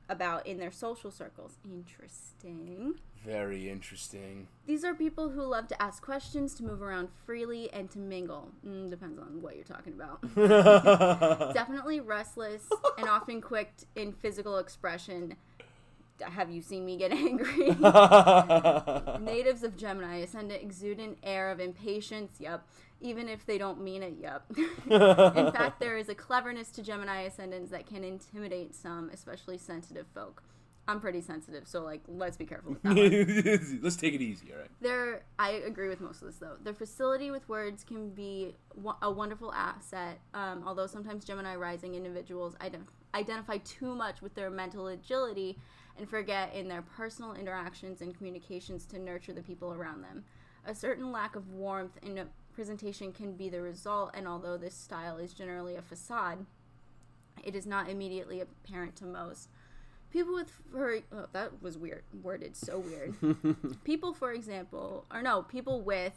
about 0.10 0.48
in 0.48 0.58
their 0.58 0.72
social 0.72 1.12
circles. 1.12 1.58
Interesting. 1.66 2.96
Very 3.28 3.70
interesting. 3.70 4.48
These 4.66 4.86
are 4.86 4.94
people 4.94 5.28
who 5.28 5.44
love 5.44 5.68
to 5.68 5.82
ask 5.82 6.02
questions, 6.02 6.54
to 6.56 6.64
move 6.64 6.82
around 6.82 7.10
freely, 7.26 7.70
and 7.74 7.92
to 7.92 8.00
mingle. 8.00 8.54
Mm, 8.66 8.90
depends 8.90 9.20
on 9.20 9.42
what 9.42 9.58
you're 9.58 9.66
talking 9.66 9.92
about. 9.92 10.22
Definitely 11.54 12.00
restless 12.00 12.64
and 12.98 13.10
often 13.10 13.42
quick 13.42 13.74
in 13.98 14.14
physical 14.14 14.58
expression. 14.60 15.36
Have 16.22 16.50
you 16.50 16.62
seen 16.62 16.86
me 16.86 16.96
get 16.96 17.12
angry? 17.12 17.68
Natives 19.20 19.62
of 19.62 19.76
Gemini 19.76 20.20
ascend 20.20 20.54
an 20.54 20.66
exudant 20.66 21.18
air 21.22 21.52
of 21.52 21.60
impatience. 21.60 22.38
Yep. 22.40 22.66
Even 23.02 23.28
if 23.28 23.46
they 23.46 23.58
don't 23.58 23.84
mean 23.84 24.04
it. 24.04 24.16
Yep. 24.22 24.44
In 24.90 25.52
fact, 25.52 25.82
there 25.82 25.98
is 25.98 26.08
a 26.08 26.16
cleverness 26.16 26.70
to 26.70 26.82
Gemini 26.82 27.24
ascendants 27.24 27.72
that 27.72 27.86
can 27.88 28.06
intimidate 28.06 28.74
some, 28.74 29.10
especially 29.14 29.58
sensitive 29.58 30.06
folk. 30.16 30.44
I'm 30.88 31.02
pretty 31.02 31.22
sensitive, 31.22 31.68
so 31.68 31.84
like, 31.84 32.02
let's 32.08 32.38
be 32.38 32.46
careful 32.46 32.72
with 32.72 32.84
that. 32.84 33.80
Let's 33.84 33.98
take 33.98 34.14
it 34.14 34.22
easy, 34.22 34.54
all 34.54 34.60
right? 34.60 34.70
There, 34.80 35.24
I 35.38 35.52
agree 35.52 35.90
with 35.90 36.00
most 36.00 36.22
of 36.22 36.28
this 36.28 36.38
though. 36.38 36.56
Their 36.64 36.74
facility 36.74 37.30
with 37.30 37.48
words 37.50 37.84
can 37.84 38.12
be 38.12 38.56
a 39.02 39.12
wonderful 39.12 39.54
asset, 39.54 40.20
um, 40.34 40.64
although 40.66 40.88
sometimes 40.88 41.26
Gemini 41.26 41.56
rising 41.56 41.96
individuals 41.96 42.56
ident- 42.62 42.88
identify 43.14 43.58
too 43.58 43.96
much 43.96 44.22
with 44.22 44.34
their 44.36 44.50
mental 44.50 44.88
agility 44.88 45.58
and 45.98 46.10
forget 46.10 46.54
in 46.54 46.68
their 46.68 46.84
personal 46.84 47.34
interactions 47.34 48.02
and 48.02 48.16
communications 48.16 48.86
to 48.86 49.00
nurture 49.00 49.34
the 49.34 49.42
people 49.42 49.74
around 49.74 50.02
them. 50.04 50.24
A 50.66 50.76
certain 50.76 51.12
lack 51.12 51.36
of 51.36 51.52
warmth 51.52 51.98
in 52.02 52.18
a 52.18 52.28
presentation 52.54 53.12
can 53.12 53.34
be 53.34 53.50
the 53.50 53.62
result, 53.62 54.12
and 54.14 54.28
although 54.28 54.58
this 54.58 54.76
style 54.76 55.18
is 55.18 55.34
generally 55.34 55.76
a 55.76 55.82
facade, 55.82 56.46
it 57.44 57.56
is 57.56 57.66
not 57.66 57.90
immediately 57.90 58.42
apparent 58.42 58.96
to 58.98 59.06
most. 59.06 59.50
People 60.12 60.34
with, 60.36 60.50
for, 60.72 61.00
oh, 61.12 61.26
that 61.34 61.62
was 61.62 61.78
weird, 61.78 62.04
worded 62.24 62.56
so 62.56 62.80
weird. 62.80 63.16
People 63.84 64.14
for 64.14 64.32
example 64.32 65.06
or 65.12 65.22
no 65.22 65.42
people 65.44 65.82
with 65.82 66.14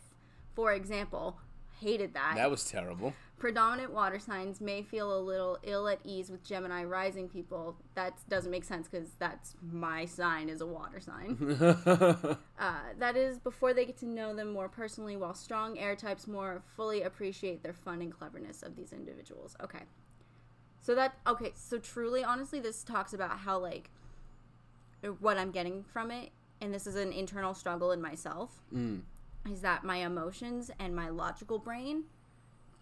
for 0.54 0.72
example 0.72 1.38
hated 1.80 2.12
that, 2.14 2.34
That 2.36 2.50
was 2.50 2.64
terrible. 2.68 3.14
predominant 3.38 3.90
water 3.92 4.18
signs 4.18 4.60
may 4.60 4.82
feel 4.82 5.16
a 5.16 5.20
little 5.20 5.58
ill 5.62 5.88
at 5.88 5.98
ease 6.04 6.30
with 6.30 6.44
gemini 6.44 6.84
rising 6.84 7.26
people. 7.28 7.74
That 7.94 8.18
doesn't 8.28 8.50
make 8.50 8.64
sense 8.64 8.86
because 8.86 9.08
that's 9.18 9.54
my 9.72 10.04
sign 10.04 10.50
is 10.50 10.60
a 10.60 10.66
water 10.66 11.00
sign. 11.00 11.36
Uh, 12.60 12.74
that 12.98 13.16
is 13.16 13.38
before 13.38 13.72
they 13.72 13.86
get 13.86 13.96
to 13.96 14.04
know 14.06 14.34
them 14.36 14.52
more 14.52 14.68
personally 14.68 15.16
while 15.16 15.32
strong 15.32 15.78
air 15.78 15.96
types 15.96 16.26
more 16.28 16.60
fully 16.76 17.00
appreciate 17.02 17.62
their 17.62 17.72
fun 17.72 18.02
and 18.02 18.12
cleverness 18.12 18.62
of 18.62 18.76
these 18.76 18.92
individuals. 18.92 19.56
Okay 19.64 19.80
so 20.80 20.94
that 20.94 21.16
okay 21.26 21.52
so 21.54 21.78
truly 21.78 22.22
honestly 22.24 22.60
this 22.60 22.82
talks 22.82 23.12
about 23.12 23.38
how 23.40 23.58
like 23.58 23.90
what 25.20 25.38
i'm 25.38 25.50
getting 25.50 25.82
from 25.84 26.10
it 26.10 26.30
and 26.60 26.74
this 26.74 26.86
is 26.86 26.94
an 26.96 27.12
internal 27.12 27.54
struggle 27.54 27.92
in 27.92 28.00
myself 28.02 28.60
Mm. 28.74 29.00
is 29.50 29.60
that 29.62 29.84
my 29.84 29.96
emotions 29.98 30.70
and 30.78 30.94
my 30.94 31.08
logical 31.08 31.58
brain 31.58 32.04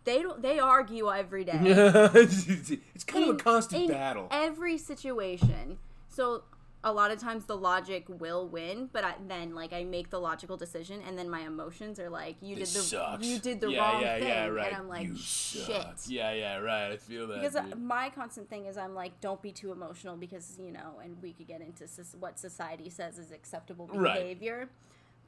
they 0.04 0.22
don't 0.22 0.40
they 0.40 0.58
argue 0.58 1.10
every 1.12 1.44
day. 1.44 1.52
it's 1.62 3.04
kind 3.04 3.24
of 3.24 3.30
a 3.30 3.38
constant 3.38 3.82
in 3.82 3.88
battle. 3.90 4.28
Every 4.30 4.78
situation. 4.78 5.76
So 6.08 6.44
a 6.84 6.92
lot 6.92 7.10
of 7.10 7.18
times 7.18 7.44
the 7.46 7.56
logic 7.56 8.04
will 8.08 8.46
win, 8.46 8.88
but 8.92 9.02
I, 9.04 9.14
then 9.26 9.54
like 9.54 9.72
I 9.72 9.82
make 9.82 10.10
the 10.10 10.20
logical 10.20 10.56
decision, 10.56 11.00
and 11.06 11.18
then 11.18 11.28
my 11.28 11.40
emotions 11.40 11.98
are 11.98 12.08
like, 12.08 12.36
"You 12.40 12.54
did 12.54 12.66
the 12.66 12.80
sucks. 12.80 13.26
you 13.26 13.38
did 13.40 13.60
the 13.60 13.70
yeah, 13.70 13.80
wrong 13.92 14.00
yeah, 14.02 14.18
thing," 14.18 14.28
Yeah, 14.28 14.46
right. 14.46 14.66
and 14.68 14.76
I'm 14.76 14.88
like, 14.88 15.08
you 15.08 15.16
"Shit." 15.16 15.66
suck. 15.66 15.96
Yeah, 16.06 16.32
yeah, 16.32 16.58
right. 16.58 16.92
I 16.92 16.96
feel 16.96 17.26
that. 17.28 17.40
Because 17.40 17.56
uh, 17.56 17.62
dude. 17.62 17.82
my 17.82 18.10
constant 18.10 18.48
thing 18.48 18.66
is 18.66 18.78
I'm 18.78 18.94
like, 18.94 19.20
don't 19.20 19.42
be 19.42 19.50
too 19.50 19.72
emotional 19.72 20.16
because 20.16 20.56
you 20.64 20.70
know, 20.70 21.00
and 21.02 21.20
we 21.20 21.32
could 21.32 21.48
get 21.48 21.60
into 21.60 21.84
what 22.20 22.38
society 22.38 22.90
says 22.90 23.18
is 23.18 23.32
acceptable 23.32 23.88
Right. 23.92 24.14
behavior. 24.14 24.68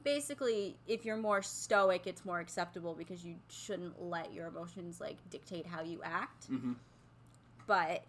Basically, 0.03 0.77
if 0.87 1.05
you're 1.05 1.17
more 1.17 1.41
stoic, 1.43 2.07
it's 2.07 2.23
more 2.25 2.39
acceptable 2.39 2.95
because 2.95 3.23
you 3.25 3.35
shouldn't 3.49 4.01
let 4.01 4.33
your 4.33 4.47
emotions 4.47 4.99
like 5.01 5.17
dictate 5.29 5.67
how 5.67 5.81
you 5.81 6.01
act. 6.03 6.49
Mhm. 6.49 6.75
But 7.67 8.03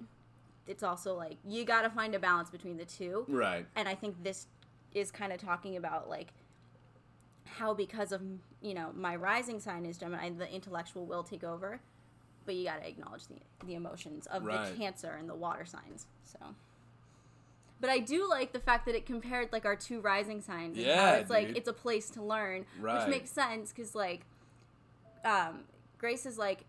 it's 0.67 0.83
also 0.83 1.15
like 1.17 1.39
you 1.45 1.65
got 1.65 1.83
to 1.83 1.91
find 1.91 2.15
a 2.15 2.19
balance 2.19 2.51
between 2.51 2.77
the 2.77 2.85
two. 2.85 3.25
right. 3.29 3.67
And 3.77 3.89
I 3.89 3.95
think 3.95 4.23
this 4.23 4.47
is 4.93 5.11
kind 5.11 5.33
of 5.33 5.41
talking 5.41 5.77
about 5.77 6.09
like 6.09 6.29
how 7.47 7.75
because 7.75 8.13
of 8.13 8.23
you 8.61 8.75
know 8.75 8.91
my 8.95 9.17
rising 9.17 9.61
sign 9.61 9.85
is 9.87 9.99
Gemini, 9.99 10.31
the 10.31 10.51
intellectual 10.53 11.05
will 11.07 11.23
take 11.23 11.45
over, 11.45 11.81
but 12.47 12.55
you 12.55 12.65
got 12.65 12.81
to 12.83 12.89
acknowledge 12.89 13.27
the 13.27 13.37
the 13.67 13.75
emotions 13.75 14.27
of 14.29 14.45
Right. 14.45 14.71
the 14.71 14.77
Cancer 14.77 15.17
and 15.19 15.29
the 15.29 15.35
water 15.35 15.65
signs. 15.65 16.07
So, 16.25 16.39
but 17.81 17.91
I 17.91 17.99
do 17.99 18.29
like 18.29 18.53
the 18.53 18.61
fact 18.61 18.87
that 18.87 18.95
it 18.95 19.05
compared 19.07 19.53
like 19.53 19.65
our 19.65 19.77
two 19.77 20.01
rising 20.01 20.41
signs. 20.41 20.79
And 20.79 20.87
how 20.87 20.93
Yeah, 20.93 21.15
it's 21.17 21.31
like 21.31 21.49
dude. 21.49 21.57
it's 21.59 21.69
a 21.69 21.73
place 21.73 22.09
to 22.11 22.23
learn, 22.23 22.65
Right. 22.81 22.99
which 23.01 23.09
makes 23.11 23.31
sense 23.31 23.73
because 23.73 23.95
like, 23.95 24.21
um, 25.25 25.65
Grace 25.99 26.25
is 26.27 26.39
like, 26.39 26.65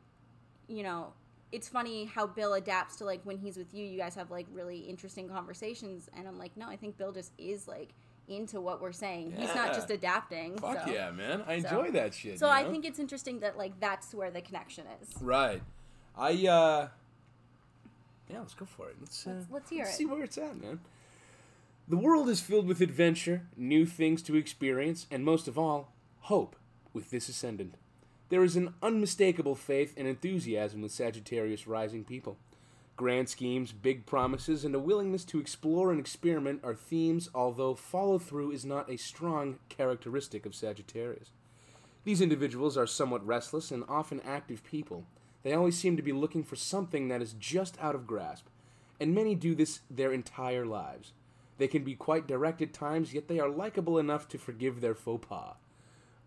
you 0.67 0.83
know. 0.83 1.13
It's 1.53 1.69
funny 1.69 2.05
how 2.05 2.25
Bill 2.25 2.55
adapts 2.55 2.95
to 2.97 3.05
like 3.05 3.21
when 3.25 3.37
he's 3.37 3.57
with 3.57 3.73
you. 3.73 3.85
You 3.85 3.97
guys 3.97 4.15
have 4.15 4.31
like 4.31 4.47
really 4.51 4.79
interesting 4.79 5.29
conversations, 5.29 6.09
and 6.17 6.27
I'm 6.27 6.37
like, 6.39 6.57
no, 6.57 6.67
I 6.67 6.75
think 6.75 6.97
Bill 6.97 7.11
just 7.11 7.31
is 7.37 7.67
like 7.67 7.89
into 8.27 8.59
what 8.59 8.81
we're 8.81 8.91
saying. 8.91 9.33
He's 9.37 9.53
not 9.53 9.73
just 9.73 9.89
adapting. 9.91 10.57
Fuck 10.57 10.87
so. 10.87 10.91
yeah, 10.91 11.11
man. 11.11 11.43
I 11.45 11.59
so- 11.61 11.67
enjoy 11.67 11.91
that 11.91 12.13
shit. 12.15 12.39
So 12.39 12.49
I 12.49 12.63
know? 12.63 12.71
think 12.71 12.85
it's 12.85 12.97
interesting 12.99 13.39
that 13.41 13.57
like 13.57 13.79
that's 13.79 14.13
where 14.15 14.31
the 14.31 14.41
connection 14.41 14.85
is. 15.01 15.21
Right. 15.21 15.61
I 16.17 16.31
uh 16.47 16.87
Yeah, 18.29 18.39
let's 18.39 18.53
go 18.55 18.65
for 18.65 18.89
it. 18.89 18.95
Let's, 18.99 19.27
uh, 19.27 19.31
Let's- 19.31 19.45
let's 19.51 19.69
hear 19.69 19.83
it. 19.85 19.89
see 19.89 20.05
where 20.05 20.23
it's 20.23 20.37
at, 20.37 20.59
man. 20.59 20.79
The 21.87 21.97
world 21.97 22.29
is 22.29 22.39
filled 22.39 22.65
with 22.65 22.81
adventure, 22.81 23.43
new 23.57 23.85
things 23.85 24.21
to 24.23 24.35
experience, 24.35 25.05
and 25.11 25.23
most 25.25 25.47
of 25.47 25.57
all, 25.59 25.91
hope 26.21 26.55
with 26.93 27.11
this 27.11 27.27
ascendant. 27.29 27.75
There 28.29 28.43
is 28.43 28.55
an 28.55 28.73
unmistakable 28.81 29.55
faith 29.55 29.93
and 29.97 30.07
enthusiasm 30.07 30.81
with 30.81 30.91
Sagittarius 30.91 31.67
rising 31.67 32.03
people. 32.03 32.37
Grand 32.95 33.27
schemes, 33.27 33.71
big 33.71 34.05
promises, 34.05 34.63
and 34.63 34.75
a 34.75 34.79
willingness 34.79 35.25
to 35.25 35.39
explore 35.39 35.91
and 35.91 35.99
experiment 35.99 36.61
are 36.63 36.75
themes, 36.75 37.29
although 37.33 37.73
follow 37.73 38.19
through 38.19 38.51
is 38.51 38.65
not 38.65 38.89
a 38.89 38.97
strong 38.97 39.59
characteristic 39.67 40.45
of 40.45 40.53
Sagittarius. 40.53 41.31
These 42.03 42.21
individuals 42.21 42.77
are 42.77 42.85
somewhat 42.85 43.25
restless 43.25 43.71
and 43.71 43.83
often 43.87 44.21
active 44.21 44.63
people. 44.63 45.05
They 45.41 45.53
always 45.53 45.77
seem 45.77 45.97
to 45.97 46.03
be 46.03 46.11
looking 46.11 46.43
for 46.43 46.55
something 46.55 47.07
that 47.07 47.21
is 47.21 47.33
just 47.39 47.77
out 47.81 47.95
of 47.95 48.07
grasp, 48.07 48.47
and 48.99 49.13
many 49.13 49.35
do 49.35 49.55
this 49.55 49.81
their 49.89 50.13
entire 50.13 50.65
lives. 50.65 51.13
They 51.57 51.67
can 51.67 51.83
be 51.83 51.95
quite 51.95 52.27
direct 52.27 52.61
at 52.61 52.73
times, 52.73 53.13
yet 53.13 53.27
they 53.27 53.39
are 53.39 53.49
likable 53.49 53.97
enough 53.97 54.27
to 54.29 54.37
forgive 54.37 54.81
their 54.81 54.95
faux 54.95 55.25
pas. 55.27 55.55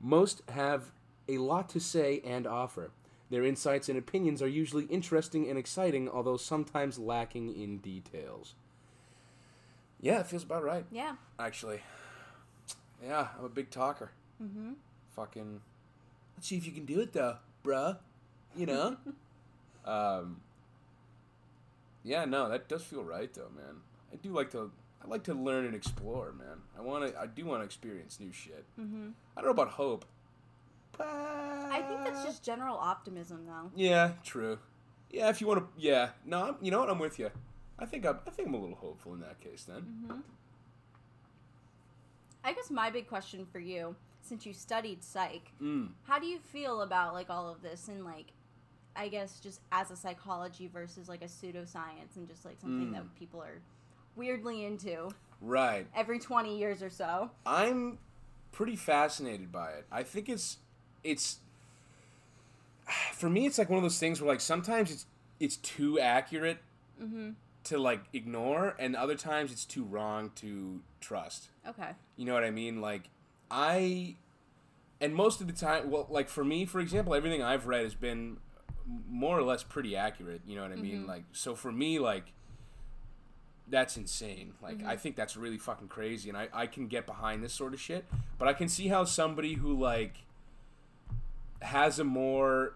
Most 0.01 0.42
have 0.49 0.92
a 1.29 1.39
lot 1.39 1.68
to 1.70 1.81
say 1.81 2.20
and 2.24 2.47
offer. 2.47 2.91
Their 3.31 3.45
insights 3.45 3.89
and 3.89 3.99
opinions 3.99 4.41
are 4.41 4.47
usually 4.49 4.85
interesting 4.85 5.49
and 5.49 5.59
exciting, 5.59 6.09
although 6.09 6.37
sometimes 6.37 6.99
lacking 6.99 7.49
in 7.61 7.79
details. 7.79 8.55
Yeah, 10.01 10.20
it 10.20 10.27
feels 10.27 10.45
about 10.45 10.62
right 10.62 10.85
Yeah. 10.93 11.16
actually. 11.39 11.81
Yeah, 13.05 13.29
I'm 13.39 13.45
a 13.45 13.49
big 13.49 13.70
talker. 13.70 14.12
Mm-hmm. 14.43 14.72
Fucking. 15.14 15.61
Let's 16.37 16.47
see 16.49 16.57
if 16.57 16.66
you 16.66 16.72
can 16.72 16.85
do 16.85 17.01
it 17.01 17.12
though, 17.12 17.37
bruh. 17.64 17.99
You 18.55 18.66
know. 18.66 18.97
um. 19.85 20.41
Yeah, 22.05 22.24
no, 22.24 22.49
that 22.49 22.68
does 22.68 22.85
feel 22.85 23.03
right 23.03 23.33
though, 23.35 23.51
man. 23.57 23.77
I 24.12 24.16
do 24.16 24.31
like 24.31 24.51
to. 24.53 24.70
I 25.05 25.09
like 25.09 25.24
to 25.24 25.35
learn 25.35 25.64
and 25.66 25.74
explore, 25.74 26.33
man. 26.33 26.59
I 26.79 26.83
want 26.83 27.07
to. 27.12 27.18
I 27.20 27.27
do 27.27 27.45
want 27.45 27.61
to 27.62 27.64
experience 27.64 28.20
new 28.20 28.33
shit. 28.33 28.64
Mm-hmm. 28.81 29.09
I 29.37 29.41
don't 29.41 29.47
know 29.47 29.62
about 29.62 29.72
hope. 29.74 30.05
I 31.01 31.82
think 31.88 32.05
that's 32.05 32.24
just 32.24 32.42
general 32.42 32.76
optimism 32.76 33.44
though. 33.47 33.70
Yeah, 33.74 34.12
true. 34.24 34.59
Yeah, 35.11 35.28
if 35.28 35.40
you 35.40 35.47
want 35.47 35.61
to. 35.61 35.66
Yeah, 35.80 36.11
no, 36.24 36.42
I'm, 36.44 36.57
you 36.61 36.70
know 36.70 36.80
what? 36.80 36.90
I'm 36.90 36.99
with 36.99 37.18
you. 37.18 37.30
I 37.78 37.84
think 37.86 38.07
I'm. 38.07 38.18
I 38.26 38.30
think 38.30 38.49
I'm 38.49 38.55
a 38.55 38.59
little 38.61 38.76
hopeful 38.76 39.14
in 39.14 39.20
that 39.20 39.40
case 39.40 39.64
then. 39.64 39.82
Mm-hmm. 39.82 40.20
I 42.44 42.53
guess 42.53 42.70
my 42.70 42.90
big 42.90 43.09
question 43.09 43.47
for 43.51 43.59
you, 43.59 43.97
since 44.22 44.47
you 44.47 44.53
studied 44.53 45.03
psych, 45.03 45.53
Mm. 45.61 45.90
how 46.05 46.18
do 46.18 46.26
you 46.26 46.38
feel 46.38 46.82
about 46.82 47.12
like 47.14 47.28
all 47.30 47.49
of 47.51 47.62
this 47.62 47.88
and 47.88 48.05
like 48.05 48.26
I 48.94 49.09
guess 49.09 49.40
just 49.40 49.61
as 49.72 49.90
a 49.90 49.97
psychology 49.97 50.68
versus 50.72 51.09
like 51.09 51.22
a 51.22 51.26
pseudoscience 51.26 52.16
and 52.16 52.26
just 52.28 52.44
like 52.44 52.59
something 52.61 52.88
Mm. 52.90 52.92
that 52.94 53.14
people 53.18 53.42
are 53.42 53.61
weirdly 54.14 54.64
into 54.64 55.11
Right. 55.42 55.86
every 55.94 56.18
20 56.18 56.57
years 56.59 56.82
or 56.82 56.88
so. 56.88 57.30
I'm 57.44 57.99
pretty 58.53 58.76
fascinated 58.76 59.53
by 59.53 59.72
it. 59.72 59.86
I 59.92 60.03
think 60.03 60.28
it's 60.30 60.59
it's 61.07 61.39
for 63.15 63.29
me 63.29 63.47
it's 63.47 63.59
like 63.59 63.71
one 63.71 63.79
of 63.79 63.83
those 63.83 63.99
things 63.99 64.21
where 64.21 64.29
like 64.29 64.41
sometimes 64.41 64.91
it's 64.91 65.07
it's 65.39 65.57
too 65.57 66.01
accurate 66.01 66.59
mm-hmm. 67.03 67.31
to 67.65 67.79
like 67.79 68.01
ignore 68.13 68.75
and 68.79 68.97
other 68.97 69.15
times 69.15 69.53
it's 69.53 69.65
too 69.65 69.85
wrong 69.85 70.31
to 70.37 70.81
trust. 71.01 71.49
Okay. 71.69 71.91
You 72.17 72.25
know 72.25 72.35
what 72.35 72.45
I 72.45 72.51
mean? 72.51 72.81
Like 72.81 73.11
I 73.51 74.17
and 75.01 75.15
most 75.15 75.41
of 75.41 75.47
the 75.47 75.53
time 75.53 75.91
well 75.91 76.07
like 76.11 76.29
for 76.29 76.45
me 76.45 76.65
for 76.65 76.81
example 76.81 77.15
everything 77.15 77.43
I've 77.43 77.67
read 77.67 77.85
has 77.85 77.95
been 77.95 78.39
more 79.09 79.37
or 79.37 79.43
less 79.43 79.63
pretty 79.63 79.97
accurate, 79.97 80.41
you 80.47 80.57
know 80.57 80.63
what 80.63 80.73
I 80.73 80.77
mean? 80.77 81.01
Mm-hmm. 81.01 81.09
Like 81.09 81.25
so 81.33 81.55
for 81.55 81.73
me 81.73 81.99
like 81.99 82.33
that's 83.69 83.97
insane. 83.97 84.55
Like 84.63 84.77
I 84.77 84.93
mm-hmm. 84.93 84.97
think 84.97 85.17
that's 85.17 85.37
really 85.37 85.59
fucking 85.59 85.89
crazy 85.89 86.29
and 86.29 86.39
I, 86.39 86.49
I 86.53 86.67
can 86.67 86.87
get 86.87 87.05
behind 87.05 87.43
this 87.43 87.53
sort 87.53 87.75
of 87.75 87.81
shit. 87.81 88.05
But 88.39 88.49
I 88.49 88.53
can 88.53 88.69
see 88.69 88.89
how 88.89 89.05
somebody 89.05 89.55
who 89.55 89.79
like 89.79 90.15
has 91.63 91.99
a 91.99 92.05
more 92.05 92.75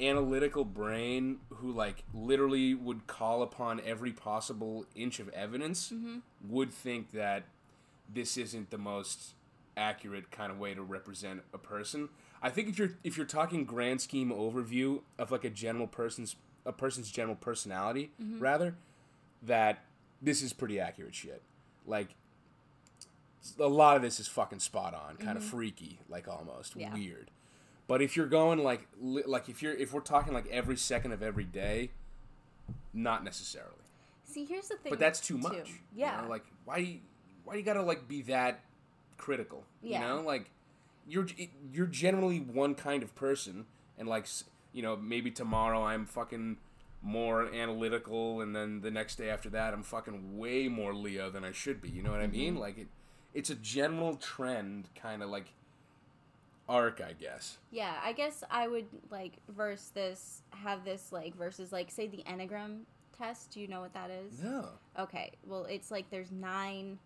analytical 0.00 0.64
brain 0.64 1.38
who 1.54 1.72
like 1.72 2.04
literally 2.14 2.74
would 2.74 3.06
call 3.06 3.42
upon 3.42 3.80
every 3.84 4.12
possible 4.12 4.86
inch 4.94 5.18
of 5.18 5.28
evidence 5.30 5.90
mm-hmm. 5.90 6.18
would 6.48 6.70
think 6.70 7.10
that 7.10 7.44
this 8.12 8.36
isn't 8.36 8.70
the 8.70 8.78
most 8.78 9.34
accurate 9.76 10.30
kind 10.30 10.52
of 10.52 10.58
way 10.58 10.74
to 10.74 10.82
represent 10.82 11.42
a 11.52 11.58
person. 11.58 12.08
I 12.42 12.50
think 12.50 12.68
if 12.68 12.78
you're 12.78 12.92
if 13.02 13.16
you're 13.16 13.26
talking 13.26 13.64
grand 13.64 14.00
scheme 14.00 14.30
overview 14.30 15.00
of 15.18 15.30
like 15.32 15.44
a 15.44 15.50
general 15.50 15.86
person's 15.86 16.36
a 16.64 16.72
person's 16.72 17.10
general 17.10 17.36
personality 17.36 18.12
mm-hmm. 18.22 18.38
rather 18.38 18.74
that 19.42 19.84
this 20.20 20.42
is 20.42 20.52
pretty 20.52 20.78
accurate 20.78 21.14
shit. 21.14 21.42
Like 21.86 22.08
a 23.58 23.66
lot 23.66 23.96
of 23.96 24.02
this 24.02 24.20
is 24.20 24.28
fucking 24.28 24.58
spot 24.58 24.94
on, 24.94 25.16
kind 25.16 25.36
of 25.36 25.42
mm-hmm. 25.42 25.56
freaky, 25.56 26.00
like 26.08 26.28
almost 26.28 26.76
Yeah. 26.76 26.92
weird. 26.92 27.30
But 27.88 28.00
if 28.02 28.16
you're 28.16 28.26
going 28.26 28.62
like 28.62 28.86
like 29.00 29.48
if 29.48 29.62
you're 29.62 29.74
if 29.74 29.92
we're 29.92 30.00
talking 30.00 30.32
like 30.34 30.46
every 30.48 30.76
second 30.76 31.12
of 31.12 31.22
every 31.22 31.44
day, 31.44 31.90
not 32.94 33.24
necessarily. 33.24 33.72
See, 34.24 34.44
here's 34.44 34.68
the 34.68 34.76
thing. 34.76 34.90
But 34.90 34.98
that's 34.98 35.20
too 35.20 35.38
much. 35.38 35.54
you 35.70 35.74
Yeah. 35.96 36.20
know? 36.22 36.28
Like 36.28 36.44
why 36.64 37.00
why 37.44 37.54
do 37.54 37.58
you 37.58 37.64
gotta 37.64 37.82
like 37.82 38.06
be 38.06 38.22
that 38.22 38.60
critical? 39.16 39.64
Yeah. 39.82 40.00
You 40.02 40.06
know, 40.16 40.22
like 40.22 40.50
you're 41.08 41.26
you're 41.72 41.86
generally 41.86 42.38
one 42.40 42.74
kind 42.74 43.02
of 43.02 43.14
person, 43.14 43.64
and 43.98 44.06
like 44.06 44.26
you 44.74 44.82
know 44.82 44.94
maybe 44.96 45.30
tomorrow 45.30 45.82
I'm 45.82 46.04
fucking 46.04 46.58
more 47.00 47.46
analytical, 47.54 48.42
and 48.42 48.54
then 48.54 48.82
the 48.82 48.90
next 48.90 49.16
day 49.16 49.30
after 49.30 49.48
that 49.50 49.72
I'm 49.72 49.82
fucking 49.82 50.36
way 50.36 50.68
more 50.68 50.92
Leo 50.94 51.30
than 51.30 51.42
I 51.44 51.52
should 51.52 51.80
be. 51.80 51.88
You 51.88 52.02
know 52.02 52.10
what 52.10 52.20
I 52.20 52.26
mean? 52.26 52.52
Mm-hmm. 52.52 52.60
Like 52.60 52.76
it, 52.78 52.88
it's 53.32 53.48
a 53.48 53.54
general 53.54 54.16
trend, 54.16 54.88
kind 54.94 55.22
of 55.22 55.30
like 55.30 55.46
arc, 56.68 57.00
I 57.00 57.12
guess. 57.12 57.58
Yeah, 57.70 57.94
I 58.04 58.12
guess 58.12 58.44
I 58.50 58.68
would 58.68 58.86
like 59.10 59.34
verse 59.48 59.90
this, 59.94 60.42
have 60.50 60.84
this 60.84 61.12
like 61.12 61.34
versus 61.36 61.72
like 61.72 61.90
say 61.90 62.06
the 62.06 62.22
Enneagram 62.28 62.80
test. 63.16 63.50
Do 63.52 63.60
you 63.60 63.68
know 63.68 63.80
what 63.80 63.94
that 63.94 64.10
is? 64.10 64.42
No. 64.42 64.66
Okay, 64.98 65.32
well 65.46 65.64
it's 65.64 65.90
like 65.90 66.10
there's 66.10 66.30
nine 66.30 66.98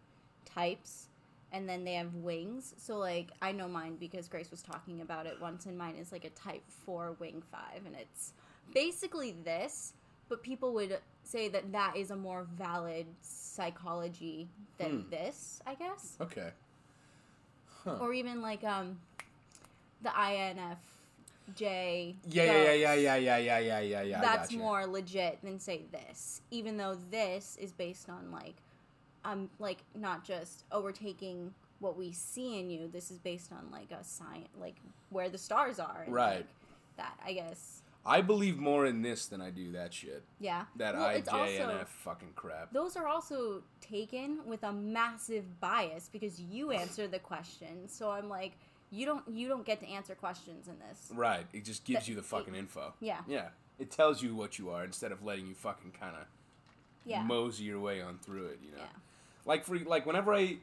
types, 0.44 1.08
and 1.52 1.68
then 1.68 1.84
they 1.84 1.94
have 1.94 2.14
wings. 2.14 2.74
So 2.76 2.96
like 2.96 3.28
I 3.40 3.52
know 3.52 3.68
mine 3.68 3.96
because 3.98 4.28
Grace 4.28 4.50
was 4.50 4.62
talking 4.62 5.00
about 5.00 5.26
it 5.26 5.40
once, 5.40 5.66
and 5.66 5.76
mine 5.78 5.96
is 5.96 6.12
like 6.12 6.24
a 6.24 6.30
type 6.30 6.62
four 6.68 7.16
wing 7.18 7.42
five, 7.50 7.86
and 7.86 7.94
it's 7.94 8.32
basically 8.74 9.34
this. 9.44 9.92
But 10.28 10.42
people 10.42 10.72
would 10.74 10.98
say 11.24 11.48
that 11.50 11.72
that 11.72 11.94
is 11.96 12.10
a 12.10 12.16
more 12.16 12.46
valid 12.56 13.06
psychology 13.20 14.48
than 14.78 15.02
Hmm. 15.02 15.10
this, 15.10 15.60
I 15.66 15.74
guess 15.74 16.16
Okay. 16.20 16.50
Huh. 17.84 17.98
or 18.00 18.12
even 18.14 18.40
like 18.40 18.64
um 18.64 18.98
the 20.02 20.10
INF 20.10 20.78
J. 21.54 22.16
Yeah, 22.28 22.44
yeah, 22.44 22.52
yeah, 22.52 22.72
yeah, 22.72 22.94
yeah, 22.94 23.16
yeah, 23.16 23.36
yeah, 23.36 23.58
yeah, 23.58 23.80
yeah, 23.80 24.02
yeah. 24.02 24.20
That's 24.20 24.48
gotcha. 24.48 24.58
more 24.58 24.86
legit 24.86 25.38
than 25.42 25.58
say 25.58 25.82
this, 25.90 26.40
even 26.50 26.76
though 26.76 26.96
this 27.10 27.56
is 27.60 27.72
based 27.72 28.08
on 28.08 28.30
like, 28.30 28.54
um, 29.24 29.48
like 29.58 29.78
not 29.94 30.24
just 30.24 30.64
oh 30.72 30.80
we're 30.80 30.92
taking 30.92 31.52
what 31.80 31.98
we 31.98 32.12
see 32.12 32.58
in 32.58 32.70
you. 32.70 32.88
This 32.88 33.10
is 33.10 33.18
based 33.18 33.52
on 33.52 33.70
like 33.70 33.90
a 33.90 34.02
science, 34.04 34.48
like 34.58 34.76
where 35.10 35.28
the 35.28 35.38
stars 35.38 35.78
are. 35.78 36.02
And, 36.06 36.14
Right. 36.14 36.36
like, 36.36 36.46
that 36.96 37.18
I 37.24 37.32
guess. 37.32 37.82
I 38.04 38.20
believe 38.20 38.58
more 38.58 38.86
in 38.86 39.02
this 39.02 39.26
than 39.26 39.40
I 39.40 39.50
do 39.50 39.72
that 39.72 39.94
shit. 39.94 40.24
Yeah. 40.40 40.64
That 40.76 40.94
Well, 40.96 41.08
IJNF 41.08 41.86
fucking 41.86 42.32
crap. 42.34 42.72
Those 42.72 42.96
are 42.96 43.06
also 43.06 43.62
taken 43.80 44.40
with 44.44 44.64
a 44.64 44.72
massive 44.72 45.60
bias 45.60 46.08
because 46.12 46.40
you 46.40 46.72
answer 46.72 47.06
the 47.06 47.20
question. 47.20 47.88
So 47.88 48.10
I'm 48.10 48.28
like, 48.28 48.52
you 48.92 49.06
don't 49.06 49.26
you 49.28 49.48
don't 49.48 49.64
get 49.66 49.80
to 49.80 49.88
answer 49.88 50.14
questions 50.14 50.68
in 50.68 50.74
this. 50.78 51.10
Right. 51.12 51.46
It 51.52 51.64
just 51.64 51.84
gives 51.84 52.00
That- 52.04 52.08
you 52.10 52.14
the 52.16 52.22
fucking 52.22 52.54
info. 52.54 52.92
Yeah. 53.00 53.20
Yeah. 53.26 53.48
It 53.78 53.90
tells 53.90 54.22
you 54.22 54.34
what 54.36 54.58
you 54.58 54.70
are 54.70 54.84
instead 54.84 55.10
of 55.10 55.24
letting 55.24 55.46
you 55.48 55.54
fucking 55.54 55.92
kind 55.98 56.14
of 56.14 56.26
Yeah. 57.04 57.22
mosey 57.24 57.64
your 57.64 57.80
way 57.80 58.00
on 58.02 58.18
through 58.18 58.46
it. 58.48 58.60
You 58.62 58.72
know. 58.72 58.78
Yeah. 58.82 58.86
Like 59.46 59.64
for 59.64 59.76
like 59.78 60.04
whenever 60.06 60.32
I, 60.34 60.58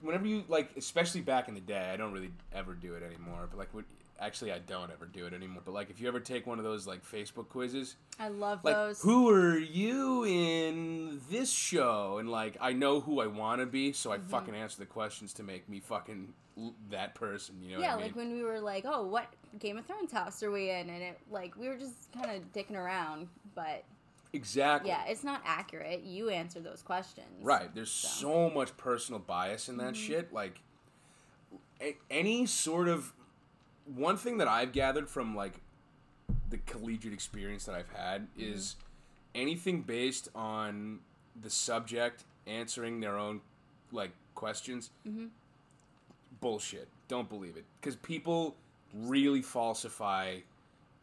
whenever 0.00 0.26
you 0.26 0.44
like, 0.48 0.70
especially 0.76 1.20
back 1.20 1.46
in 1.48 1.54
the 1.54 1.60
day, 1.60 1.90
I 1.92 1.96
don't 1.96 2.12
really 2.12 2.32
ever 2.52 2.74
do 2.74 2.94
it 2.94 3.02
anymore. 3.02 3.46
But 3.50 3.58
like, 3.58 3.72
what 3.74 3.84
actually 4.20 4.52
I 4.52 4.58
don't 4.58 4.90
ever 4.90 5.06
do 5.06 5.26
it 5.26 5.32
anymore. 5.32 5.62
But 5.64 5.74
like, 5.74 5.90
if 5.90 6.00
you 6.00 6.08
ever 6.08 6.20
take 6.20 6.46
one 6.46 6.58
of 6.58 6.64
those 6.64 6.86
like 6.86 7.04
Facebook 7.04 7.48
quizzes, 7.48 7.96
I 8.18 8.28
love 8.28 8.64
like 8.64 8.74
those. 8.74 9.00
who 9.00 9.28
are 9.30 9.56
you 9.58 10.24
in 10.24 11.20
this 11.30 11.52
show 11.52 12.18
and 12.18 12.28
like 12.28 12.56
i 12.60 12.72
know 12.72 12.98
who 13.00 13.20
i 13.20 13.26
want 13.28 13.60
to 13.60 13.66
be 13.66 13.92
so 13.92 14.10
Mm-hmm. 14.10 14.22
i 14.26 14.28
fucking 14.30 14.54
answer 14.54 14.78
the 14.78 14.86
questions 14.86 15.32
to 15.34 15.42
make 15.44 15.68
me 15.68 15.78
fucking 15.80 16.32
l- 16.58 16.74
that 16.90 17.14
person 17.14 17.56
you 17.62 17.74
know 17.76 17.80
yeah, 17.80 17.92
i 17.92 17.96
mean 17.96 18.06
like 18.06 18.16
when 18.16 18.32
we 18.32 18.42
were 18.42 18.58
like, 18.60 18.84
oh, 18.86 19.06
what 19.06 19.26
Game 19.60 19.78
of 19.78 19.86
Thrones 19.86 20.10
house 20.12 20.42
are 20.42 20.50
we 20.50 20.68
in? 20.70 20.90
And 20.90 21.02
it 21.02 21.18
like 21.30 21.56
we 21.56 21.68
were 21.68 21.76
just 21.78 22.10
kind 22.12 22.30
of 22.36 22.52
dicking 22.52 22.76
around, 22.76 23.28
but 23.54 23.84
exactly 24.32 24.90
yeah, 24.90 25.04
it's 25.06 25.24
not 25.24 25.40
accurate. 25.46 26.02
You 26.02 26.28
answer 26.30 26.60
those 26.60 26.82
questions. 26.82 27.28
right 27.40 27.72
there's 27.74 27.90
so 27.90 28.50
much 28.50 28.76
personal 28.76 29.20
bias 29.20 29.68
in 29.68 29.76
that 29.78 29.94
Mm-hmm. 29.94 30.06
shit 30.06 30.32
like 30.32 30.60
a- 31.80 31.96
any 32.10 32.44
sort 32.46 32.88
of 32.88 33.12
one 33.96 34.16
thing 34.16 34.38
that 34.38 34.48
i've 34.48 34.72
gathered 34.72 35.08
from 35.08 35.34
like 35.34 35.54
the 36.50 36.58
collegiate 36.58 37.12
experience 37.12 37.64
that 37.64 37.74
i've 37.74 37.90
had 37.90 38.22
Mm-hmm. 38.38 38.52
is 38.54 38.76
anything 39.34 39.82
based 39.82 40.28
on 40.34 41.00
the 41.40 41.50
subject 41.50 42.24
answering 42.46 43.00
their 43.00 43.16
own 43.16 43.40
like 43.92 44.10
questions 44.34 44.90
Mm-hmm. 45.06 45.26
bullshit 46.40 46.88
don't 47.08 47.28
believe 47.28 47.56
it 47.56 47.64
because 47.80 47.96
people 47.96 48.54
really 48.94 49.42
falsify 49.42 50.36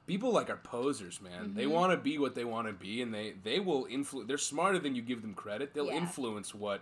people 0.07 0.31
like 0.31 0.49
are 0.49 0.57
posers 0.57 1.21
man 1.21 1.45
Mm-hmm. 1.45 1.57
they 1.57 1.67
want 1.67 1.91
to 1.91 1.97
be 1.97 2.17
what 2.17 2.35
they 2.35 2.45
want 2.45 2.67
to 2.67 2.73
be 2.73 3.01
and 3.01 3.13
they 3.13 3.33
they 3.43 3.59
will 3.59 3.85
influence 3.89 4.27
they're 4.27 4.37
smarter 4.37 4.79
than 4.79 4.95
you 4.95 5.01
give 5.01 5.21
them 5.21 5.33
credit 5.33 5.73
they'll 5.73 5.87
Yeah. 5.87 5.97
influence 5.97 6.53
what 6.55 6.81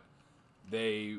they 0.69 1.17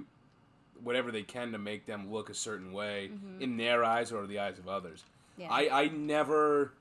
whatever 0.84 1.10
they 1.10 1.22
can 1.22 1.50
to 1.52 1.58
make 1.58 1.86
them 1.86 2.12
look 2.12 2.30
a 2.30 2.34
certain 2.34 2.72
way 2.72 3.10
in 3.40 3.56
their 3.56 3.82
eyes 3.84 4.12
or 4.12 4.26
the 4.26 4.38
eyes 4.38 4.58
of 4.58 4.68
others 4.68 5.02
Mm-hmm. 5.38 5.42
Yeah. 5.42 5.48
i 5.50 5.82
i 5.82 5.88
never 5.88 6.72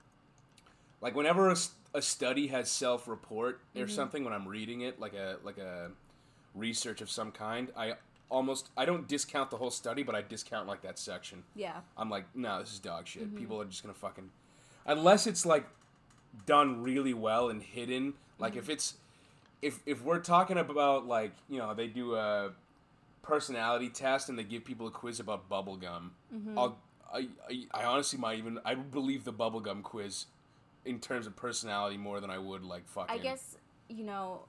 like 1.02 1.16
whenever 1.16 1.50
a, 1.50 1.56
a 1.96 2.02
study 2.02 2.48
has 2.48 2.70
self-report 2.70 3.62
or 3.76 3.82
Mm-hmm. 3.82 3.90
something 3.96 4.24
when 4.24 4.34
i'm 4.34 4.48
reading 4.48 4.82
it 4.82 5.00
like 5.00 5.14
a 5.14 5.38
like 5.44 5.58
a 5.58 5.90
research 6.54 7.02
of 7.02 7.10
some 7.10 7.32
kind 7.32 7.70
i 7.76 7.94
almost 8.30 8.70
i 8.78 8.86
don't 8.86 9.08
discount 9.08 9.50
the 9.50 9.58
whole 9.58 9.72
study 9.72 10.04
but 10.04 10.14
i 10.16 10.22
discount 10.22 10.68
like 10.68 10.82
that 10.84 11.00
section 11.00 11.44
yeah. 11.56 11.78
i'm 11.98 12.10
like 12.10 12.26
no 12.36 12.60
this 12.60 12.72
is 12.74 12.80
dog 12.80 13.08
shit 13.08 13.24
Mm-hmm. 13.28 13.38
people 13.38 13.60
are 13.62 13.66
just 13.66 13.82
gonna 13.84 13.94
fucking 13.94 14.30
unless 14.86 15.26
it's 15.28 15.46
like 15.46 15.66
done 16.46 16.82
really 16.84 17.14
well 17.14 17.50
and 17.50 17.62
hidden 17.64 18.14
like 18.40 18.52
Mm-hmm. 18.54 18.60
if 18.60 18.70
it's 18.70 18.94
if 19.62 19.80
if 19.86 20.04
we're 20.04 20.20
talking 20.20 20.58
about 20.58 21.08
like 21.08 21.32
you 21.50 21.58
know 21.58 21.74
they 21.74 21.88
do 21.88 22.16
a 22.16 22.52
personality 23.24 23.90
test 23.90 24.30
and 24.30 24.38
they 24.38 24.44
give 24.44 24.64
people 24.64 24.86
a 24.86 24.92
quiz 24.92 25.20
about 25.20 25.50
bubblegum 25.50 26.12
Mm-hmm. 26.34 26.58
i'll 26.58 26.78
I, 27.14 27.28
I, 27.50 27.66
I 27.74 27.84
honestly 27.86 28.18
might 28.20 28.38
even 28.40 28.60
I 28.66 28.74
would 28.76 28.92
believe 28.92 29.24
the 29.24 29.34
bubblegum 29.34 29.82
quiz 29.84 30.26
in 30.86 31.00
terms 31.00 31.26
of 31.28 31.36
personality 31.36 31.96
more 31.98 32.20
than 32.20 32.30
I 32.32 32.38
would 32.40 32.64
like 32.64 32.88
fucking 32.88 33.14
I 33.14 33.18
guess 33.22 33.56
you 33.88 34.04
know 34.04 34.42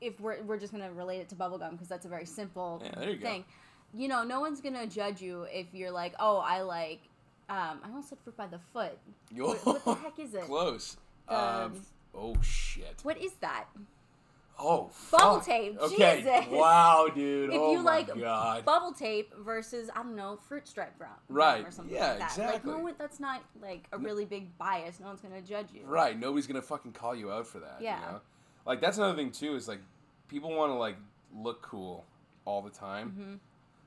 if 0.00 0.18
we're 0.20 0.42
we're 0.42 0.58
just 0.58 0.72
gonna 0.72 0.90
relate 0.92 1.20
it 1.20 1.28
to 1.30 1.34
bubblegum 1.34 1.72
because 1.72 1.88
that's 1.88 2.06
a 2.06 2.08
very 2.08 2.24
simple 2.26 2.82
Yeah, 2.84 3.08
you 3.10 3.16
go. 3.16 3.26
thing. 3.26 3.44
You 3.96 4.08
know, 4.08 4.24
no 4.24 4.40
one's 4.40 4.60
gonna 4.60 4.86
judge 4.86 5.20
you 5.22 5.42
if 5.52 5.66
you're 5.72 5.90
like, 5.92 6.14
oh, 6.18 6.38
I 6.38 6.62
like. 6.62 7.00
Um, 7.48 7.78
I 7.84 7.88
almost 7.88 8.08
said 8.08 8.18
fruit 8.24 8.36
by 8.36 8.46
the 8.48 8.58
foot. 8.72 8.98
What, 9.36 9.64
what 9.66 9.84
the 9.84 9.94
heck 9.94 10.18
is 10.18 10.34
it? 10.34 10.42
close 10.42 10.96
um, 11.28 11.74
oh 12.14 12.34
shit 12.42 13.00
What 13.02 13.18
is 13.18 13.32
that? 13.40 13.66
Oh 14.58 14.90
Bubble 15.10 15.36
fuck. 15.36 15.46
tape, 15.46 15.78
okay 15.80 16.22
Jesus. 16.22 16.46
wow 16.50 17.08
dude 17.14 17.50
If 17.50 17.60
oh 17.60 17.72
you 17.72 17.82
like 17.82 18.06
god 18.18 18.64
bubble 18.64 18.92
tape 18.92 19.32
versus 19.44 19.90
I 19.94 20.02
don't 20.02 20.14
know 20.16 20.38
fruit 20.48 20.68
stripe 20.68 20.96
brown, 20.96 21.10
Right, 21.28 21.66
or 21.66 21.70
something 21.70 21.94
yeah, 21.94 22.10
like 22.10 22.18
that. 22.18 22.38
Like 22.38 22.48
exactly. 22.48 22.72
no 22.72 22.78
one, 22.78 22.94
that's 22.98 23.18
not 23.20 23.42
like 23.60 23.86
a 23.92 23.98
really 23.98 24.24
big 24.24 24.56
bias. 24.58 25.00
No 25.00 25.06
one's 25.08 25.20
gonna 25.20 25.40
judge 25.42 25.68
you. 25.74 25.82
Right. 25.86 26.18
Nobody's 26.18 26.46
gonna 26.46 26.62
fucking 26.62 26.92
call 26.92 27.14
you 27.14 27.30
out 27.32 27.46
for 27.46 27.58
that. 27.60 27.78
Yeah. 27.80 27.98
You 27.98 28.12
know? 28.12 28.20
Like 28.66 28.80
that's 28.80 28.96
another 28.98 29.16
thing 29.16 29.30
too. 29.32 29.56
Is 29.56 29.66
like 29.68 29.80
people 30.28 30.54
want 30.54 30.70
to 30.70 30.76
like 30.76 30.96
look 31.36 31.62
cool 31.62 32.04
all 32.44 32.62
the 32.62 32.70
time. 32.70 33.10
Mm-hmm. 33.10 33.34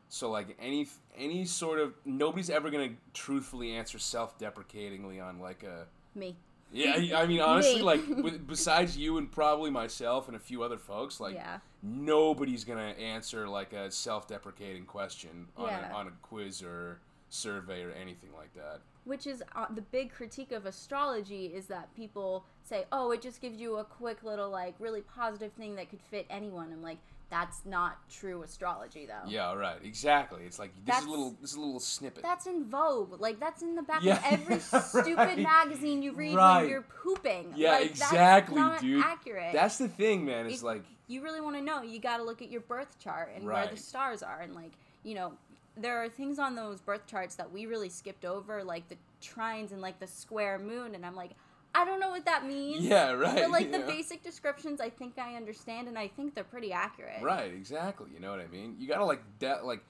So 0.09 0.30
like 0.30 0.57
any 0.61 0.88
any 1.18 1.45
sort 1.45 1.80
of 1.80 1.93
nobody's 2.05 2.49
ever 2.49 2.70
gonna 2.70 2.91
truthfully 3.13 3.72
answer 3.72 3.99
self-deprecatingly 3.99 5.20
on 5.20 5.39
like 5.39 5.63
a 5.63 5.86
Me. 6.15 6.36
Yeah. 6.72 7.18
I 7.20 7.26
mean 7.26 7.39
honestly 7.51 7.82
like 7.82 8.01
with, 8.07 8.45
besides 8.47 8.97
you 8.97 9.18
and 9.18 9.32
probably 9.32 9.70
myself 9.72 10.28
and 10.28 10.36
a 10.36 10.39
few 10.39 10.63
other 10.63 10.78
folks 10.78 11.20
like 11.20 11.36
yeah. 11.36 11.59
nobody's 11.84 12.63
gonna 12.63 12.93
answer 12.99 13.47
like 13.47 13.74
a 13.74 13.89
self-deprecating 13.91 14.86
question 14.86 15.47
on 15.57 15.68
Yeah. 15.70 15.91
a, 15.91 15.93
on 15.93 16.07
a 16.07 16.11
quiz 16.22 16.61
or 16.61 16.99
survey 17.30 17.84
or 17.84 17.91
anything 17.91 18.30
like 18.38 18.53
that. 18.55 18.80
Which 19.05 19.26
is 19.26 19.41
uh, 19.55 19.65
the 19.74 19.82
big 19.82 20.11
critique 20.11 20.51
of 20.51 20.65
astrology 20.65 21.45
is 21.45 21.68
that 21.68 21.93
people 21.95 22.43
say, 22.63 22.86
"Oh, 22.91 23.11
it 23.11 23.22
just 23.22 23.41
gives 23.41 23.57
you 23.59 23.78
a 23.78 23.84
quick 23.86 24.22
little 24.24 24.49
like 24.49 24.76
really 24.80 25.01
positive 25.01 25.53
thing 25.53 25.76
that 25.76 25.89
could 25.89 26.01
fit 26.01 26.26
anyone." 26.30 26.72
I'm 26.74 26.82
like, 26.82 26.97
that's 27.30 27.65
not 27.65 27.97
true 28.09 28.41
astrology 28.43 29.05
though. 29.05 29.30
Yeah. 29.30 29.53
Right. 29.53 29.78
Exactly. 29.84 30.43
It's 30.45 30.59
like 30.59 30.71
this 30.86 30.99
is 30.99 31.05
a 31.05 31.09
little 31.09 31.36
this 31.41 31.51
is 31.51 31.57
a 31.57 31.59
little 31.61 31.80
snippet. 31.80 32.23
That's 32.23 32.47
in 32.47 32.65
Vogue. 32.65 33.19
Like 33.19 33.39
that's 33.39 33.61
in 33.61 33.75
the 33.75 33.82
back 33.82 34.03
Yeah, 34.03 34.17
of 34.17 34.23
every 34.32 34.59
stupid 34.59 35.17
right. 35.17 35.38
magazine 35.39 36.01
you 36.01 36.13
read 36.13 36.36
Right. 36.36 36.61
when 36.61 36.69
you're 36.69 36.82
pooping. 37.03 37.53
Yeah, 37.55 37.71
like, 37.71 37.89
exactly, 37.91 38.55
that's 38.55 38.71
not 38.71 38.82
dude. 38.82 39.03
Accurate. 39.03 39.53
That's 39.53 39.78
the 39.78 39.88
thing, 39.89 40.25
man. 40.25 40.45
It's 40.45 40.57
If 40.57 40.63
like 40.63 40.84
you 41.07 41.21
really 41.23 41.41
want 41.41 41.55
to 41.57 41.61
know, 41.61 41.82
you 41.82 41.99
got 41.99 42.17
to 42.17 42.23
look 42.23 42.41
at 42.41 42.49
your 42.49 42.61
birth 42.61 42.97
chart 42.99 43.32
and 43.36 43.45
where 43.45 43.67
the 43.67 43.78
stars 43.78 44.23
are, 44.23 44.41
and 44.41 44.55
like 44.55 44.71
you 45.03 45.15
know, 45.15 45.34
there 45.75 46.01
are 46.03 46.09
things 46.09 46.39
on 46.39 46.55
those 46.55 46.80
birth 46.82 47.05
charts 47.07 47.36
that 47.36 47.51
we 47.51 47.65
really 47.65 47.89
skipped 47.89 48.25
over, 48.25 48.63
like 48.63 48.88
the 48.89 48.95
trines 49.21 49.71
and 49.71 49.82
like 49.82 49.99
the 49.99 50.07
square 50.07 50.59
moon, 50.59 50.95
and 50.95 51.05
I'm 51.05 51.15
like, 51.15 51.32
I 51.78 51.86
don't 51.86 51.99
know 51.99 52.09
what 52.09 52.25
that 52.25 52.45
means. 52.45 52.84
yeah, 52.84 53.11
right. 53.11 53.36
But 53.36 53.51
like 53.51 53.71
the 53.71 53.80
yeah. 53.80 53.86
basic 53.86 54.23
descriptions, 54.23 54.82
I 54.82 54.89
think 54.89 55.19
I 55.19 55.36
understand, 55.36 55.88
and 55.88 55.97
I 55.97 56.07
think 56.07 56.34
they're 56.34 56.43
pretty 56.43 56.73
accurate. 56.73 57.21
Right, 57.21 57.53
exactly. 57.53 58.07
You 58.13 58.19
know 58.19 58.32
what 58.32 58.39
I 58.39 58.47
mean? 58.47 58.75
You 58.80 58.88
gotta 58.88 59.05
like 59.05 59.21
de- 59.38 59.61
like 59.63 59.82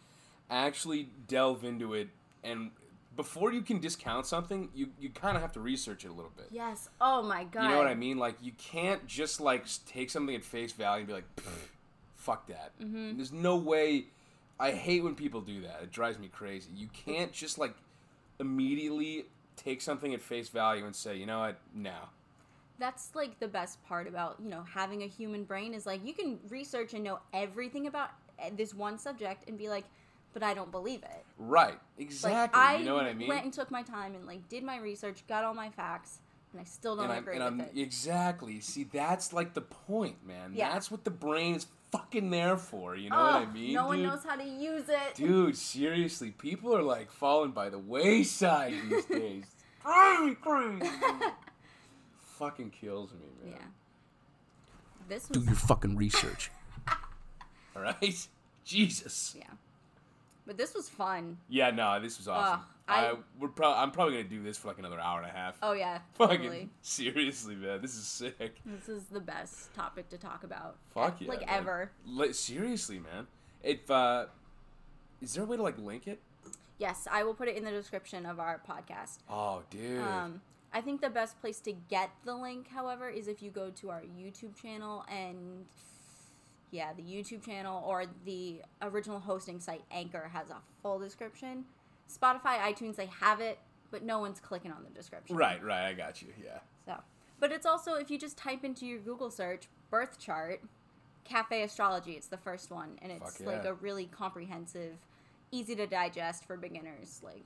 actually 0.50 1.08
delve 1.28 1.64
into 1.64 1.94
it, 1.94 2.10
and 2.44 2.72
before 3.16 3.54
you 3.54 3.62
can 3.62 3.80
discount 3.80 4.26
something, 4.26 4.68
you 4.76 4.90
you 5.00 5.10
kind 5.10 5.38
of 5.38 5.42
have 5.42 5.54
to 5.54 5.62
research 5.62 6.04
it 6.04 6.10
a 6.10 6.14
little 6.14 6.34
bit. 6.36 6.48
Yes. 6.52 6.90
Oh 7.00 7.22
my 7.24 7.46
god. 7.46 7.64
You 7.64 7.70
know 7.70 7.78
what 7.78 7.88
I 7.88 7.96
mean? 7.96 8.18
Like 8.18 8.36
you 8.42 8.52
can't 8.58 9.08
just 9.08 9.40
like 9.40 9.66
take 9.86 10.10
something 10.10 10.36
at 10.36 10.44
face 10.44 10.74
value 10.74 11.00
and 11.00 11.08
be 11.08 11.14
like, 11.14 11.42
"Fuck 12.16 12.48
that." 12.48 12.78
Mm-hmm. 12.82 13.16
There's 13.16 13.32
no 13.32 13.56
way. 13.56 14.08
I 14.60 14.72
hate 14.72 15.04
when 15.04 15.16
people 15.16 15.40
do 15.40 15.62
that. 15.62 15.80
It 15.84 15.92
drives 15.92 16.20
me 16.20 16.28
crazy. 16.28 16.70
You 16.76 16.90
can't 16.92 17.32
just 17.32 17.58
like 17.58 17.76
immediately 18.40 19.26
take 19.58 19.82
something 19.82 20.14
at 20.14 20.22
face 20.22 20.50
value 20.50 20.86
and 20.86 20.96
say, 20.96 21.18
you 21.18 21.26
know 21.26 21.40
what, 21.40 21.60
no. 21.74 21.96
That's 22.80 23.16
like 23.16 23.40
the 23.40 23.48
best 23.48 23.84
part 23.86 24.08
about 24.08 24.38
you 24.42 24.50
know 24.50 24.64
having 24.72 25.02
a 25.02 25.08
human 25.08 25.44
brain 25.44 25.74
is 25.74 25.86
like 25.88 26.06
you 26.06 26.14
can 26.14 26.40
research 26.48 26.94
and 26.94 27.04
know 27.04 27.20
everything 27.34 27.88
about 27.88 28.12
eh, 28.40 28.52
this 28.56 28.74
one 28.74 29.00
subject 29.00 29.50
and 29.50 29.58
be 29.58 29.68
like, 29.68 29.86
but 30.32 30.44
I 30.44 30.54
don't 30.54 30.70
believe 30.70 31.02
it. 31.02 31.26
Right, 31.40 31.80
exactly. 31.98 32.62
I 32.62 32.78
you 32.78 32.86
know 32.86 32.94
what 32.94 33.06
I 33.06 33.14
mean? 33.14 33.28
went 33.28 33.46
and 33.46 33.52
took 33.52 33.72
my 33.72 33.82
time 33.82 34.14
and 34.14 34.28
like 34.28 34.48
did 34.48 34.64
my 34.64 34.78
research, 34.78 35.24
got 35.28 35.44
all 35.44 35.56
my 35.56 35.72
facts, 35.72 36.20
and 36.52 36.62
I 36.62 36.66
still 36.66 36.96
don't 36.96 37.10
and 37.10 37.20
agree 37.20 37.40
with 37.40 37.60
it. 37.62 37.80
exactly. 37.80 38.60
See, 38.60 38.84
that's 38.84 39.34
like 39.34 39.56
the 39.56 39.62
point, 39.62 40.26
man. 40.26 40.52
Yeah. 40.54 40.72
That's 40.72 40.92
what 40.92 41.04
the 41.04 41.12
brain 41.12 41.56
is 41.56 41.66
fucking 41.92 42.30
there 42.30 42.58
for. 42.58 42.96
You 42.96 43.10
know 43.10 43.16
what 43.18 43.34
I 43.36 43.44
Ugh, 43.44 43.54
mean? 43.54 43.74
no 43.74 43.88
one 43.88 44.04
knows 44.04 44.24
how 44.24 44.36
to 44.36 44.44
use 44.44 44.90
it. 44.90 45.16
Dude, 45.16 45.58
seriously, 45.58 46.32
people 46.32 46.76
are 46.76 46.84
like 46.84 47.12
falling 47.12 47.52
by 47.52 47.70
the 47.70 47.80
wayside 47.80 48.74
these 48.90 49.06
days. 49.10 49.46
Drive 49.82 50.26
me 50.26 50.36
crazy. 50.36 50.90
fucking 52.20 52.70
kills 52.72 53.12
me, 53.14 53.20
man. 53.44 53.52
yeah. 53.54 53.58
man. 53.60 53.74
This 55.10 55.28
Do 55.28 55.40
was 55.40 55.48
your 55.48 55.56
fucking 55.56 55.96
research. 55.96 56.52
All 57.76 57.82
right, 57.82 58.28
Jesus. 58.66 59.36
yeah, 59.38 59.44
but 60.46 60.58
this 60.58 60.74
was 60.74 60.90
fun. 60.90 61.38
Yeah, 61.48 61.72
no, 61.72 62.00
this 62.02 62.18
was 62.18 62.28
awesome. 62.28 62.60
Ugh. 62.62 62.66
I, 62.88 63.08
I 63.08 63.14
we're 63.40 63.50
probably 63.50 63.82
I'm 63.82 63.92
probably 63.92 64.14
gonna 64.16 64.30
do 64.30 64.42
this 64.42 64.58
for 64.58 64.70
like 64.70 64.80
another 64.80 65.00
hour 65.00 65.20
and 65.22 65.30
a 65.30 65.34
half. 65.34 65.58
oh 65.62 65.74
yeah, 65.74 66.00
Fucking 66.16 66.38
totally. 66.38 66.70
seriously, 66.82 67.56
man, 67.56 67.82
this 67.82 67.96
is 67.96 68.06
sick. 68.08 68.62
This 68.66 68.88
is 68.90 69.04
the 69.06 69.20
best 69.20 69.74
topic 69.74 70.10
to 70.10 70.18
talk 70.18 70.44
about. 70.44 70.78
Fuck 70.94 71.22
yeah, 71.22 71.30
Like 71.30 71.42
man. 71.42 71.50
ever. 71.50 71.92
Like, 72.06 72.34
seriously, 72.34 73.00
man. 73.00 73.28
If 73.64 73.90
uh, 73.92 74.28
is 75.22 75.34
there 75.34 75.44
a 75.44 75.48
way 75.48 75.58
to 75.58 75.64
like 75.64 75.78
link 75.78 76.08
it? 76.08 76.20
Yes, 76.80 77.08
I 77.12 77.24
will 77.24 77.34
put 77.34 77.48
it 77.48 77.58
in 77.58 77.64
the 77.64 77.72
description 77.72 78.26
of 78.26 78.40
our 78.40 78.62
podcast. 78.70 79.18
Oh, 79.30 79.64
dude. 79.72 80.00
Um, 80.00 80.42
I 80.72 80.80
think 80.82 81.02
the 81.02 81.10
best 81.10 81.42
place 81.42 81.60
to 81.62 81.74
get 81.74 82.12
the 82.24 82.36
link, 82.36 82.68
however, 82.70 83.10
is 83.10 83.28
if 83.28 83.42
you 83.42 83.50
go 83.50 83.72
to 83.72 83.90
our 83.90 84.02
YouTube 84.02 84.56
channel 84.62 85.04
and 85.12 85.66
yeah, 86.70 86.94
the 86.96 87.02
YouTube 87.02 87.44
channel 87.44 87.84
or 87.86 88.06
the 88.26 88.62
original 88.82 89.20
hosting 89.20 89.60
site 89.60 89.82
Anchor 89.92 90.30
has 90.32 90.50
a 90.50 90.58
full 90.84 91.00
description. 91.00 91.66
Spotify, 92.08 92.60
iTunes, 92.60 92.96
they 92.96 93.10
have 93.20 93.40
it, 93.42 93.60
but 93.92 94.04
no 94.04 94.20
one's 94.20 94.40
clicking 94.40 94.72
on 94.72 94.84
the 94.84 94.90
description. 94.90 95.36
right, 95.36 95.64
right. 95.64 95.88
I 95.88 95.94
got 95.94 96.22
you. 96.22 96.30
Yeah. 96.44 96.60
So, 96.86 97.02
but 97.40 97.52
it's 97.52 97.66
also 97.66 97.96
if 97.96 98.10
you 98.10 98.18
just 98.18 98.38
type 98.38 98.64
into 98.64 98.86
your 98.86 99.00
Google 99.00 99.30
search 99.30 99.68
birth 99.90 100.20
chart, 100.20 100.62
cafe 101.24 101.64
astrology. 101.64 102.14
It's 102.14 102.28
the 102.28 102.38
first 102.38 102.72
one, 102.72 102.98
and 103.02 103.12
it's 103.12 103.38
Fuck 103.38 103.48
like 103.48 103.66
a 103.66 103.74
really 103.76 104.06
comprehensive, 104.06 104.94
easy 105.52 105.76
to 105.76 105.88
digest 105.88 106.46
for 106.46 106.58
beginners. 106.58 107.22
Like 107.24 107.46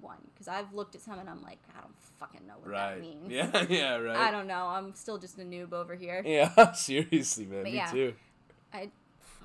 one, 0.00 0.18
because 0.32 0.48
I've 0.48 0.72
looked 0.74 0.94
at 0.94 1.00
some 1.00 1.18
and 1.18 1.28
I'm 1.28 1.42
like, 1.42 1.58
I 1.76 1.80
don't 1.80 1.94
fucking 2.18 2.46
know 2.46 2.54
what 2.60 2.72
that 2.72 3.00
means. 3.00 3.20
Yeah, 3.30 3.66
yeah, 3.68 3.96
right. 3.96 4.16
I 4.16 4.30
don't 4.30 4.46
know. 4.46 4.66
I'm 4.66 4.94
still 4.94 5.18
just 5.18 5.38
a 5.38 5.42
noob 5.42 5.72
over 5.72 5.94
here. 5.94 6.22
Yeah, 6.24 6.72
seriously, 6.72 7.46
man. 7.46 7.62
But 7.62 7.72
me 7.72 7.76
yeah. 7.76 7.90
too. 7.90 8.14
I 8.72 8.90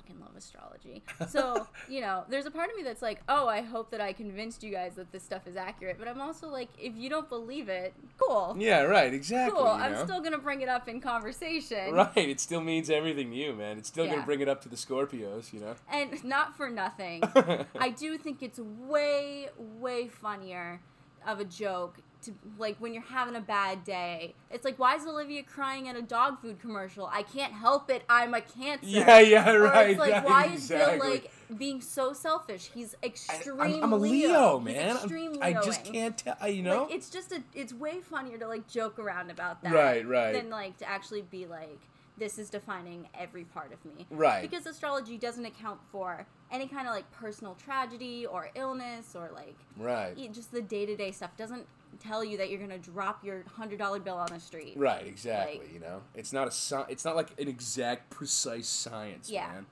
fucking 0.06 0.20
love 0.20 0.36
astrology. 0.36 1.02
So, 1.28 1.66
you 1.88 2.00
know, 2.00 2.24
there's 2.28 2.46
a 2.46 2.50
part 2.50 2.70
of 2.70 2.76
me 2.76 2.82
that's 2.82 3.02
like, 3.02 3.20
oh, 3.28 3.48
I 3.48 3.60
hope 3.62 3.90
that 3.90 4.00
I 4.00 4.12
convinced 4.12 4.62
you 4.62 4.70
guys 4.70 4.94
that 4.96 5.12
this 5.12 5.22
stuff 5.22 5.46
is 5.46 5.56
accurate. 5.56 5.96
But 5.98 6.08
I'm 6.08 6.20
also 6.20 6.48
like, 6.48 6.68
if 6.80 6.96
you 6.96 7.08
don't 7.08 7.28
believe 7.28 7.68
it, 7.68 7.94
cool. 8.18 8.56
Yeah, 8.58 8.82
right. 8.82 9.12
Exactly. 9.12 9.56
cool. 9.56 9.66
you 9.66 9.70
I'm 9.70 9.96
still 10.04 10.20
going 10.20 10.32
to 10.32 10.38
bring 10.38 10.60
it 10.60 10.68
up 10.68 10.88
in 10.88 11.00
conversation. 11.00 11.92
Right. 11.92 12.16
It 12.16 12.40
still 12.40 12.60
means 12.60 12.90
everything 12.90 13.30
to 13.30 13.36
you, 13.36 13.52
man. 13.54 13.78
It's 13.78 13.88
still 13.88 14.04
Yeah. 14.04 14.14
gonna 14.14 14.26
bring 14.26 14.40
it 14.40 14.48
up 14.48 14.62
to 14.62 14.68
the 14.68 14.76
Scorpios, 14.76 15.52
you 15.52 15.60
know. 15.60 15.74
And 15.90 16.22
not 16.24 16.56
for 16.56 16.68
nothing. 16.68 17.22
I 17.78 17.90
do 17.90 18.18
think 18.18 18.42
it's 18.42 18.58
way, 18.58 19.48
way 19.58 20.08
funnier 20.08 20.80
of 21.26 21.40
a 21.40 21.44
joke 21.44 21.96
to 22.26 22.32
like 22.58 22.76
when 22.78 22.92
you're 22.92 23.02
having 23.02 23.34
a 23.34 23.40
bad 23.40 23.84
day. 23.84 24.34
It's 24.50 24.64
like, 24.64 24.78
why 24.78 24.96
is 24.96 25.06
Olivia 25.06 25.42
crying 25.42 25.88
at 25.88 25.96
a 25.96 26.02
dog 26.02 26.40
food 26.40 26.60
commercial? 26.60 27.08
I 27.10 27.22
can't 27.22 27.52
help 27.52 27.90
it. 27.90 28.04
I'm 28.08 28.34
a 28.34 28.40
cancer. 28.40 28.86
Yeah, 28.86 29.20
yeah, 29.20 29.50
Or 29.50 29.62
right. 29.62 29.90
it's 29.90 29.98
like, 29.98 30.12
right, 30.12 30.24
why 30.24 30.46
is. 30.46 30.68
Bill 30.68 30.98
like 30.98 31.30
being 31.56 31.80
so 31.80 32.12
selfish? 32.12 32.70
He's 32.74 32.94
I, 33.02 33.06
extreme. 33.06 33.60
I'm, 33.60 33.84
I'm 33.84 33.92
a 33.92 33.96
Leo, 33.96 34.28
Leo, 34.28 34.60
man. 34.60 34.96
Extreme 34.96 35.38
I 35.40 35.54
just 35.54 35.84
can't 35.84 36.18
tell. 36.18 36.48
You 36.48 36.62
know. 36.62 36.82
Like 36.84 36.94
it's 36.94 37.10
just 37.10 37.32
a. 37.32 37.42
It's 37.54 37.72
way 37.72 38.00
funnier 38.00 38.38
to 38.38 38.46
like 38.46 38.68
joke 38.68 38.98
around 38.98 39.30
about 39.30 39.62
that. 39.62 39.72
Right, 39.72 40.06
right. 40.06 40.32
Than 40.32 40.50
like 40.50 40.76
to 40.78 40.88
actually 40.88 41.22
be 41.22 41.46
like, 41.46 41.80
this 42.18 42.38
is 42.38 42.50
defining 42.50 43.08
every 43.14 43.44
part 43.44 43.72
of 43.72 43.84
me. 43.84 44.06
Right. 44.10 44.42
Because 44.42 44.66
astrology 44.66 45.18
doesn't 45.18 45.44
account 45.44 45.80
for 45.92 46.26
any 46.50 46.66
kind 46.66 46.86
of 46.86 46.94
like 46.94 47.10
personal 47.12 47.54
tragedy 47.54 48.26
or 48.26 48.50
illness 48.54 49.14
or 49.14 49.30
like 49.34 49.56
right. 49.78 50.32
just 50.32 50.52
the 50.52 50.62
day 50.62 50.86
to 50.86 50.96
day 50.96 51.12
stuff. 51.12 51.36
Doesn't 51.36 51.66
tell 51.96 52.24
you 52.24 52.38
that 52.38 52.50
you're 52.50 52.60
gonna 52.60 52.78
drop 52.78 53.24
your 53.24 53.44
hundred 53.56 53.78
dollar 53.78 53.98
bill 54.00 54.16
on 54.16 54.28
the 54.32 54.40
street. 54.40 54.74
Right. 54.76 55.06
Exactly. 55.06 55.58
Like- 55.58 55.72
you 55.74 55.80
know. 55.80 56.02
It's 56.14 56.32
not 56.32 56.48
a. 56.48 56.86
It's 56.88 57.04
not 57.04 57.16
like 57.16 57.38
an 57.40 57.48
exact, 57.48 58.10
precise 58.10 58.68
science, 58.68 59.28
Yeah. 59.30 59.48
man. 59.48 59.66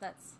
That's 0.00 0.32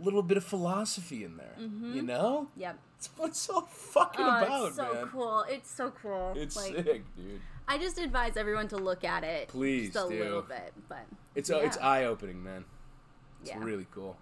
a 0.00 0.04
little 0.04 0.22
bit 0.22 0.36
of 0.36 0.44
philosophy 0.44 1.24
in 1.24 1.36
there. 1.36 1.54
You 1.58 2.02
know. 2.02 2.48
yep. 2.56 2.78
It's 2.98 3.08
what 3.16 3.30
it's 3.30 3.48
all 3.50 3.62
fucking 3.62 4.24
Mm-hmm. 4.24 4.44
Oh, 4.44 4.46
about, 4.46 4.66
it's 4.68 4.76
so 4.76 4.94
man. 4.94 5.08
cool. 5.12 5.44
It's 5.48 5.70
so 5.70 5.92
cool. 6.02 6.32
It's 6.36 6.56
like 6.56 6.74
sick, 6.74 7.04
dude. 7.16 7.40
I 7.68 7.78
just 7.78 7.98
advise 7.98 8.36
everyone 8.36 8.68
to 8.68 8.76
look 8.76 9.04
at 9.04 9.24
it. 9.24 9.48
Please 9.48 9.92
just 9.92 10.06
a 10.06 10.08
do. 10.10 10.22
little 10.22 10.42
bit, 10.42 10.72
but 10.88 11.04
It's 11.34 11.50
uh, 11.50 11.58
it's 11.58 11.76
eye 11.78 12.04
opening, 12.04 12.42
man. 12.42 12.64
It's 13.42 13.50
Yeah. 13.50 13.58
really 13.62 13.86
cool. 13.90 14.16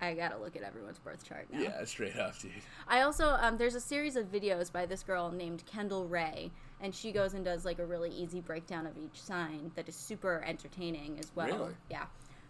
I 0.00 0.14
gotta 0.14 0.36
look 0.38 0.56
at 0.56 0.62
everyone's 0.62 0.98
birth 0.98 1.26
chart 1.26 1.46
now. 1.50 1.60
Yeah, 1.60 1.84
straight 1.84 2.16
up, 2.16 2.38
dude. 2.38 2.52
I 2.86 3.00
also 3.00 3.36
um, 3.40 3.56
there's 3.56 3.74
a 3.74 3.80
series 3.80 4.16
of 4.16 4.30
videos 4.30 4.70
by 4.70 4.86
this 4.86 5.02
girl 5.02 5.30
named 5.30 5.64
Kendall 5.66 6.06
Ray, 6.06 6.50
and 6.80 6.94
she 6.94 7.12
goes 7.12 7.34
and 7.34 7.44
does 7.44 7.64
like 7.64 7.78
a 7.78 7.86
really 7.86 8.10
easy 8.10 8.40
breakdown 8.40 8.86
of 8.86 8.96
each 8.98 9.20
sign 9.20 9.72
that 9.74 9.88
is 9.88 9.94
super 9.94 10.44
entertaining 10.46 11.18
as 11.18 11.32
well. 11.34 11.46
Really? 11.46 11.74
Yeah. 11.90 12.04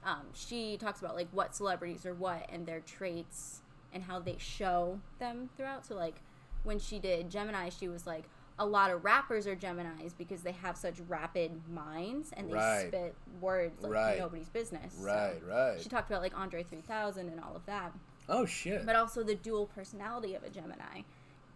Um, 0.05 0.23
she 0.35 0.77
talks 0.77 1.01
about 1.01 1.15
like 1.17 1.29
what 1.33 1.55
celebrities 1.55 2.07
are 2.07 2.15
what 2.15 2.49
and 2.53 2.67
their 2.67 2.81
traits 2.81 3.63
and 3.93 4.03
how 4.03 4.19
they 4.19 4.37
show 4.39 5.01
them 5.19 5.49
throughout. 5.57 5.87
So 5.87 5.95
like 5.95 6.17
when 6.65 6.79
she 6.79 6.99
did 6.99 7.31
Gemini, 7.31 7.69
she 7.71 7.89
was 7.89 8.07
like 8.07 8.25
a 8.59 8.65
lot 8.67 8.91
of 8.91 9.05
rappers 9.05 9.47
are 9.47 9.55
Geminis 9.55 10.13
because 10.17 10.41
they 10.43 10.53
have 10.53 10.77
such 10.77 10.95
rapid 11.09 11.61
minds 11.69 12.33
and 12.37 12.49
they 12.49 12.55
Right. 12.55 12.89
spit 12.89 13.15
words 13.41 13.83
like 13.83 13.93
Right. 13.93 14.19
nobody's 14.19 14.49
business. 14.49 14.95
So 14.99 15.05
Right, 15.05 15.43
right. 15.47 15.81
She 15.81 15.89
talked 15.89 16.09
about 16.11 16.23
like 16.23 16.37
Andre 16.39 16.63
3000 16.63 17.29
and 17.29 17.39
all 17.41 17.55
of 17.55 17.67
that 17.67 17.93
Oh 18.29 18.47
shit. 18.47 18.87
but 18.87 18.97
also 18.97 19.23
the 19.23 19.35
dual 19.35 19.67
personality 19.67 20.35
of 20.35 20.43
a 20.43 20.49
Gemini. 20.51 21.03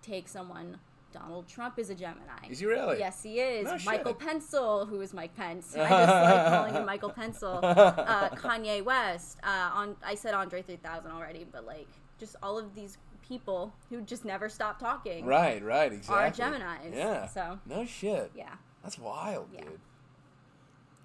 Take 0.03 0.29
someone. 0.29 0.79
Donald 1.13 1.49
Trump 1.49 1.77
is 1.77 1.91
a 1.91 1.95
Gemini. 1.97 2.47
Is 2.49 2.61
he 2.61 2.67
really? 2.67 3.01
Yes, 3.01 3.21
he 3.25 3.41
is. 3.41 3.65
No 3.65 3.77
Michael 3.85 4.13
shit. 4.13 4.21
Pencil, 4.21 4.87
who 4.87 5.01
is 5.01 5.13
Mike 5.13 5.35
Pence. 5.35 5.75
I 5.77 5.79
just 5.89 5.91
like 5.91 6.47
calling 6.47 6.73
him 6.75 6.87
Michael 6.87 7.11
Pencil. 7.11 7.59
Uh, 7.65 8.29
Kanye 8.37 8.85
West. 8.85 9.39
Uh, 9.43 9.71
on 9.75 9.97
I 10.05 10.15
said 10.15 10.35
Andre 10.35 10.63
3000 10.63 11.11
already, 11.11 11.45
but 11.51 11.67
like 11.67 11.89
just 12.21 12.37
all 12.45 12.57
of 12.59 12.77
these 12.77 12.97
people 13.31 13.73
who 13.91 14.03
just 14.03 14.25
never 14.25 14.49
stop 14.49 14.79
talking 14.81 15.25
Right, 15.25 15.63
right, 15.65 15.93
exactly. 15.93 16.45
are 16.45 16.51
Geminis. 16.51 16.95
Yeah. 16.97 17.27
So 17.29 17.59
No 17.65 17.87
shit. 17.87 18.33
yeah, 18.35 18.55
That's 18.83 18.99
wild, 18.99 19.49
Yeah. 19.55 19.61
dude. 19.63 19.81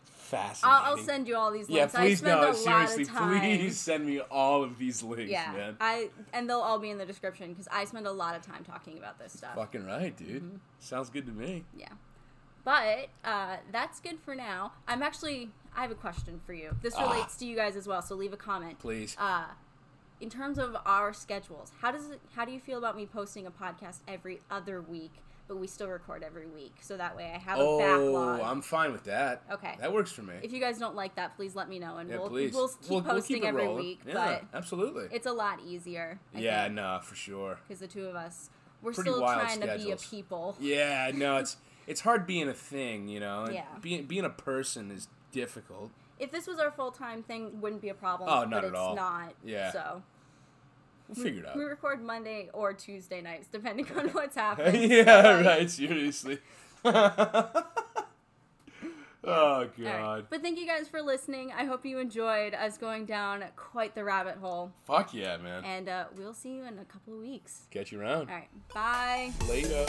Fascinating. 0.05 0.63
I'll, 0.85 0.91
I'll 0.93 0.97
send 0.97 1.27
you 1.27 1.35
all 1.37 1.51
these 1.51 1.69
Yeah, 1.69 1.81
links. 1.81 1.95
I 1.95 1.99
please 2.01 2.23
no, 2.23 2.49
a 2.49 2.53
seriously, 2.55 3.05
lot 3.05 3.13
of 3.13 3.17
time. 3.19 3.39
please 3.59 3.79
send 3.79 4.05
me 4.07 4.19
all 4.21 4.63
of 4.63 4.79
these 4.79 5.03
links, 5.03 5.29
Yeah, 5.31 5.51
man. 5.51 5.77
I 5.79 6.09
and 6.33 6.49
they'll 6.49 6.61
all 6.61 6.79
be 6.79 6.89
in 6.89 6.97
the 6.97 7.05
description 7.05 7.51
because 7.53 7.67
I 7.71 7.85
spend 7.85 8.07
a 8.07 8.11
lot 8.11 8.35
of 8.35 8.41
time 8.41 8.63
talking 8.63 8.97
about 8.97 9.19
this 9.19 9.33
stuff. 9.33 9.53
Fucking 9.55 9.85
right, 9.85 10.17
dude. 10.17 10.41
Mm-hmm. 10.43 10.55
Sounds 10.79 11.11
good 11.11 11.27
to 11.27 11.31
me. 11.31 11.63
Yeah. 11.77 11.89
But 12.63 13.09
uh, 13.23 13.57
that's 13.71 13.99
good 13.99 14.17
for 14.25 14.33
now. 14.33 14.71
I'm 14.87 15.03
actually, 15.03 15.51
I 15.77 15.83
have 15.83 15.91
a 15.91 15.95
question 15.95 16.41
for 16.47 16.53
you. 16.53 16.75
This 16.81 16.95
Ah. 16.97 17.07
relates 17.11 17.35
to 17.37 17.45
you 17.45 17.55
guys 17.55 17.75
as 17.75 17.87
well, 17.87 18.01
so 18.01 18.15
leave 18.15 18.33
a 18.33 18.37
comment. 18.37 18.79
Please. 18.79 19.15
Uh, 19.19 19.43
in 20.21 20.29
terms 20.29 20.57
of 20.57 20.75
our 20.85 21.13
schedules, 21.13 21.71
how 21.81 21.91
does 21.91 22.09
it, 22.09 22.19
how 22.35 22.45
do 22.45 22.51
you 22.51 22.59
feel 22.59 22.77
about 22.77 22.95
me 22.95 23.05
posting 23.05 23.45
a 23.45 23.51
podcast 23.51 23.99
every 24.07 24.41
other 24.49 24.81
week, 24.81 25.11
but 25.47 25.57
we 25.57 25.67
still 25.67 25.87
record 25.87 26.23
every 26.23 26.47
week, 26.47 26.73
so 26.81 26.97
that 26.97 27.15
way 27.15 27.31
I 27.35 27.37
have 27.37 27.59
a 27.59 27.61
oh, 27.61 27.77
backlog. 27.79 28.39
I'm 28.41 28.61
fine 28.61 28.91
with 28.91 29.03
that. 29.03 29.43
Okay. 29.51 29.75
That 29.79 29.93
works 29.93 30.11
for 30.11 30.23
me. 30.23 30.33
if 30.41 30.51
you 30.51 30.59
guys 30.59 30.79
don't 30.79 30.95
like 30.95 31.15
that, 31.15 31.35
please 31.35 31.55
let 31.55 31.69
me 31.69 31.77
know, 31.79 31.97
and 31.97 32.09
yeah, 32.09 32.17
we'll 32.17 32.29
please. 32.29 32.53
we'll 32.53 32.67
keep 32.69 32.89
We'll- 32.89 33.01
we'll 33.01 33.13
posting 33.13 33.45
every 33.45 33.65
rolling. 33.65 33.83
week. 33.85 33.99
Yeah, 34.07 34.13
But 34.13 34.43
absolutely. 34.53 35.07
it's 35.11 35.27
a 35.27 35.33
lot 35.33 35.59
easier. 35.65 36.19
I 36.33 36.39
yeah, 36.39 36.63
think, 36.63 36.75
no, 36.75 36.99
for 37.03 37.15
sure. 37.15 37.59
because 37.67 37.79
the 37.79 37.87
two 37.87 38.05
of 38.07 38.15
us, 38.15 38.49
we're 38.81 38.93
Pretty 38.93 39.09
still 39.11 39.19
trying 39.21 39.61
to 39.61 39.77
be 39.77 39.91
a 39.91 39.97
people. 39.97 40.55
Yeah, 40.59 41.11
no, 41.13 41.37
it's 41.37 41.57
it's 41.87 42.01
hard 42.01 42.25
being 42.25 42.47
a 42.47 42.53
thing, 42.53 43.07
you 43.07 43.19
know. 43.19 43.47
Yeah. 43.51 43.65
Being 43.81 44.05
being 44.05 44.25
a 44.25 44.29
person 44.29 44.89
is 44.91 45.07
difficult. 45.31 45.91
If 46.19 46.31
this 46.31 46.47
was 46.47 46.59
our 46.59 46.71
full 46.71 46.91
time 46.91 47.23
thing, 47.23 47.59
wouldn't 47.61 47.81
be 47.81 47.89
a 47.89 47.93
problem. 47.93 48.29
Oh, 48.29 48.41
not 48.43 48.49
but 48.49 48.57
at 48.59 48.69
it's 48.71 48.77
all. 48.79 48.95
not. 48.95 49.33
Yeah. 49.43 49.71
So 49.71 50.01
We'll 51.07 51.23
figure 51.23 51.43
it 51.43 51.47
out. 51.49 51.55
we 51.57 51.63
record 51.65 52.01
Monday 52.03 52.49
or 52.53 52.73
Tuesday 52.73 53.21
nights, 53.21 53.47
depending 53.51 53.87
on 53.95 54.07
what's 54.13 54.35
happening. 54.35 54.89
yeah, 54.91 55.21
like, 55.21 55.45
right. 55.45 55.69
Seriously. 55.69 56.39
oh 56.85 57.51
god. 59.23 59.69
right. 59.77 60.23
But 60.29 60.41
thank 60.41 60.57
you 60.59 60.65
guys 60.65 60.87
for 60.87 61.01
listening. 61.01 61.51
I 61.55 61.65
hope 61.65 61.85
you 61.85 61.99
enjoyed 61.99 62.53
us 62.53 62.77
going 62.77 63.05
down 63.05 63.43
quite 63.55 63.93
the 63.93 64.03
rabbit 64.03 64.37
hole. 64.37 64.71
Fuck 64.85 65.13
yeah, 65.13 65.37
man. 65.37 65.63
And 65.65 65.89
uh, 65.89 66.05
we'll 66.17 66.33
see 66.33 66.55
you 66.55 66.63
in 66.63 66.79
a 66.79 66.85
couple 66.85 67.13
of 67.13 67.19
weeks. 67.19 67.67
Catch 67.71 67.91
you 67.91 67.99
around. 68.01 68.29
All 68.29 68.35
right. 68.35 68.49
Bye. 68.73 69.31
Later. 69.47 69.85